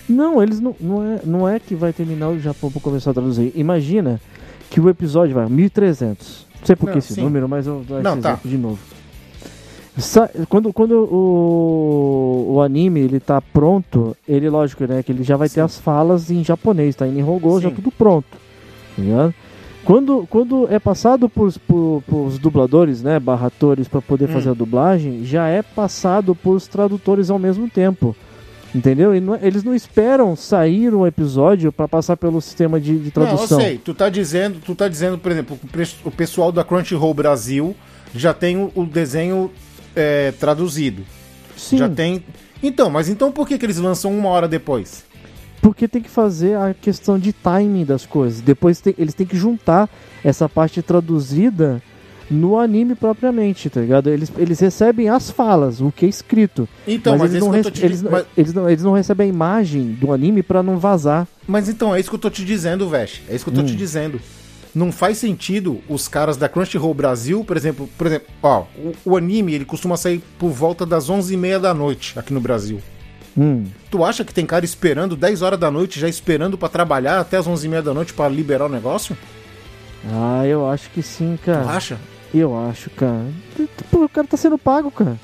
Não, 0.08 0.42
eles 0.44 0.60
não, 0.60 0.76
não, 0.80 1.04
é, 1.04 1.20
não 1.24 1.48
é 1.50 1.60
que 1.60 1.76
vai 1.76 1.94
terminar 1.94 2.30
o 2.30 2.40
Japão 2.40 2.70
pra 2.72 2.82
começar 2.82 3.12
a 3.12 3.14
traduzir. 3.14 3.52
Imagina 3.56 4.20
que 4.70 4.80
o 4.82 4.90
episódio 4.90 5.34
vai 5.36 5.48
1300. 5.48 6.46
Não 6.60 6.66
sei 6.68 6.76
por 6.76 6.92
que 6.92 6.98
esse 6.98 7.14
sim. 7.14 7.22
número, 7.22 7.48
mas 7.48 7.68
eu 7.68 7.82
vou 7.82 8.02
dar 8.02 8.12
tá. 8.18 8.30
exemplo 8.30 8.50
de 8.50 8.58
novo. 8.58 8.80
Sa- 9.98 10.30
quando 10.50 10.74
quando 10.74 10.94
o, 10.94 12.54
o 12.56 12.62
anime 12.62 13.00
ele 13.02 13.20
tá 13.20 13.40
pronto, 13.40 14.18
ele 14.28 14.50
lógico, 14.50 14.86
né, 14.86 15.04
que 15.04 15.12
ele 15.12 15.24
já 15.24 15.38
vai 15.38 15.48
ter 15.48 15.62
as 15.62 15.78
falas 15.80 16.32
em 16.32 16.44
japonês, 16.44 16.96
tá? 16.96 17.08
Em 17.08 17.12
Nihongo, 17.12 17.62
já 17.62 17.70
Sim. 17.70 17.76
tudo 17.76 17.92
pronto. 17.92 18.26
Tá? 18.96 19.34
Quando, 19.86 20.26
quando 20.30 20.68
é 20.72 20.80
passado 20.80 21.28
pros, 21.30 21.58
por, 21.58 22.02
pros 22.08 22.40
dubladores, 22.40 23.04
né, 23.04 23.20
barra 23.20 23.48
atores, 23.48 23.88
pra 23.88 24.02
poder 24.02 24.30
Hum. 24.30 24.34
fazer 24.34 24.50
a 24.50 24.54
dublagem, 24.54 25.26
já 25.26 25.48
é 25.48 25.62
passado 25.62 26.34
pros 26.34 26.68
tradutores 26.68 27.30
ao 27.30 27.38
mesmo 27.38 27.70
tempo. 27.70 28.16
Entendeu? 28.74 29.16
E 29.16 29.20
não- 29.20 29.36
eles 29.42 29.64
não 29.64 29.76
esperam 29.76 30.36
sair 30.36 30.94
um 30.94 31.06
episódio 31.06 31.72
pra 31.72 31.88
passar 31.88 32.18
pelo 32.18 32.42
sistema 32.42 32.80
de, 32.80 32.98
de 32.98 33.12
tradução. 33.12 33.58
Não, 33.58 33.64
eu 33.66 33.70
sei. 33.70 33.78
Tu 33.78 33.94
tá 33.94 34.10
dizendo, 34.10 34.60
tu 34.66 34.74
tá 34.74 34.88
dizendo, 34.88 35.18
por 35.18 35.32
exemplo, 35.32 35.60
o 36.04 36.12
pessoal 36.12 36.52
da 36.52 36.64
Crunchyroll 36.64 37.14
Brasil 37.14 37.76
já 38.16 38.34
tem 38.34 38.58
o, 38.58 38.72
o 38.74 38.86
desenho 38.86 39.52
é, 39.96 40.32
traduzido. 40.40 41.04
Sim. 41.56 41.78
Já 41.78 41.88
tem. 41.88 42.24
Então, 42.64 42.90
mas 42.90 43.10
então 43.10 43.32
por 43.32 43.48
que, 43.48 43.58
que 43.60 43.66
eles 43.66 43.78
lançam 43.78 44.12
uma 44.18 44.30
hora 44.30 44.48
depois? 44.48 45.04
Porque 45.62 45.88
tem 45.88 46.02
que 46.02 46.10
fazer 46.10 46.58
a 46.58 46.74
questão 46.74 47.18
de 47.20 47.32
timing 47.32 47.86
das 47.86 48.06
coisas. 48.06 48.42
Depois 48.42 48.82
tem- 48.82 48.96
eles 48.98 49.14
têm 49.14 49.26
que 49.26 49.38
juntar 49.38 49.88
essa 50.24 50.50
parte 50.50 50.82
traduzida 50.82 51.82
no 52.30 52.58
anime 52.60 52.96
propriamente, 52.96 53.70
tá 53.70 53.82
ligado? 53.82 54.10
Eles, 54.10 54.32
eles 54.38 54.60
recebem 54.60 55.10
as 55.10 55.30
falas, 55.30 55.82
o 55.82 55.92
que 55.92 56.06
é 56.06 56.10
escrito. 56.10 56.68
Então, 56.88 57.18
mas, 57.18 57.32
eles, 57.32 57.44
é 57.44 57.46
não 57.46 57.52
rece- 57.52 57.72
te 57.72 57.86
eles, 57.86 58.02
não- 58.02 58.12
Mas, 58.12 58.26
eles, 58.38 58.54
não, 58.54 58.70
eles 58.70 58.84
não 58.84 58.94
recebem 58.94 59.26
a 59.28 59.30
imagem 59.30 59.92
do 59.94 60.12
anime 60.12 60.42
pra 60.44 60.64
não 60.64 60.78
vazar. 60.78 61.28
mas 61.48 61.68
então, 61.70 61.94
é 61.96 62.00
isso 62.00 62.10
que 62.10 62.16
eu 62.16 62.20
tô 62.20 62.30
te 62.30 62.44
dizendo, 62.46 62.88
Vesh. 62.90 63.22
É 63.30 63.36
isso 63.36 63.44
que 63.46 63.52
eu 63.52 63.56
tô 63.56 63.62
Hum. 63.62 63.66
te 63.66 63.76
dizendo. 63.76 64.20
Não 64.74 64.92
faz 64.92 65.20
sentido 65.20 65.82
os 65.88 66.08
caras 66.08 66.36
da 66.36 66.50
Crunchyroll 66.50 66.94
Brasil, 66.96 67.44
por 67.44 67.56
exemplo, 67.56 67.88
por 67.96 68.08
exemplo, 68.08 68.28
ó, 68.42 68.64
o, 68.76 69.12
o 69.12 69.18
anime 69.18 69.54
ele 69.54 69.66
costuma 69.66 69.96
sair 69.96 70.24
por 70.40 70.50
volta 70.50 70.84
das 70.86 71.10
11h30 71.12 71.60
da 71.60 71.74
noite 71.76 72.18
aqui 72.18 72.34
no 72.34 72.40
Brasil. 72.42 72.80
Hum. 73.38 73.66
Tu 73.92 74.04
acha 74.04 74.24
que 74.26 74.34
tem 74.34 74.46
cara 74.46 74.66
esperando 74.66 75.16
10 75.16 75.42
horas 75.44 75.60
da 75.60 75.70
noite, 75.70 76.00
já 76.00 76.08
esperando 76.10 76.58
pra 76.58 76.70
trabalhar 76.70 77.20
até 77.20 77.38
as 77.38 77.48
11h30 77.48 77.82
da 77.84 77.94
noite 77.94 78.14
pra 78.14 78.28
liberar 78.28 78.66
o 78.66 78.70
negócio? 78.70 79.16
Ah, 80.12 80.46
eu 80.46 80.68
acho 80.70 80.90
que 80.90 81.02
sim, 81.02 81.38
Tu 81.42 81.46
cara. 81.46 81.70
acha? 81.70 81.98
Eu 82.34 82.58
acho, 82.68 82.90
cara. 82.92 83.26
Pô, 83.92 84.04
o 84.06 84.10
cara 84.10 84.28
tá 84.28 84.36
sendo 84.38 84.58
pago, 84.58 84.90
cara. 84.92 85.18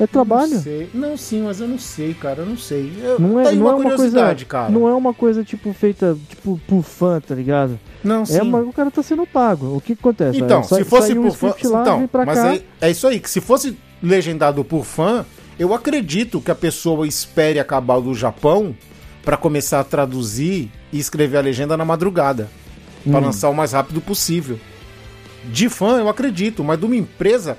É 0.00 0.06
trabalho. 0.06 0.54
Não 0.54 0.62
sei. 0.62 0.90
Não, 0.94 1.16
sim, 1.16 1.42
mas 1.42 1.60
eu 1.60 1.68
não 1.68 1.78
sei, 1.78 2.14
cara. 2.14 2.40
Eu 2.42 2.46
não 2.46 2.56
sei. 2.56 2.92
Eu, 3.02 3.20
Não 3.20 3.38
é, 3.38 3.44
tá 3.44 3.52
não 3.52 3.60
uma 3.60 3.70
é 3.70 3.74
uma 3.74 3.82
coisa, 3.82 3.96
curiosidade, 3.96 4.44
cara. 4.46 4.70
não 4.70 4.88
é 4.88 4.94
uma 4.94 5.12
coisa 5.14 5.44
tipo 5.44 5.72
feita 5.72 6.16
tipo 6.28 6.60
por 6.66 6.82
fã, 6.82 7.20
tá 7.20 7.34
ligado? 7.34 7.78
Não, 8.02 8.24
sim. 8.24 8.38
É 8.38 8.42
uma, 8.42 8.58
o 8.60 8.72
cara 8.72 8.90
tá 8.90 9.02
sendo 9.02 9.26
pago. 9.26 9.76
O 9.76 9.80
que 9.80 9.92
acontece? 9.92 10.38
Então, 10.40 10.60
É, 10.60 10.62
sai- 10.64 10.78
se 10.82 10.84
fosse 10.88 11.08
saiu 11.08 11.20
um 11.22 11.24
por 11.28 11.36
fã. 11.36 11.46
lá, 11.68 11.82
Então, 11.82 12.08
mas 12.26 12.38
aí, 12.38 12.64
é 12.80 12.90
isso 12.90 13.06
aí, 13.06 13.20
que 13.20 13.30
se 13.30 13.40
fosse 13.40 13.76
legendado 14.02 14.64
por 14.64 14.84
fã, 14.84 15.24
eu 15.58 15.72
acredito 15.74 16.40
que 16.40 16.50
a 16.50 16.54
pessoa 16.54 17.06
espere 17.06 17.60
acabar 17.60 17.96
o 17.96 18.00
do 18.02 18.14
Japão 18.14 18.74
pra 19.24 19.36
começar 19.36 19.78
a 19.78 19.84
traduzir 19.84 20.70
e 20.92 20.98
escrever 20.98 21.36
a 21.36 21.40
legenda 21.42 21.76
na 21.76 21.84
madrugada. 21.84 22.48
Pra 23.04 23.18
Hum. 23.18 23.24
lançar 23.24 23.48
o 23.50 23.54
mais 23.54 23.72
rápido 23.72 24.00
possível. 24.00 24.58
De 25.50 25.68
fã, 25.68 25.98
eu 25.98 26.08
acredito, 26.08 26.62
mas 26.62 26.78
de 26.78 26.86
uma 26.86 26.96
empresa. 26.96 27.58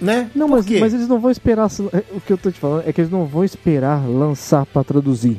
Né? 0.00 0.30
Não, 0.34 0.48
mas, 0.48 0.64
mas 0.66 0.94
eles 0.94 1.06
não 1.08 1.20
vão 1.20 1.30
esperar. 1.30 1.68
é, 1.92 2.02
O 2.16 2.20
que 2.22 2.32
eu 2.32 2.38
tô 2.38 2.50
te 2.50 2.58
falando 2.58 2.88
é 2.88 2.92
que 2.92 3.00
eles 3.02 3.10
não 3.10 3.26
vão 3.26 3.44
esperar 3.44 4.06
lançar 4.08 4.64
pra 4.64 4.82
traduzir. 4.82 5.38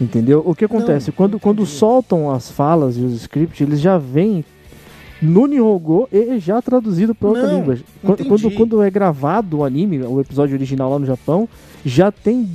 Entendeu? 0.00 0.42
O 0.46 0.54
que 0.54 0.64
acontece? 0.64 1.12
quando, 1.12 1.38
quando 1.38 1.66
soltam 1.66 2.30
as 2.30 2.50
falas 2.50 2.96
e 2.96 3.00
os 3.00 3.12
scripts, 3.20 3.60
eles 3.60 3.80
já 3.80 3.98
vêm 3.98 4.44
no 5.20 5.46
Nihongo 5.46 6.08
e 6.12 6.38
já 6.38 6.62
traduzido 6.62 7.14
pra 7.14 7.28
outra 7.28 7.46
Não, 7.48 7.58
língua. 7.58 7.78
Quando, 8.02 8.24
quando, 8.24 8.50
quando 8.52 8.82
é 8.82 8.88
gravado 8.90 9.58
o 9.58 9.64
anime, 9.64 9.98
o 10.02 10.20
episódio 10.20 10.54
original 10.54 10.88
lá 10.90 10.98
no 11.00 11.04
Japão, 11.04 11.48
já 11.84 12.10
tem 12.12 12.48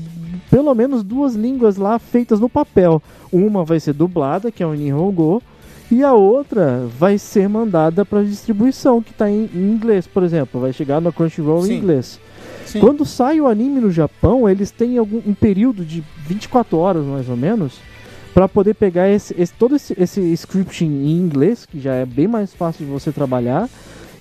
pelo 0.54 0.76
menos 0.76 1.02
duas 1.02 1.34
línguas 1.34 1.78
lá 1.78 1.98
feitas 1.98 2.40
no 2.40 2.48
papel. 2.48 3.02
Uma 3.32 3.66
vai 3.66 3.80
ser 3.80 3.92
dublada, 3.94 4.52
que 4.52 4.62
é 4.62 4.68
o 4.68 4.76
Nihongo, 4.76 5.42
e 5.90 6.04
a 6.04 6.14
outra 6.14 6.86
vai 7.00 7.18
ser 7.18 7.50
mandada 7.50 8.06
para 8.06 8.22
distribuição, 8.24 9.02
que 9.02 9.12
tá 9.16 9.28
em, 9.28 9.50
inglês, 9.56 10.06
por 10.06 10.22
exemplo. 10.22 10.62
Vai 10.62 10.72
chegar 10.72 11.02
no 11.02 11.12
Crunchyroll 11.12 11.64
Sim. 11.64 11.74
em 11.74 11.78
inglês. 11.80 12.20
Sim. 12.68 12.80
Quando 12.82 13.04
sai 13.04 13.42
o 13.42 13.48
anime 13.48 13.82
no 13.82 13.90
Japão, 13.90 14.48
eles 14.48 14.70
têm 14.70 15.00
algum, 15.00 15.22
um 15.26 15.34
período 15.34 15.84
de 15.84 16.04
24 16.28 16.78
horas, 16.78 17.04
mais 17.04 17.28
ou 17.28 17.36
menos, 17.36 17.80
para 18.32 18.48
poder 18.48 18.76
pegar 18.76 19.10
esse, 19.10 19.34
esse- 19.36 19.54
todo 19.54 19.76
esse, 19.76 19.96
esse 20.00 20.22
scripting 20.34 20.86
em 20.86 21.18
inglês, 21.18 21.66
que 21.66 21.80
já 21.80 21.96
é 21.96 22.06
bem 22.06 22.28
mais 22.28 22.54
fácil 22.54 22.86
de 22.86 22.92
você 22.92 23.12
trabalhar, 23.12 23.68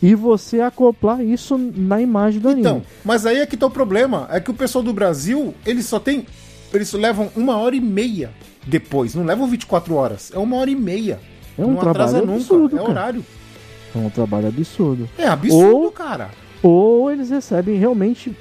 e 0.03 0.16
você 0.16 0.61
acoplar 0.61 1.22
isso 1.22 1.57
na 1.57 2.03
imagem 2.03 2.40
do 2.40 2.48
anime. 2.48 2.62
Então, 2.62 2.82
mas 3.05 3.24
aí 3.24 3.38
é 3.38 3.46
que 3.46 3.57
tá 3.57 3.66
o 3.66 3.70
problema. 3.70 4.26
É 4.30 4.40
que 4.40 4.50
o 4.50 4.55
pessoal 4.55 4.82
do 4.82 4.92
Brasil, 4.92 5.55
eles 5.64 5.86
só 5.86 6.00
tem. 6.00 6.26
Eles 6.74 6.88
só 6.88 6.98
levam 6.98 7.30
uma 7.36 7.57
hora 7.59 7.76
e 7.76 7.80
meia 7.80 8.30
depois. 8.66 9.14
Não 9.14 9.24
levam 9.24 9.46
24 9.46 9.94
horas. 9.94 10.32
É 10.34 10.38
uma 10.38 10.57
hora 10.57 10.70
e 10.70 10.74
meia. 10.74 11.20
É 11.57 11.64
um 11.64 11.72
não 11.72 11.76
trabalho 11.76 12.26
nunca. 12.26 12.32
absurdo, 12.34 12.76
é 12.76 12.78
cara. 12.78 12.90
horário. 12.90 13.24
É 13.94 13.98
um 13.98 14.11
trabalho 14.11 14.48
absurdo. 14.48 15.09
É 15.16 15.26
absurdo, 15.28 15.76
Ou- 15.76 15.92
cara. 15.92 16.30
Ou 16.62 17.11
eles 17.11 17.30
recebem 17.30 17.76
realmente 17.76 18.34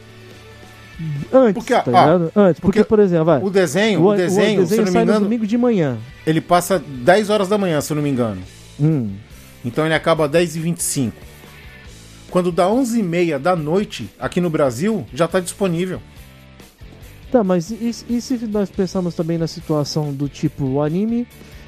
antes, 1.34 1.54
Porque, 1.56 1.74
tá 1.74 1.84
ligado? 1.86 2.32
Antes, 2.36 2.60
porque, 2.60 2.80
porque 2.80 2.84
por 2.84 3.00
exemplo, 3.00 3.26
vai, 3.26 3.42
O 3.42 3.50
desenho, 3.50 4.06
o, 4.06 4.16
desenho, 4.16 4.66
se 4.68 4.74
eu 4.74 4.78
não 4.78 4.86
me 4.86 4.92
sai 4.92 5.04
no 5.06 5.12
engano, 5.12 5.26
domingo 5.26 5.48
de 5.48 5.58
manhã. 5.58 5.98
ele 6.26 6.40
passa 6.40 6.78
10 6.80 7.32
horas 7.32 7.48
da 7.50 7.58
manhã, 7.58 7.82
se 7.82 7.92
eu 7.92 7.96
não 7.96 8.04
me 8.04 8.10
engano. 8.10 8.42
Hum. 8.80 9.10
Então 9.66 9.84
ele 9.86 9.96
acaba 9.96 10.28
10 10.28 10.56
e 10.56 10.60
25 10.60 11.31
Quando 12.32 12.52
dá 12.52 12.68
11 12.70 13.00
e 13.00 13.04
meia 13.04 13.38
da 13.38 13.56
noite, 13.56 14.10
aqui 14.18 14.40
no 14.42 14.50
Brasil, 14.50 15.06
já 15.14 15.28
tá 15.28 15.40
disponível. 15.40 16.02
Tá, 17.32 17.44
mas 17.44 17.70
e, 17.72 17.94
e 18.10 18.22
se 18.22 18.38
nós 18.48 18.70
pensarmos 18.70 19.14
também 19.16 19.38
na 19.38 19.48
situação 19.48 20.12
do 20.14 20.28
tipo, 20.28 20.66
o 20.66 20.82
anime, 20.82 21.28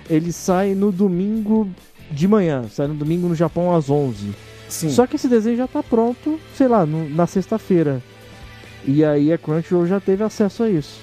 ele 0.09 0.31
sai 0.31 0.73
no 0.73 0.91
domingo 0.91 1.69
de 2.09 2.27
manhã, 2.27 2.63
sai 2.71 2.87
no 2.87 2.93
domingo 2.95 3.27
no 3.27 3.35
Japão 3.35 3.75
às 3.75 3.89
11. 3.89 4.33
Sim. 4.69 4.89
Só 4.89 5.05
que 5.05 5.17
esse 5.17 5.27
desenho 5.27 5.57
já 5.57 5.67
tá 5.67 5.83
pronto, 5.83 6.39
sei 6.57 6.67
lá, 6.67 6.85
no- 6.85 7.09
na 7.09 7.27
sexta-feira. 7.27 8.01
E 8.85 9.03
aí 9.05 9.31
a 9.31 9.37
Crunchyroll 9.37 9.85
já 9.87 9.99
teve 9.99 10.23
acesso 10.23 10.63
a 10.63 10.69
isso. 10.69 10.99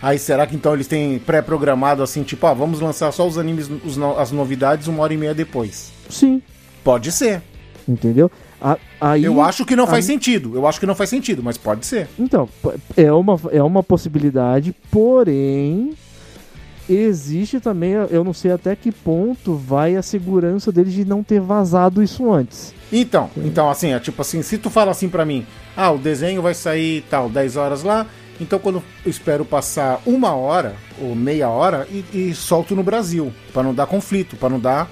Aí 0.00 0.18
será 0.18 0.46
que 0.46 0.56
então 0.56 0.74
eles 0.74 0.88
têm 0.88 1.18
pré-programado 1.20 2.02
assim, 2.02 2.24
tipo, 2.24 2.44
ah, 2.46 2.54
vamos 2.54 2.80
lançar 2.80 3.12
só 3.12 3.26
os 3.26 3.38
animes, 3.38 3.68
os 3.84 3.96
no- 3.96 4.18
as 4.18 4.32
novidades 4.32 4.88
uma 4.88 5.02
hora 5.02 5.14
e 5.14 5.16
meia 5.16 5.34
depois? 5.34 5.92
Sim, 6.10 6.42
Pode 6.82 7.12
ser. 7.12 7.40
entendeu? 7.86 8.28
A- 8.62 8.78
aí, 9.00 9.24
Eu 9.24 9.40
acho 9.42 9.64
que 9.64 9.74
não 9.74 9.86
faz 9.86 10.04
aí- 10.08 10.12
sentido. 10.14 10.54
Eu 10.54 10.66
acho 10.68 10.78
que 10.78 10.86
não 10.86 10.94
faz 10.94 11.10
sentido, 11.10 11.42
mas 11.42 11.58
pode 11.58 11.84
ser. 11.84 12.08
Então, 12.18 12.48
é 12.96 13.12
uma, 13.12 13.40
é 13.50 13.60
uma 13.62 13.82
possibilidade, 13.82 14.72
porém 14.90 15.94
existe 16.88 17.60
também, 17.60 17.92
eu 17.92 18.24
não 18.24 18.32
sei 18.32 18.50
até 18.52 18.74
que 18.76 18.90
ponto 18.92 19.54
vai 19.54 19.96
a 19.96 20.02
segurança 20.02 20.70
deles 20.72 20.92
de 20.92 21.04
não 21.04 21.22
ter 21.22 21.40
vazado 21.40 22.02
isso 22.02 22.30
antes. 22.32 22.74
Então, 22.92 23.30
então 23.36 23.70
assim, 23.70 23.92
é 23.92 23.98
tipo 24.00 24.20
assim, 24.20 24.42
se 24.42 24.58
tu 24.58 24.68
fala 24.68 24.90
assim 24.90 25.08
pra 25.08 25.24
mim, 25.24 25.46
ah, 25.76 25.90
o 25.90 25.98
desenho 25.98 26.42
vai 26.42 26.54
sair 26.54 27.02
tal, 27.08 27.28
10 27.30 27.56
horas 27.56 27.82
lá, 27.82 28.06
então 28.40 28.58
quando 28.58 28.82
eu 29.04 29.10
espero 29.10 29.44
passar 29.44 30.00
uma 30.04 30.34
hora 30.34 30.74
ou 31.00 31.14
meia 31.14 31.48
hora 31.48 31.86
e, 31.90 32.04
e 32.30 32.34
solto 32.34 32.74
no 32.74 32.82
Brasil, 32.82 33.32
pra 33.52 33.62
não 33.62 33.72
dar 33.74 33.86
conflito, 33.86 34.36
pra 34.36 34.48
não 34.48 34.60
dar. 34.60 34.90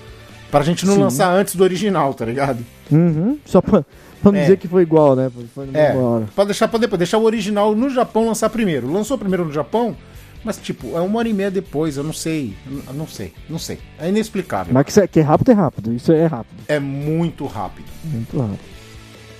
Pra 0.51 0.63
gente 0.63 0.85
não 0.87 0.95
Sim. 0.95 1.01
lançar 1.01 1.33
antes 1.33 1.55
do 1.55 1.63
original, 1.63 2.13
tá 2.15 2.25
ligado? 2.25 2.65
Uhum, 2.91 3.39
só 3.45 3.61
pra, 3.61 3.85
pra 4.23 4.33
não 4.33 4.39
É. 4.39 4.43
dizer 4.43 4.57
que 4.59 4.67
foi 4.67 4.83
igual, 4.83 5.15
né? 5.15 5.31
Foi 5.55 5.69
É, 5.73 5.93
hora. 5.95 6.27
pra 6.35 6.45
deixar 6.45 6.67
pra 6.69 6.79
depois, 6.79 6.99
deixar 6.99 7.19
o 7.19 7.23
original 7.25 7.75
no 7.75 7.89
Japão 7.89 8.27
lançar 8.27 8.51
primeiro. 8.51 8.91
Lançou 8.93 9.17
primeiro 9.17 9.45
no 9.45 9.53
Japão, 9.53 9.97
mas 10.45 10.57
tipo, 10.57 10.97
é 10.97 11.01
uma 11.01 11.19
hora 11.21 11.29
e 11.29 11.33
meia 11.33 11.51
depois, 11.53 11.97
eu 11.97 12.03
não 12.03 12.13
sei. 12.13 12.55
Eu 12.89 12.95
não 12.95 13.07
sei, 13.07 13.33
não 13.49 13.59
sei. 13.59 13.79
É 13.99 14.09
inexplicável. 14.09 14.75
Mas 14.75 14.87
que, 14.93 15.01
é- 15.01 15.07
que 15.07 15.21
é 15.21 15.23
rápido, 15.23 15.51
é 15.51 15.55
rápido. 15.55 15.93
Isso 15.95 16.11
é 16.13 16.27
rápido. 16.27 16.59
É 16.67 16.81
muito 16.81 17.47
rápido. 17.47 17.87
Muito 18.05 18.37
rápido. 18.39 18.59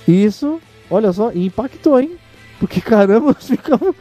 Isso, 0.07 0.61
olha 0.89 1.11
só, 1.11 1.31
impactou, 1.33 1.99
hein? 1.99 2.11
Porque 2.59 2.79
caramba, 2.79 3.33
ficamos 3.39 3.95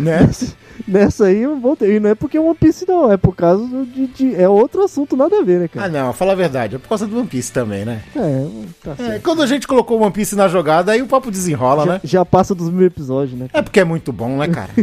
Né? 0.00 0.28
nessa, 0.86 1.26
aí 1.26 1.42
eu 1.42 1.58
voltei. 1.58 1.96
E 1.96 2.00
não 2.00 2.10
é 2.10 2.14
porque 2.14 2.36
é 2.36 2.40
One 2.40 2.54
Piece, 2.54 2.84
não, 2.86 3.10
é 3.12 3.16
por 3.16 3.34
causa 3.34 3.66
de, 3.66 4.06
de- 4.08 4.34
É 4.34 4.48
outro 4.48 4.82
assunto, 4.84 5.16
nada 5.16 5.38
a 5.38 5.42
ver, 5.42 5.60
né, 5.60 5.64
Ah, 5.66 5.68
cara? 5.68 5.88
não, 5.88 6.12
fala 6.12 6.32
a 6.32 6.36
verdade. 6.36 6.76
É 6.76 6.78
por 6.78 6.88
causa 6.88 7.06
do 7.06 7.18
One 7.18 7.26
Piece 7.28 7.52
também, 7.52 7.84
né? 7.84 8.02
É, 8.14 8.46
tá 8.82 8.92
É, 8.92 8.96
certo. 9.08 9.22
quando 9.22 9.42
a 9.42 9.46
gente 9.46 9.66
colocou 9.66 9.98
o 9.98 10.02
One 10.02 10.12
Piece 10.12 10.34
na 10.36 10.48
jogada, 10.48 10.92
aí 10.92 11.02
o 11.02 11.06
papo 11.06 11.30
desenrola, 11.30 11.84
já, 11.84 11.92
né? 11.94 12.00
já 12.04 12.24
passa 12.24 12.54
dos 12.54 12.70
mil 12.70 12.86
episódios, 12.86 13.38
né? 13.38 13.48
É 13.52 13.62
porque 13.62 13.80
é 13.80 13.84
muito 13.84 14.12
bom, 14.12 14.36
né, 14.36 14.48
cara? 14.48 14.70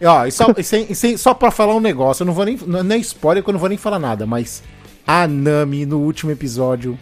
E, 0.00 0.06
ó, 0.06 0.26
e 0.26 0.30
só, 0.30 0.46
e 0.56 0.62
sem, 0.62 0.86
e 0.88 0.94
sem- 0.94 1.16
só 1.16 1.34
pra 1.34 1.50
falar 1.50 1.74
um 1.74 1.80
negócio, 1.80 2.22
eu 2.22 2.26
não 2.26 2.32
vou 2.32 2.44
nem. 2.44 2.56
Não 2.64 2.78
é 2.78 2.82
nem 2.84 3.00
spoiler 3.00 3.42
que 3.42 3.50
eu 3.50 3.52
não 3.52 3.58
vou 3.58 3.68
nem 3.68 3.76
falar 3.76 3.98
nada, 3.98 4.24
mas 4.26 4.62
a 5.04 5.26
Nami 5.26 5.84
no 5.84 5.98
último 5.98 6.30
episódio. 6.30 6.96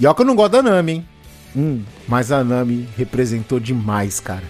E 0.00 0.04
ó 0.04 0.12
que 0.12 0.22
eu 0.22 0.26
não 0.26 0.34
gosto 0.34 0.50
da 0.52 0.62
Nami, 0.62 0.92
hein? 0.92 1.08
Hum, 1.56 1.82
Mas 2.08 2.32
a 2.32 2.42
Nami 2.42 2.88
representou 2.96 3.60
demais, 3.60 4.18
cara. 4.18 4.42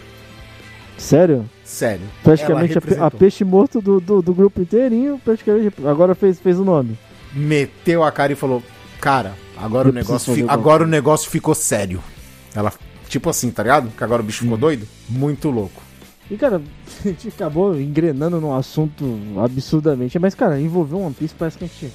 sério? 0.96 1.44
Sério. 1.70 2.04
Praticamente 2.24 2.76
a, 2.98 3.06
a 3.06 3.10
peixe 3.10 3.44
morto 3.44 3.80
do, 3.80 4.00
do, 4.00 4.20
do 4.20 4.34
grupo 4.34 4.60
inteirinho, 4.60 5.20
praticamente. 5.24 5.72
Agora 5.86 6.16
fez, 6.16 6.40
fez 6.40 6.58
o 6.58 6.64
nome. 6.64 6.98
Meteu 7.32 8.02
a 8.02 8.10
cara 8.10 8.32
e 8.32 8.36
falou: 8.36 8.60
Cara, 9.00 9.34
agora 9.56 9.86
Eu 9.88 9.92
o 9.92 9.94
negócio, 9.94 10.34
fi- 10.34 10.44
agora 10.48 10.82
o 10.82 10.86
negócio 10.86 11.30
ficou 11.30 11.54
sério. 11.54 12.02
Ela, 12.54 12.72
tipo 13.08 13.30
assim, 13.30 13.50
tá 13.52 13.62
ligado? 13.62 13.88
Que 13.96 14.02
agora 14.02 14.20
o 14.20 14.24
bicho 14.24 14.40
ficou 14.42 14.56
Hum. 14.56 14.60
doido. 14.60 14.86
Muito 15.08 15.48
louco. 15.48 15.80
E, 16.28 16.36
cara, 16.36 16.60
a 17.04 17.08
gente 17.08 17.28
acabou 17.28 17.80
engrenando 17.80 18.40
num 18.40 18.52
assunto 18.54 19.16
absurdamente. 19.42 20.18
Mas, 20.18 20.34
cara, 20.34 20.60
envolveu 20.60 20.98
One 21.00 21.14
Piece, 21.14 21.34
parece 21.38 21.56
que 21.56 21.64
a 21.64 21.68
gente. 21.68 21.92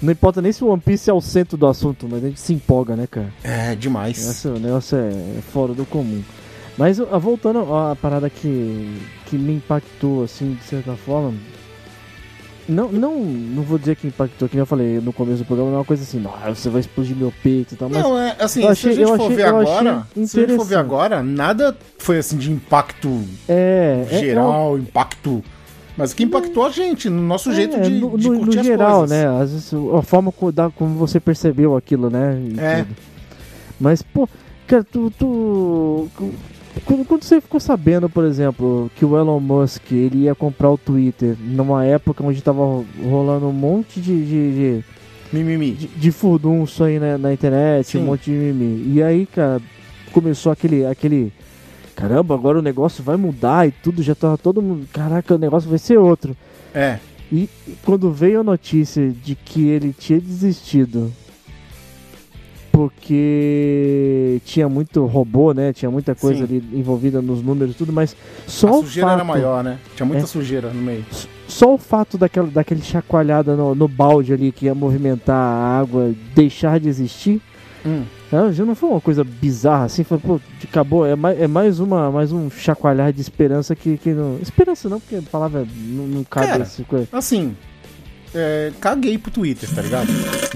Não 0.00 0.12
importa 0.12 0.40
nem 0.40 0.50
se 0.50 0.64
o 0.64 0.68
One 0.68 0.80
Piece 0.80 1.10
é 1.10 1.12
o 1.12 1.20
centro 1.20 1.58
do 1.58 1.66
assunto, 1.66 2.08
mas 2.10 2.24
a 2.24 2.28
gente 2.28 2.40
se 2.40 2.54
empolga, 2.54 2.96
né, 2.96 3.06
cara? 3.06 3.30
É, 3.44 3.74
demais. 3.74 4.16
Esse 4.26 4.48
negócio 4.48 4.96
é 4.96 5.42
fora 5.52 5.74
do 5.74 5.84
comum. 5.84 6.22
Mas 6.80 6.98
ah, 6.98 7.18
voltando 7.18 7.58
à 7.76 7.94
parada 7.94 8.30
que, 8.30 8.98
que 9.26 9.36
me 9.36 9.52
impactou, 9.52 10.24
assim, 10.24 10.54
de 10.54 10.64
certa 10.64 10.94
forma. 10.94 11.34
Não, 12.66 12.88
não, 12.90 13.16
não 13.20 13.62
vou 13.64 13.76
dizer 13.78 13.96
que 13.96 14.06
impactou, 14.06 14.48
que 14.48 14.56
eu 14.56 14.64
falei 14.64 14.98
no 14.98 15.12
começo 15.12 15.38
do 15.42 15.44
programa, 15.44 15.70
não 15.70 15.76
é 15.76 15.80
uma 15.80 15.84
coisa 15.84 16.02
assim, 16.04 16.18
"Nossa, 16.20 16.54
você 16.54 16.70
vai 16.70 16.80
explodir 16.80 17.14
meu 17.14 17.30
peito 17.42 17.74
e 17.74 17.76
tal, 17.76 17.90
mas. 17.90 18.02
Não, 18.02 18.18
é 18.18 18.34
assim, 18.40 18.60
eu 18.60 18.62
se 18.62 18.68
a 18.68 18.70
achei- 18.70 18.92
gente 18.94 19.06
for 19.08 19.14
achei- 19.14 19.28
ver 19.36 19.42
achei 19.42 19.44
agora, 19.60 20.06
se 20.14 20.20
a 20.40 20.46
gente 20.46 20.56
for 20.56 20.64
ver 20.64 20.74
agora, 20.76 21.22
nada 21.22 21.76
foi 21.98 22.16
assim 22.18 22.38
de 22.38 22.50
impacto 22.50 23.24
é, 23.46 24.06
é- 24.10 24.14
é 24.14 24.18
geral, 24.20 24.78
impacto 24.78 25.44
Mas 25.98 26.14
que 26.14 26.22
impactou 26.22 26.64
a 26.64 26.70
gente, 26.70 27.10
no 27.10 27.20
nosso 27.20 27.52
jeito 27.52 27.76
É, 27.76 27.80
de, 27.80 27.90
no, 27.90 28.16
de 28.16 28.28
curtir 28.28 28.56
no 28.56 28.62
geral, 28.62 29.06
né? 29.06 29.26
Às 29.26 29.50
vezes 29.52 29.72
a 29.98 30.00
forma 30.00 30.32
como 30.32 30.94
você 30.94 31.20
percebeu 31.20 31.76
aquilo, 31.76 32.08
né? 32.08 32.40
É. 32.56 32.86
Mas, 33.78 34.00
pô, 34.00 34.26
cara, 34.66 34.82
tu. 34.84 35.12
tu 35.18 36.08
quando, 36.84 37.04
quando 37.04 37.24
você 37.24 37.40
ficou 37.40 37.58
sabendo, 37.58 38.08
por 38.08 38.24
exemplo, 38.24 38.90
que 38.94 39.04
o 39.04 39.18
Elon 39.18 39.40
Musk 39.40 39.90
ele 39.90 40.24
ia 40.24 40.34
comprar 40.34 40.70
o 40.70 40.78
Twitter 40.78 41.36
numa 41.40 41.84
época 41.84 42.22
onde 42.24 42.42
tava 42.42 42.84
rolando 43.02 43.46
um 43.46 43.52
monte 43.52 44.00
de, 44.00 44.24
de, 44.24 44.52
de, 44.54 44.84
Mimimi. 45.32 45.72
de, 45.72 45.86
de 45.88 46.12
furdunço 46.12 46.84
aí 46.84 46.98
na, 46.98 47.18
na 47.18 47.32
internet, 47.32 47.88
Sim. 47.88 47.98
um 47.98 48.04
monte 48.04 48.24
de 48.24 48.30
mimimi. 48.32 48.94
E 48.94 49.02
aí, 49.02 49.26
cara, 49.26 49.60
começou 50.12 50.52
aquele, 50.52 50.86
aquele. 50.86 51.32
Caramba, 51.94 52.34
agora 52.34 52.58
o 52.58 52.62
negócio 52.62 53.02
vai 53.02 53.16
mudar 53.16 53.68
e 53.68 53.72
tudo, 53.72 54.02
já 54.02 54.14
tava 54.14 54.38
todo 54.38 54.62
mundo. 54.62 54.86
Caraca, 54.92 55.34
o 55.34 55.38
negócio 55.38 55.68
vai 55.68 55.78
ser 55.78 55.98
outro. 55.98 56.36
É. 56.72 56.98
E 57.32 57.48
quando 57.84 58.10
veio 58.10 58.40
a 58.40 58.44
notícia 58.44 59.10
de 59.10 59.34
que 59.34 59.68
ele 59.68 59.94
tinha 59.96 60.20
desistido 60.20 61.12
porque 62.80 64.40
tinha 64.44 64.68
muito 64.68 65.04
robô, 65.06 65.52
né? 65.52 65.72
Tinha 65.72 65.90
muita 65.90 66.14
coisa 66.14 66.38
Sim. 66.38 66.44
ali 66.44 66.64
envolvida 66.72 67.20
nos 67.20 67.42
números 67.42 67.74
e 67.74 67.78
tudo, 67.78 67.92
mas 67.92 68.16
só 68.46 68.68
a 68.68 68.72
o 68.78 68.82
sujeira 68.82 69.08
fato, 69.08 69.16
era 69.16 69.24
maior, 69.24 69.64
né? 69.64 69.78
Tinha 69.94 70.06
muita 70.06 70.24
É. 70.24 70.26
sujeira 70.26 70.70
no 70.70 70.80
meio. 70.82 71.04
só 71.48 71.74
o 71.74 71.78
fato 71.78 72.16
daquela, 72.16 72.46
daquele 72.48 72.80
chacoalhada 72.82 73.56
no, 73.56 73.74
no 73.74 73.88
balde 73.88 74.32
ali 74.32 74.52
que 74.52 74.66
ia 74.66 74.74
movimentar 74.74 75.36
a 75.36 75.80
água 75.80 76.12
deixar 76.34 76.78
de 76.78 76.88
existir, 76.88 77.40
Hum. 77.84 78.02
né, 78.30 78.52
já 78.52 78.62
não 78.64 78.74
foi 78.74 78.90
uma 78.90 79.00
coisa 79.00 79.24
bizarra 79.24 79.86
assim, 79.86 80.04
foi, 80.04 80.18
pô, 80.18 80.38
acabou, 80.62 81.06
é 81.06 81.16
mais, 81.16 81.40
é 81.40 81.46
mais 81.48 81.80
uma 81.80 82.10
mais 82.10 82.30
um 82.30 82.50
chacoalhar 82.50 83.10
de 83.10 83.22
esperança 83.22 83.74
que, 83.74 83.96
que 83.96 84.10
não, 84.10 84.38
esperança 84.42 84.86
não, 84.88 85.00
porque 85.00 85.16
a 85.16 85.22
palavra 85.22 85.66
não, 85.86 86.06
não 86.06 86.22
cabe 86.24 86.46
Cara, 86.46 86.62
essa 86.62 86.84
coisa. 86.84 87.08
Assim, 87.10 87.56
é, 88.34 88.70
caguei 88.78 89.16
pro 89.16 89.30
Twitter, 89.30 89.68
tá 89.74 89.80
ligado? 89.80 90.08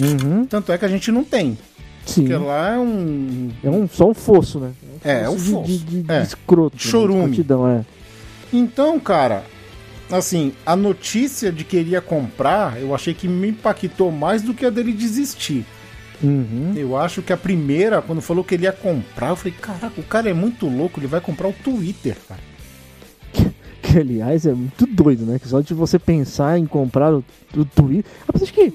Uhum, 0.02 0.44
Tanto 0.44 0.70
é 0.70 0.76
que 0.76 0.84
a 0.84 0.88
gente 0.88 1.10
não 1.10 1.24
tem. 1.24 1.56
Sim. 2.06 2.22
Porque 2.22 2.36
lá 2.36 2.74
é 2.74 2.78
um. 2.78 3.50
É 3.62 3.70
um, 3.70 3.88
só 3.88 4.08
um 4.10 4.14
fosso, 4.14 4.58
né? 4.60 4.72
É, 5.04 5.22
é 5.22 5.28
um 5.28 5.36
de- 5.36 5.50
fosso. 5.50 5.66
De, 5.66 5.78
de, 5.78 6.02
de 6.02 6.12
É. 6.12 6.22
escroto. 6.22 6.76
De 6.76 6.82
chorume. 6.82 7.18
Né? 7.18 7.24
Escrotidão, 7.26 7.68
é. 7.68 7.84
Então, 8.52 8.98
cara, 9.00 9.44
assim, 10.10 10.52
a 10.64 10.76
notícia 10.76 11.50
de 11.50 11.64
que 11.64 11.76
ele 11.76 11.90
ia 11.90 12.00
comprar, 12.00 12.80
eu 12.80 12.94
achei 12.94 13.12
que 13.14 13.26
me 13.28 13.48
impactou 13.48 14.10
mais 14.12 14.42
do 14.42 14.54
que 14.54 14.64
a 14.64 14.70
dele 14.70 14.92
desistir. 14.92 15.64
Uhum. 16.22 16.72
Eu 16.76 16.96
acho 16.96 17.20
que 17.20 17.32
a 17.32 17.36
primeira, 17.36 18.00
quando 18.00 18.22
falou 18.22 18.44
que 18.44 18.54
ele 18.54 18.64
ia 18.64 18.72
comprar, 18.72 19.30
eu 19.30 19.36
falei, 19.36 19.52
caraca, 19.60 20.00
o 20.00 20.04
cara 20.04 20.30
é 20.30 20.32
muito 20.32 20.66
louco, 20.68 21.00
ele 21.00 21.06
vai 21.08 21.20
comprar 21.20 21.48
o 21.48 21.52
Twitter, 21.52 22.16
cara. 22.28 22.40
Que, 23.82 23.98
aliás, 23.98 24.46
é 24.46 24.54
muito 24.54 24.86
doido, 24.86 25.26
né? 25.26 25.38
Que 25.38 25.46
só 25.46 25.60
de 25.60 25.74
você 25.74 25.98
pensar 25.98 26.58
em 26.58 26.64
comprar 26.64 27.12
o, 27.12 27.22
o 27.54 27.64
Twitter. 27.66 28.10
Apesar 28.26 28.46
de 28.46 28.52
que 28.52 28.72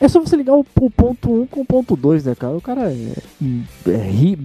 é 0.00 0.08
só 0.08 0.20
você 0.20 0.36
ligar 0.36 0.54
o, 0.54 0.64
o 0.80 0.90
ponto 0.90 1.42
1 1.42 1.46
com 1.46 1.60
o 1.60 1.64
ponto 1.64 1.96
2, 1.96 2.24
né, 2.24 2.34
cara? 2.34 2.54
O 2.54 2.60
cara 2.60 2.92
é, 2.92 3.12
é 3.88 4.10
ri, 4.10 4.38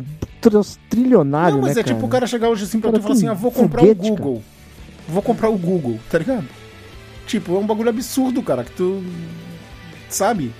trilionário, 0.89 1.55
Não, 1.55 1.61
mas 1.63 1.75
né, 1.75 1.81
é 1.81 1.83
tipo 1.83 2.05
o 2.05 2.09
cara 2.09 2.27
chegar 2.27 2.49
hoje 2.49 2.63
assim 2.63 2.79
pra 2.79 2.91
Cara, 2.91 2.99
tu 2.99 3.01
e 3.01 3.03
falar 3.03 3.15
assim, 3.15 3.27
ah, 3.27 3.33
vou 3.33 3.51
comprar 3.51 3.81
foguete, 3.81 3.99
o 3.99 4.15
Google. 4.15 4.43
Vou 5.07 5.21
comprar 5.21 5.49
o 5.49 5.57
Google, 5.57 5.99
tá 6.09 6.17
ligado? 6.17 6.45
Tipo, 7.25 7.55
é 7.55 7.59
um 7.59 7.65
bagulho 7.65 7.89
absurdo, 7.89 8.41
cara, 8.41 8.63
que 8.63 8.71
tu. 8.71 9.03
Sabe? 10.09 10.51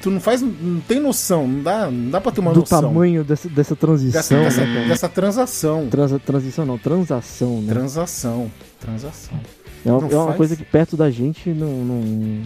Tu 0.00 0.10
não 0.10 0.20
faz. 0.20 0.40
Não 0.42 0.80
tem 0.80 1.00
noção, 1.00 1.46
não 1.46 1.62
dá, 1.62 1.90
não 1.90 2.10
dá 2.10 2.20
pra 2.20 2.30
ter 2.30 2.40
uma 2.40 2.52
do 2.52 2.60
noção. 2.60 2.82
tamanho 2.82 3.24
dessa, 3.24 3.48
dessa 3.48 3.74
transição, 3.74 4.42
dessa, 4.42 4.60
né, 4.60 4.74
cara? 4.74 4.88
dessa 4.88 5.08
transação. 5.08 5.88
Transa- 5.88 6.18
transição 6.18 6.66
não, 6.66 6.78
transação, 6.78 7.60
né? 7.60 7.72
Transação. 7.72 8.50
Transação. 8.80 9.40
é 9.84 9.90
uma, 9.90 10.12
é 10.12 10.16
uma 10.16 10.34
coisa 10.34 10.54
que 10.54 10.64
perto 10.64 10.96
da 10.96 11.10
gente 11.10 11.50
não. 11.50 11.84
não... 11.84 12.42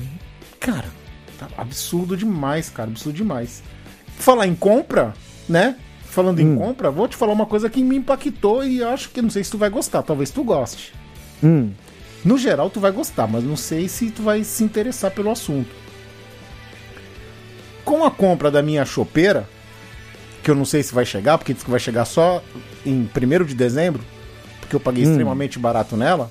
Cara, 0.58 0.88
tá 1.46 1.62
absurdo 1.62 2.16
demais, 2.16 2.68
cara. 2.68 2.90
Absurdo 2.90 3.16
demais. 3.16 3.62
Falar 4.18 4.46
em 4.46 4.54
compra, 4.54 5.14
né? 5.48 5.76
Falando 6.04 6.40
em 6.40 6.46
Hum. 6.46 6.56
compra, 6.56 6.90
vou 6.90 7.06
te 7.06 7.16
falar 7.16 7.32
uma 7.32 7.46
coisa 7.46 7.70
que 7.70 7.82
me 7.84 7.96
impactou 7.96 8.64
e 8.64 8.82
acho 8.82 9.10
que 9.10 9.22
não 9.22 9.30
sei 9.30 9.44
se 9.44 9.50
tu 9.50 9.58
vai 9.58 9.70
gostar. 9.70 10.02
Talvez 10.02 10.30
tu 10.30 10.42
goste. 10.44 10.92
Hum, 11.42 11.70
No 12.24 12.36
geral, 12.36 12.68
tu 12.68 12.80
vai 12.80 12.90
gostar, 12.92 13.26
mas 13.26 13.42
não 13.42 13.56
sei 13.56 13.88
se 13.88 14.10
tu 14.10 14.20
vai 14.22 14.44
se 14.44 14.62
interessar 14.62 15.10
pelo 15.10 15.30
assunto. 15.30 15.70
Com 17.84 18.04
a 18.04 18.10
compra 18.10 18.50
da 18.50 18.62
minha 18.62 18.84
chopeira, 18.84 19.48
que 20.42 20.50
eu 20.50 20.54
não 20.54 20.64
sei 20.66 20.82
se 20.82 20.92
vai 20.94 21.04
chegar, 21.06 21.38
porque 21.38 21.54
diz 21.54 21.62
que 21.62 21.70
vai 21.70 21.80
chegar 21.80 22.04
só 22.04 22.42
em 22.84 23.08
1 23.14 23.44
de 23.44 23.54
dezembro, 23.54 24.02
porque 24.60 24.76
eu 24.76 24.80
paguei 24.80 25.04
Hum. 25.06 25.10
extremamente 25.10 25.58
barato 25.58 25.96
nela. 25.96 26.30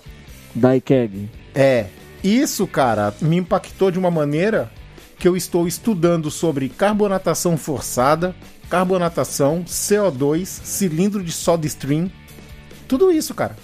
Daikeg. 0.53 1.29
É, 1.55 1.87
isso, 2.23 2.67
cara, 2.67 3.13
me 3.21 3.37
impactou 3.37 3.89
de 3.91 3.97
uma 3.99 4.11
maneira 4.11 4.71
que 5.19 5.27
eu 5.27 5.35
estou 5.35 5.67
estudando 5.67 6.31
sobre 6.31 6.69
carbonatação 6.69 7.57
forçada, 7.57 8.33
carbonatação, 8.69 9.63
CO2, 9.67 10.45
cilindro 10.45 11.21
de 11.21 11.31
soda 11.31 11.67
stream, 11.67 12.09
tudo 12.87 13.11
isso, 13.11 13.35
cara. 13.35 13.55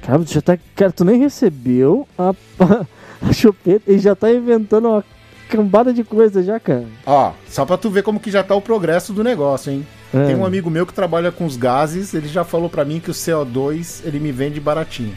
Cara, 0.00 0.20
tu 0.20 0.32
já 0.32 0.40
tá. 0.40 0.58
Cara, 0.76 0.92
tu 0.92 1.04
nem 1.04 1.18
recebeu 1.18 2.06
a, 2.16 2.32
a 3.20 3.32
chupeta 3.32 3.90
e 3.90 3.98
já 3.98 4.14
tá 4.14 4.30
inventando 4.30 4.88
uma 4.88 5.04
cambada 5.48 5.92
de 5.92 6.04
coisa 6.04 6.42
já, 6.42 6.60
cara. 6.60 6.86
Ó, 7.04 7.32
só 7.48 7.66
pra 7.66 7.76
tu 7.76 7.90
ver 7.90 8.02
como 8.02 8.20
que 8.20 8.30
já 8.30 8.42
tá 8.42 8.54
o 8.54 8.62
progresso 8.62 9.12
do 9.12 9.24
negócio, 9.24 9.72
hein? 9.72 9.86
É. 10.12 10.26
Tem 10.26 10.36
um 10.36 10.46
amigo 10.46 10.70
meu 10.70 10.86
que 10.86 10.94
trabalha 10.94 11.32
com 11.32 11.44
os 11.44 11.56
gases, 11.56 12.14
ele 12.14 12.28
já 12.28 12.44
falou 12.44 12.70
pra 12.70 12.84
mim 12.84 13.00
que 13.00 13.10
o 13.10 13.14
CO2 13.14 14.02
ele 14.04 14.20
me 14.20 14.30
vende 14.30 14.60
baratinho. 14.60 15.16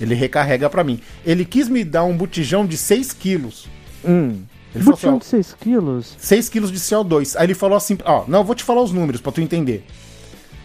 Ele 0.00 0.14
recarrega 0.14 0.68
pra 0.68 0.82
mim. 0.82 1.00
Ele 1.24 1.44
quis 1.44 1.68
me 1.68 1.84
dar 1.84 2.04
um 2.04 2.16
botijão 2.16 2.66
de 2.66 2.76
6 2.76 3.12
quilos. 3.12 3.68
Hum. 4.04 4.42
Ele 4.74 4.84
falou 4.84 4.96
assim, 4.96 5.08
ó, 5.08 5.18
de 5.18 5.24
6 5.24 5.56
quilos? 5.60 6.16
6 6.18 6.48
quilos 6.48 6.70
de 6.72 6.78
CO2. 6.78 7.34
Aí 7.36 7.44
ele 7.46 7.54
falou 7.54 7.76
assim, 7.76 7.98
ó, 8.04 8.24
não, 8.28 8.38
eu 8.40 8.44
vou 8.44 8.54
te 8.54 8.62
falar 8.62 8.82
os 8.82 8.92
números 8.92 9.20
pra 9.20 9.32
tu 9.32 9.40
entender. 9.40 9.84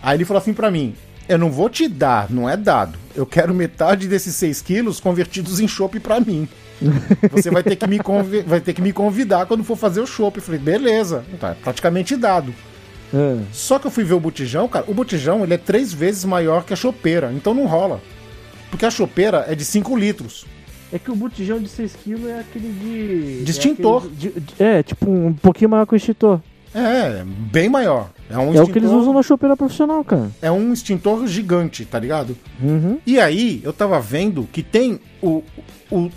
Aí 0.02 0.18
ele 0.18 0.26
falou 0.26 0.40
assim 0.42 0.54
pra 0.54 0.70
mim, 0.70 0.94
eu 1.28 1.38
não 1.40 1.52
vou 1.52 1.70
te 1.70 1.88
dar, 1.88 2.30
não 2.30 2.48
é 2.48 2.56
dado. 2.56 3.00
Eu 3.16 3.26
quero 3.26 3.54
metade 3.54 4.08
desses 4.08 4.36
6 4.36 4.62
quilos 4.62 5.00
convertidos 5.00 5.60
em 5.60 5.68
chopp 5.68 6.00
pra 6.00 6.20
mim. 6.20 6.48
Você 7.32 7.50
vai 7.50 7.64
ter, 7.64 7.76
que 7.78 7.88
me 7.88 7.98
convi- 8.00 8.42
vai 8.42 8.60
ter 8.60 8.74
que 8.74 8.82
me 8.82 8.94
convidar 8.94 9.46
quando 9.48 9.64
for 9.64 9.76
fazer 9.78 10.02
o 10.02 10.06
chopp. 10.06 10.38
Eu 10.38 10.44
falei, 10.44 10.60
beleza, 10.60 11.24
tá 11.40 11.50
é 11.52 11.54
praticamente 11.56 12.16
dado. 12.16 12.54
É. 13.14 13.38
Só 13.54 13.80
que 13.80 13.88
eu 13.88 13.92
fui 13.92 14.04
ver 14.04 14.14
o 14.14 14.20
botijão, 14.20 14.68
cara, 14.68 14.86
o 14.88 14.94
botijão 14.94 15.44
ele 15.44 15.54
é 15.54 15.58
três 15.58 15.94
vezes 15.94 16.26
maior 16.26 16.64
que 16.66 16.74
a 16.74 16.76
chopeira, 16.76 17.32
então 17.34 17.54
não 17.54 17.66
rola. 17.66 18.02
Porque 18.70 18.86
a 18.86 18.92
chopeira 18.92 19.46
é 19.48 19.56
de 19.56 19.64
5 19.64 19.96
litros. 19.96 20.46
É 20.96 21.00
que 21.00 21.12
o 21.12 21.16
botijão 21.16 21.60
de 21.60 21.68
6 21.68 21.94
quilos 22.02 22.26
é 22.30 22.40
aquele 22.40 22.70
de. 22.72 23.44
De 23.44 23.52
extintor. 23.52 24.06
É, 24.06 24.10
de- 24.10 24.40
de- 24.40 24.54
é, 24.64 24.82
tipo 24.84 25.12
um 25.12 25.34
pouquinho 25.34 25.70
maior 25.70 25.86
que 25.86 25.94
o 25.94 25.98
extintor. 25.98 26.40
É, 26.74 27.24
bem 27.26 27.68
maior. 27.70 28.10
É 28.30 28.38
um 28.38 28.54
É 28.54 28.62
o 28.62 28.68
que 28.68 28.80
eles 28.80 28.90
usam 28.92 29.14
na 29.14 29.22
chopeira 29.22 29.58
profissional, 29.58 30.04
cara. 30.06 30.30
É 30.42 30.50
um 30.52 30.72
extintor 30.72 31.28
gigante, 31.28 31.84
tá 31.86 32.00
ligado? 32.00 32.38
Uhum. 32.62 32.98
E 33.06 33.20
aí, 33.20 33.60
eu 33.64 33.74
tava 33.74 34.00
vendo 34.00 34.48
que 34.52 34.64
tem 34.64 35.00
o, 35.22 35.44
o 35.92 36.10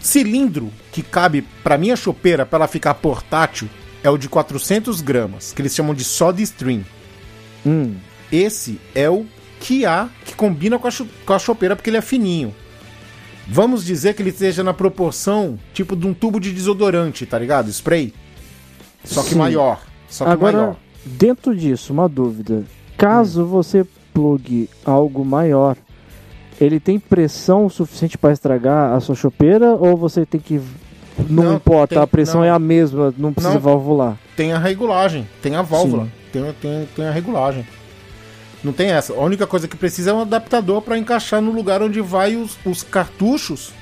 cilindro 0.00 0.70
que 0.92 1.02
cabe 1.02 1.42
pra 1.62 1.78
minha 1.78 1.96
chopeira 1.96 2.44
pra 2.46 2.58
ela 2.58 2.68
ficar 2.68 2.94
portátil 2.94 3.68
é 4.02 4.10
o 4.10 4.16
de 4.18 4.28
400 4.28 5.00
gramas, 5.00 5.52
que 5.52 5.60
eles 5.62 5.74
chamam 5.74 5.94
de 5.94 6.04
soda 6.04 6.40
stream. 6.42 6.82
Hum. 7.66 7.94
Esse 8.30 8.78
é 8.94 9.08
o 9.10 9.26
que 9.60 9.84
há 9.86 10.08
que 10.24 10.34
combina 10.34 10.78
com 10.78 10.86
a, 10.88 10.90
com 11.24 11.32
a 11.32 11.38
chopeira 11.38 11.74
porque 11.74 11.90
ele 11.90 11.96
é 11.96 12.02
fininho. 12.02 12.54
Vamos 13.48 13.84
dizer 13.84 14.14
que 14.14 14.22
ele 14.22 14.30
esteja 14.30 14.62
na 14.64 14.74
proporção 14.74 15.58
tipo 15.72 15.94
de 15.94 16.06
um 16.06 16.12
tubo 16.14 16.40
de 16.40 16.52
desodorante, 16.52 17.24
tá 17.26 17.38
ligado? 17.38 17.68
Spray. 17.70 18.12
Só 19.04 19.22
que 19.22 19.30
Sim. 19.30 19.36
maior. 19.38 19.80
Só 20.08 20.24
que 20.24 20.30
Agora, 20.30 20.56
maior. 20.58 20.76
dentro 21.04 21.54
disso, 21.54 21.92
uma 21.92 22.08
dúvida. 22.08 22.64
Caso 22.96 23.42
Hum. 23.42 23.46
você 23.46 23.86
plugue 24.12 24.68
algo 24.84 25.24
maior, 25.24 25.76
ele 26.60 26.80
tem 26.80 26.98
pressão 26.98 27.68
suficiente 27.68 28.16
para 28.18 28.32
estragar 28.32 28.92
a 28.94 29.00
sua 29.00 29.14
chopeira 29.14 29.74
ou 29.74 29.96
você 29.96 30.24
tem 30.26 30.40
que. 30.40 30.60
Não, 31.30 31.44
Não, 31.44 31.54
importa, 31.54 31.94
tem- 31.94 32.02
a 32.02 32.06
pressão 32.06 32.40
não. 32.40 32.46
é 32.46 32.50
a 32.50 32.58
mesma, 32.58 33.14
não 33.16 33.32
precisa 33.32 33.54
Não. 33.54 33.60
valvular. 33.60 34.18
Tem 34.36 34.52
a 34.52 34.58
regulagem, 34.58 35.26
tem 35.40 35.54
a 35.54 35.62
válvula, 35.62 36.08
tem, 36.32 36.42
tem, 36.60 36.86
tem 36.94 37.06
a 37.06 37.10
regulagem. 37.10 37.66
Não 38.66 38.72
tem 38.72 38.90
essa. 38.90 39.12
A 39.12 39.20
única 39.20 39.46
coisa 39.46 39.68
que 39.68 39.76
precisa 39.76 40.10
é 40.10 40.12
um 40.12 40.22
adaptador 40.22 40.82
para 40.82 40.98
encaixar 40.98 41.40
no 41.40 41.52
lugar 41.52 41.80
onde 41.82 42.00
vai 42.00 42.34
os, 42.34 42.58
os 42.64 42.82
cartuchos. 42.82 43.72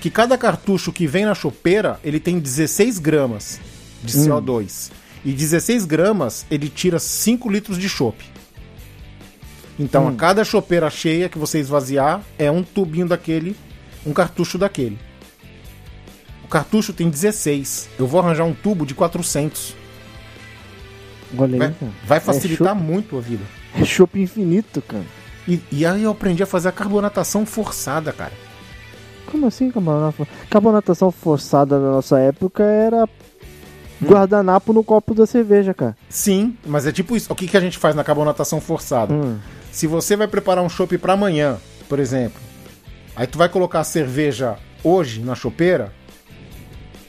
Que 0.00 0.08
cada 0.08 0.38
cartucho 0.38 0.92
que 0.92 1.08
vem 1.08 1.24
na 1.24 1.34
chopeira, 1.34 1.98
ele 2.04 2.20
tem 2.20 2.38
16 2.38 3.00
gramas 3.00 3.58
de 4.00 4.16
Hum. 4.16 4.26
CO2. 4.26 4.92
E 5.24 5.32
16 5.32 5.84
gramas, 5.86 6.46
ele 6.48 6.68
tira 6.68 7.00
5 7.00 7.50
litros 7.50 7.76
de 7.76 7.88
chope. 7.88 8.24
Então, 9.76 10.06
a 10.06 10.10
Hum. 10.12 10.16
cada 10.16 10.44
chopeira 10.44 10.88
cheia 10.88 11.28
que 11.28 11.36
você 11.36 11.58
esvaziar, 11.58 12.22
é 12.38 12.48
um 12.48 12.62
tubinho 12.62 13.08
daquele, 13.08 13.56
um 14.06 14.12
cartucho 14.12 14.56
daquele. 14.56 15.00
O 16.44 16.48
cartucho 16.48 16.92
tem 16.92 17.10
16. 17.10 17.88
Eu 17.98 18.06
vou 18.06 18.20
arranjar 18.20 18.44
um 18.44 18.54
tubo 18.54 18.86
de 18.86 18.94
400. 18.94 19.74
Olha 21.36 21.54
aí, 21.54 21.58
Vai, 21.58 21.74
vai 22.06 22.20
facilitar 22.20 22.76
É 22.76 22.80
muito 22.80 23.18
a 23.18 23.20
vida. 23.20 23.42
É 23.74 23.84
chopp 23.84 24.20
infinito, 24.20 24.82
cara. 24.82 25.04
E, 25.46 25.60
e 25.72 25.86
aí 25.86 26.02
eu 26.02 26.10
aprendi 26.10 26.42
a 26.42 26.46
fazer 26.46 26.68
a 26.68 26.72
carbonatação 26.72 27.44
forçada, 27.46 28.12
cara. 28.12 28.32
Como 29.26 29.46
assim 29.46 29.70
carbonatação? 29.70 30.26
Carbonatação 30.48 31.10
forçada 31.10 31.78
na 31.78 31.90
nossa 31.92 32.18
época 32.18 32.62
era 32.62 33.08
guardanapo 34.02 34.72
no 34.72 34.82
copo 34.82 35.14
da 35.14 35.26
cerveja, 35.26 35.74
cara. 35.74 35.96
Sim, 36.08 36.56
mas 36.66 36.86
é 36.86 36.92
tipo 36.92 37.16
isso. 37.16 37.32
O 37.32 37.36
que, 37.36 37.46
que 37.46 37.56
a 37.56 37.60
gente 37.60 37.78
faz 37.78 37.94
na 37.94 38.02
carbonatação 38.02 38.60
forçada? 38.60 39.12
Hum. 39.12 39.38
Se 39.70 39.86
você 39.86 40.16
vai 40.16 40.26
preparar 40.26 40.64
um 40.64 40.68
chopp 40.68 40.96
pra 40.98 41.12
amanhã, 41.12 41.58
por 41.88 41.98
exemplo, 41.98 42.40
aí 43.14 43.26
tu 43.26 43.38
vai 43.38 43.48
colocar 43.48 43.80
a 43.80 43.84
cerveja 43.84 44.56
hoje 44.82 45.20
na 45.20 45.34
chopeira, 45.34 45.92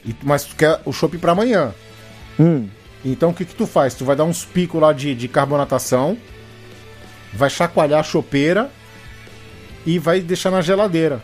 e, 0.05 0.15
mas 0.23 0.43
tu 0.43 0.55
quer 0.55 0.81
o 0.85 0.91
chopp 0.91 1.17
pra 1.17 1.31
amanhã. 1.31 1.73
Hum. 2.39 2.67
Então 3.03 3.31
o 3.31 3.33
que, 3.33 3.45
que 3.45 3.55
tu 3.55 3.65
faz? 3.65 3.95
Tu 3.95 4.05
vai 4.05 4.15
dar 4.15 4.25
uns 4.25 4.45
picos 4.45 4.79
lá 4.79 4.93
de, 4.93 5.15
de 5.15 5.27
carbonatação, 5.27 6.17
vai 7.33 7.49
chacoalhar 7.49 7.99
a 7.99 8.03
chopeira 8.03 8.69
e 9.85 9.97
vai 9.99 10.19
deixar 10.19 10.51
na 10.51 10.61
geladeira. 10.61 11.21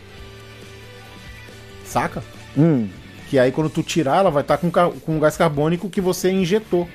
Saca? 1.84 2.22
Hum. 2.56 2.88
Que 3.28 3.38
aí 3.38 3.52
quando 3.52 3.70
tu 3.70 3.82
tirar, 3.82 4.18
ela 4.18 4.30
vai 4.30 4.42
estar 4.42 4.56
com, 4.58 4.70
ca- 4.70 4.90
com 5.04 5.18
gás 5.18 5.36
carbônico 5.36 5.88
que 5.90 6.00
você 6.00 6.30
injetou. 6.30 6.88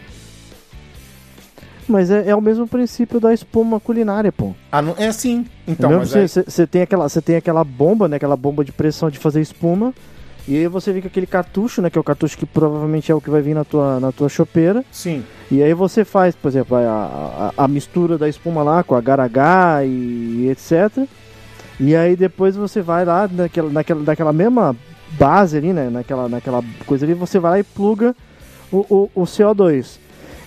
Mas 1.88 2.10
é, 2.10 2.30
é 2.30 2.36
o 2.36 2.42
mesmo 2.42 2.66
princípio 2.68 3.20
da 3.20 3.34
espuma 3.34 3.80
culinária, 3.80 4.32
pô. 4.32 4.54
Ah, 4.72 4.82
não, 4.82 4.96
é 4.98 5.08
assim. 5.08 5.46
Então, 5.68 6.00
você, 6.00 6.20
aí, 6.20 6.28
você- 6.28 6.44
você 6.44 6.66
tem 6.66 6.82
aquela, 6.82 7.08
você 7.10 7.22
tem 7.22 7.36
aquela 7.36 7.64
bomba, 7.64 8.08
né? 8.08 8.16
Aquela 8.16 8.38
bomba 8.38 8.64
de 8.64 8.72
pressão 8.72 9.10
de 9.10 9.20
fazer 9.20 9.42
espuma. 9.42 9.94
E 10.48 10.58
aí 10.58 10.68
você 10.68 11.00
com 11.02 11.08
aquele 11.08 11.26
cartucho, 11.26 11.82
né? 11.82 11.90
Que 11.90 11.98
é 11.98 12.02
o 12.02 12.04
cartucho 12.04 12.38
que 12.38 12.46
provavelmente 12.46 13.12
é 13.12 13.16
o 13.16 13.22
que 13.22 13.30
vai 13.30 13.42
vir 13.42 13.54
na 13.54 13.64
tua, 13.64 14.00
na 14.00 14.12
tua 14.12 14.28
chopeira. 14.30 14.84
sim. 14.92 15.24
E 15.52 15.62
aí 15.62 15.74
você 15.74 16.04
faz, 16.04 16.36
por 16.36 16.48
exemplo, 16.48 16.76
a, 16.76 17.52
a, 17.56 17.64
a 17.66 17.68
mistura 17.68 18.18
da 18.18 18.28
espuma 18.28 18.64
lá 18.64 18.84
com 18.84 18.96
agar-agar 18.96 19.86
e 19.86 20.50
etc. 20.50 21.06
E 21.80 21.96
aí 21.96 22.16
depois 22.16 22.56
você 22.56 22.82
vai 22.82 23.06
lá 23.06 23.30
naquela, 23.32 23.70
naquela, 23.70 24.02
naquela 24.02 24.34
mesma 24.34 24.76
base 25.12 25.58
ali, 25.58 25.72
né? 25.72 25.90
Naquela, 25.92 26.28
naquela 26.28 26.64
coisa 26.88 27.06
ali, 27.06 27.14
você 27.14 27.38
vai 27.40 27.52
lá 27.52 27.60
e 27.60 27.64
pluga 27.64 28.16
o, 28.72 28.78
o, 29.16 29.22
o 29.22 29.24
CO2. 29.26 29.98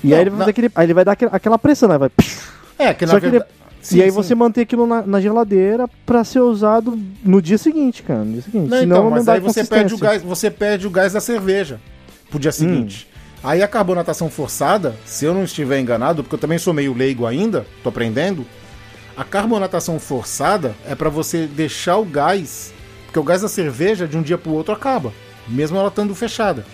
E 0.03 0.09
Não, 0.09 0.17
aí 0.17 0.23
ele 0.23 0.31
vai, 0.31 0.39
na- 0.41 0.47
aquele, 0.51 0.71
aí 0.75 0.87
ele 0.87 0.95
vai 0.95 1.05
dar 1.05 1.13
aquele- 1.13 1.31
aquela 1.33 1.59
pressão, 1.59 1.89
né? 1.89 1.97
Vai... 1.99 2.11
É, 2.79 2.93
que 2.93 3.07
Só 3.07 3.15
na 3.15 3.21
que 3.21 3.27
ele- 3.27 3.43
verdade. 3.95 4.01
e 4.01 4.03
aí 4.03 4.11
você 4.11 4.35
mantém 4.35 4.63
aquilo 4.63 4.87
na, 4.87 5.03
na 5.03 5.21
geladeira 5.21 5.89
pra 6.05 6.25
ser 6.25 6.41
usado 6.41 6.99
no 7.25 7.41
dia 7.41 7.59
seguinte, 7.59 8.03
cara. 8.03 8.25
No 8.25 8.33
dia 8.33 8.43
seguinte. 8.43 8.71
Não, 8.71 8.79
Senão 8.79 8.97
então, 8.97 9.11
mas 9.11 9.29
aí 9.29 9.41
você 9.41 9.65
perde, 9.65 9.95
o 9.95 9.99
gás, 9.99 10.23
você 10.23 10.51
perde 10.51 10.87
o 10.87 10.91
gás 10.91 11.13
da 11.13 11.21
cerveja 11.21 11.81
pro 12.31 12.39
dia 12.39 12.53
seguinte. 12.53 13.09
Aí 13.43 13.63
a 13.63 13.69
carbonatação 13.69 14.29
forçada, 14.29 14.97
se 15.05 15.25
eu 15.25 15.33
não 15.33 15.45
estiver 15.45 15.79
enganado, 15.79 16.23
porque 16.23 16.35
eu 16.35 16.39
também 16.39 16.59
sou 16.59 16.75
meio 16.75 16.93
leigo 16.93 17.27
ainda, 17.27 17.67
tô 17.83 17.89
aprendendo, 17.89 18.45
a 19.17 19.25
carbonatação 19.25 19.99
forçada 20.01 20.75
é 20.87 20.95
pra 20.95 21.09
você 21.09 21.47
deixar 21.47 21.97
o 21.97 22.05
gás, 22.05 22.73
porque 23.05 23.19
o 23.19 23.23
gás 23.23 23.43
da 23.43 23.49
cerveja 23.49 24.07
de 24.07 24.17
um 24.17 24.23
dia 24.23 24.37
pro 24.37 24.53
outro 24.53 24.75
acaba, 24.75 25.13
mesmo 25.47 25.79
ela 25.79 25.89
estando 25.89 26.15
fechada. 26.15 26.67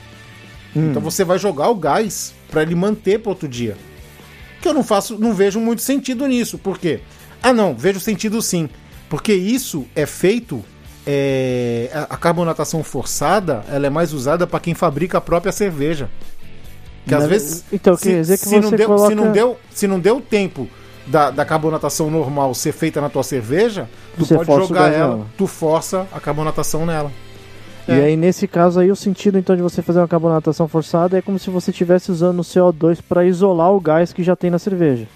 Hum. 0.75 0.91
Então 0.91 1.03
você 1.03 1.25
vai 1.25 1.39
jogar 1.39 1.69
o 1.69 1.75
gás 1.75 2.35
pra 2.51 2.63
ele 2.63 2.75
manter 2.75 3.21
pro 3.21 3.31
outro 3.31 3.47
dia. 3.47 3.77
Que 4.63 4.69
eu 4.69 4.73
não 4.75 4.83
faço, 4.85 5.19
não 5.19 5.35
vejo 5.35 5.61
muito 5.61 5.83
sentido 5.83 6.27
nisso. 6.27 6.57
Por 6.57 6.79
quê? 6.79 7.01
Ah, 7.43 7.53
não, 7.53 7.75
vejo 7.75 7.99
sentido 8.01 8.41
sim. 8.41 8.69
Porque 9.11 9.35
isso 9.35 9.85
é 9.95 10.07
feito. 10.07 10.65
é, 11.05 11.91
a- 12.09 12.17
carbonatação 12.17 12.83
forçada 12.85 13.65
ela 13.69 13.89
é 13.89 13.91
mais 13.91 14.13
usada 14.13 14.47
para 14.47 14.61
quem 14.61 14.73
fabrica 14.73 15.19
a 15.19 15.21
própria 15.21 15.51
cerveja. 15.51 16.09
Que 17.07 17.13
às 17.13 17.27
vezes. 17.27 17.65
então, 17.73 17.97
quer 17.97 18.21
dizer 18.21 18.39
que 18.39 18.45
se 18.47 18.61
não 18.61 18.71
deu, 18.71 18.79
se 18.79 18.87
coloca- 18.87 19.15
não 19.17 19.33
deu 19.33 19.59
Se 19.75 19.87
não 19.89 19.99
deu 19.99 20.21
tempo 20.21 20.69
da, 21.05 21.31
da 21.33 21.45
carbonatação 21.45 22.09
normal 22.09 22.55
ser 22.55 22.71
feita 22.73 23.01
na 23.01 23.09
tua 23.09 23.25
cerveja, 23.25 23.89
tu 24.17 24.25
Você 24.25 24.37
pode 24.37 24.69
jogar 24.69 24.93
ela. 24.93 25.15
nela. 25.17 25.27
Tu 25.37 25.47
força 25.49 26.07
a 26.13 26.21
carbonatação 26.21 26.87
nela. 26.87 27.11
E 27.89 27.93
É. 27.93 28.05
aí, 28.05 28.17
nesse 28.17 28.47
caso 28.47 28.79
aí, 28.81 28.91
o 28.91 28.97
sentido 28.97 29.39
então 29.39 29.57
de 29.57 29.63
você 29.63 29.83
fazer 29.83 29.99
uma 29.99 30.09
carbonatação 30.09 30.69
forçada 30.69 31.19
é 31.19 31.23
como 31.23 31.39
se 31.39 31.51
você 31.51 31.71
estivesse 31.71 32.13
usando 32.13 32.39
o 32.41 32.43
CO2 32.43 32.99
para 33.07 33.25
isolar 33.25 33.73
o 33.73 33.81
gás 33.81 34.13
que 34.13 34.23
já 34.23 34.37
tem 34.37 34.51
na 34.51 34.59
cerveja. 34.59 35.07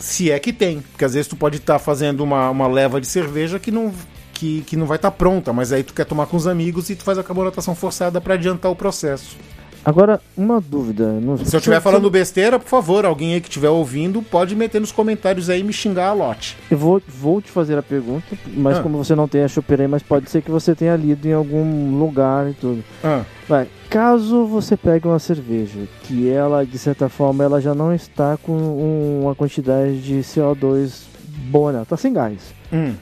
Se 0.00 0.30
é 0.30 0.38
que 0.38 0.52
tem. 0.52 0.80
Porque 0.80 1.04
às 1.04 1.14
vezes 1.14 1.28
tu 1.28 1.36
pode 1.36 1.58
estar 1.58 1.78
fazendo 1.78 2.22
uma, 2.22 2.50
uma 2.50 2.66
leva 2.66 3.00
de 3.00 3.06
cerveja 3.06 3.58
que 3.58 3.70
não, 3.70 3.92
que, 4.34 4.62
que 4.62 4.76
não 4.76 4.86
vai 4.86 4.96
estar 4.96 5.10
pronta, 5.12 5.52
mas 5.52 5.72
aí 5.72 5.82
tu 5.82 5.94
quer 5.94 6.04
tomar 6.04 6.26
com 6.26 6.36
os 6.36 6.46
amigos 6.46 6.90
e 6.90 6.96
tu 6.96 7.04
faz 7.04 7.18
a 7.18 7.22
carbonatação 7.24 7.74
forçada 7.74 8.20
para 8.20 8.34
adiantar 8.34 8.70
o 8.70 8.76
processo. 8.76 9.36
Agora, 9.84 10.20
uma 10.36 10.60
dúvida. 10.60 11.06
Não, 11.20 11.36
Se 11.38 11.54
eu 11.54 11.58
estiver 11.58 11.80
falando 11.80 12.10
besteira, 12.10 12.58
por 12.58 12.68
favor, 12.68 13.04
alguém 13.06 13.34
aí 13.34 13.40
que 13.40 13.48
estiver 13.48 13.70
ouvindo, 13.70 14.20
pode 14.22 14.54
meter 14.54 14.80
nos 14.80 14.92
comentários 14.92 15.48
aí 15.48 15.60
e 15.60 15.64
me 15.64 15.72
xingar 15.72 16.08
a 16.08 16.12
lote. 16.12 16.56
Eu 16.70 16.76
vou, 16.76 17.00
vou 17.08 17.40
te 17.40 17.50
fazer 17.50 17.78
a 17.78 17.82
pergunta, 17.82 18.26
mas 18.54 18.78
Ah. 18.78 18.82
como 18.82 18.98
você 18.98 19.14
não 19.14 19.26
tem 19.28 19.42
a 19.44 19.48
chopeira 19.48 19.84
aí, 19.84 19.88
mas 19.88 20.02
pode 20.02 20.30
ser 20.30 20.42
que 20.42 20.50
você 20.50 20.74
tenha 20.74 20.94
lido 20.96 21.26
em 21.26 21.32
algum 21.32 21.98
lugar 21.98 22.50
e 22.50 22.54
tudo. 22.54 22.84
Ah, 23.02 23.22
Vai, 23.48 23.66
caso 23.88 24.44
você 24.44 24.76
pegue 24.76 25.08
uma 25.08 25.18
cerveja 25.18 25.78
que 26.02 26.28
ela, 26.28 26.66
de 26.66 26.78
certa 26.78 27.08
forma, 27.08 27.42
ela 27.42 27.60
já 27.62 27.74
não 27.74 27.94
está 27.94 28.36
com 28.36 28.52
um- 28.52 29.22
uma 29.22 29.34
quantidade 29.34 30.02
de 30.02 30.22
CO2 30.22 31.04
boa, 31.50 31.72
né? 31.72 31.82
Tá 31.88 31.96
sem 31.96 32.12
gás. 32.12 32.52
hum. 32.70 32.92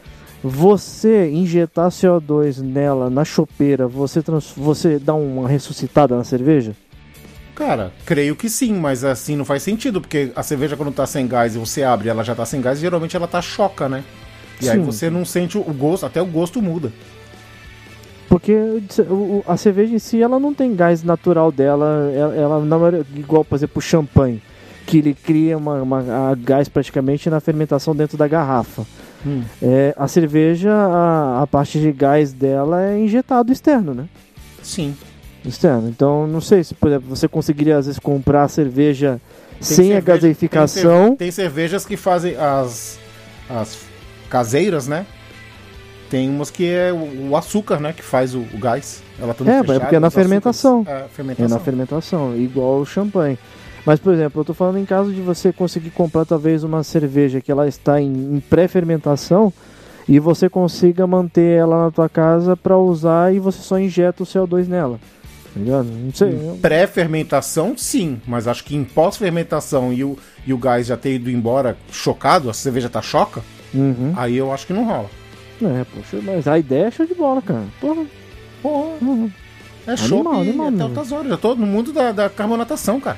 Você 0.48 1.28
injetar 1.28 1.90
CO2 1.90 2.58
nela, 2.62 3.10
na 3.10 3.24
chopeira, 3.24 3.88
você, 3.88 4.22
trans- 4.22 4.52
você 4.56 4.96
dá 4.96 5.12
uma 5.12 5.48
ressuscitada 5.48 6.16
na 6.16 6.22
cerveja? 6.22 6.72
Cara, 7.52 7.90
creio 8.04 8.36
que 8.36 8.48
sim, 8.48 8.72
mas 8.74 9.02
assim 9.02 9.34
não 9.34 9.44
faz 9.44 9.64
sentido, 9.64 10.00
porque 10.00 10.30
a 10.36 10.44
cerveja 10.44 10.76
quando 10.76 10.92
tá 10.92 11.04
sem 11.04 11.26
gás 11.26 11.56
e 11.56 11.58
você 11.58 11.82
abre 11.82 12.08
ela 12.08 12.22
já 12.22 12.32
tá 12.32 12.44
sem 12.44 12.60
gás, 12.60 12.78
geralmente 12.78 13.16
ela 13.16 13.26
tá 13.26 13.42
choca, 13.42 13.88
né? 13.88 14.04
E 14.62 14.68
aí 14.70 14.78
Sim. 14.78 14.84
você 14.84 15.10
não 15.10 15.24
sente 15.24 15.58
o 15.58 15.62
gosto, 15.64 16.06
até 16.06 16.22
o 16.22 16.26
gosto 16.26 16.62
muda. 16.62 16.92
Porque 18.28 18.54
a 19.48 19.56
cerveja 19.56 19.94
em 19.94 19.98
si, 19.98 20.22
ela 20.22 20.38
não 20.38 20.54
tem 20.54 20.76
gás 20.76 21.02
natural 21.02 21.50
dela, 21.50 22.12
ela, 22.14 22.34
ela 22.36 22.60
não 22.64 22.86
é 22.86 23.02
igual, 23.16 23.44
por 23.44 23.56
exemplo, 23.56 23.78
o 23.78 23.82
champanhe, 23.82 24.40
que 24.86 24.98
ele 24.98 25.14
cria 25.14 25.58
uma, 25.58 25.82
uma- 25.82 26.30
a 26.30 26.34
gás 26.34 26.68
praticamente 26.68 27.28
na 27.28 27.40
fermentação 27.40 27.94
dentro 27.94 28.16
da 28.16 28.28
garrafa. 28.28 28.84
Hum. 29.26 29.42
É, 29.60 29.92
a 29.98 30.06
cerveja, 30.06 30.70
a, 30.72 31.42
a 31.42 31.46
parte 31.46 31.80
de 31.80 31.90
gás 31.90 32.32
dela 32.32 32.82
é 32.84 32.98
injetado 32.98 33.52
externo, 33.52 33.92
né? 33.92 34.04
Sim. 34.62 34.96
Externo. 35.44 35.88
Então, 35.88 36.26
não 36.26 36.40
sei 36.40 36.62
se, 36.64 36.74
por 36.74 36.88
exemplo, 36.88 37.08
você 37.08 37.26
conseguiria 37.28 37.76
às 37.78 37.86
vezes 37.86 37.98
comprar 37.98 38.44
a 38.44 38.48
cerveja 38.48 39.20
sem 39.60 39.92
a 39.92 39.96
cerveja- 39.96 40.00
gaseificação. 40.00 41.06
Tem, 41.08 41.16
tem 41.16 41.30
cervejas 41.30 41.84
que 41.84 41.96
fazem 41.96 42.36
as, 42.36 42.98
as 43.50 43.78
caseiras, 44.30 44.86
né? 44.86 45.06
Tem 46.10 46.28
umas 46.30 46.50
que 46.50 46.64
é 46.68 46.92
o, 46.92 47.30
o 47.30 47.36
açúcar, 47.36 47.80
né? 47.80 47.92
Que 47.92 48.02
faz 48.02 48.34
o, 48.34 48.40
o 48.54 48.58
gás. 48.58 49.02
Ela 49.20 49.34
tá 49.34 49.42
no 49.44 49.50
É, 49.50 49.60
fechado, 49.60 49.72
é 49.76 49.80
porque 49.80 49.96
é 49.96 49.98
na 49.98 50.06
os 50.06 50.12
açúcares- 50.12 50.28
fermentação. 50.28 50.84
É, 50.86 50.92
É 51.00 51.08
fermentação. 51.08 51.58
na 51.58 51.64
fermentação, 51.64 52.36
igual 52.36 52.80
o 52.80 52.86
champanhe. 52.86 53.38
Mas, 53.86 54.00
por 54.00 54.12
exemplo, 54.12 54.40
eu 54.40 54.44
tô 54.44 54.52
falando 54.52 54.78
em 54.78 54.84
caso 54.84 55.12
de 55.12 55.20
você 55.20 55.52
conseguir 55.52 55.90
comprar 55.90 56.24
talvez 56.26 56.64
uma 56.64 56.82
cerveja 56.82 57.40
que 57.40 57.52
ela 57.52 57.68
está 57.68 58.00
em, 58.00 58.12
em 58.36 58.40
pré-fermentação 58.40 59.52
e 60.08 60.18
você 60.18 60.48
consiga 60.48 61.06
manter 61.06 61.56
ela 61.58 61.84
na 61.84 61.90
tua 61.92 62.08
casa 62.08 62.56
para 62.56 62.76
usar 62.76 63.32
e 63.32 63.38
você 63.38 63.62
só 63.62 63.78
injeta 63.78 64.24
o 64.24 64.26
CO2 64.26 64.66
nela. 64.66 64.98
Tá? 65.54 65.82
Não 65.84 66.12
sei. 66.12 66.30
eu- 66.30 66.58
Pré-fermentação, 66.60 67.74
sim, 67.78 68.20
mas 68.26 68.48
acho 68.48 68.64
que 68.64 68.74
em 68.76 68.84
pós-fermentação 68.84 69.92
e 69.92 70.02
o, 70.04 70.18
e 70.46 70.52
o 70.52 70.58
gás 70.58 70.88
já 70.88 70.96
ter 70.96 71.14
ido 71.14 71.30
embora 71.30 71.76
chocado, 71.90 72.50
a 72.50 72.52
cerveja 72.54 72.88
tá 72.88 73.00
choca, 73.00 73.40
Uhum. 73.72 74.12
aí 74.16 74.36
eu 74.36 74.52
acho 74.52 74.66
que 74.66 74.72
não 74.72 74.84
rola. 74.84 75.08
É, 75.62 75.84
poxa, 75.94 76.18
mas 76.24 76.46
a 76.48 76.58
ideia 76.58 76.86
é 76.86 76.90
show 76.90 77.06
de 77.06 77.14
bola, 77.14 77.40
cara. 77.40 77.64
Porra. 77.80 78.04
Porra, 78.62 78.90
Uhum. 79.00 79.30
é 79.86 79.92
Animal, 79.92 80.40
animal 80.40 80.66
até 80.66 80.76
mesmo. 80.76 80.82
altas 80.98 81.12
horas. 81.12 81.30
Eu 81.30 81.38
tô 81.38 81.54
no 81.54 81.66
mundo 81.66 81.92
da, 81.92 82.10
da 82.12 82.28
carbonatação, 82.28 83.00
cara. 83.00 83.16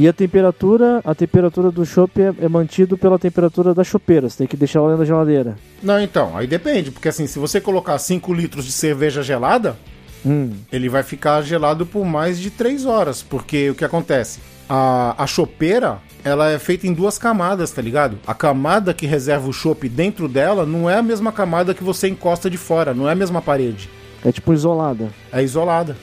E 0.00 0.08
a 0.08 0.14
temperatura, 0.14 1.02
a 1.04 1.14
temperatura 1.14 1.70
do 1.70 1.84
chopp 1.84 2.22
é, 2.22 2.32
é 2.40 2.48
mantido 2.48 2.96
pela 2.96 3.18
temperatura 3.18 3.74
da 3.74 3.84
chopeira. 3.84 4.30
Você 4.30 4.38
tem 4.38 4.46
que 4.46 4.56
deixar 4.56 4.78
ela 4.78 4.88
dentro 4.88 5.00
da 5.00 5.04
geladeira. 5.04 5.58
Não, 5.82 6.00
então, 6.00 6.34
aí 6.38 6.46
depende, 6.46 6.90
porque 6.90 7.10
assim, 7.10 7.26
se 7.26 7.38
você 7.38 7.60
colocar 7.60 7.98
5 7.98 8.32
litros 8.32 8.64
de 8.64 8.72
cerveja 8.72 9.22
gelada, 9.22 9.76
Hum. 10.24 10.52
ele 10.72 10.88
vai 10.88 11.02
ficar 11.02 11.42
gelado 11.42 11.84
por 11.84 12.06
mais 12.06 12.38
de 12.38 12.48
3 12.48 12.86
horas, 12.86 13.22
porque 13.22 13.68
o 13.68 13.74
que 13.74 13.84
acontece? 13.84 14.40
A, 14.66 15.22
a 15.22 15.26
chopeira, 15.26 15.98
ela 16.24 16.50
é 16.50 16.58
feita 16.58 16.86
em 16.86 16.94
duas 16.94 17.18
camadas, 17.18 17.70
tá 17.70 17.82
ligado? 17.82 18.18
A 18.26 18.32
camada 18.32 18.94
que 18.94 19.04
reserva 19.04 19.50
o 19.50 19.52
chopp 19.52 19.86
dentro 19.86 20.28
dela 20.28 20.64
não 20.64 20.88
é 20.88 20.96
a 20.96 21.02
mesma 21.02 21.30
camada 21.30 21.74
que 21.74 21.84
você 21.84 22.08
encosta 22.08 22.48
de 22.48 22.56
fora, 22.56 22.94
não 22.94 23.06
é 23.06 23.12
a 23.12 23.14
mesma 23.14 23.42
parede. 23.42 23.90
É 24.24 24.32
tipo 24.32 24.54
isolada. 24.54 25.10
É 25.30 25.42
isolada. 25.42 25.94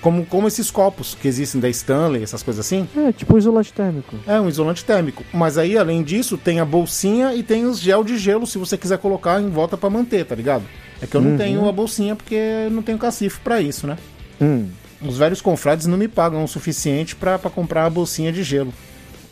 Como, 0.00 0.24
como 0.26 0.46
esses 0.46 0.70
copos 0.70 1.16
que 1.20 1.26
existem 1.26 1.60
da 1.60 1.68
Stanley, 1.68 2.22
essas 2.22 2.42
coisas 2.42 2.64
assim. 2.64 2.86
É, 2.96 3.10
tipo 3.12 3.34
um 3.34 3.38
isolante 3.38 3.72
térmico. 3.72 4.16
É 4.26 4.40
um 4.40 4.48
isolante 4.48 4.84
térmico. 4.84 5.24
Mas 5.32 5.58
aí, 5.58 5.76
além 5.76 6.02
disso, 6.02 6.36
tem 6.38 6.60
a 6.60 6.64
bolsinha 6.64 7.34
e 7.34 7.42
tem 7.42 7.64
os 7.66 7.80
gel 7.80 8.04
de 8.04 8.16
gelo 8.18 8.46
se 8.46 8.58
você 8.58 8.76
quiser 8.78 8.98
colocar 8.98 9.40
em 9.40 9.48
volta 9.50 9.76
pra 9.76 9.90
manter, 9.90 10.24
tá 10.24 10.34
ligado? 10.34 10.64
É 11.02 11.06
que 11.06 11.16
eu 11.16 11.20
não 11.20 11.32
Uhum. 11.32 11.36
tenho 11.36 11.68
a 11.68 11.72
bolsinha 11.72 12.14
porque 12.14 12.68
não 12.70 12.82
tenho 12.82 12.98
cacife 12.98 13.40
pra 13.40 13.60
isso, 13.60 13.86
né? 13.86 13.96
Hum. 14.40 14.68
Os 15.02 15.18
velhos 15.18 15.40
confrades 15.42 15.86
não 15.86 15.98
me 15.98 16.08
pagam 16.08 16.42
o 16.44 16.48
suficiente 16.48 17.14
pra 17.16 17.38
pra 17.38 17.50
comprar 17.50 17.84
a 17.84 17.90
bolsinha 17.90 18.32
de 18.32 18.42
gelo. 18.42 18.72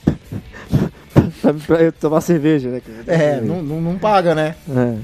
Pra 1.67 1.83
eu 1.83 1.93
tomar 1.93 2.21
cerveja, 2.23 2.71
né? 2.71 2.81
É, 3.07 3.41
não, 3.41 3.62
não, 3.62 3.81
não 3.81 3.99
paga, 3.99 4.35
né? 4.35 4.55
É. 4.69 4.97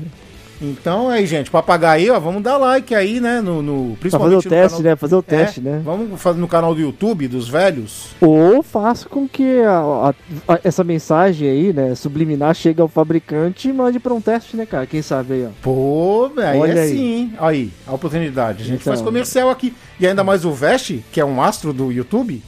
Então 0.62 1.08
aí, 1.08 1.24
gente, 1.26 1.50
pra 1.50 1.62
pagar 1.62 1.92
aí, 1.92 2.10
ó, 2.10 2.20
vamos 2.20 2.42
dar 2.42 2.58
like 2.58 2.94
aí, 2.94 3.18
né? 3.18 3.40
No, 3.40 3.62
no, 3.62 3.96
Pra 3.96 4.10
fazer 4.10 4.36
o 4.36 4.42
teste, 4.42 4.76
canal- 4.76 4.82
né? 4.82 4.96
Fazer 4.96 5.14
o 5.14 5.18
É, 5.20 5.22
teste, 5.22 5.60
né? 5.60 5.80
Vamos 5.82 6.20
fazer 6.20 6.38
no 6.38 6.46
canal 6.46 6.74
do 6.74 6.80
YouTube 6.82 7.26
dos 7.28 7.48
velhos. 7.48 8.08
Ou 8.20 8.62
faça 8.62 9.08
com 9.08 9.26
que 9.26 9.60
a- 9.62 10.12
a- 10.48 10.54
a- 10.54 10.60
essa 10.62 10.84
mensagem 10.84 11.48
aí, 11.48 11.72
né, 11.72 11.94
subliminar, 11.94 12.54
chegue 12.54 12.80
ao 12.80 12.88
fabricante 12.88 13.68
e 13.68 13.72
mande 13.72 13.98
pra 13.98 14.12
um 14.12 14.20
teste, 14.20 14.54
né, 14.56 14.66
cara? 14.66 14.86
Quem 14.86 15.00
sabe 15.00 15.32
aí, 15.34 15.46
ó. 15.46 15.50
Pô, 15.62 16.30
aí 16.36 16.58
Olha 16.58 16.72
é 16.78 16.82
aí. 16.82 16.90
sim. 16.90 17.32
Aí, 17.38 17.70
a 17.86 17.94
oportunidade. 17.94 18.62
A 18.62 18.66
gente 18.66 18.80
Então. 18.82 18.92
faz 18.92 19.00
comercial 19.00 19.48
aqui. 19.48 19.72
E 19.98 20.06
ainda 20.06 20.22
mais 20.22 20.44
o 20.44 20.52
Veste, 20.52 21.02
que 21.10 21.20
é 21.20 21.24
um 21.24 21.40
astro 21.42 21.72
do 21.72 21.90
YouTube. 21.90 22.42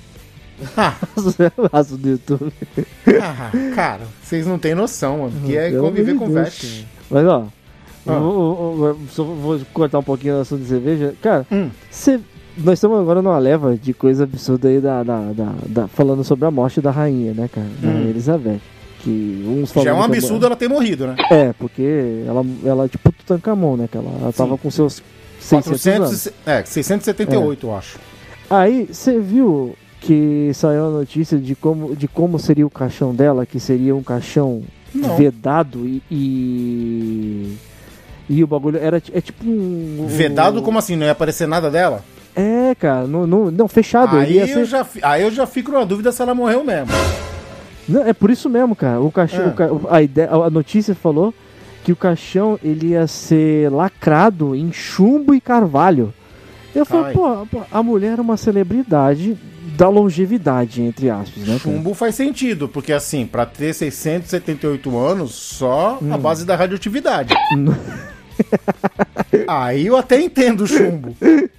Ah, 0.76 0.94
Aço 1.72 1.96
do 1.96 2.08
YouTube. 2.10 2.52
ah, 3.20 3.50
cara, 3.74 4.02
vocês 4.22 4.46
não 4.46 4.58
têm 4.58 4.74
noção, 4.76 5.18
mano. 5.20 5.32
Que 5.44 5.56
é 5.56 5.70
Pelo 5.70 5.82
conviver 5.88 6.14
com 6.14 6.26
o 6.26 6.28
Deus, 6.28 6.44
Veste. 6.44 6.86
Mas, 7.10 7.26
ó, 7.26 7.46
Ah. 8.06 8.18
vou, 8.18 8.76
vou- 8.76 8.96
só 9.10 9.22
vou 9.24 9.60
cortar 9.72 9.98
um 9.98 10.02
pouquinho 10.02 10.36
o 10.38 10.40
assunto 10.40 10.62
de 10.62 10.68
cerveja. 10.68 11.14
Cara, 11.22 11.46
Hum. 11.52 11.70
cê- 11.90 12.18
nós 12.58 12.74
estamos 12.74 12.98
agora 13.00 13.22
numa 13.22 13.38
leva 13.38 13.76
de 13.76 13.92
coisa 13.94 14.24
absurda 14.24 14.68
aí 14.68 14.80
da, 14.80 15.02
da, 15.02 15.32
da- 15.32 15.54
da- 15.66 15.88
falando 15.88 16.22
sobre 16.24 16.44
a 16.46 16.50
morte 16.50 16.80
da 16.80 16.90
rainha, 16.90 17.32
né, 17.32 17.48
cara? 17.52 17.66
Da 17.80 17.88
Hum. 17.88 18.08
Elizabeth. 18.10 18.60
Que 19.00 19.44
uns 19.48 19.72
Já 19.82 19.90
é 19.90 19.94
um 19.94 20.00
a 20.00 20.04
absurdo 20.04 20.46
ela 20.46 20.54
ter 20.54 20.68
morrido, 20.68 21.08
né? 21.08 21.16
É, 21.30 21.52
porque 21.54 22.22
ela, 22.26 22.44
ela 22.64 22.84
é 22.84 22.88
tipo 22.88 23.10
Tutankhamon, 23.10 23.76
né? 23.76 23.88
Que 23.90 23.96
ela, 23.98 24.10
ela 24.20 24.32
tava 24.32 24.56
com 24.56 24.70
seus 24.70 25.02
600 25.40 25.86
anos. 25.88 26.08
400, 26.08 26.26
e- 26.26 26.32
é, 26.46 26.64
678, 26.64 27.66
eu 27.66 27.74
acho. 27.76 27.98
Aí, 28.48 28.86
você 28.92 29.18
viu 29.18 29.74
que 30.00 30.50
saiu 30.54 30.86
a 30.86 30.90
notícia 30.90 31.36
de 31.38 31.54
como, 31.56 31.96
de 31.96 32.06
como 32.06 32.38
seria 32.38 32.64
o 32.66 32.70
caixão 32.70 33.12
dela, 33.14 33.44
que 33.46 33.58
seria 33.58 33.94
um 33.94 34.02
caixão 34.04 34.62
Não. 34.94 35.16
vedado 35.16 35.84
e, 35.86 36.02
e. 36.10 37.56
e 38.28 38.42
o 38.42 38.46
bagulho 38.46 38.78
era 38.78 39.02
é 39.12 39.20
tipo 39.20 39.44
um. 39.44 40.06
Vedado, 40.08 40.62
como 40.62 40.78
assim? 40.78 40.96
Não 40.96 41.06
ia 41.06 41.12
aparecer 41.12 41.46
nada 41.46 41.70
dela? 41.70 42.04
É, 42.34 42.74
cara, 42.74 43.06
não, 43.06 43.26
não, 43.26 43.50
não 43.50 43.68
fechado. 43.68 44.16
Aí 44.16 44.38
eu, 44.38 44.46
ser- 44.46 44.64
já, 44.64 44.86
aí 45.02 45.22
eu 45.22 45.30
já 45.30 45.46
fico 45.46 45.70
na 45.72 45.84
dúvida 45.84 46.10
se 46.12 46.22
ela 46.22 46.34
morreu 46.34 46.64
mesmo. 46.64 46.88
Não, 47.88 48.06
é 48.06 48.12
por 48.12 48.30
isso 48.30 48.48
mesmo, 48.48 48.74
cara. 48.76 49.00
O 49.00 49.10
caixão, 49.10 49.46
Ah. 49.46 49.48
o 49.48 49.52
ca- 49.54 49.94
a, 49.96 50.02
ideia, 50.02 50.30
a 50.30 50.48
notícia 50.48 50.94
falou 50.94 51.34
que 51.84 51.92
o 51.92 51.96
caixão 51.96 52.58
ele 52.62 52.88
ia 52.90 53.06
ser 53.06 53.70
lacrado 53.70 54.54
em 54.54 54.72
chumbo 54.72 55.34
e 55.34 55.40
carvalho. 55.40 56.14
Eu 56.74 56.86
falei, 56.86 57.12
pô, 57.12 57.46
a 57.70 57.82
mulher 57.82 58.18
é 58.18 58.22
uma 58.22 58.36
celebridade 58.38 59.36
da 59.76 59.88
longevidade, 59.88 60.82
entre 60.82 61.10
aspas, 61.10 61.46
né? 61.46 61.58
Chumbo 61.58 61.94
faz 61.94 62.14
sentido, 62.14 62.68
porque 62.68 62.92
assim, 62.92 63.26
pra 63.26 63.46
ter 63.46 63.72
678 63.74 64.96
anos, 64.98 65.32
só 65.34 65.98
Hum. 66.02 66.12
a 66.12 66.18
base 66.18 66.44
da 66.44 66.56
radioatividade. 66.56 67.34
Aí 69.46 69.86
eu 69.86 69.96
até 69.96 70.20
entendo 70.20 70.62
o 70.62 70.66
chumbo. 70.66 71.16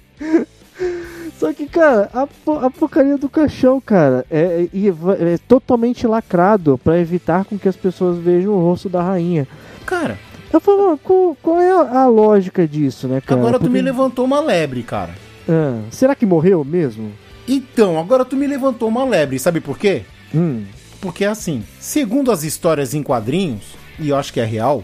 Só 1.38 1.52
que, 1.52 1.66
cara, 1.66 2.08
a, 2.14 2.22
a 2.66 2.70
porcaria 2.70 3.18
do 3.18 3.28
caixão, 3.28 3.80
cara, 3.80 4.24
é, 4.30 4.66
é- 4.72 5.34
é 5.34 5.38
totalmente 5.48 6.06
lacrado 6.06 6.78
pra 6.82 6.98
evitar 6.98 7.44
com 7.44 7.58
que 7.58 7.68
as 7.68 7.76
pessoas 7.76 8.16
vejam 8.18 8.52
o 8.54 8.60
rosto 8.60 8.88
da 8.88 9.02
rainha. 9.02 9.46
Cara, 9.84 10.16
Eu 10.52 10.60
falo, 10.60 10.96
qual, 11.02 11.36
qual 11.42 11.60
é 11.60 11.70
a, 11.72 12.02
a 12.02 12.06
lógica 12.06 12.66
disso, 12.66 13.08
né, 13.08 13.20
cara? 13.20 13.40
agora 13.40 13.58
tu 13.58 13.62
Porque- 13.62 13.72
me 13.72 13.82
levantou 13.82 14.24
uma 14.24 14.40
lebre, 14.40 14.84
cara. 14.84 15.10
Ah, 15.48 15.80
será 15.90 16.14
que 16.14 16.24
morreu 16.24 16.64
mesmo? 16.64 17.10
Então, 17.46 17.98
agora 17.98 18.24
tu 18.24 18.36
me 18.36 18.46
levantou 18.46 18.88
uma 18.88 19.04
lebre, 19.04 19.38
sabe 19.38 19.60
por 19.60 19.78
quê? 19.78 20.02
Hum, 20.34 20.64
Porque 21.00 21.24
assim, 21.24 21.62
segundo 21.78 22.30
as 22.32 22.42
histórias 22.44 22.94
em 22.94 23.02
quadrinhos, 23.02 23.62
e 23.98 24.08
eu 24.08 24.16
acho 24.16 24.32
que 24.32 24.40
é 24.40 24.44
real, 24.44 24.82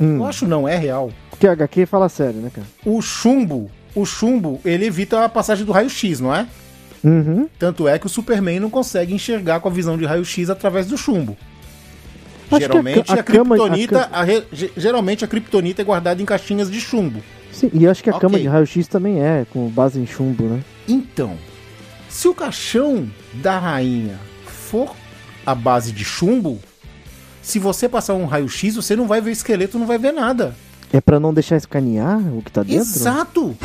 hum. 0.00 0.16
eu 0.16 0.26
acho 0.26 0.46
não, 0.46 0.68
é 0.68 0.76
real. 0.76 1.10
Porque 1.30 1.46
a 1.46 1.52
HQ 1.52 1.86
fala 1.86 2.08
sério, 2.08 2.40
né, 2.40 2.50
cara? 2.52 2.66
O 2.84 3.00
chumbo, 3.00 3.70
o 3.94 4.04
chumbo, 4.04 4.60
ele 4.64 4.84
evita 4.86 5.24
a 5.24 5.28
passagem 5.28 5.64
do 5.64 5.72
raio-x, 5.72 6.18
não 6.20 6.34
é? 6.34 6.46
Uhum. 7.04 7.48
Tanto 7.58 7.86
é 7.88 7.98
que 7.98 8.06
o 8.06 8.08
Superman 8.08 8.60
não 8.60 8.70
consegue 8.70 9.12
enxergar 9.14 9.60
com 9.60 9.68
a 9.68 9.72
visão 9.72 9.96
de 9.96 10.04
raio-x 10.04 10.50
através 10.50 10.86
do 10.86 10.96
chumbo. 10.96 11.36
Acho 12.50 12.60
geralmente 12.60 13.10
a 13.10 13.14
a, 13.14 13.20
a 13.20 13.22
kryptonita, 13.22 13.98
ca- 14.04 14.08
a 14.12 14.22
re- 14.24 14.44
geralmente 14.76 15.24
a 15.24 15.28
kryptonita 15.28 15.80
é 15.82 15.84
guardada 15.84 16.20
em 16.20 16.24
caixinhas 16.24 16.70
de 16.70 16.80
chumbo. 16.80 17.20
Sim, 17.50 17.70
e 17.72 17.86
acho 17.86 18.02
que 18.04 18.10
a 18.10 18.14
Ok. 18.14 18.20
cama 18.28 18.38
de 18.38 18.46
raio-x 18.46 18.86
também 18.88 19.20
é, 19.22 19.46
com 19.50 19.68
base 19.68 19.98
em 19.98 20.06
chumbo, 20.06 20.44
né? 20.44 20.60
Então, 20.86 21.36
se 22.12 22.28
o 22.28 22.34
caixão 22.34 23.08
da 23.32 23.58
rainha 23.58 24.20
for 24.44 24.94
a 25.46 25.54
base 25.54 25.90
de 25.90 26.04
chumbo, 26.04 26.60
se 27.40 27.58
você 27.58 27.88
passar 27.88 28.14
um 28.14 28.26
raio-x, 28.26 28.76
você 28.76 28.94
não 28.94 29.08
vai 29.08 29.20
ver 29.20 29.32
esqueleto, 29.32 29.78
não 29.78 29.86
vai 29.86 29.98
ver 29.98 30.12
nada. 30.12 30.54
É 30.92 31.00
pra 31.00 31.18
não 31.18 31.32
deixar 31.32 31.56
escanear 31.56 32.18
o 32.36 32.42
que 32.42 32.52
tá 32.52 32.62
dentro? 32.62 32.82
Exato! 32.82 33.56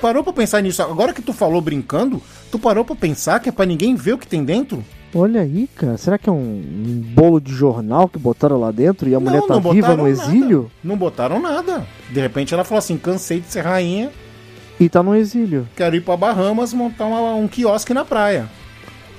Parou 0.00 0.24
pra 0.24 0.32
pensar 0.32 0.62
nisso? 0.62 0.82
Agora 0.82 1.12
que 1.12 1.20
tu 1.20 1.34
falou 1.34 1.60
brincando, 1.60 2.20
tu 2.50 2.58
parou 2.58 2.84
pra 2.84 2.96
pensar 2.96 3.40
que 3.40 3.50
é 3.50 3.52
pra 3.52 3.66
ninguém 3.66 3.94
ver 3.94 4.14
o 4.14 4.18
que 4.18 4.26
tem 4.26 4.42
dentro? 4.42 4.82
Olha 5.14 5.42
aí, 5.42 5.68
cara. 5.74 5.98
Será 5.98 6.16
que 6.18 6.28
é 6.28 6.32
um, 6.32 6.36
um 6.36 7.02
bolo 7.14 7.40
de 7.40 7.52
jornal 7.52 8.08
que 8.08 8.18
botaram 8.18 8.58
lá 8.58 8.70
dentro 8.70 9.08
e 9.08 9.14
a 9.14 9.20
mulher 9.20 9.42
tá 9.42 9.58
viva 9.58 9.94
no 9.94 10.08
exílio? 10.08 10.62
Nada. 10.62 10.72
Não 10.82 10.96
botaram 10.96 11.40
nada. 11.40 11.86
De 12.10 12.20
repente 12.20 12.54
ela 12.54 12.64
falou 12.64 12.78
assim: 12.78 12.96
cansei 12.96 13.40
de 13.40 13.48
ser 13.48 13.60
rainha, 13.60 14.10
E 14.78 14.88
tá 14.88 15.02
no 15.02 15.14
exílio. 15.14 15.66
quero 15.76 15.96
ir 15.96 16.02
pra 16.02 16.16
Bahamas 16.16 16.72
montar 16.74 17.06
uma- 17.06 17.34
um 17.34 17.48
quiosque 17.48 17.94
na 17.94 18.04
praia. 18.04 18.46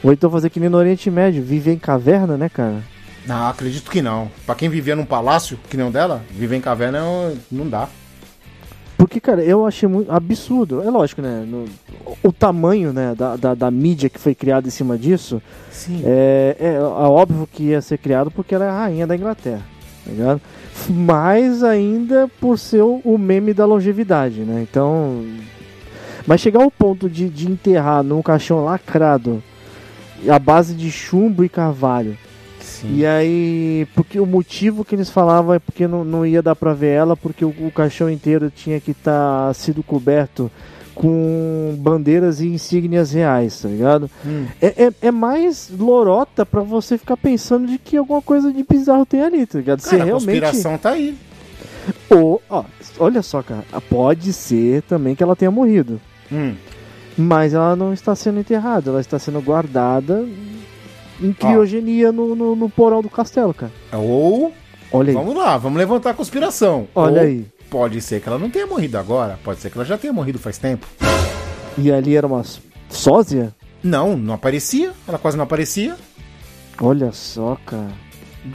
Ou 0.03 0.13
então 0.13 0.29
fazer 0.29 0.49
que 0.51 0.59
nem 0.59 0.69
no 0.69 0.77
Oriente 0.77 1.09
Médio, 1.09 1.43
viver 1.43 1.73
em 1.73 1.79
caverna, 1.79 2.37
né, 2.37 2.47
cara? 2.49 2.83
Não, 3.25 3.47
acredito 3.47 3.89
que 3.89 4.01
não. 4.01 4.29
Pra 4.45 4.55
quem 4.55 4.69
vivia 4.69 4.95
num 4.95 5.03
palácio, 5.05 5.59
que 5.69 5.75
nem 5.75 5.87
o 5.87 5.91
dela, 5.91 6.23
viver 6.29 6.55
em 6.55 6.61
caverna 6.61 7.01
não- 7.01 7.37
não 7.51 7.67
dá. 7.69 7.89
Porque, 8.97 9.19
cara, 9.19 9.43
eu 9.43 9.65
achei 9.65 9.87
muito 9.87 10.11
absurdo. 10.11 10.81
É 10.81 10.89
lógico, 10.89 11.21
né? 11.21 11.43
no- 11.47 11.65
o 12.23 12.31
tamanho 12.31 12.93
né, 12.93 13.13
da, 13.15 13.35
da, 13.35 13.53
da 13.53 13.69
mídia 13.71 14.09
que 14.09 14.19
foi 14.19 14.33
criada 14.33 14.67
em 14.67 14.71
cima 14.71 14.97
disso 14.97 15.41
Sim. 15.71 16.01
é, 16.05 16.55
é, 16.59 16.73
é 16.75 16.79
óbvio 16.81 17.47
que 17.51 17.63
ia 17.63 17.81
ser 17.81 17.97
criado 17.97 18.31
porque 18.31 18.55
ela 18.55 18.65
é 18.65 18.69
a 18.69 18.77
rainha 18.79 19.05
da 19.05 19.15
Inglaterra, 19.15 19.61
tá 20.07 20.11
ligado? 20.11 20.41
Mais 20.89 21.63
ainda 21.63 22.29
por 22.39 22.57
ser 22.57 22.81
o, 22.81 23.17
meme 23.17 23.53
da 23.53 23.65
longevidade, 23.65 24.41
né? 24.41 24.65
Então. 24.69 25.25
Mas 26.25 26.41
chegar 26.41 26.63
ao 26.63 26.71
ponto 26.71 27.09
de, 27.09 27.29
de 27.29 27.49
enterrar 27.49 28.03
num 28.03 28.21
caixão 28.21 28.63
lacrado 28.63 29.43
a 30.29 30.39
base 30.39 30.73
de 30.73 30.89
chumbo 30.91 31.43
e 31.43 31.49
carvalho. 31.49 32.17
Sim. 32.59 32.97
E 32.97 33.05
aí, 33.05 33.87
porque 33.95 34.19
o 34.19 34.25
motivo 34.25 34.83
que 34.83 34.93
eles 34.93 35.09
falavam 35.09 35.53
é 35.53 35.59
porque 35.59 35.87
não, 35.87 36.03
não 36.03 36.25
ia 36.25 36.41
dar 36.41 36.55
pra 36.55 36.73
ver 36.73 36.89
ela, 36.89 37.15
porque 37.15 37.45
o, 37.45 37.49
o 37.49 37.71
caixão 37.71 38.09
inteiro 38.09 38.51
tinha 38.53 38.79
que 38.79 38.91
estar 38.91 39.53
sido 39.55 39.81
coberto 39.81 40.51
com 40.97 41.75
bandeiras 41.77 42.41
e 42.41 42.47
insígnias 42.47 43.11
reais, 43.11 43.61
tá 43.61 43.69
ligado? 43.69 44.09
Hum. 44.25 44.45
É, 44.59 44.85
é, 44.85 44.93
é 45.03 45.11
mais 45.11 45.69
lorota 45.77 46.45
pra 46.45 46.61
você 46.61 46.97
ficar 46.97 47.15
pensando 47.15 47.67
de 47.67 47.77
que 47.77 47.95
alguma 47.95 48.21
coisa 48.21 48.51
de 48.51 48.63
bizarro 48.63 49.05
tem 49.05 49.21
ali, 49.21 49.45
tá 49.45 49.59
ligado? 49.59 49.81
Cara, 49.81 50.01
a 50.01 50.05
realmente. 50.05 50.25
conspiração 50.25 50.77
tá 50.77 50.91
aí. 50.91 51.15
Ou, 52.09 52.41
ó, 52.49 52.63
olha 52.99 53.21
só, 53.21 53.43
cara, 53.43 53.63
pode 53.89 54.33
ser 54.33 54.81
também 54.83 55.13
que 55.15 55.21
ela 55.21 55.35
tenha 55.35 55.51
morrido. 55.51 56.01
Hum. 56.31 56.55
Mas 57.15 57.53
ela 57.53 57.75
não 57.75 57.93
está 57.93 58.15
sendo 58.15 58.39
enterrada, 58.39 58.89
ela 58.89 59.01
está 59.01 59.17
sendo 59.19 59.41
guardada 59.41 60.27
em 61.21 61.33
criogenia 61.33 62.11
no, 62.11 62.35
no, 62.35 62.55
no 62.55 62.69
porão 62.69 63.01
do 63.01 63.09
castelo, 63.09 63.53
cara. 63.53 63.71
Ou, 63.93 64.51
Olha 64.91 65.09
aí. 65.09 65.15
vamos 65.15 65.35
lá, 65.35 65.57
vamos 65.57 65.77
levantar 65.77 66.11
a 66.11 66.13
conspiração. 66.13 66.87
Olha 66.95 67.21
Ou 67.21 67.27
aí. 67.27 67.45
Pode 67.69 68.01
ser 68.01 68.21
que 68.21 68.29
ela 68.29 68.39
não 68.39 68.49
tenha 68.49 68.65
morrido 68.65 68.97
agora, 68.97 69.37
pode 69.43 69.59
ser 69.59 69.69
que 69.69 69.77
ela 69.77 69.85
já 69.85 69.97
tenha 69.97 70.13
morrido 70.13 70.39
faz 70.39 70.57
tempo. 70.57 70.87
E 71.77 71.91
ali 71.91 72.15
era 72.15 72.25
uma 72.25 72.43
sósia? 72.89 73.53
Não, 73.83 74.15
não 74.17 74.33
aparecia, 74.33 74.93
ela 75.07 75.17
quase 75.19 75.35
não 75.37 75.43
aparecia. 75.43 75.95
Olha 76.81 77.11
só, 77.11 77.57
cara. 77.65 77.91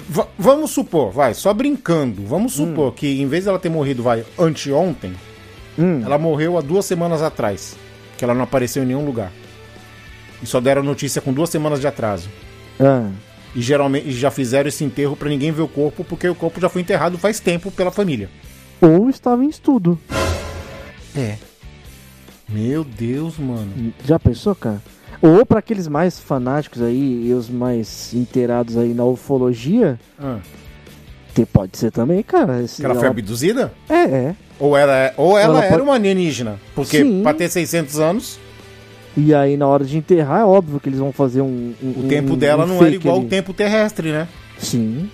Va- 0.08 0.28
vamos 0.38 0.70
supor, 0.70 1.10
vai, 1.12 1.34
só 1.34 1.52
brincando, 1.52 2.24
vamos 2.26 2.54
supor 2.54 2.94
que 2.94 3.20
em 3.20 3.26
vez 3.26 3.44
dela 3.44 3.58
ter 3.58 3.68
morrido, 3.68 4.02
vai, 4.02 4.24
anteontem, 4.38 5.12
Hum, 5.78 6.02
ela 6.04 6.18
morreu 6.18 6.56
há 6.58 6.60
duas 6.60 6.84
semanas 6.84 7.22
atrás, 7.22 7.76
que 8.16 8.24
ela 8.24 8.34
não 8.34 8.42
apareceu 8.42 8.82
em 8.82 8.86
nenhum 8.86 9.04
lugar. 9.04 9.30
E 10.42 10.46
só 10.46 10.60
deram 10.60 10.82
notícia 10.82 11.20
com 11.22 11.32
duas 11.32 11.50
semanas 11.50 11.80
de 11.80 11.86
atraso. 11.86 12.28
ah, 12.80 13.08
E 13.54 13.60
geralmente 13.62 14.10
já 14.12 14.30
fizeram 14.30 14.68
esse 14.68 14.82
enterro 14.84 15.14
pra 15.16 15.28
ninguém 15.28 15.50
ver 15.52 15.62
o 15.62 15.68
corpo, 15.68 16.02
porque 16.04 16.28
o 16.28 16.34
corpo 16.34 16.60
já 16.60 16.68
foi 16.68 16.80
enterrado 16.82 17.16
faz 17.18 17.38
tempo 17.40 17.70
pela 17.70 17.90
família. 17.90 18.28
Ou 18.82 19.08
estava 19.08 19.44
em 19.44 19.48
estudo. 19.48 19.98
É. 21.16 21.36
Meu 22.48 22.84
Deus, 22.84 23.38
mano. 23.38 23.92
Já 24.04 24.18
pensou, 24.18 24.54
cara? 24.54 24.82
Ou 25.20 25.46
para 25.46 25.60
aqueles 25.60 25.86
mais 25.88 26.18
fanáticos 26.18 26.82
aí 26.82 27.26
e 27.28 27.32
os 27.32 27.48
mais 27.48 28.12
inteirados 28.12 28.76
aí 28.76 28.92
na 28.92 29.04
ufologia, 29.04 29.98
Ah, 30.18 30.38
te- 31.34 31.46
pode 31.46 31.78
ser 31.78 31.90
também, 31.92 32.22
cara. 32.22 32.60
esse- 32.62 32.82
que 32.82 32.84
ela 32.84 32.94
foi 32.94 33.08
abduzida? 33.08 33.72
É, 33.88 33.94
é. 34.04 34.34
Ou 34.58 34.76
ela, 34.76 35.12
ou 35.16 35.38
ela, 35.38 35.54
Ela 35.58 35.64
era 35.64 35.70
pode- 35.74 35.82
uma 35.82 35.94
alienígena? 35.94 36.58
Porque 36.74 37.02
Sim. 37.02 37.22
pra 37.22 37.32
ter 37.34 37.48
600 37.48 37.98
anos, 38.00 38.38
E 39.14 39.34
aí 39.34 39.58
na 39.58 39.66
hora 39.66 39.84
de 39.84 39.98
enterrar, 39.98 40.40
é 40.40 40.44
óbvio 40.44 40.80
que 40.80 40.88
eles 40.88 40.98
vão 40.98 41.12
fazer 41.12 41.42
um. 41.42 41.74
um- 41.82 42.00
o 42.06 42.08
tempo 42.08 42.32
um- 42.32 42.36
dela 42.38 42.64
um 42.64 42.68
não 42.68 42.76
era 42.78 42.94
igual 42.94 43.16
ali. 43.16 43.24
ao 43.24 43.28
tempo 43.28 43.52
terrestre, 43.52 44.10
né? 44.10 44.26
Sim. 44.58 45.10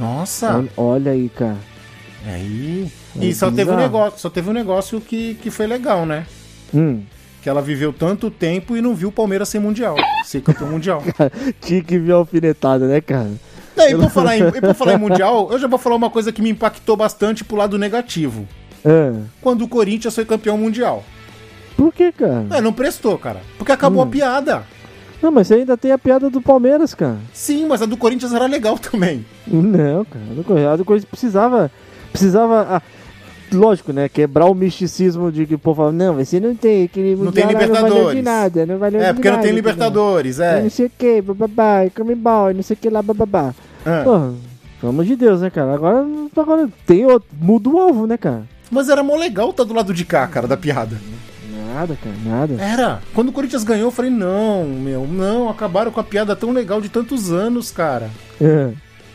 Nossa. 0.00 0.56
Olha, 0.56 0.68
olha 0.74 1.12
aí, 1.12 1.28
cara. 1.28 1.58
Aí. 2.26 2.90
E 3.20 3.34
só 3.34 3.50
teve 3.50 3.70
um 3.70 3.76
negócio, 3.76 4.18
só 4.18 4.30
teve 4.30 4.48
um 4.48 4.52
negócio 4.52 5.00
que, 5.00 5.34
que 5.34 5.50
foi 5.50 5.66
legal, 5.66 6.06
né? 6.06 6.26
Hum. 6.74 7.02
Que 7.42 7.48
ela 7.48 7.60
viveu 7.60 7.92
tanto 7.92 8.30
tempo 8.30 8.76
e 8.76 8.80
não 8.80 8.94
viu 8.94 9.08
o 9.08 9.12
Palmeiras 9.12 9.48
ser 9.48 9.58
mundial, 9.58 9.96
ser 10.24 10.40
campeão 10.42 10.68
mundial. 10.70 11.02
Tinha 11.60 11.82
que 11.82 11.98
ver 11.98 12.12
a 12.12 12.16
alfinetada, 12.16 12.86
né, 12.86 13.00
cara? 13.00 13.30
É, 13.76 13.90
e, 13.90 13.96
por 13.96 14.10
falar 14.10 14.36
em, 14.38 14.46
e 14.48 14.60
por 14.60 14.74
falar 14.74 14.94
em 14.94 14.98
mundial, 14.98 15.48
eu 15.50 15.58
já 15.58 15.66
vou 15.66 15.78
falar 15.78 15.96
uma 15.96 16.10
coisa 16.10 16.30
que 16.30 16.40
me 16.42 16.50
impactou 16.50 16.96
bastante 16.96 17.42
pro 17.44 17.56
lado 17.56 17.78
negativo. 17.78 18.46
É. 18.84 19.12
Quando 19.40 19.62
o 19.62 19.68
Corinthians 19.68 20.14
foi 20.14 20.24
campeão 20.24 20.56
mundial. 20.56 21.02
Por 21.76 21.92
que, 21.92 22.12
cara? 22.12 22.46
É, 22.52 22.60
não 22.60 22.72
prestou, 22.72 23.18
cara. 23.18 23.40
Porque 23.58 23.72
acabou 23.72 24.02
Hum. 24.04 24.06
a 24.08 24.10
piada. 24.10 24.62
Não, 25.22 25.30
mas 25.32 25.46
você 25.46 25.54
ainda 25.54 25.76
tem 25.76 25.90
a 25.92 25.98
piada 25.98 26.28
do 26.28 26.40
Palmeiras, 26.42 26.94
cara. 26.94 27.16
Sim, 27.32 27.66
mas 27.66 27.80
a 27.82 27.86
do 27.86 27.96
Corinthians 27.96 28.32
era 28.32 28.46
legal 28.46 28.78
também. 28.78 29.24
Não, 29.46 30.04
cara. 30.04 30.24
A 30.72 30.76
do 30.76 30.84
Corinthians- 30.84 31.10
precisava. 31.10 31.70
Precisava. 32.12 32.82
Lógico, 33.52 33.92
né? 33.92 34.08
Quebrar 34.08 34.46
o 34.46 34.54
misticismo 34.54 35.30
de 35.30 35.46
que 35.46 35.54
o 35.54 35.58
povo 35.58 35.82
fala, 35.82 35.92
não, 35.92 36.14
você 36.16 36.38
não 36.40 36.54
tem 36.54 36.84
aquele 36.84 37.14
Não 37.16 37.30
tem 37.32 37.44
lá, 37.44 37.52
Não 37.52 37.58
valeu 37.58 37.74
Libertadores. 37.74 38.24
nada, 38.24 38.66
não 38.66 38.78
valeu 38.78 39.00
É, 39.00 39.12
porque 39.12 39.28
não 39.28 39.36
nada, 39.36 39.42
tem 39.42 39.52
entendeu? 39.52 39.70
Libertadores, 39.72 40.40
É. 40.40 40.58
é. 40.58 40.62
Não 40.62 40.70
sei 40.70 40.86
o 40.86 40.90
que, 40.96 41.22
bababá, 41.22 41.88
come 41.94 42.14
ball, 42.14 42.52
não 42.54 42.62
sei 42.62 42.74
o 42.74 42.78
que 42.78 42.90
lá, 42.90 43.02
bababá. 43.02 43.54
É. 43.84 44.02
Pô, 44.02 44.32
pelo 44.80 44.92
amor 44.92 45.04
de 45.04 45.16
Deus, 45.16 45.40
né, 45.40 45.50
cara? 45.50 45.74
Agora, 45.74 46.04
agora 46.36 46.68
tem 46.86 47.04
outro. 47.06 47.28
Muda 47.40 47.68
o 47.68 47.78
alvo, 47.78 48.06
né, 48.06 48.16
cara? 48.16 48.42
Mas 48.70 48.88
era 48.88 49.02
mó 49.02 49.16
legal 49.16 49.50
estar 49.50 49.64
do 49.64 49.74
lado 49.74 49.92
de 49.94 50.04
cá, 50.04 50.26
cara, 50.26 50.48
da 50.48 50.56
piada. 50.56 50.96
Nada, 51.74 51.96
cara, 52.02 52.16
nada. 52.24 52.62
Era. 52.62 53.00
Quando 53.14 53.28
o 53.28 53.32
Corinthians 53.32 53.64
ganhou, 53.64 53.86
eu 53.86 53.90
falei, 53.90 54.10
não, 54.10 54.64
meu, 54.64 55.06
não, 55.06 55.48
acabaram 55.48 55.90
com 55.90 56.00
a 56.00 56.04
piada 56.04 56.34
tão 56.36 56.50
legal 56.52 56.80
de 56.80 56.88
tantos 56.88 57.30
anos, 57.32 57.70
cara. 57.70 58.10
É. 58.40 58.70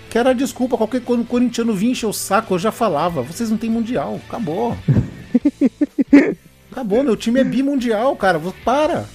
Que 0.10 0.18
era 0.18 0.34
desculpa, 0.34 0.78
qualquer 0.78 1.02
quando 1.02 1.22
o 1.22 1.26
corintiano 1.26 1.74
vinha 1.74 1.92
encher 1.92 2.06
o 2.08 2.14
saco, 2.14 2.54
eu 2.54 2.60
já 2.60 2.72
falava, 2.72 3.22
vocês 3.22 3.50
não 3.50 3.58
tem 3.58 3.70
mundial, 3.70 4.20
acabou. 4.28 4.76
acabou, 6.72 7.04
meu 7.04 7.16
time 7.18 7.40
é 7.42 7.44
bimundial, 7.44 8.16
cara, 8.16 8.40
para. 8.64 9.06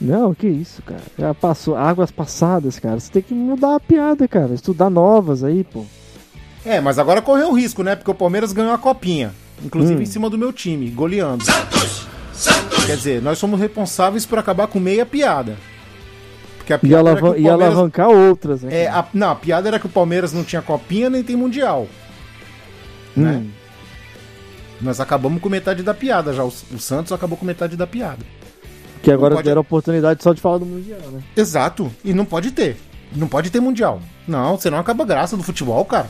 Não, 0.00 0.34
que 0.34 0.46
isso, 0.46 0.82
cara. 0.82 1.02
Já 1.18 1.32
passou 1.34 1.74
águas 1.76 2.10
passadas, 2.10 2.78
cara. 2.78 3.00
Você 3.00 3.10
tem 3.10 3.22
que 3.22 3.34
mudar 3.34 3.76
a 3.76 3.80
piada, 3.80 4.28
cara. 4.28 4.52
Estudar 4.54 4.90
novas 4.90 5.42
aí, 5.42 5.64
pô. 5.64 5.84
É, 6.64 6.80
mas 6.80 6.98
agora 6.98 7.22
correu 7.22 7.48
um 7.48 7.54
risco, 7.54 7.82
né? 7.82 7.96
Porque 7.96 8.10
o 8.10 8.14
Palmeiras 8.14 8.52
ganhou 8.52 8.72
a 8.72 8.78
copinha. 8.78 9.32
Inclusive 9.64 9.98
Hum. 9.98 10.02
em 10.02 10.06
cima 10.06 10.28
do 10.28 10.36
meu 10.36 10.52
time, 10.52 10.90
goleando. 10.90 11.44
Quer 12.84 12.96
dizer, 12.96 13.22
nós 13.22 13.38
somos 13.38 13.58
responsáveis 13.58 14.26
por 14.26 14.38
acabar 14.38 14.66
com 14.66 14.78
meia 14.78 15.06
piada. 15.06 15.56
Porque 16.66 16.72
a 16.72 16.76
E, 16.76 16.78
piada 16.80 17.10
era 17.10 17.18
alavan 17.20 17.32
que 17.32 17.38
o 17.38 17.40
e 17.40 17.44
Palmeiras- 17.44 17.74
alavancar 17.74 18.08
outras, 18.08 18.62
né? 18.62 18.82
É, 18.82 18.88
a, 18.88 19.06
não, 19.14 19.30
a 19.30 19.34
piada 19.36 19.68
era 19.68 19.78
que 19.78 19.86
o 19.86 19.88
Palmeiras 19.88 20.32
não 20.32 20.42
tinha 20.42 20.60
copinha 20.60 21.08
nem 21.08 21.22
tem 21.22 21.36
mundial. 21.36 21.86
né? 23.16 23.34
Hum. 23.44 23.50
Nós 24.80 24.98
acabamos 25.00 25.40
com 25.40 25.48
metade 25.48 25.82
da 25.84 25.94
piada 25.94 26.32
já. 26.32 26.42
O, 26.44 26.48
o 26.48 26.78
Santos 26.78 27.12
acabou 27.12 27.38
com 27.38 27.46
metade 27.46 27.76
da 27.76 27.86
piada. 27.86 28.18
Que 29.00 29.12
agora 29.12 29.36
pode- 29.36 29.46
deram 29.46 29.60
a 29.60 29.62
oportunidade 29.62 30.22
só 30.24 30.32
de 30.32 30.40
falar 30.40 30.58
do 30.58 30.66
Mundial, 30.66 30.98
né? 31.12 31.20
Exato. 31.36 31.90
E 32.04 32.12
não 32.12 32.24
pode 32.24 32.50
ter. 32.50 32.76
Não 33.14 33.28
pode 33.28 33.48
ter 33.50 33.60
mundial. 33.60 34.00
Não, 34.26 34.58
senão 34.58 34.78
acaba 34.78 35.04
a 35.04 35.06
graça 35.06 35.36
do 35.36 35.42
futebol, 35.44 35.84
cara. 35.84 36.08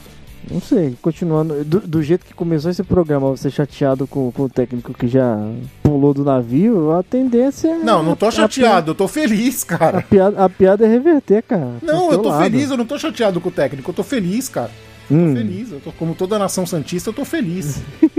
Não 0.51 0.61
sei, 0.61 0.95
continuando. 1.03 1.65
Do, 1.65 1.81
do 1.81 2.03
jeito 2.03 2.25
que 2.25 2.33
começou 2.33 2.71
esse 2.71 2.83
programa, 2.83 3.29
você 3.31 3.51
chateado 3.51 4.07
com, 4.07 4.31
com 4.31 4.43
o 4.45 4.49
técnico 4.49 4.95
que 4.95 5.09
já 5.09 5.37
pulou 5.83 6.15
do 6.15 6.23
navio, 6.25 6.93
a 6.93 7.03
tendência 7.03 7.69
é. 7.69 7.79
Não, 7.79 8.03
não 8.03 8.15
tô 8.15 8.27
a- 8.27 8.29
a 8.29 8.33
chateado, 8.33 8.93
eu 8.93 8.95
tô 8.95 9.09
feliz, 9.09 9.65
pi- 9.65 9.75
A 9.75 9.79
cara. 9.79 10.03
piada, 10.03 10.45
a 10.45 10.49
piada 10.49 10.85
é 10.87 10.89
reverter, 10.89 11.43
cara. 11.43 11.73
Não, 11.83 12.13
eu 12.13 12.19
tô 12.19 12.29
lado. 12.29 12.43
feliz, 12.45 12.71
eu 12.71 12.77
não 12.77 12.87
tô 12.87 12.97
chateado 12.99 13.41
com 13.41 13.49
o 13.49 13.53
técnico, 13.53 13.91
eu 13.91 13.95
tô 13.95 14.03
feliz, 14.05 14.49
cara. 14.49 14.71
Hum. 15.11 15.35
Feliz, 15.35 15.71
eu 15.73 15.81
tô, 15.81 15.91
como 15.93 16.15
toda 16.15 16.39
nação 16.39 16.65
santista, 16.67 17.11
eu 17.11 17.15
tô 17.15 17.25
feliz. 17.25 17.81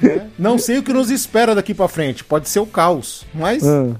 Né? 0.00 0.26
Não 0.36 0.58
sei 0.58 0.78
o 0.78 0.82
que 0.82 0.92
nos 0.92 1.10
espera 1.10 1.54
daqui 1.54 1.72
pra 1.72 1.86
frente, 1.86 2.24
pode 2.24 2.48
ser 2.48 2.58
o 2.58 2.66
caos, 2.66 3.24
mas 3.32 3.62
Ah. 3.64 3.94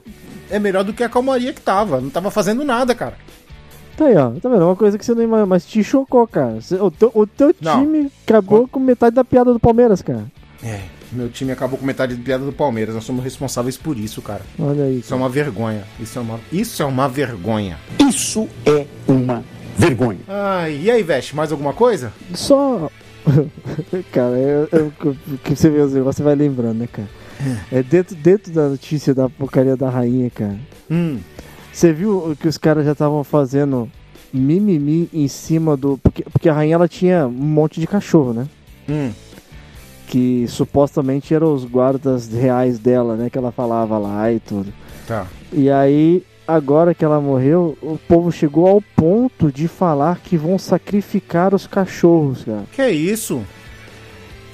é 0.50 0.59
melhor 0.59 0.82
do 0.82 0.92
que 0.92 1.05
a 1.05 1.09
calmaria 1.09 1.53
que 1.53 1.61
tava. 1.61 2.00
Não 2.00 2.11
tava 2.11 2.28
fazendo 2.28 2.64
nada, 2.64 2.92
cara. 2.92 3.14
Tá 4.03 4.09
aí, 4.09 4.16
ó. 4.16 4.30
Tá 4.40 4.48
vendo? 4.48 4.64
Uma 4.64 4.74
coisa 4.76 4.98
que 4.98 5.05
você 5.05 5.14
não 5.14 5.22
imagina, 5.22 5.46
mas 5.46 5.64
te 5.64 5.82
chocou, 5.84 6.26
cara. 6.26 6.59
O 6.80 6.90
teu, 6.90 7.12
o 7.14 7.26
teu 7.26 7.55
time 7.55 8.11
acabou 8.26 8.66
com 8.66 8.80
metade 8.80 9.14
da 9.14 9.22
piada 9.24 9.53
do 9.53 9.61
Palmeiras, 9.61 10.03
cara. 10.03 10.24
É, 10.62 10.80
meu 11.12 11.28
time 11.28 11.53
acabou 11.53 11.78
com 11.78 11.84
metade 11.86 12.16
de 12.16 12.22
piada 12.22 12.44
do 12.44 12.53
Palmeiras, 12.53 12.94
nós 12.94 13.05
somos 13.05 13.22
responsáveis 13.22 13.76
por 13.76 13.96
isso, 13.98 14.20
cara. 14.22 14.42
Olha 14.59 14.84
aí. 14.84 14.98
Isso 14.98 15.12
é 15.14 15.16
uma 15.16 15.28
vergonha. 15.28 15.84
Isso 16.00 16.18
é 16.18 16.22
uma, 16.22 16.40
isso 16.53 16.82
é 16.82 16.86
uma 16.86 17.09
vergonha. 17.09 17.78
Isso 18.09 18.48
é 18.66 18.86
uma 19.07 19.44
vergonha. 19.76 20.18
Ai, 20.28 20.80
e 20.82 20.90
aí, 20.90 21.03
Veste, 21.03 21.36
mais 21.36 21.53
alguma 21.53 21.72
coisa? 21.72 22.12
Só. 22.34 22.90
cara, 24.11 24.36
eu, 24.36 24.68
eu- 24.72 25.16
que 25.44 25.55
você 25.55 25.70
vê 25.70 25.80
os 25.80 25.92
negócios, 25.92 26.16
você 26.16 26.22
vai 26.24 26.34
lembrando, 26.34 26.78
né, 26.78 26.88
cara? 26.90 27.09
É 27.72 27.82
dentro, 27.82 28.14
dentro 28.16 28.53
da 28.53 28.68
notícia 28.68 29.12
da 29.14 29.28
porcaria 29.28 29.76
da 29.76 29.88
rainha, 29.90 30.30
cara. 30.30 30.57
Hum, 30.90 31.18
Você 31.73 31.93
viu 31.93 32.37
que 32.39 32.47
os 32.47 32.59
caras 32.59 32.85
já 32.85 32.93
estavam 32.93 33.25
fazendo 33.25 33.91
mimimi 34.33 35.09
em 35.12 35.27
cima 35.29 35.77
do. 35.77 35.99
Porque, 35.99 36.23
porque 36.25 36.49
a 36.49 36.53
rainha 36.53 36.75
ela 36.75 36.89
tinha 36.89 37.27
um 37.27 37.31
monte 37.31 37.81
de 37.81 37.87
cachorro, 37.87 38.33
né? 38.33 38.47
hum. 38.89 39.11
Que 40.07 40.47
supostamente 40.47 41.33
eram 41.33 41.55
os 41.55 41.64
guardas 41.64 42.29
reais 42.29 42.79
dela, 42.79 43.16
né? 43.16 43.31
Que 43.31 43.39
ela 43.39 43.51
falava 43.51 43.97
lá 43.97 44.31
e 44.31 44.41
tudo. 44.41 44.73
Tá. 45.07 45.27
E 45.51 45.70
aí, 45.70 46.23
agora 46.47 46.95
que 46.95 47.03
ela 47.03 47.18
morreu, 47.18 47.79
o 47.81 47.99
povo 48.07 48.31
chegou 48.31 48.66
ao 48.66 48.83
ponto 48.95 49.51
de 49.51 49.66
falar 49.68 50.18
que 50.18 50.37
vão 50.37 50.59
sacrificar 50.59 51.55
os 51.55 51.66
cachorros, 51.66 52.45
cara. 52.45 52.64
Que 52.73 52.83
é 52.83 52.91
isso? 52.91 53.43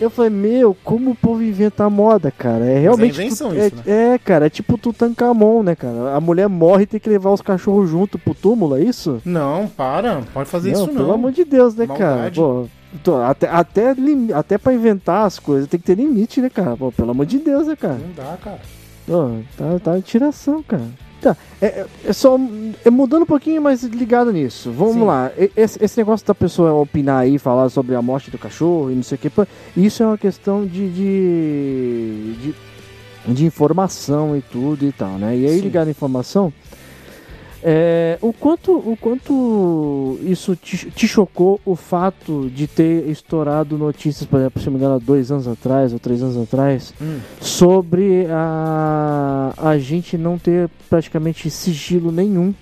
Eu 0.01 0.11
falei, 0.11 0.31
meu, 0.31 0.77
como 0.85 1.11
o 1.11 1.15
povo 1.15 1.43
inventa 1.43 1.91
moda, 1.91 2.31
cara? 2.31 2.65
É 2.65 2.79
realmente. 2.79 3.11
invenção 3.21 3.51
tu- 3.51 3.57
isso, 3.57 3.75
é, 3.85 4.15
é, 4.15 4.19
cara, 4.19 4.47
é 4.47 4.51
tipo 4.51 4.79
Tutankhamon, 4.79 5.63
né, 5.65 5.75
cara? 5.75 6.15
A 6.15 6.21
mulher 6.21 6.49
morre 6.49 6.85
e 6.85 6.87
tem 6.87 7.01
que 7.01 7.09
levar 7.09 7.31
os 7.31 7.43
cachorros 7.43 7.91
junto 7.91 8.17
pro 8.19 8.33
túmulo, 8.35 8.77
é 8.77 8.83
isso? 8.83 9.21
Não, 9.25 9.67
para. 9.67 10.23
Pode 10.33 10.49
fazer 10.49 10.71
isso 10.73 10.87
Pelo 10.87 11.09
não. 11.09 11.15
amor 11.15 11.33
de 11.33 11.45
Deus, 11.45 11.75
né, 11.75 11.87
cara? 11.87 11.99
Maldade. 12.15 12.37
Pô, 12.39 12.67
tô- 13.03 13.17
até, 13.21 13.49
até, 13.49 13.95
até 14.35 14.57
pra 14.57 14.73
inventar 14.73 15.27
as 15.27 15.39
coisas 15.41 15.69
tem 15.69 15.81
que 15.81 15.87
ter 15.87 15.97
limite, 15.97 16.41
né, 16.41 16.49
cara? 16.49 16.77
Pô, 16.77 16.93
pelo 16.93 17.11
amor 17.11 17.27
de 17.27 17.39
Deus, 17.39 17.67
né, 17.67 17.75
cara? 17.75 17.95
Não 17.99 18.13
dá, 18.15 18.37
cara. 18.43 18.61
Pô, 19.07 19.31
tá, 19.57 19.79
tá 19.83 20.01
tiração, 20.01 20.63
cara. 20.63 20.87
Tá, 21.21 21.37
é, 21.61 21.67
é- 21.67 21.87
é 22.07 22.13
só 22.13 22.39
é 22.85 22.91
mudando 22.91 23.23
um 23.23 23.27
pouquinho, 23.27 23.61
mas 23.61 23.83
ligado 23.83 24.33
nisso. 24.33 24.71
Vamos 24.71 24.95
Sim. 24.95 25.05
lá. 25.05 25.33
Esse, 25.57 25.83
esse 25.85 25.99
negócio 25.99 26.27
da 26.27 26.35
pessoa 26.35 26.73
opinar 26.75 27.21
aí, 27.23 27.39
falar 27.39 27.69
sobre 27.71 27.95
a 27.97 28.03
morte 28.03 28.31
do 28.31 28.39
cachorro 28.39 28.91
e 28.91 28.95
não 28.95 29.03
sei 29.03 29.17
o 29.17 29.19
que, 29.19 29.31
isso 29.77 30.03
é 30.03 30.07
uma 30.07 30.19
questão 30.19 30.65
de, 30.65 30.89
de, 30.91 32.35
de, 32.43 33.35
de 33.35 33.45
informação 33.45 34.37
e 34.37 34.43
tudo 34.43 34.87
e 34.87 34.93
tal, 34.93 35.19
né? 35.19 35.37
E 35.37 35.47
aí, 35.47 35.57
Sim. 35.57 35.63
ligado 35.63 35.89
à 35.89 35.91
informação, 35.91 36.53
é, 37.63 38.19
o, 38.21 38.33
quanto, 38.33 38.73
o 38.73 38.97
quanto 39.01 40.19
isso 40.23 40.55
te, 40.55 40.91
te 40.91 41.09
chocou 41.09 41.61
o 41.65 41.75
fato 41.75 42.49
de 42.55 42.67
ter 42.67 43.09
estourado 43.09 43.77
notícias, 43.77 44.27
por 44.27 44.39
exemplo, 44.39 44.61
se 44.61 44.67
não 44.67 44.73
me 44.75 44.79
engano, 44.79 44.95
há 44.95 44.99
dois 44.99 45.31
anos 45.33 45.49
atrás 45.49 45.93
ou 45.93 45.99
três 45.99 46.23
anos 46.23 46.37
atrás, 46.37 46.95
Hum. 47.01 47.19
sobre 47.41 48.27
a, 48.31 49.53
a 49.57 49.79
gente 49.79 50.17
não 50.17 50.39
ter 50.39 50.71
praticamente 50.89 51.51
sigilo 51.51 52.13
nenhum 52.13 52.55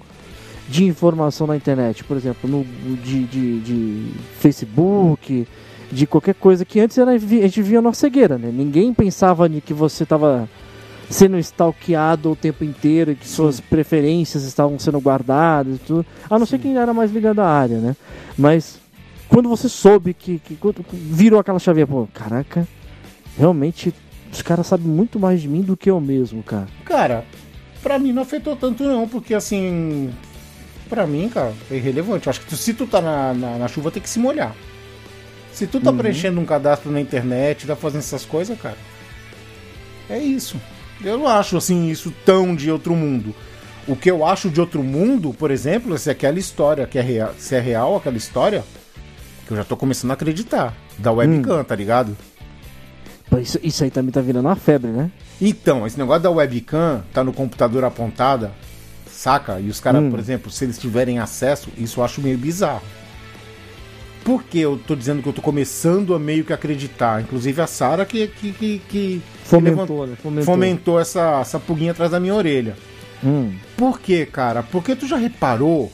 de 0.68 0.84
informação 0.84 1.46
na 1.46 1.56
internet, 1.56 2.02
por 2.02 2.16
exemplo, 2.16 2.48
no, 2.48 2.64
de, 2.96 3.24
de, 3.24 3.60
de 3.60 4.12
Facebook, 4.40 5.46
de 5.92 6.06
qualquer 6.06 6.34
coisa 6.34 6.64
que 6.64 6.80
antes 6.80 6.98
era, 6.98 7.12
a 7.12 7.18
gente 7.18 7.62
via 7.62 7.80
na 7.80 7.92
cegueira, 7.92 8.36
né? 8.36 8.50
Ninguém 8.52 8.92
pensava 8.92 9.48
que 9.48 9.72
você 9.72 10.02
estava 10.02 10.48
sendo 11.08 11.38
stalkeado 11.38 12.30
o 12.32 12.36
tempo 12.36 12.64
inteiro 12.64 13.12
e 13.12 13.14
que 13.14 13.28
suas 13.28 13.60
preferências 13.60 14.42
estavam 14.44 14.78
sendo 14.78 15.00
guardadas 15.00 15.76
e 15.76 15.78
tudo, 15.78 16.06
a 16.28 16.38
não 16.38 16.46
ser 16.46 16.58
quem 16.58 16.76
era 16.76 16.92
mais 16.92 17.12
ligado 17.12 17.40
à 17.40 17.46
área, 17.48 17.78
né? 17.78 17.96
Mas 18.36 18.78
quando 19.28 19.48
você 19.48 19.68
soube 19.68 20.12
que, 20.14 20.38
que 20.40 20.58
virou 20.92 21.38
aquela 21.40 21.58
chavinha, 21.58 21.86
pô, 21.86 22.08
caraca, 22.12 22.66
realmente 23.38 23.94
os 24.32 24.42
caras 24.42 24.66
sabem 24.66 24.86
muito 24.86 25.18
mais 25.20 25.40
de 25.40 25.48
mim 25.48 25.62
do 25.62 25.76
que 25.76 25.90
eu 25.90 26.00
mesmo, 26.00 26.42
cara. 26.42 26.66
Cara, 26.84 27.24
pra 27.82 27.98
mim 27.98 28.12
não 28.12 28.22
afetou 28.22 28.56
tanto 28.56 28.82
não, 28.84 29.08
porque 29.08 29.32
assim. 29.34 30.10
Pra 30.88 31.04
mim, 31.06 31.28
cara, 31.28 31.52
é 31.70 31.74
irrelevante. 31.76 32.26
Eu 32.26 32.30
acho 32.30 32.40
que 32.40 32.46
tu- 32.46 32.56
se 32.56 32.72
tu 32.72 32.86
tá 32.86 33.00
na, 33.00 33.34
na, 33.34 33.58
na 33.58 33.68
chuva, 33.68 33.90
tem 33.90 34.00
que 34.02 34.08
se 34.10 34.18
molhar. 34.20 34.54
Se 35.52 35.66
tu 35.66 35.80
tá 35.80 35.90
Uhum. 35.90 35.96
preenchendo 35.96 36.40
um 36.40 36.44
cadastro 36.44 36.92
na 36.92 37.00
internet, 37.00 37.66
tá 37.66 37.74
fazendo 37.74 38.00
essas 38.00 38.24
coisas, 38.24 38.56
cara. 38.60 38.76
É 40.08 40.18
isso. 40.18 40.60
Eu 41.02 41.18
não 41.18 41.28
acho 41.28 41.56
assim 41.56 41.88
isso 41.90 42.12
tão 42.24 42.54
de 42.56 42.70
outro 42.70 42.94
mundo. 42.94 43.34
O 43.86 43.94
que 43.94 44.10
eu 44.10 44.24
acho 44.26 44.50
de 44.50 44.60
outro 44.60 44.82
mundo, 44.82 45.32
por 45.32 45.50
exemplo, 45.50 45.94
é 45.94 45.98
se 45.98 46.10
aquela 46.10 46.38
história 46.38 46.86
que 46.86 46.98
é 46.98 47.02
real, 47.02 47.34
se 47.38 47.54
é 47.54 47.60
real 47.60 47.96
aquela 47.96 48.16
história, 48.16 48.64
que 49.46 49.52
eu 49.52 49.56
já 49.56 49.64
tô 49.64 49.76
começando 49.76 50.10
a 50.10 50.14
acreditar. 50.14 50.74
Da 50.98 51.12
webcam, 51.12 51.62
tá 51.62 51.76
ligado? 51.76 52.16
Isso, 53.40 53.58
isso 53.62 53.84
aí 53.84 53.90
também 53.90 54.10
tá 54.10 54.20
virando 54.20 54.46
uma 54.46 54.56
febre, 54.56 54.90
né? 54.90 55.10
Então, 55.40 55.86
esse 55.86 55.98
negócio 55.98 56.22
da 56.22 56.30
webcam 56.30 57.04
tá 57.12 57.22
no 57.22 57.32
computador 57.32 57.84
apontada, 57.84 58.50
saca? 59.10 59.60
E 59.60 59.68
os 59.68 59.78
caras, 59.78 60.02
Hum. 60.02 60.10
por 60.10 60.18
exemplo, 60.18 60.50
se 60.50 60.64
eles 60.64 60.78
tiverem 60.78 61.18
acesso, 61.18 61.68
isso 61.76 62.00
eu 62.00 62.04
acho 62.04 62.20
meio 62.20 62.38
bizarro. 62.38 62.82
Por 64.26 64.42
que 64.42 64.58
eu 64.58 64.76
tô 64.76 64.96
dizendo 64.96 65.22
que 65.22 65.28
eu 65.28 65.32
tô 65.32 65.40
começando 65.40 66.12
a 66.12 66.18
meio 66.18 66.44
que 66.44 66.52
acreditar? 66.52 67.22
Inclusive 67.22 67.62
a 67.62 67.66
Sara 67.68 68.04
que, 68.04 68.26
que, 68.26 68.52
que, 68.52 68.82
que 68.88 69.22
Fomentou, 69.44 70.00
levant- 70.00 70.10
né? 70.10 70.16
Fomentou. 70.20 70.44
fomentou 70.44 71.00
essa, 71.00 71.38
essa 71.40 71.60
pulguinha 71.60 71.92
atrás 71.92 72.10
da 72.10 72.18
minha 72.18 72.34
orelha. 72.34 72.76
Hum. 73.24 73.52
Por 73.76 74.00
quê, 74.00 74.26
cara? 74.26 74.64
Porque 74.64 74.96
tu 74.96 75.06
já 75.06 75.16
reparou 75.16 75.92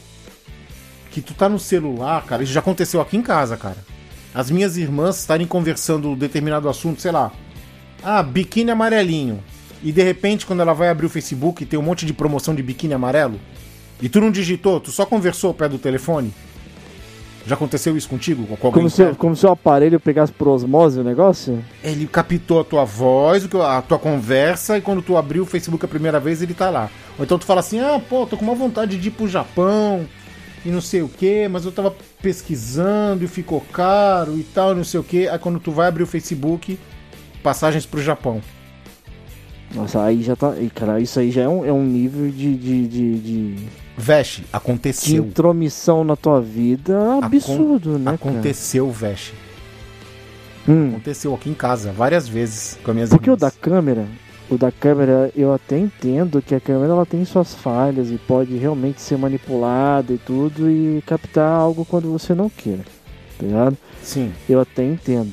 que 1.10 1.20
tu 1.20 1.34
tá 1.34 1.46
no 1.46 1.58
celular, 1.58 2.24
cara? 2.24 2.42
Isso 2.42 2.54
já 2.54 2.60
aconteceu 2.60 3.02
aqui 3.02 3.18
em 3.18 3.22
casa, 3.22 3.54
cara. 3.58 3.76
As 4.34 4.50
minhas 4.50 4.78
irmãs 4.78 5.18
estarem 5.18 5.46
conversando 5.46 6.08
um 6.08 6.16
determinado 6.16 6.70
assunto, 6.70 7.02
sei 7.02 7.12
lá. 7.12 7.30
Ah, 8.02 8.22
biquíni 8.22 8.70
amarelinho. 8.70 9.44
E 9.82 9.92
de 9.92 10.02
repente, 10.02 10.46
quando 10.46 10.60
ela 10.60 10.72
vai 10.72 10.88
abrir 10.88 11.04
o 11.04 11.10
Facebook, 11.10 11.66
tem 11.66 11.78
um 11.78 11.82
monte 11.82 12.06
de 12.06 12.14
promoção 12.14 12.54
de 12.54 12.62
biquíni 12.62 12.94
amarelo. 12.94 13.38
E 14.00 14.08
tu 14.08 14.22
não 14.22 14.30
digitou, 14.30 14.80
tu 14.80 14.90
só 14.90 15.04
conversou 15.04 15.52
perto 15.52 15.72
do 15.72 15.78
telefone. 15.78 16.32
Já 17.46 17.54
aconteceu 17.54 17.96
isso 17.96 18.08
contigo? 18.08 18.46
Com 18.56 18.70
Como 18.70 18.88
se, 18.88 19.02
perto? 19.02 19.16
como 19.16 19.34
se 19.34 19.44
o 19.44 19.50
aparelho 19.50 19.98
pegasse 19.98 20.32
por 20.32 20.48
osmose 20.48 21.00
o 21.00 21.04
negócio? 21.04 21.62
Ele 21.82 22.06
captou 22.06 22.60
a 22.60 22.64
tua 22.64 22.84
voz, 22.84 23.48
a 23.60 23.82
tua 23.82 23.98
conversa, 23.98 24.78
e 24.78 24.80
quando 24.80 25.02
tu 25.02 25.16
abriu 25.16 25.42
o 25.42 25.46
Facebook 25.46 25.84
a 25.84 25.88
primeira 25.88 26.20
vez, 26.20 26.40
ele 26.40 26.54
tá 26.54 26.70
lá. 26.70 26.88
Ou 27.18 27.24
então 27.24 27.38
tu 27.38 27.44
fala 27.44 27.60
assim, 27.60 27.80
ah, 27.80 28.00
pô, 28.08 28.26
tô 28.26 28.36
com 28.36 28.44
uma 28.44 28.54
vontade 28.54 28.96
de 28.96 29.08
ir 29.08 29.10
pro 29.10 29.26
Japão, 29.26 30.06
e 30.64 30.68
não 30.70 30.80
sei 30.80 31.02
o 31.02 31.08
que, 31.08 31.48
mas 31.48 31.64
eu 31.64 31.72
tava 31.72 31.94
pesquisando 32.20 33.24
e 33.24 33.28
ficou 33.28 33.60
caro 33.72 34.38
e 34.38 34.44
tal, 34.44 34.74
não 34.74 34.84
sei 34.84 35.00
o 35.00 35.04
que. 35.04 35.28
Aí 35.28 35.38
quando 35.38 35.58
tu 35.58 35.72
vai 35.72 35.88
abrir 35.88 36.04
o 36.04 36.06
Facebook, 36.06 36.78
passagens 37.42 37.84
pro 37.84 38.00
Japão. 38.00 38.40
Nossa, 39.74 40.04
aí 40.04 40.22
já 40.22 40.36
tá. 40.36 40.54
Cara, 40.74 41.00
isso 41.00 41.18
aí 41.18 41.30
já 41.30 41.42
é 41.42 41.48
um, 41.48 41.64
é 41.64 41.72
um 41.72 41.84
nível 41.84 42.30
de, 42.30 42.54
de, 42.56 42.86
de, 42.86 43.18
de, 43.18 43.54
Veste, 43.96 44.44
aconteceu. 44.52 45.24
intromissão 45.24 46.02
na 46.02 46.16
tua 46.16 46.40
vida 46.40 47.18
absurdo, 47.22 47.98
né? 47.98 48.12
Aconteceu, 48.12 48.90
Veste. 48.90 49.34
Hum. 50.68 50.90
Aconteceu 50.90 51.34
aqui 51.34 51.50
em 51.50 51.54
casa, 51.54 51.92
várias 51.92 52.28
vezes, 52.28 52.78
com 52.82 52.90
as 52.90 52.94
minhas 52.94 53.10
Porque 53.10 53.28
o 53.28 53.34
irmãs. 53.34 53.40
da 53.40 53.50
câmera, 53.50 54.06
o 54.48 54.56
da 54.56 54.70
câmera, 54.70 55.30
eu 55.36 55.52
até 55.52 55.78
entendo 55.78 56.40
que 56.40 56.54
a 56.54 56.60
câmera 56.60 56.92
ela 56.92 57.06
tem 57.06 57.24
suas 57.24 57.54
falhas 57.54 58.10
e 58.10 58.16
pode 58.16 58.56
realmente 58.56 59.00
ser 59.00 59.18
manipulada 59.18 60.12
e 60.12 60.18
tudo 60.18 60.70
e 60.70 61.02
captar 61.06 61.50
algo 61.50 61.84
quando 61.84 62.10
você 62.10 62.34
não 62.34 62.48
queira, 62.48 62.84
tá 63.38 63.44
ligado? 63.46 63.76
Sim. 64.02 64.32
Eu 64.48 64.60
até 64.60 64.84
entendo. 64.84 65.32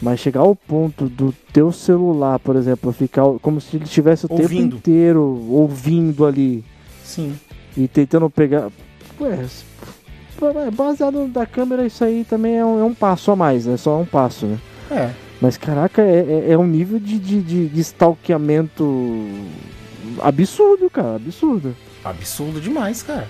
Mas 0.00 0.20
chegar 0.20 0.40
ao 0.40 0.54
ponto 0.54 1.08
do 1.08 1.32
teu 1.52 1.72
celular, 1.72 2.38
por 2.38 2.54
exemplo, 2.54 2.92
ficar 2.92 3.24
como 3.40 3.60
se 3.62 3.76
ele 3.76 3.84
estivesse 3.84 4.26
o 4.26 4.28
Ouvindo. 4.30 4.48
tempo 4.48 4.76
inteiro 4.76 5.46
ouvindo 5.50 6.26
ali 6.26 6.62
Sim. 7.02 7.34
E 7.76 7.86
tentando 7.88 8.28
pegar. 8.30 8.68
Ué, 9.20 9.46
é, 10.66 10.70
baseado 10.70 11.26
da 11.28 11.46
câmera, 11.46 11.86
isso 11.86 12.04
aí 12.04 12.24
também 12.28 12.56
é 12.56 12.64
um, 12.64 12.80
é 12.80 12.84
um 12.84 12.94
passo 12.94 13.30
a 13.30 13.36
mais, 13.36 13.64
né? 13.66 13.76
Só 13.76 13.98
um 14.00 14.04
passo, 14.04 14.46
né? 14.46 14.58
É. 14.90 15.10
Mas 15.40 15.56
caraca, 15.56 16.02
é, 16.02 16.44
é, 16.48 16.52
é 16.52 16.58
um 16.58 16.66
nível 16.66 16.98
de, 16.98 17.18
de, 17.18 17.40
de, 17.42 17.68
de 17.68 17.80
stalkeamento 17.80 19.26
absurdo, 20.20 20.88
cara, 20.90 21.16
absurdo. 21.16 21.74
Absurdo 22.04 22.60
demais, 22.60 23.02
cara. 23.02 23.26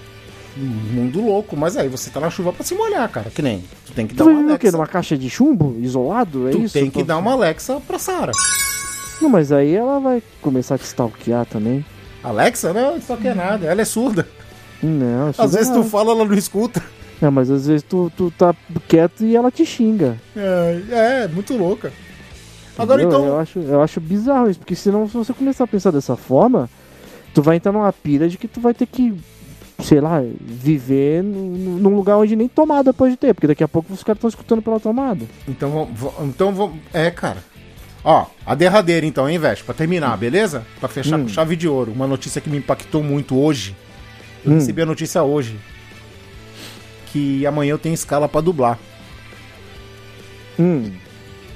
Mundo 0.57 1.21
louco. 1.21 1.57
Mas 1.57 1.77
aí 1.77 1.89
você 1.89 2.11
tá 2.11 2.19
na 2.21 2.31
chuva 2.31 2.53
pra 2.53 2.65
se 2.65 2.75
molhar, 2.75 3.09
cara. 3.11 3.31
Que 3.31 3.43
nem. 3.43 3.63
Tu 3.87 3.93
tem 3.93 4.07
que 4.07 4.15
Tu 4.15 4.19
dar 4.19 4.25
uma 4.31 4.41
viver 4.41 4.55
o 4.55 4.59
quê? 4.59 4.67
Alexa. 4.67 4.77
Numa 4.77 4.87
caixa 4.87 5.17
de 5.19 5.29
chumbo? 5.29 5.77
Isolado? 5.81 6.49
É 6.49 6.53
tu 6.53 6.59
isso? 6.59 6.73
tem 6.75 6.91
que 6.91 7.01
Tô- 7.01 7.05
dar 7.05 7.19
uma 7.19 7.33
Alexa 7.33 7.81
pra 7.87 7.99
Sara. 7.99 8.33
Não, 9.21 9.29
mas 9.29 9.53
aí 9.53 9.75
ela 9.75 9.99
vai 10.01 10.23
começar 10.41 10.75
a 10.77 10.79
te 10.79 10.85
stalkear 10.85 11.45
também. 11.47 11.85
Alexa, 12.23 12.73
não, 12.73 12.97
isso 12.97 13.13
aqui 13.13 13.29
é 13.29 13.35
nada. 13.35 13.67
Ela 13.67 13.83
é 13.83 13.85
surda. 13.85 14.27
Não, 14.83 15.33
Às 15.37 15.53
vezes 15.55 15.69
não. 15.69 15.83
tu 15.83 15.89
fala, 15.89 16.13
ela 16.13 16.25
não 16.25 16.35
escuta. 16.35 16.83
Não, 17.21 17.31
mas 17.31 17.51
às 17.51 17.67
vezes 17.67 17.83
tu, 17.83 18.13
tu 18.17 18.31
tá 18.37 18.55
quieto 18.87 19.25
e 19.25 19.35
ela 19.35 19.51
te 19.51 19.65
xinga. 19.65 20.19
É, 20.37 20.81
é 21.25 21.29
muito 21.29 21.57
louca. 21.57 21.93
Agora 22.79 23.01
Entendeu? 23.03 23.21
então. 23.21 23.29
Eu 23.35 23.39
acho, 23.41 23.59
eu 23.59 23.81
acho 23.83 24.01
bizarro 24.01 24.51
isso, 24.51 24.59
porque 24.61 24.75
senão, 24.75 25.09
se 25.09 25.15
você 25.15 25.33
começar 25.33 25.65
a 25.65 25.67
pensar 25.67 25.91
dessa 25.91 26.15
forma, 26.15 26.69
tu 27.33 27.41
vai 27.41 27.57
entrar 27.57 27.73
numa 27.73 27.91
pira 27.93 28.29
de 28.29 28.37
que 28.37 28.47
tu 28.47 28.61
vai 28.61 28.75
ter 28.75 28.85
que, 28.85 29.15
sei 29.83 29.99
lá, 29.99 30.23
viver 30.43 31.23
nu- 31.25 31.57
nu- 31.57 31.79
num 31.79 31.97
lugar 31.97 32.19
onde 32.19 32.37
nem 32.37 32.49
tomada 32.49 32.93
pode 32.93 33.17
ter, 33.17 33.33
porque 33.33 33.47
daqui 33.47 33.65
a 33.65 33.69
pouco 33.69 33.95
os 33.95 34.03
caras 34.05 34.19
estão 34.19 34.29
escutando 34.29 34.61
pela 34.61 34.79
tomada. 34.79 35.25
Então 35.49 35.71
vamos. 35.71 35.99
va- 35.99 36.13
Então 36.23 36.53
vamos. 36.55 36.77
É, 36.93 37.11
cara. 37.11 37.39
Ó, 38.05 38.27
a 38.45 38.55
derradeira 38.55 39.07
então, 39.07 39.27
hein, 39.29 39.39
Veste? 39.39 39.65
Pra 39.65 39.75
terminar, 39.75 40.17
beleza? 40.19 40.65
Pra 40.79 40.89
fechar 40.89 41.19
Hum. 41.19 41.23
com 41.23 41.29
chave 41.29 41.57
de 41.57 41.67
ouro. 41.67 41.93
Uma 41.93 42.07
notícia 42.07 42.43
que 42.43 42.51
me 42.51 42.59
impactou 42.59 43.03
muito 43.03 43.37
hoje. 43.41 43.75
Eu 44.47 44.53
Hum. 44.53 44.55
recebi 44.59 44.81
a 44.83 44.87
notícia 44.87 45.23
hoje. 45.23 45.59
Que 47.13 47.45
amanhã 47.47 47.73
eu 47.73 47.79
tenho 47.79 47.95
escala 47.95 48.29
pra 48.29 48.41
dublar. 48.41 48.79
Hum, 50.59 50.93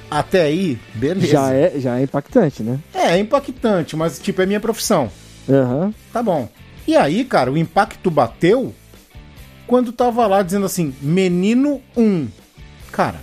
Até 0.09 0.41
aí, 0.43 0.77
beleza. 0.93 1.27
já, 1.27 1.53
é, 1.53 1.79
já 1.79 1.97
é 1.99 2.03
impactante, 2.03 2.61
né? 2.61 2.79
É, 2.93 3.11
é 3.13 3.17
impactante, 3.19 3.95
mas 3.95 4.19
tipo, 4.19 4.41
é 4.41 4.45
minha 4.45 4.59
profissão. 4.59 5.09
Aham. 5.49 5.93
Tá 6.11 6.21
bom. 6.21 6.49
E 6.85 6.95
aí, 6.97 7.23
cara, 7.23 7.49
o 7.51 7.57
impacto 7.57 8.11
bateu 8.11 8.73
quando 9.65 9.93
tava 9.93 10.27
lá 10.27 10.41
dizendo 10.43 10.65
assim, 10.65 10.93
menino 11.01 11.81
1. 11.95 12.27
Cara, 12.91 13.19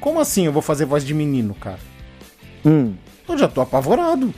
como 0.00 0.20
assim 0.20 0.46
eu 0.46 0.52
vou 0.52 0.62
fazer 0.62 0.84
voz 0.84 1.04
de 1.04 1.12
menino, 1.12 1.52
cara? 1.54 1.80
Hum. 2.64 2.94
Eu 3.28 3.36
já 3.36 3.48
tô 3.48 3.60
apavorado. 3.60 4.32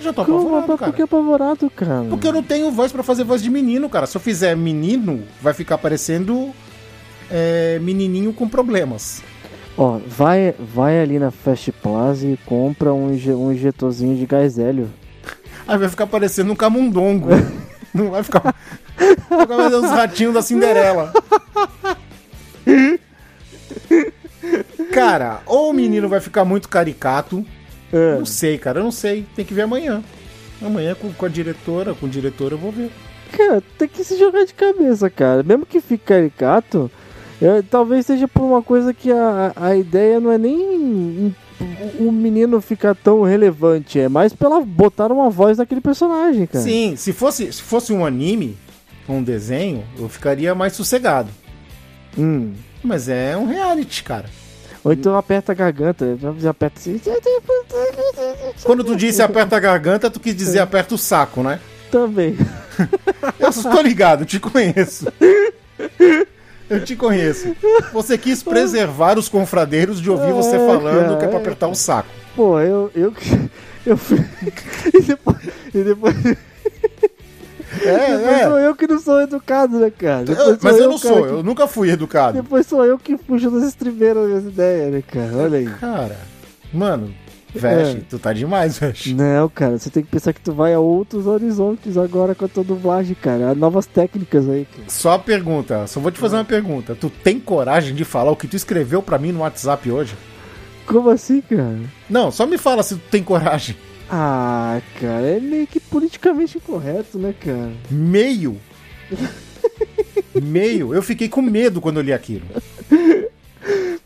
Já 0.00 0.12
tô 0.12 0.24
Como, 0.24 0.38
apavorado, 0.38 0.78
cara. 0.78 0.90
por 0.90 0.96
que 0.96 1.02
apavorado, 1.02 1.70
cara? 1.70 2.06
Porque 2.08 2.26
eu 2.26 2.32
não 2.32 2.42
tenho 2.42 2.70
voz 2.70 2.90
pra 2.90 3.02
fazer 3.02 3.24
voz 3.24 3.42
de 3.42 3.50
menino, 3.50 3.88
cara. 3.88 4.06
Se 4.06 4.16
eu 4.16 4.20
fizer 4.20 4.56
menino, 4.56 5.22
vai 5.42 5.52
ficar 5.52 5.76
parecendo 5.78 6.50
é, 7.30 7.78
menininho 7.80 8.32
com 8.32 8.48
problemas. 8.48 9.22
Ó, 9.76 9.98
vai, 10.06 10.54
vai 10.58 11.00
ali 11.00 11.18
na 11.18 11.30
Fast 11.30 11.70
Plaza 11.72 12.26
e 12.26 12.36
compra 12.46 12.92
um, 12.92 13.08
um 13.08 13.52
injetorzinho 13.52 14.16
de 14.16 14.26
gás 14.26 14.58
hélio. 14.58 14.90
Aí 15.68 15.78
vai 15.78 15.88
ficar 15.88 16.06
parecendo 16.06 16.52
um 16.52 16.56
camundongo. 16.56 17.28
não 17.94 18.10
vai 18.10 18.22
ficar... 18.22 18.54
Vai 19.28 19.40
ficar 19.40 19.56
os 19.68 19.90
ratinhos 19.90 20.34
da 20.34 20.42
Cinderela. 20.42 21.12
Cara, 24.92 25.40
ou 25.46 25.70
o 25.70 25.72
menino 25.72 26.08
vai 26.08 26.20
ficar 26.20 26.44
muito 26.44 26.68
caricato. 26.68 27.44
É. 27.92 28.16
Não 28.18 28.24
sei, 28.26 28.56
cara, 28.58 28.80
eu 28.80 28.84
não 28.84 28.92
sei. 28.92 29.24
Tem 29.34 29.44
que 29.44 29.54
ver 29.54 29.62
amanhã. 29.62 30.02
Amanhã 30.62 30.94
com, 30.94 31.12
com 31.12 31.26
a 31.26 31.28
diretora, 31.28 31.94
com 31.94 32.06
o 32.06 32.08
diretor 32.08 32.52
eu 32.52 32.58
vou 32.58 32.70
ver. 32.70 32.90
Cara, 33.32 33.62
tem 33.78 33.88
que 33.88 34.02
se 34.04 34.18
jogar 34.18 34.44
de 34.44 34.52
cabeça, 34.54 35.08
cara. 35.08 35.42
Mesmo 35.42 35.64
que 35.64 35.80
fique 35.80 36.04
caricato, 36.04 36.90
é, 37.40 37.62
talvez 37.62 38.04
seja 38.06 38.26
por 38.28 38.42
uma 38.42 38.62
coisa 38.62 38.92
que 38.92 39.10
a, 39.10 39.52
a 39.56 39.76
ideia 39.76 40.18
não 40.20 40.30
é 40.32 40.36
nem 40.38 41.34
o- 41.98 42.06
o 42.08 42.12
menino 42.12 42.60
ficar 42.60 42.94
tão 42.94 43.22
relevante, 43.22 43.98
é 44.00 44.08
mais 44.08 44.32
pela 44.32 44.60
botar 44.60 45.12
uma 45.12 45.30
voz 45.30 45.58
naquele 45.58 45.80
personagem, 45.80 46.46
cara. 46.46 46.64
Sim, 46.64 46.94
se 46.96 47.12
fosse, 47.12 47.52
se 47.52 47.62
fosse 47.62 47.92
um 47.92 48.04
anime, 48.04 48.56
um 49.08 49.22
desenho, 49.22 49.84
eu 49.98 50.08
ficaria 50.08 50.54
mais 50.54 50.72
sossegado. 50.74 51.30
Hum. 52.18 52.52
Mas 52.82 53.08
é 53.08 53.36
um 53.36 53.46
reality, 53.46 54.02
cara. 54.02 54.26
Ou 54.82 54.92
então 54.92 55.16
aperta 55.16 55.52
a 55.52 55.54
garganta, 55.54 56.16
já 56.38 56.50
aperta 56.50 56.78
assim. 56.78 57.00
Quando 58.62 58.82
tu 58.82 58.96
disse 58.96 59.22
aperta 59.22 59.56
a 59.56 59.60
garganta, 59.60 60.10
tu 60.10 60.18
quis 60.18 60.34
dizer 60.34 60.60
aperta 60.60 60.94
o 60.94 60.98
saco, 60.98 61.42
né? 61.42 61.60
Também. 61.90 62.36
Eu 63.38 63.50
estou 63.50 63.82
ligado, 63.82 64.22
eu 64.22 64.26
te 64.26 64.40
conheço. 64.40 65.06
Eu 66.70 66.84
te 66.84 66.94
conheço. 66.94 67.54
Você 67.92 68.16
quis 68.16 68.42
preservar 68.42 69.18
os 69.18 69.28
confradeiros 69.28 70.00
de 70.00 70.08
ouvir 70.08 70.32
você 70.32 70.56
falando 70.56 71.08
cara, 71.08 71.16
que 71.18 71.24
é 71.24 71.28
pra 71.28 71.38
apertar 71.38 71.68
o 71.68 71.74
saco. 71.74 72.08
Pô, 72.36 72.60
eu. 72.60 72.90
Eu, 72.94 73.12
eu 73.84 73.96
fui. 73.96 74.24
E 74.94 75.02
depois. 75.02 75.38
E 75.74 75.84
depois, 75.84 76.14
É, 77.82 78.16
depois 78.16 78.36
é. 78.36 78.44
sou 78.44 78.58
eu 78.58 78.74
que 78.74 78.86
não 78.86 78.98
sou 79.00 79.20
educado, 79.20 79.78
né, 79.78 79.90
cara? 79.90 80.24
Eu- 80.30 80.58
mas 80.62 80.78
eu 80.78 80.88
não 80.90 80.98
cara, 80.98 81.14
sou, 81.14 81.22
que- 81.24 81.32
eu 81.32 81.42
nunca 81.42 81.66
fui 81.66 81.90
educado. 81.90 82.40
Depois 82.42 82.66
sou 82.66 82.84
eu 82.84 82.98
que 82.98 83.16
puxo 83.16 83.50
das 83.50 83.64
estribeiras 83.64 84.30
das 84.30 84.44
ideias, 84.52 84.92
né, 84.92 85.02
cara? 85.06 85.36
Olha 85.36 85.58
aí. 85.58 85.66
Cara, 85.66 86.16
mano, 86.72 87.12
Veste, 87.52 87.96
É. 87.96 88.00
tu 88.08 88.16
tá 88.16 88.32
demais, 88.32 88.78
Veste. 88.78 89.12
Não, 89.12 89.48
cara, 89.48 89.76
você 89.76 89.90
tem 89.90 90.04
que 90.04 90.08
pensar 90.08 90.32
que 90.32 90.40
tu 90.40 90.52
vai 90.52 90.72
a 90.72 90.78
outros 90.78 91.26
horizontes 91.26 91.96
agora 91.98 92.32
com 92.32 92.44
a 92.44 92.48
tua 92.48 92.62
dublagem, 92.62 93.16
cara. 93.20 93.50
Há 93.50 93.54
novas 93.56 93.86
técnicas 93.86 94.48
aí, 94.48 94.68
cara. 94.70 94.84
Só 94.88 95.14
a 95.14 95.18
pergunta, 95.18 95.84
só 95.88 95.98
vou 95.98 96.12
te 96.12 96.20
fazer 96.20 96.36
uma 96.36 96.44
pergunta. 96.44 96.94
Tu 96.94 97.10
tem 97.10 97.40
coragem 97.40 97.92
de 97.92 98.04
falar 98.04 98.30
o 98.30 98.36
que 98.36 98.46
tu 98.46 98.54
escreveu 98.54 99.02
pra 99.02 99.18
mim 99.18 99.32
no 99.32 99.40
WhatsApp 99.40 99.90
hoje? 99.90 100.14
Como 100.86 101.10
assim, 101.10 101.40
cara? 101.40 101.76
Não, 102.08 102.30
só 102.30 102.46
me 102.46 102.56
fala 102.56 102.84
se 102.84 102.94
tu 102.94 103.02
tem 103.10 103.20
coragem. 103.22 103.76
Ah, 104.10 104.80
cara, 105.00 105.26
é 105.26 105.38
meio 105.40 105.66
que 105.66 105.78
politicamente 105.78 106.58
incorreto, 106.58 107.16
né, 107.18 107.32
cara? 107.38 107.70
Meio. 107.90 108.56
Meio. 110.42 110.92
Eu 110.94 111.02
fiquei 111.02 111.28
com 111.28 111.40
medo 111.42 111.80
quando 111.80 111.98
eu 111.98 112.02
li 112.02 112.12
aquilo. 112.12 112.44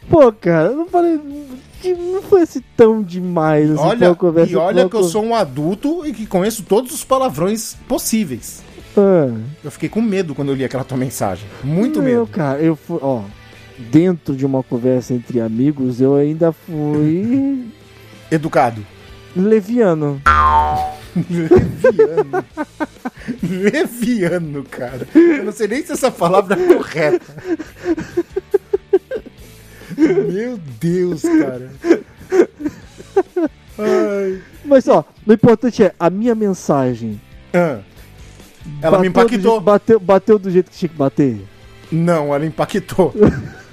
Pô, 0.09 0.31
cara, 0.33 0.69
eu 0.69 0.77
não 0.77 0.87
falei. 0.89 1.19
Não 1.85 2.23
foi 2.23 2.43
assim 2.43 2.63
tão 2.77 3.03
demais 3.03 3.71
assim, 3.71 3.83
Olha, 3.83 4.15
conversa- 4.15 4.53
e 4.53 4.57
olha 4.57 4.89
que 4.89 4.97
eu 4.97 5.05
sou 5.05 5.23
um 5.23 5.35
adulto 5.35 6.05
e 6.07 6.13
que 6.15 6.27
conheço 6.27 6.63
todos 6.63 6.93
os 6.95 7.05
palavrões 7.05 7.75
possíveis. 7.87 8.63
Ah. 8.97 9.35
Eu 9.63 9.71
fiquei 9.71 9.89
com 9.89 10.01
medo 10.01 10.35
quando 10.35 10.49
eu 10.51 10.55
li 10.55 10.65
aquela 10.65 10.85
tua 10.85 10.97
mensagem. 10.97 11.47
Muito 11.63 11.99
Não, 11.99 12.05
medo. 12.07 12.27
cara, 12.27 12.59
eu 12.61 12.75
fui, 12.77 12.99
ó. 13.03 13.23
dentro 13.91 14.35
de 14.37 14.47
uma 14.47 14.63
conversa 14.63 15.13
entre 15.13 15.41
amigos, 15.41 16.01
eu 16.01 16.15
ainda 16.15 16.53
fui 16.53 17.65
Educado. 18.31 18.85
Leviano. 19.37 20.21
Leviano. 21.31 22.45
Leviano, 23.43 24.65
cara. 24.65 25.07
Eu 25.15 25.45
não 25.45 25.53
sei 25.53 25.69
nem 25.69 25.85
se 25.85 25.93
essa 25.93 26.11
palavra 26.11 26.59
é 26.61 26.75
correta. 26.75 27.35
Meu 29.97 30.59
Deus, 30.81 31.23
cara. 31.23 31.71
Ai. 33.79 34.41
Mas 34.65 34.89
ó, 34.89 35.05
o 35.27 35.33
importante 35.33 35.83
é 35.85 35.95
a 35.99 36.11
minha 36.11 36.35
mensagem. 36.35 37.21
Ah. 37.53 37.79
Ela 38.81 38.99
me 38.99 39.05
do 39.05 39.11
impactou. 39.11 39.41
jeito- 39.41 39.61
bateu, 39.61 40.01
bateu 40.01 40.39
do 40.39 40.51
jeito 40.51 40.71
que 40.71 40.77
tinha 40.79 40.89
que 40.89 40.97
bater. 40.97 41.39
Não, 41.93 42.35
ela 42.35 42.45
impactou. 42.47 43.13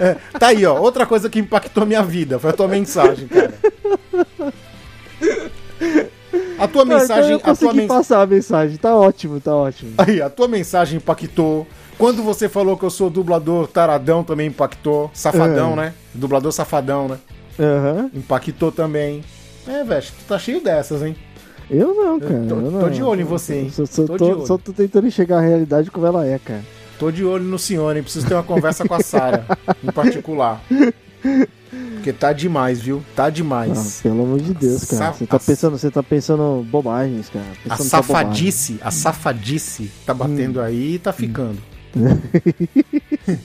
É, 0.00 0.16
tá 0.38 0.48
aí, 0.48 0.64
ó. 0.64 0.76
Outra 0.80 1.04
coisa 1.06 1.28
que 1.28 1.38
impactou 1.38 1.84
minha 1.86 2.02
vida 2.02 2.38
foi 2.38 2.50
a 2.50 2.52
tua 2.54 2.66
mensagem, 2.66 3.28
cara. 3.28 3.52
A 6.58 6.66
tua 6.68 6.82
então 6.82 6.98
mensagem. 6.98 7.30
eu 7.30 7.36
a 7.36 7.40
tua 7.40 7.50
consegui 7.54 7.72
mensagem. 7.76 7.88
passar 7.88 8.22
a 8.22 8.26
mensagem. 8.26 8.76
Tá 8.76 8.94
ótimo, 8.96 9.40
tá 9.40 9.54
ótimo. 9.54 9.92
Aí, 9.98 10.20
a 10.20 10.28
tua 10.28 10.48
mensagem 10.48 10.96
impactou. 10.96 11.66
Quando 11.96 12.22
você 12.22 12.48
falou 12.48 12.76
que 12.76 12.84
eu 12.84 12.90
sou 12.90 13.08
dublador 13.10 13.66
taradão, 13.68 14.22
também 14.24 14.48
impactou. 14.48 15.10
Safadão, 15.14 15.72
É. 15.72 15.76
né? 15.76 15.94
Dublador 16.14 16.52
safadão, 16.52 17.08
né? 17.08 17.18
Aham. 17.58 18.10
Impactou 18.14 18.70
também. 18.72 19.22
É, 19.66 19.82
Veste, 19.84 20.12
tu 20.12 20.24
tá 20.28 20.38
cheio 20.38 20.60
dessas, 20.62 21.02
hein? 21.02 21.16
Eu 21.70 21.94
não, 21.94 22.18
cara. 22.20 22.32
tô- 22.48 22.54
eu 22.56 22.70
tô 22.72 22.78
não. 22.78 22.90
de 22.90 23.02
olho 23.02 23.20
em 23.20 23.24
você, 23.24 23.54
hein? 23.60 23.70
Só, 23.70 23.84
só, 23.84 24.04
Tô 24.06 24.16
tô, 24.16 24.46
só 24.46 24.56
tô 24.58 24.72
tentando 24.72 25.06
enxergar 25.06 25.38
a 25.38 25.42
realidade 25.42 25.90
como 25.90 26.06
ela 26.06 26.26
é, 26.26 26.38
cara. 26.38 26.62
Tô 26.98 27.10
de 27.10 27.24
olho 27.24 27.44
no 27.44 27.58
senhor, 27.58 27.94
hein? 27.96 28.02
Preciso 28.02 28.26
ter 28.26 28.34
uma 28.34 28.42
conversa 28.42 28.86
com 28.86 28.94
a 28.94 29.00
Sara, 29.02 29.44
em 29.84 29.92
particular. 29.92 30.60
Porque 31.98 32.12
tá 32.12 32.32
demais, 32.32 32.80
viu? 32.80 33.02
Tá 33.14 33.26
Ah, 33.26 33.30
demais. 33.30 34.00
pelo 34.02 34.22
amor 34.22 34.40
de 34.40 34.54
Deus, 34.54 34.84
cara. 34.84 35.12
Você 35.12 35.26
tá 35.26 35.36
a- 35.36 35.40
pensando, 35.40 35.78
você 35.78 35.90
tá 35.90 36.02
pensando 36.02 36.66
bobagens, 36.70 37.28
cara. 37.28 37.44
A 37.68 37.76
Pensando 37.76 37.88
só 37.88 38.02
bobagem. 38.02 38.26
safadice, 38.28 38.78
a 38.82 38.90
safadice 38.90 39.90
tá 40.06 40.14
batendo 40.14 40.60
aí 40.60 40.94
e 40.94 40.98
tá 40.98 41.12
ficando. 41.12 41.58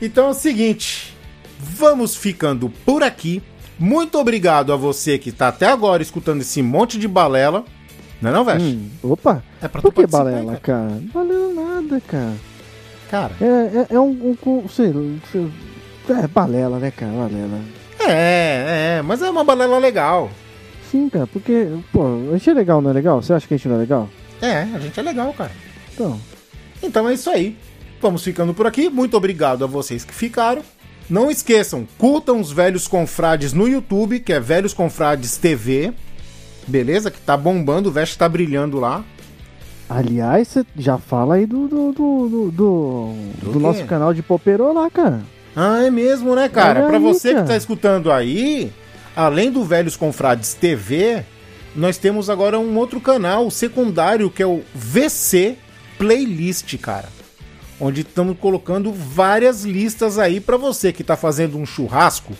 então 0.00 0.26
é 0.26 0.30
o 0.30 0.34
seguinte, 0.34 1.16
vamos 1.58 2.16
ficando 2.16 2.68
por 2.84 3.02
aqui. 3.02 3.42
Muito 3.78 4.18
obrigado 4.18 4.72
a 4.72 4.76
você 4.76 5.18
que 5.18 5.32
tá 5.32 5.48
até 5.48 5.66
agora 5.66 6.02
escutando 6.02 6.42
esse 6.42 6.60
monte 6.62 6.98
de 6.98 7.08
balela. 7.08 7.64
Não 8.20 8.30
é 8.30 8.32
não, 8.34 8.44
Veste? 8.44 8.68
Hum, 8.68 8.88
opa, 9.02 9.42
É 9.62 9.68
pra 9.68 9.80
por 9.80 9.92
que 9.94 10.06
balela, 10.06 10.56
cara? 10.56 10.90
Não 10.90 11.08
valeu 11.12 11.54
nada, 11.54 12.00
cara. 12.06 12.34
cara? 13.10 13.32
É, 13.40 13.46
é, 13.46 13.86
é 13.94 14.00
um, 14.00 14.30
um, 14.30 14.36
com- 14.36 14.68
sei, 14.68 14.92
sei- 15.32 15.50
É 16.08 16.26
balela, 16.26 16.78
né, 16.78 16.90
cara? 16.90 17.12
Balela. 17.12 17.60
É, 18.00 18.96
é, 18.98 19.02
mas 19.02 19.22
é 19.22 19.30
uma 19.30 19.44
balela 19.44 19.78
legal. 19.78 20.30
Sim, 20.90 21.08
cara, 21.08 21.26
porque, 21.26 21.68
pô, 21.92 22.04
a 22.30 22.36
gente 22.36 22.50
é 22.50 22.54
legal, 22.54 22.80
não 22.80 22.90
é 22.90 22.94
legal? 22.94 23.22
Você 23.22 23.32
acha 23.32 23.46
que 23.46 23.54
a 23.54 23.56
gente 23.56 23.68
não 23.68 23.76
é 23.76 23.78
legal? 23.78 24.08
É, 24.42 24.62
a 24.74 24.78
gente 24.80 24.98
é 24.98 25.02
legal, 25.02 25.32
cara. 25.34 25.52
Então, 25.94 26.18
Então 26.82 27.08
é 27.08 27.14
isso 27.14 27.30
aí. 27.30 27.56
Vamos 28.00 28.24
ficando 28.24 28.54
por 28.54 28.66
aqui. 28.66 28.88
Muito 28.88 29.16
obrigado 29.16 29.62
a 29.62 29.66
vocês 29.66 30.04
que 30.04 30.14
ficaram. 30.14 30.62
Não 31.08 31.30
esqueçam, 31.30 31.86
curtam 31.98 32.40
os 32.40 32.50
Velhos 32.50 32.88
Confrades 32.88 33.52
no 33.52 33.68
YouTube, 33.68 34.20
que 34.20 34.32
é 34.32 34.40
Velhos 34.40 34.72
Confrades 34.72 35.36
TV. 35.36 35.92
Beleza? 36.66 37.10
Que 37.10 37.20
tá 37.20 37.36
bombando, 37.36 37.88
o 37.88 37.92
Veste 37.92 38.16
tá 38.16 38.28
brilhando 38.28 38.78
lá. 38.80 39.04
aliás, 39.88 40.48
você 40.48 40.64
já 40.76 40.98
fala 40.98 41.34
aí 41.34 41.46
do, 41.46 41.66
do, 41.68 41.92
do, 41.92 42.50
do, 42.50 43.14
do- 43.52 43.60
nosso 43.60 43.84
canal 43.86 44.14
de 44.14 44.22
Poperô 44.22 44.72
lá, 44.72 44.88
cara. 44.90 45.20
Ah, 45.60 45.84
é 45.84 45.90
mesmo, 45.90 46.34
né, 46.34 46.48
cara? 46.48 46.86
Aí, 46.86 46.98
você 46.98 47.34
que 47.34 47.42
tá 47.42 47.54
escutando 47.54 48.10
aí, 48.10 48.72
além 49.14 49.52
do 49.52 49.62
Velhos 49.62 49.94
Confrades 49.94 50.54
TV, 50.54 51.22
nós 51.76 51.98
temos 51.98 52.30
agora 52.30 52.58
um 52.58 52.78
outro 52.78 52.98
canal 52.98 53.50
secundário 53.50 54.30
que 54.30 54.42
é 54.42 54.46
o 54.46 54.62
VC 54.74 55.58
Playlist, 55.98 56.78
cara. 56.78 57.08
Onde 57.78 58.00
estamos 58.00 58.38
colocando 58.38 58.90
várias 58.90 59.64
listas 59.64 60.18
aí 60.18 60.40
pra 60.40 60.56
você 60.56 60.94
que 60.94 61.04
tá 61.04 61.14
fazendo 61.14 61.58
um 61.58 61.66
churrasco 61.66 62.32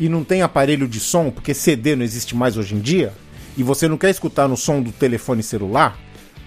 e 0.00 0.08
não 0.08 0.24
tem 0.24 0.40
aparelho 0.40 0.88
de 0.88 0.98
som, 0.98 1.30
porque 1.30 1.52
CD 1.52 1.94
não 1.94 2.04
existe 2.04 2.34
mais 2.34 2.56
hoje 2.56 2.74
em 2.74 2.80
dia, 2.80 3.12
e 3.56 3.62
você 3.62 3.86
não 3.86 3.98
quer 3.98 4.10
escutar 4.10 4.48
no 4.48 4.56
som 4.56 4.80
do 4.80 4.92
telefone 4.92 5.42
celular, 5.42 5.98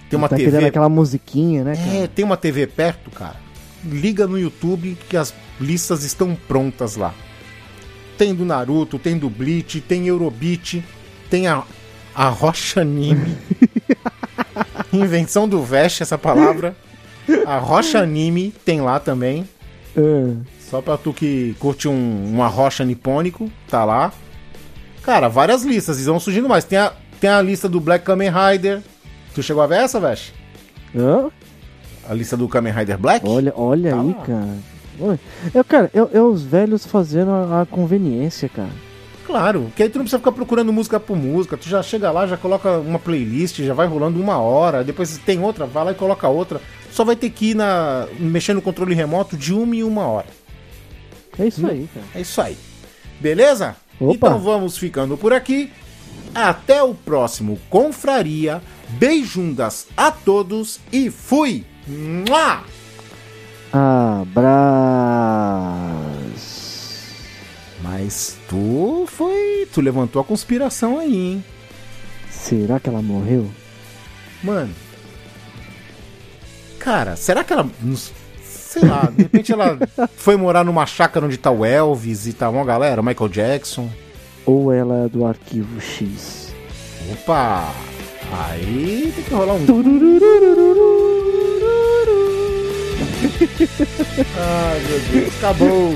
tem 0.09 0.17
uma 0.17 0.29
tá 0.29 0.35
TV 0.35 0.65
aquela 0.65 0.89
musiquinha, 0.89 1.63
né, 1.63 1.75
cara? 1.75 1.97
é, 1.97 2.07
tem 2.07 2.25
uma 2.25 2.37
TV 2.37 2.65
perto, 2.65 3.11
cara. 3.11 3.48
Liga 3.83 4.27
no 4.27 4.37
YouTube 4.37 4.97
que 5.09 5.15
as 5.17 5.33
listas 5.59 6.03
estão 6.03 6.35
prontas 6.47 6.95
lá. 6.95 7.13
Tem 8.17 8.33
do 8.33 8.45
Naruto, 8.45 8.99
tem 8.99 9.17
do 9.17 9.29
Bleach, 9.29 9.79
tem 9.81 10.07
Eurobeat, 10.07 10.83
tem 11.29 11.47
a, 11.47 11.63
a 12.13 12.27
Rocha 12.29 12.81
Anime. 12.81 13.37
Invenção 14.91 15.47
do 15.47 15.63
Vest, 15.63 16.01
essa 16.01 16.17
palavra. 16.17 16.75
A 17.45 17.57
Rocha 17.59 17.99
Anime 17.99 18.53
tem 18.65 18.81
lá 18.81 18.99
também. 18.99 19.47
É. 19.95 20.33
Só 20.59 20.81
pra 20.81 20.97
tu 20.97 21.13
que 21.13 21.55
curte 21.59 21.87
um, 21.87 22.33
uma 22.33 22.47
rocha 22.47 22.85
nipônico, 22.85 23.51
tá 23.67 23.83
lá. 23.83 24.13
Cara, 25.01 25.27
várias 25.27 25.63
listas, 25.63 25.99
e 25.99 26.03
vão 26.03 26.19
surgindo 26.19 26.47
mais. 26.47 26.63
Tem 26.63 26.77
a, 26.77 26.93
tem 27.19 27.29
a 27.29 27.41
lista 27.41 27.67
do 27.67 27.79
Black 27.79 28.05
Kamen 28.05 28.29
Rider. 28.29 28.81
Tu 29.33 29.41
chegou 29.41 29.63
a 29.63 29.67
ver 29.67 29.79
essa, 29.79 29.99
Vest? 29.99 30.31
Hã? 30.95 31.29
A 32.09 32.13
lista 32.13 32.35
do 32.35 32.47
Kamen 32.47 32.73
Rider 32.73 32.97
Black? 32.97 33.25
Olha, 33.27 33.53
olha 33.55 33.91
Tá 33.91 34.01
aí, 34.01 34.07
lá. 34.07 34.13
cara. 34.25 34.57
É, 35.53 35.63
cara, 35.63 35.91
é, 35.93 36.17
é 36.17 36.21
os 36.21 36.41
velhos 36.43 36.85
fazendo 36.85 37.31
a, 37.31 37.61
a 37.61 37.65
conveniência, 37.65 38.49
cara. 38.49 38.71
Claro, 39.25 39.71
que 39.75 39.83
aí 39.83 39.89
tu 39.89 39.99
não 39.99 40.05
precisa 40.05 40.17
ficar 40.17 40.31
procurando 40.31 40.73
música 40.73 40.99
por 40.99 41.15
música. 41.15 41.55
Tu 41.55 41.69
já 41.69 41.83
chega 41.83 42.09
lá, 42.11 42.25
já 42.25 42.35
coloca 42.35 42.79
uma 42.79 42.97
playlist, 42.97 43.59
já 43.61 43.75
vai 43.75 43.85
rolando 43.85 44.19
uma 44.19 44.39
hora. 44.39 44.83
Depois 44.83 45.19
tem 45.19 45.39
outra, 45.39 45.67
vai 45.67 45.85
lá 45.85 45.91
e 45.91 45.95
coloca 45.95 46.27
outra. 46.27 46.59
Só 46.91 47.05
vai 47.05 47.15
ter 47.15 47.29
que 47.29 47.51
ir 47.51 47.55
na, 47.55 48.07
mexer 48.19 48.55
no 48.55 48.61
controle 48.61 48.95
remoto 48.95 49.37
de 49.37 49.53
uma 49.53 49.75
em 49.75 49.83
uma 49.83 50.07
hora. 50.07 50.25
É 51.37 51.45
isso 51.47 51.65
aí, 51.67 51.87
cara. 51.93 52.05
É 52.15 52.21
isso 52.21 52.41
aí. 52.41 52.57
Beleza? 53.19 53.75
Opa. 53.99 54.13
Então 54.15 54.39
vamos 54.39 54.77
ficando 54.77 55.15
por 55.15 55.31
aqui. 55.31 55.71
Até 56.33 56.81
o 56.81 56.95
próximo 56.95 57.59
Confraria. 57.69 58.61
Beijundas 58.89 59.85
a 59.95 60.09
todos 60.09 60.79
e 60.91 61.11
fui! 61.11 61.63
Mua! 61.89 62.61
Abraço. 63.73 64.29
Mas 67.81 68.37
tu 68.47 69.05
foi. 69.07 69.67
Tu 69.73 69.81
levantou 69.81 70.21
a 70.21 70.25
conspiração 70.25 70.99
aí, 70.99 71.15
hein? 71.15 71.43
Será 72.29 72.79
que 72.79 72.87
ela 72.89 73.01
morreu? 73.01 73.49
Mano. 74.43 74.73
Cara, 76.77 77.15
será 77.15 77.43
que 77.43 77.51
ela. 77.53 77.67
Sei 78.43 78.87
lá, 78.87 79.11
de 79.11 79.23
repente 79.23 79.51
ela 79.51 79.79
foi 80.15 80.37
morar 80.37 80.63
numa 80.63 80.85
chácara 80.85 81.25
onde 81.25 81.37
tá 81.37 81.49
o 81.49 81.65
Elvis 81.65 82.27
e 82.27 82.33
tá 82.33 82.49
uma 82.49 82.63
galera, 82.63 83.01
Michael 83.01 83.29
Jackson. 83.29 83.89
Ou 84.45 84.71
ela 84.71 85.05
é 85.05 85.09
do 85.09 85.25
arquivo 85.25 85.81
X? 85.81 86.53
Opa! 87.11 87.73
Aí 88.31 89.11
tem 89.15 89.23
que 89.23 89.33
rolar 89.33 89.53
um. 89.53 89.65
Ai 93.41 94.79
meu 94.89 94.99
Deus, 94.99 95.35
acabou! 95.37 95.95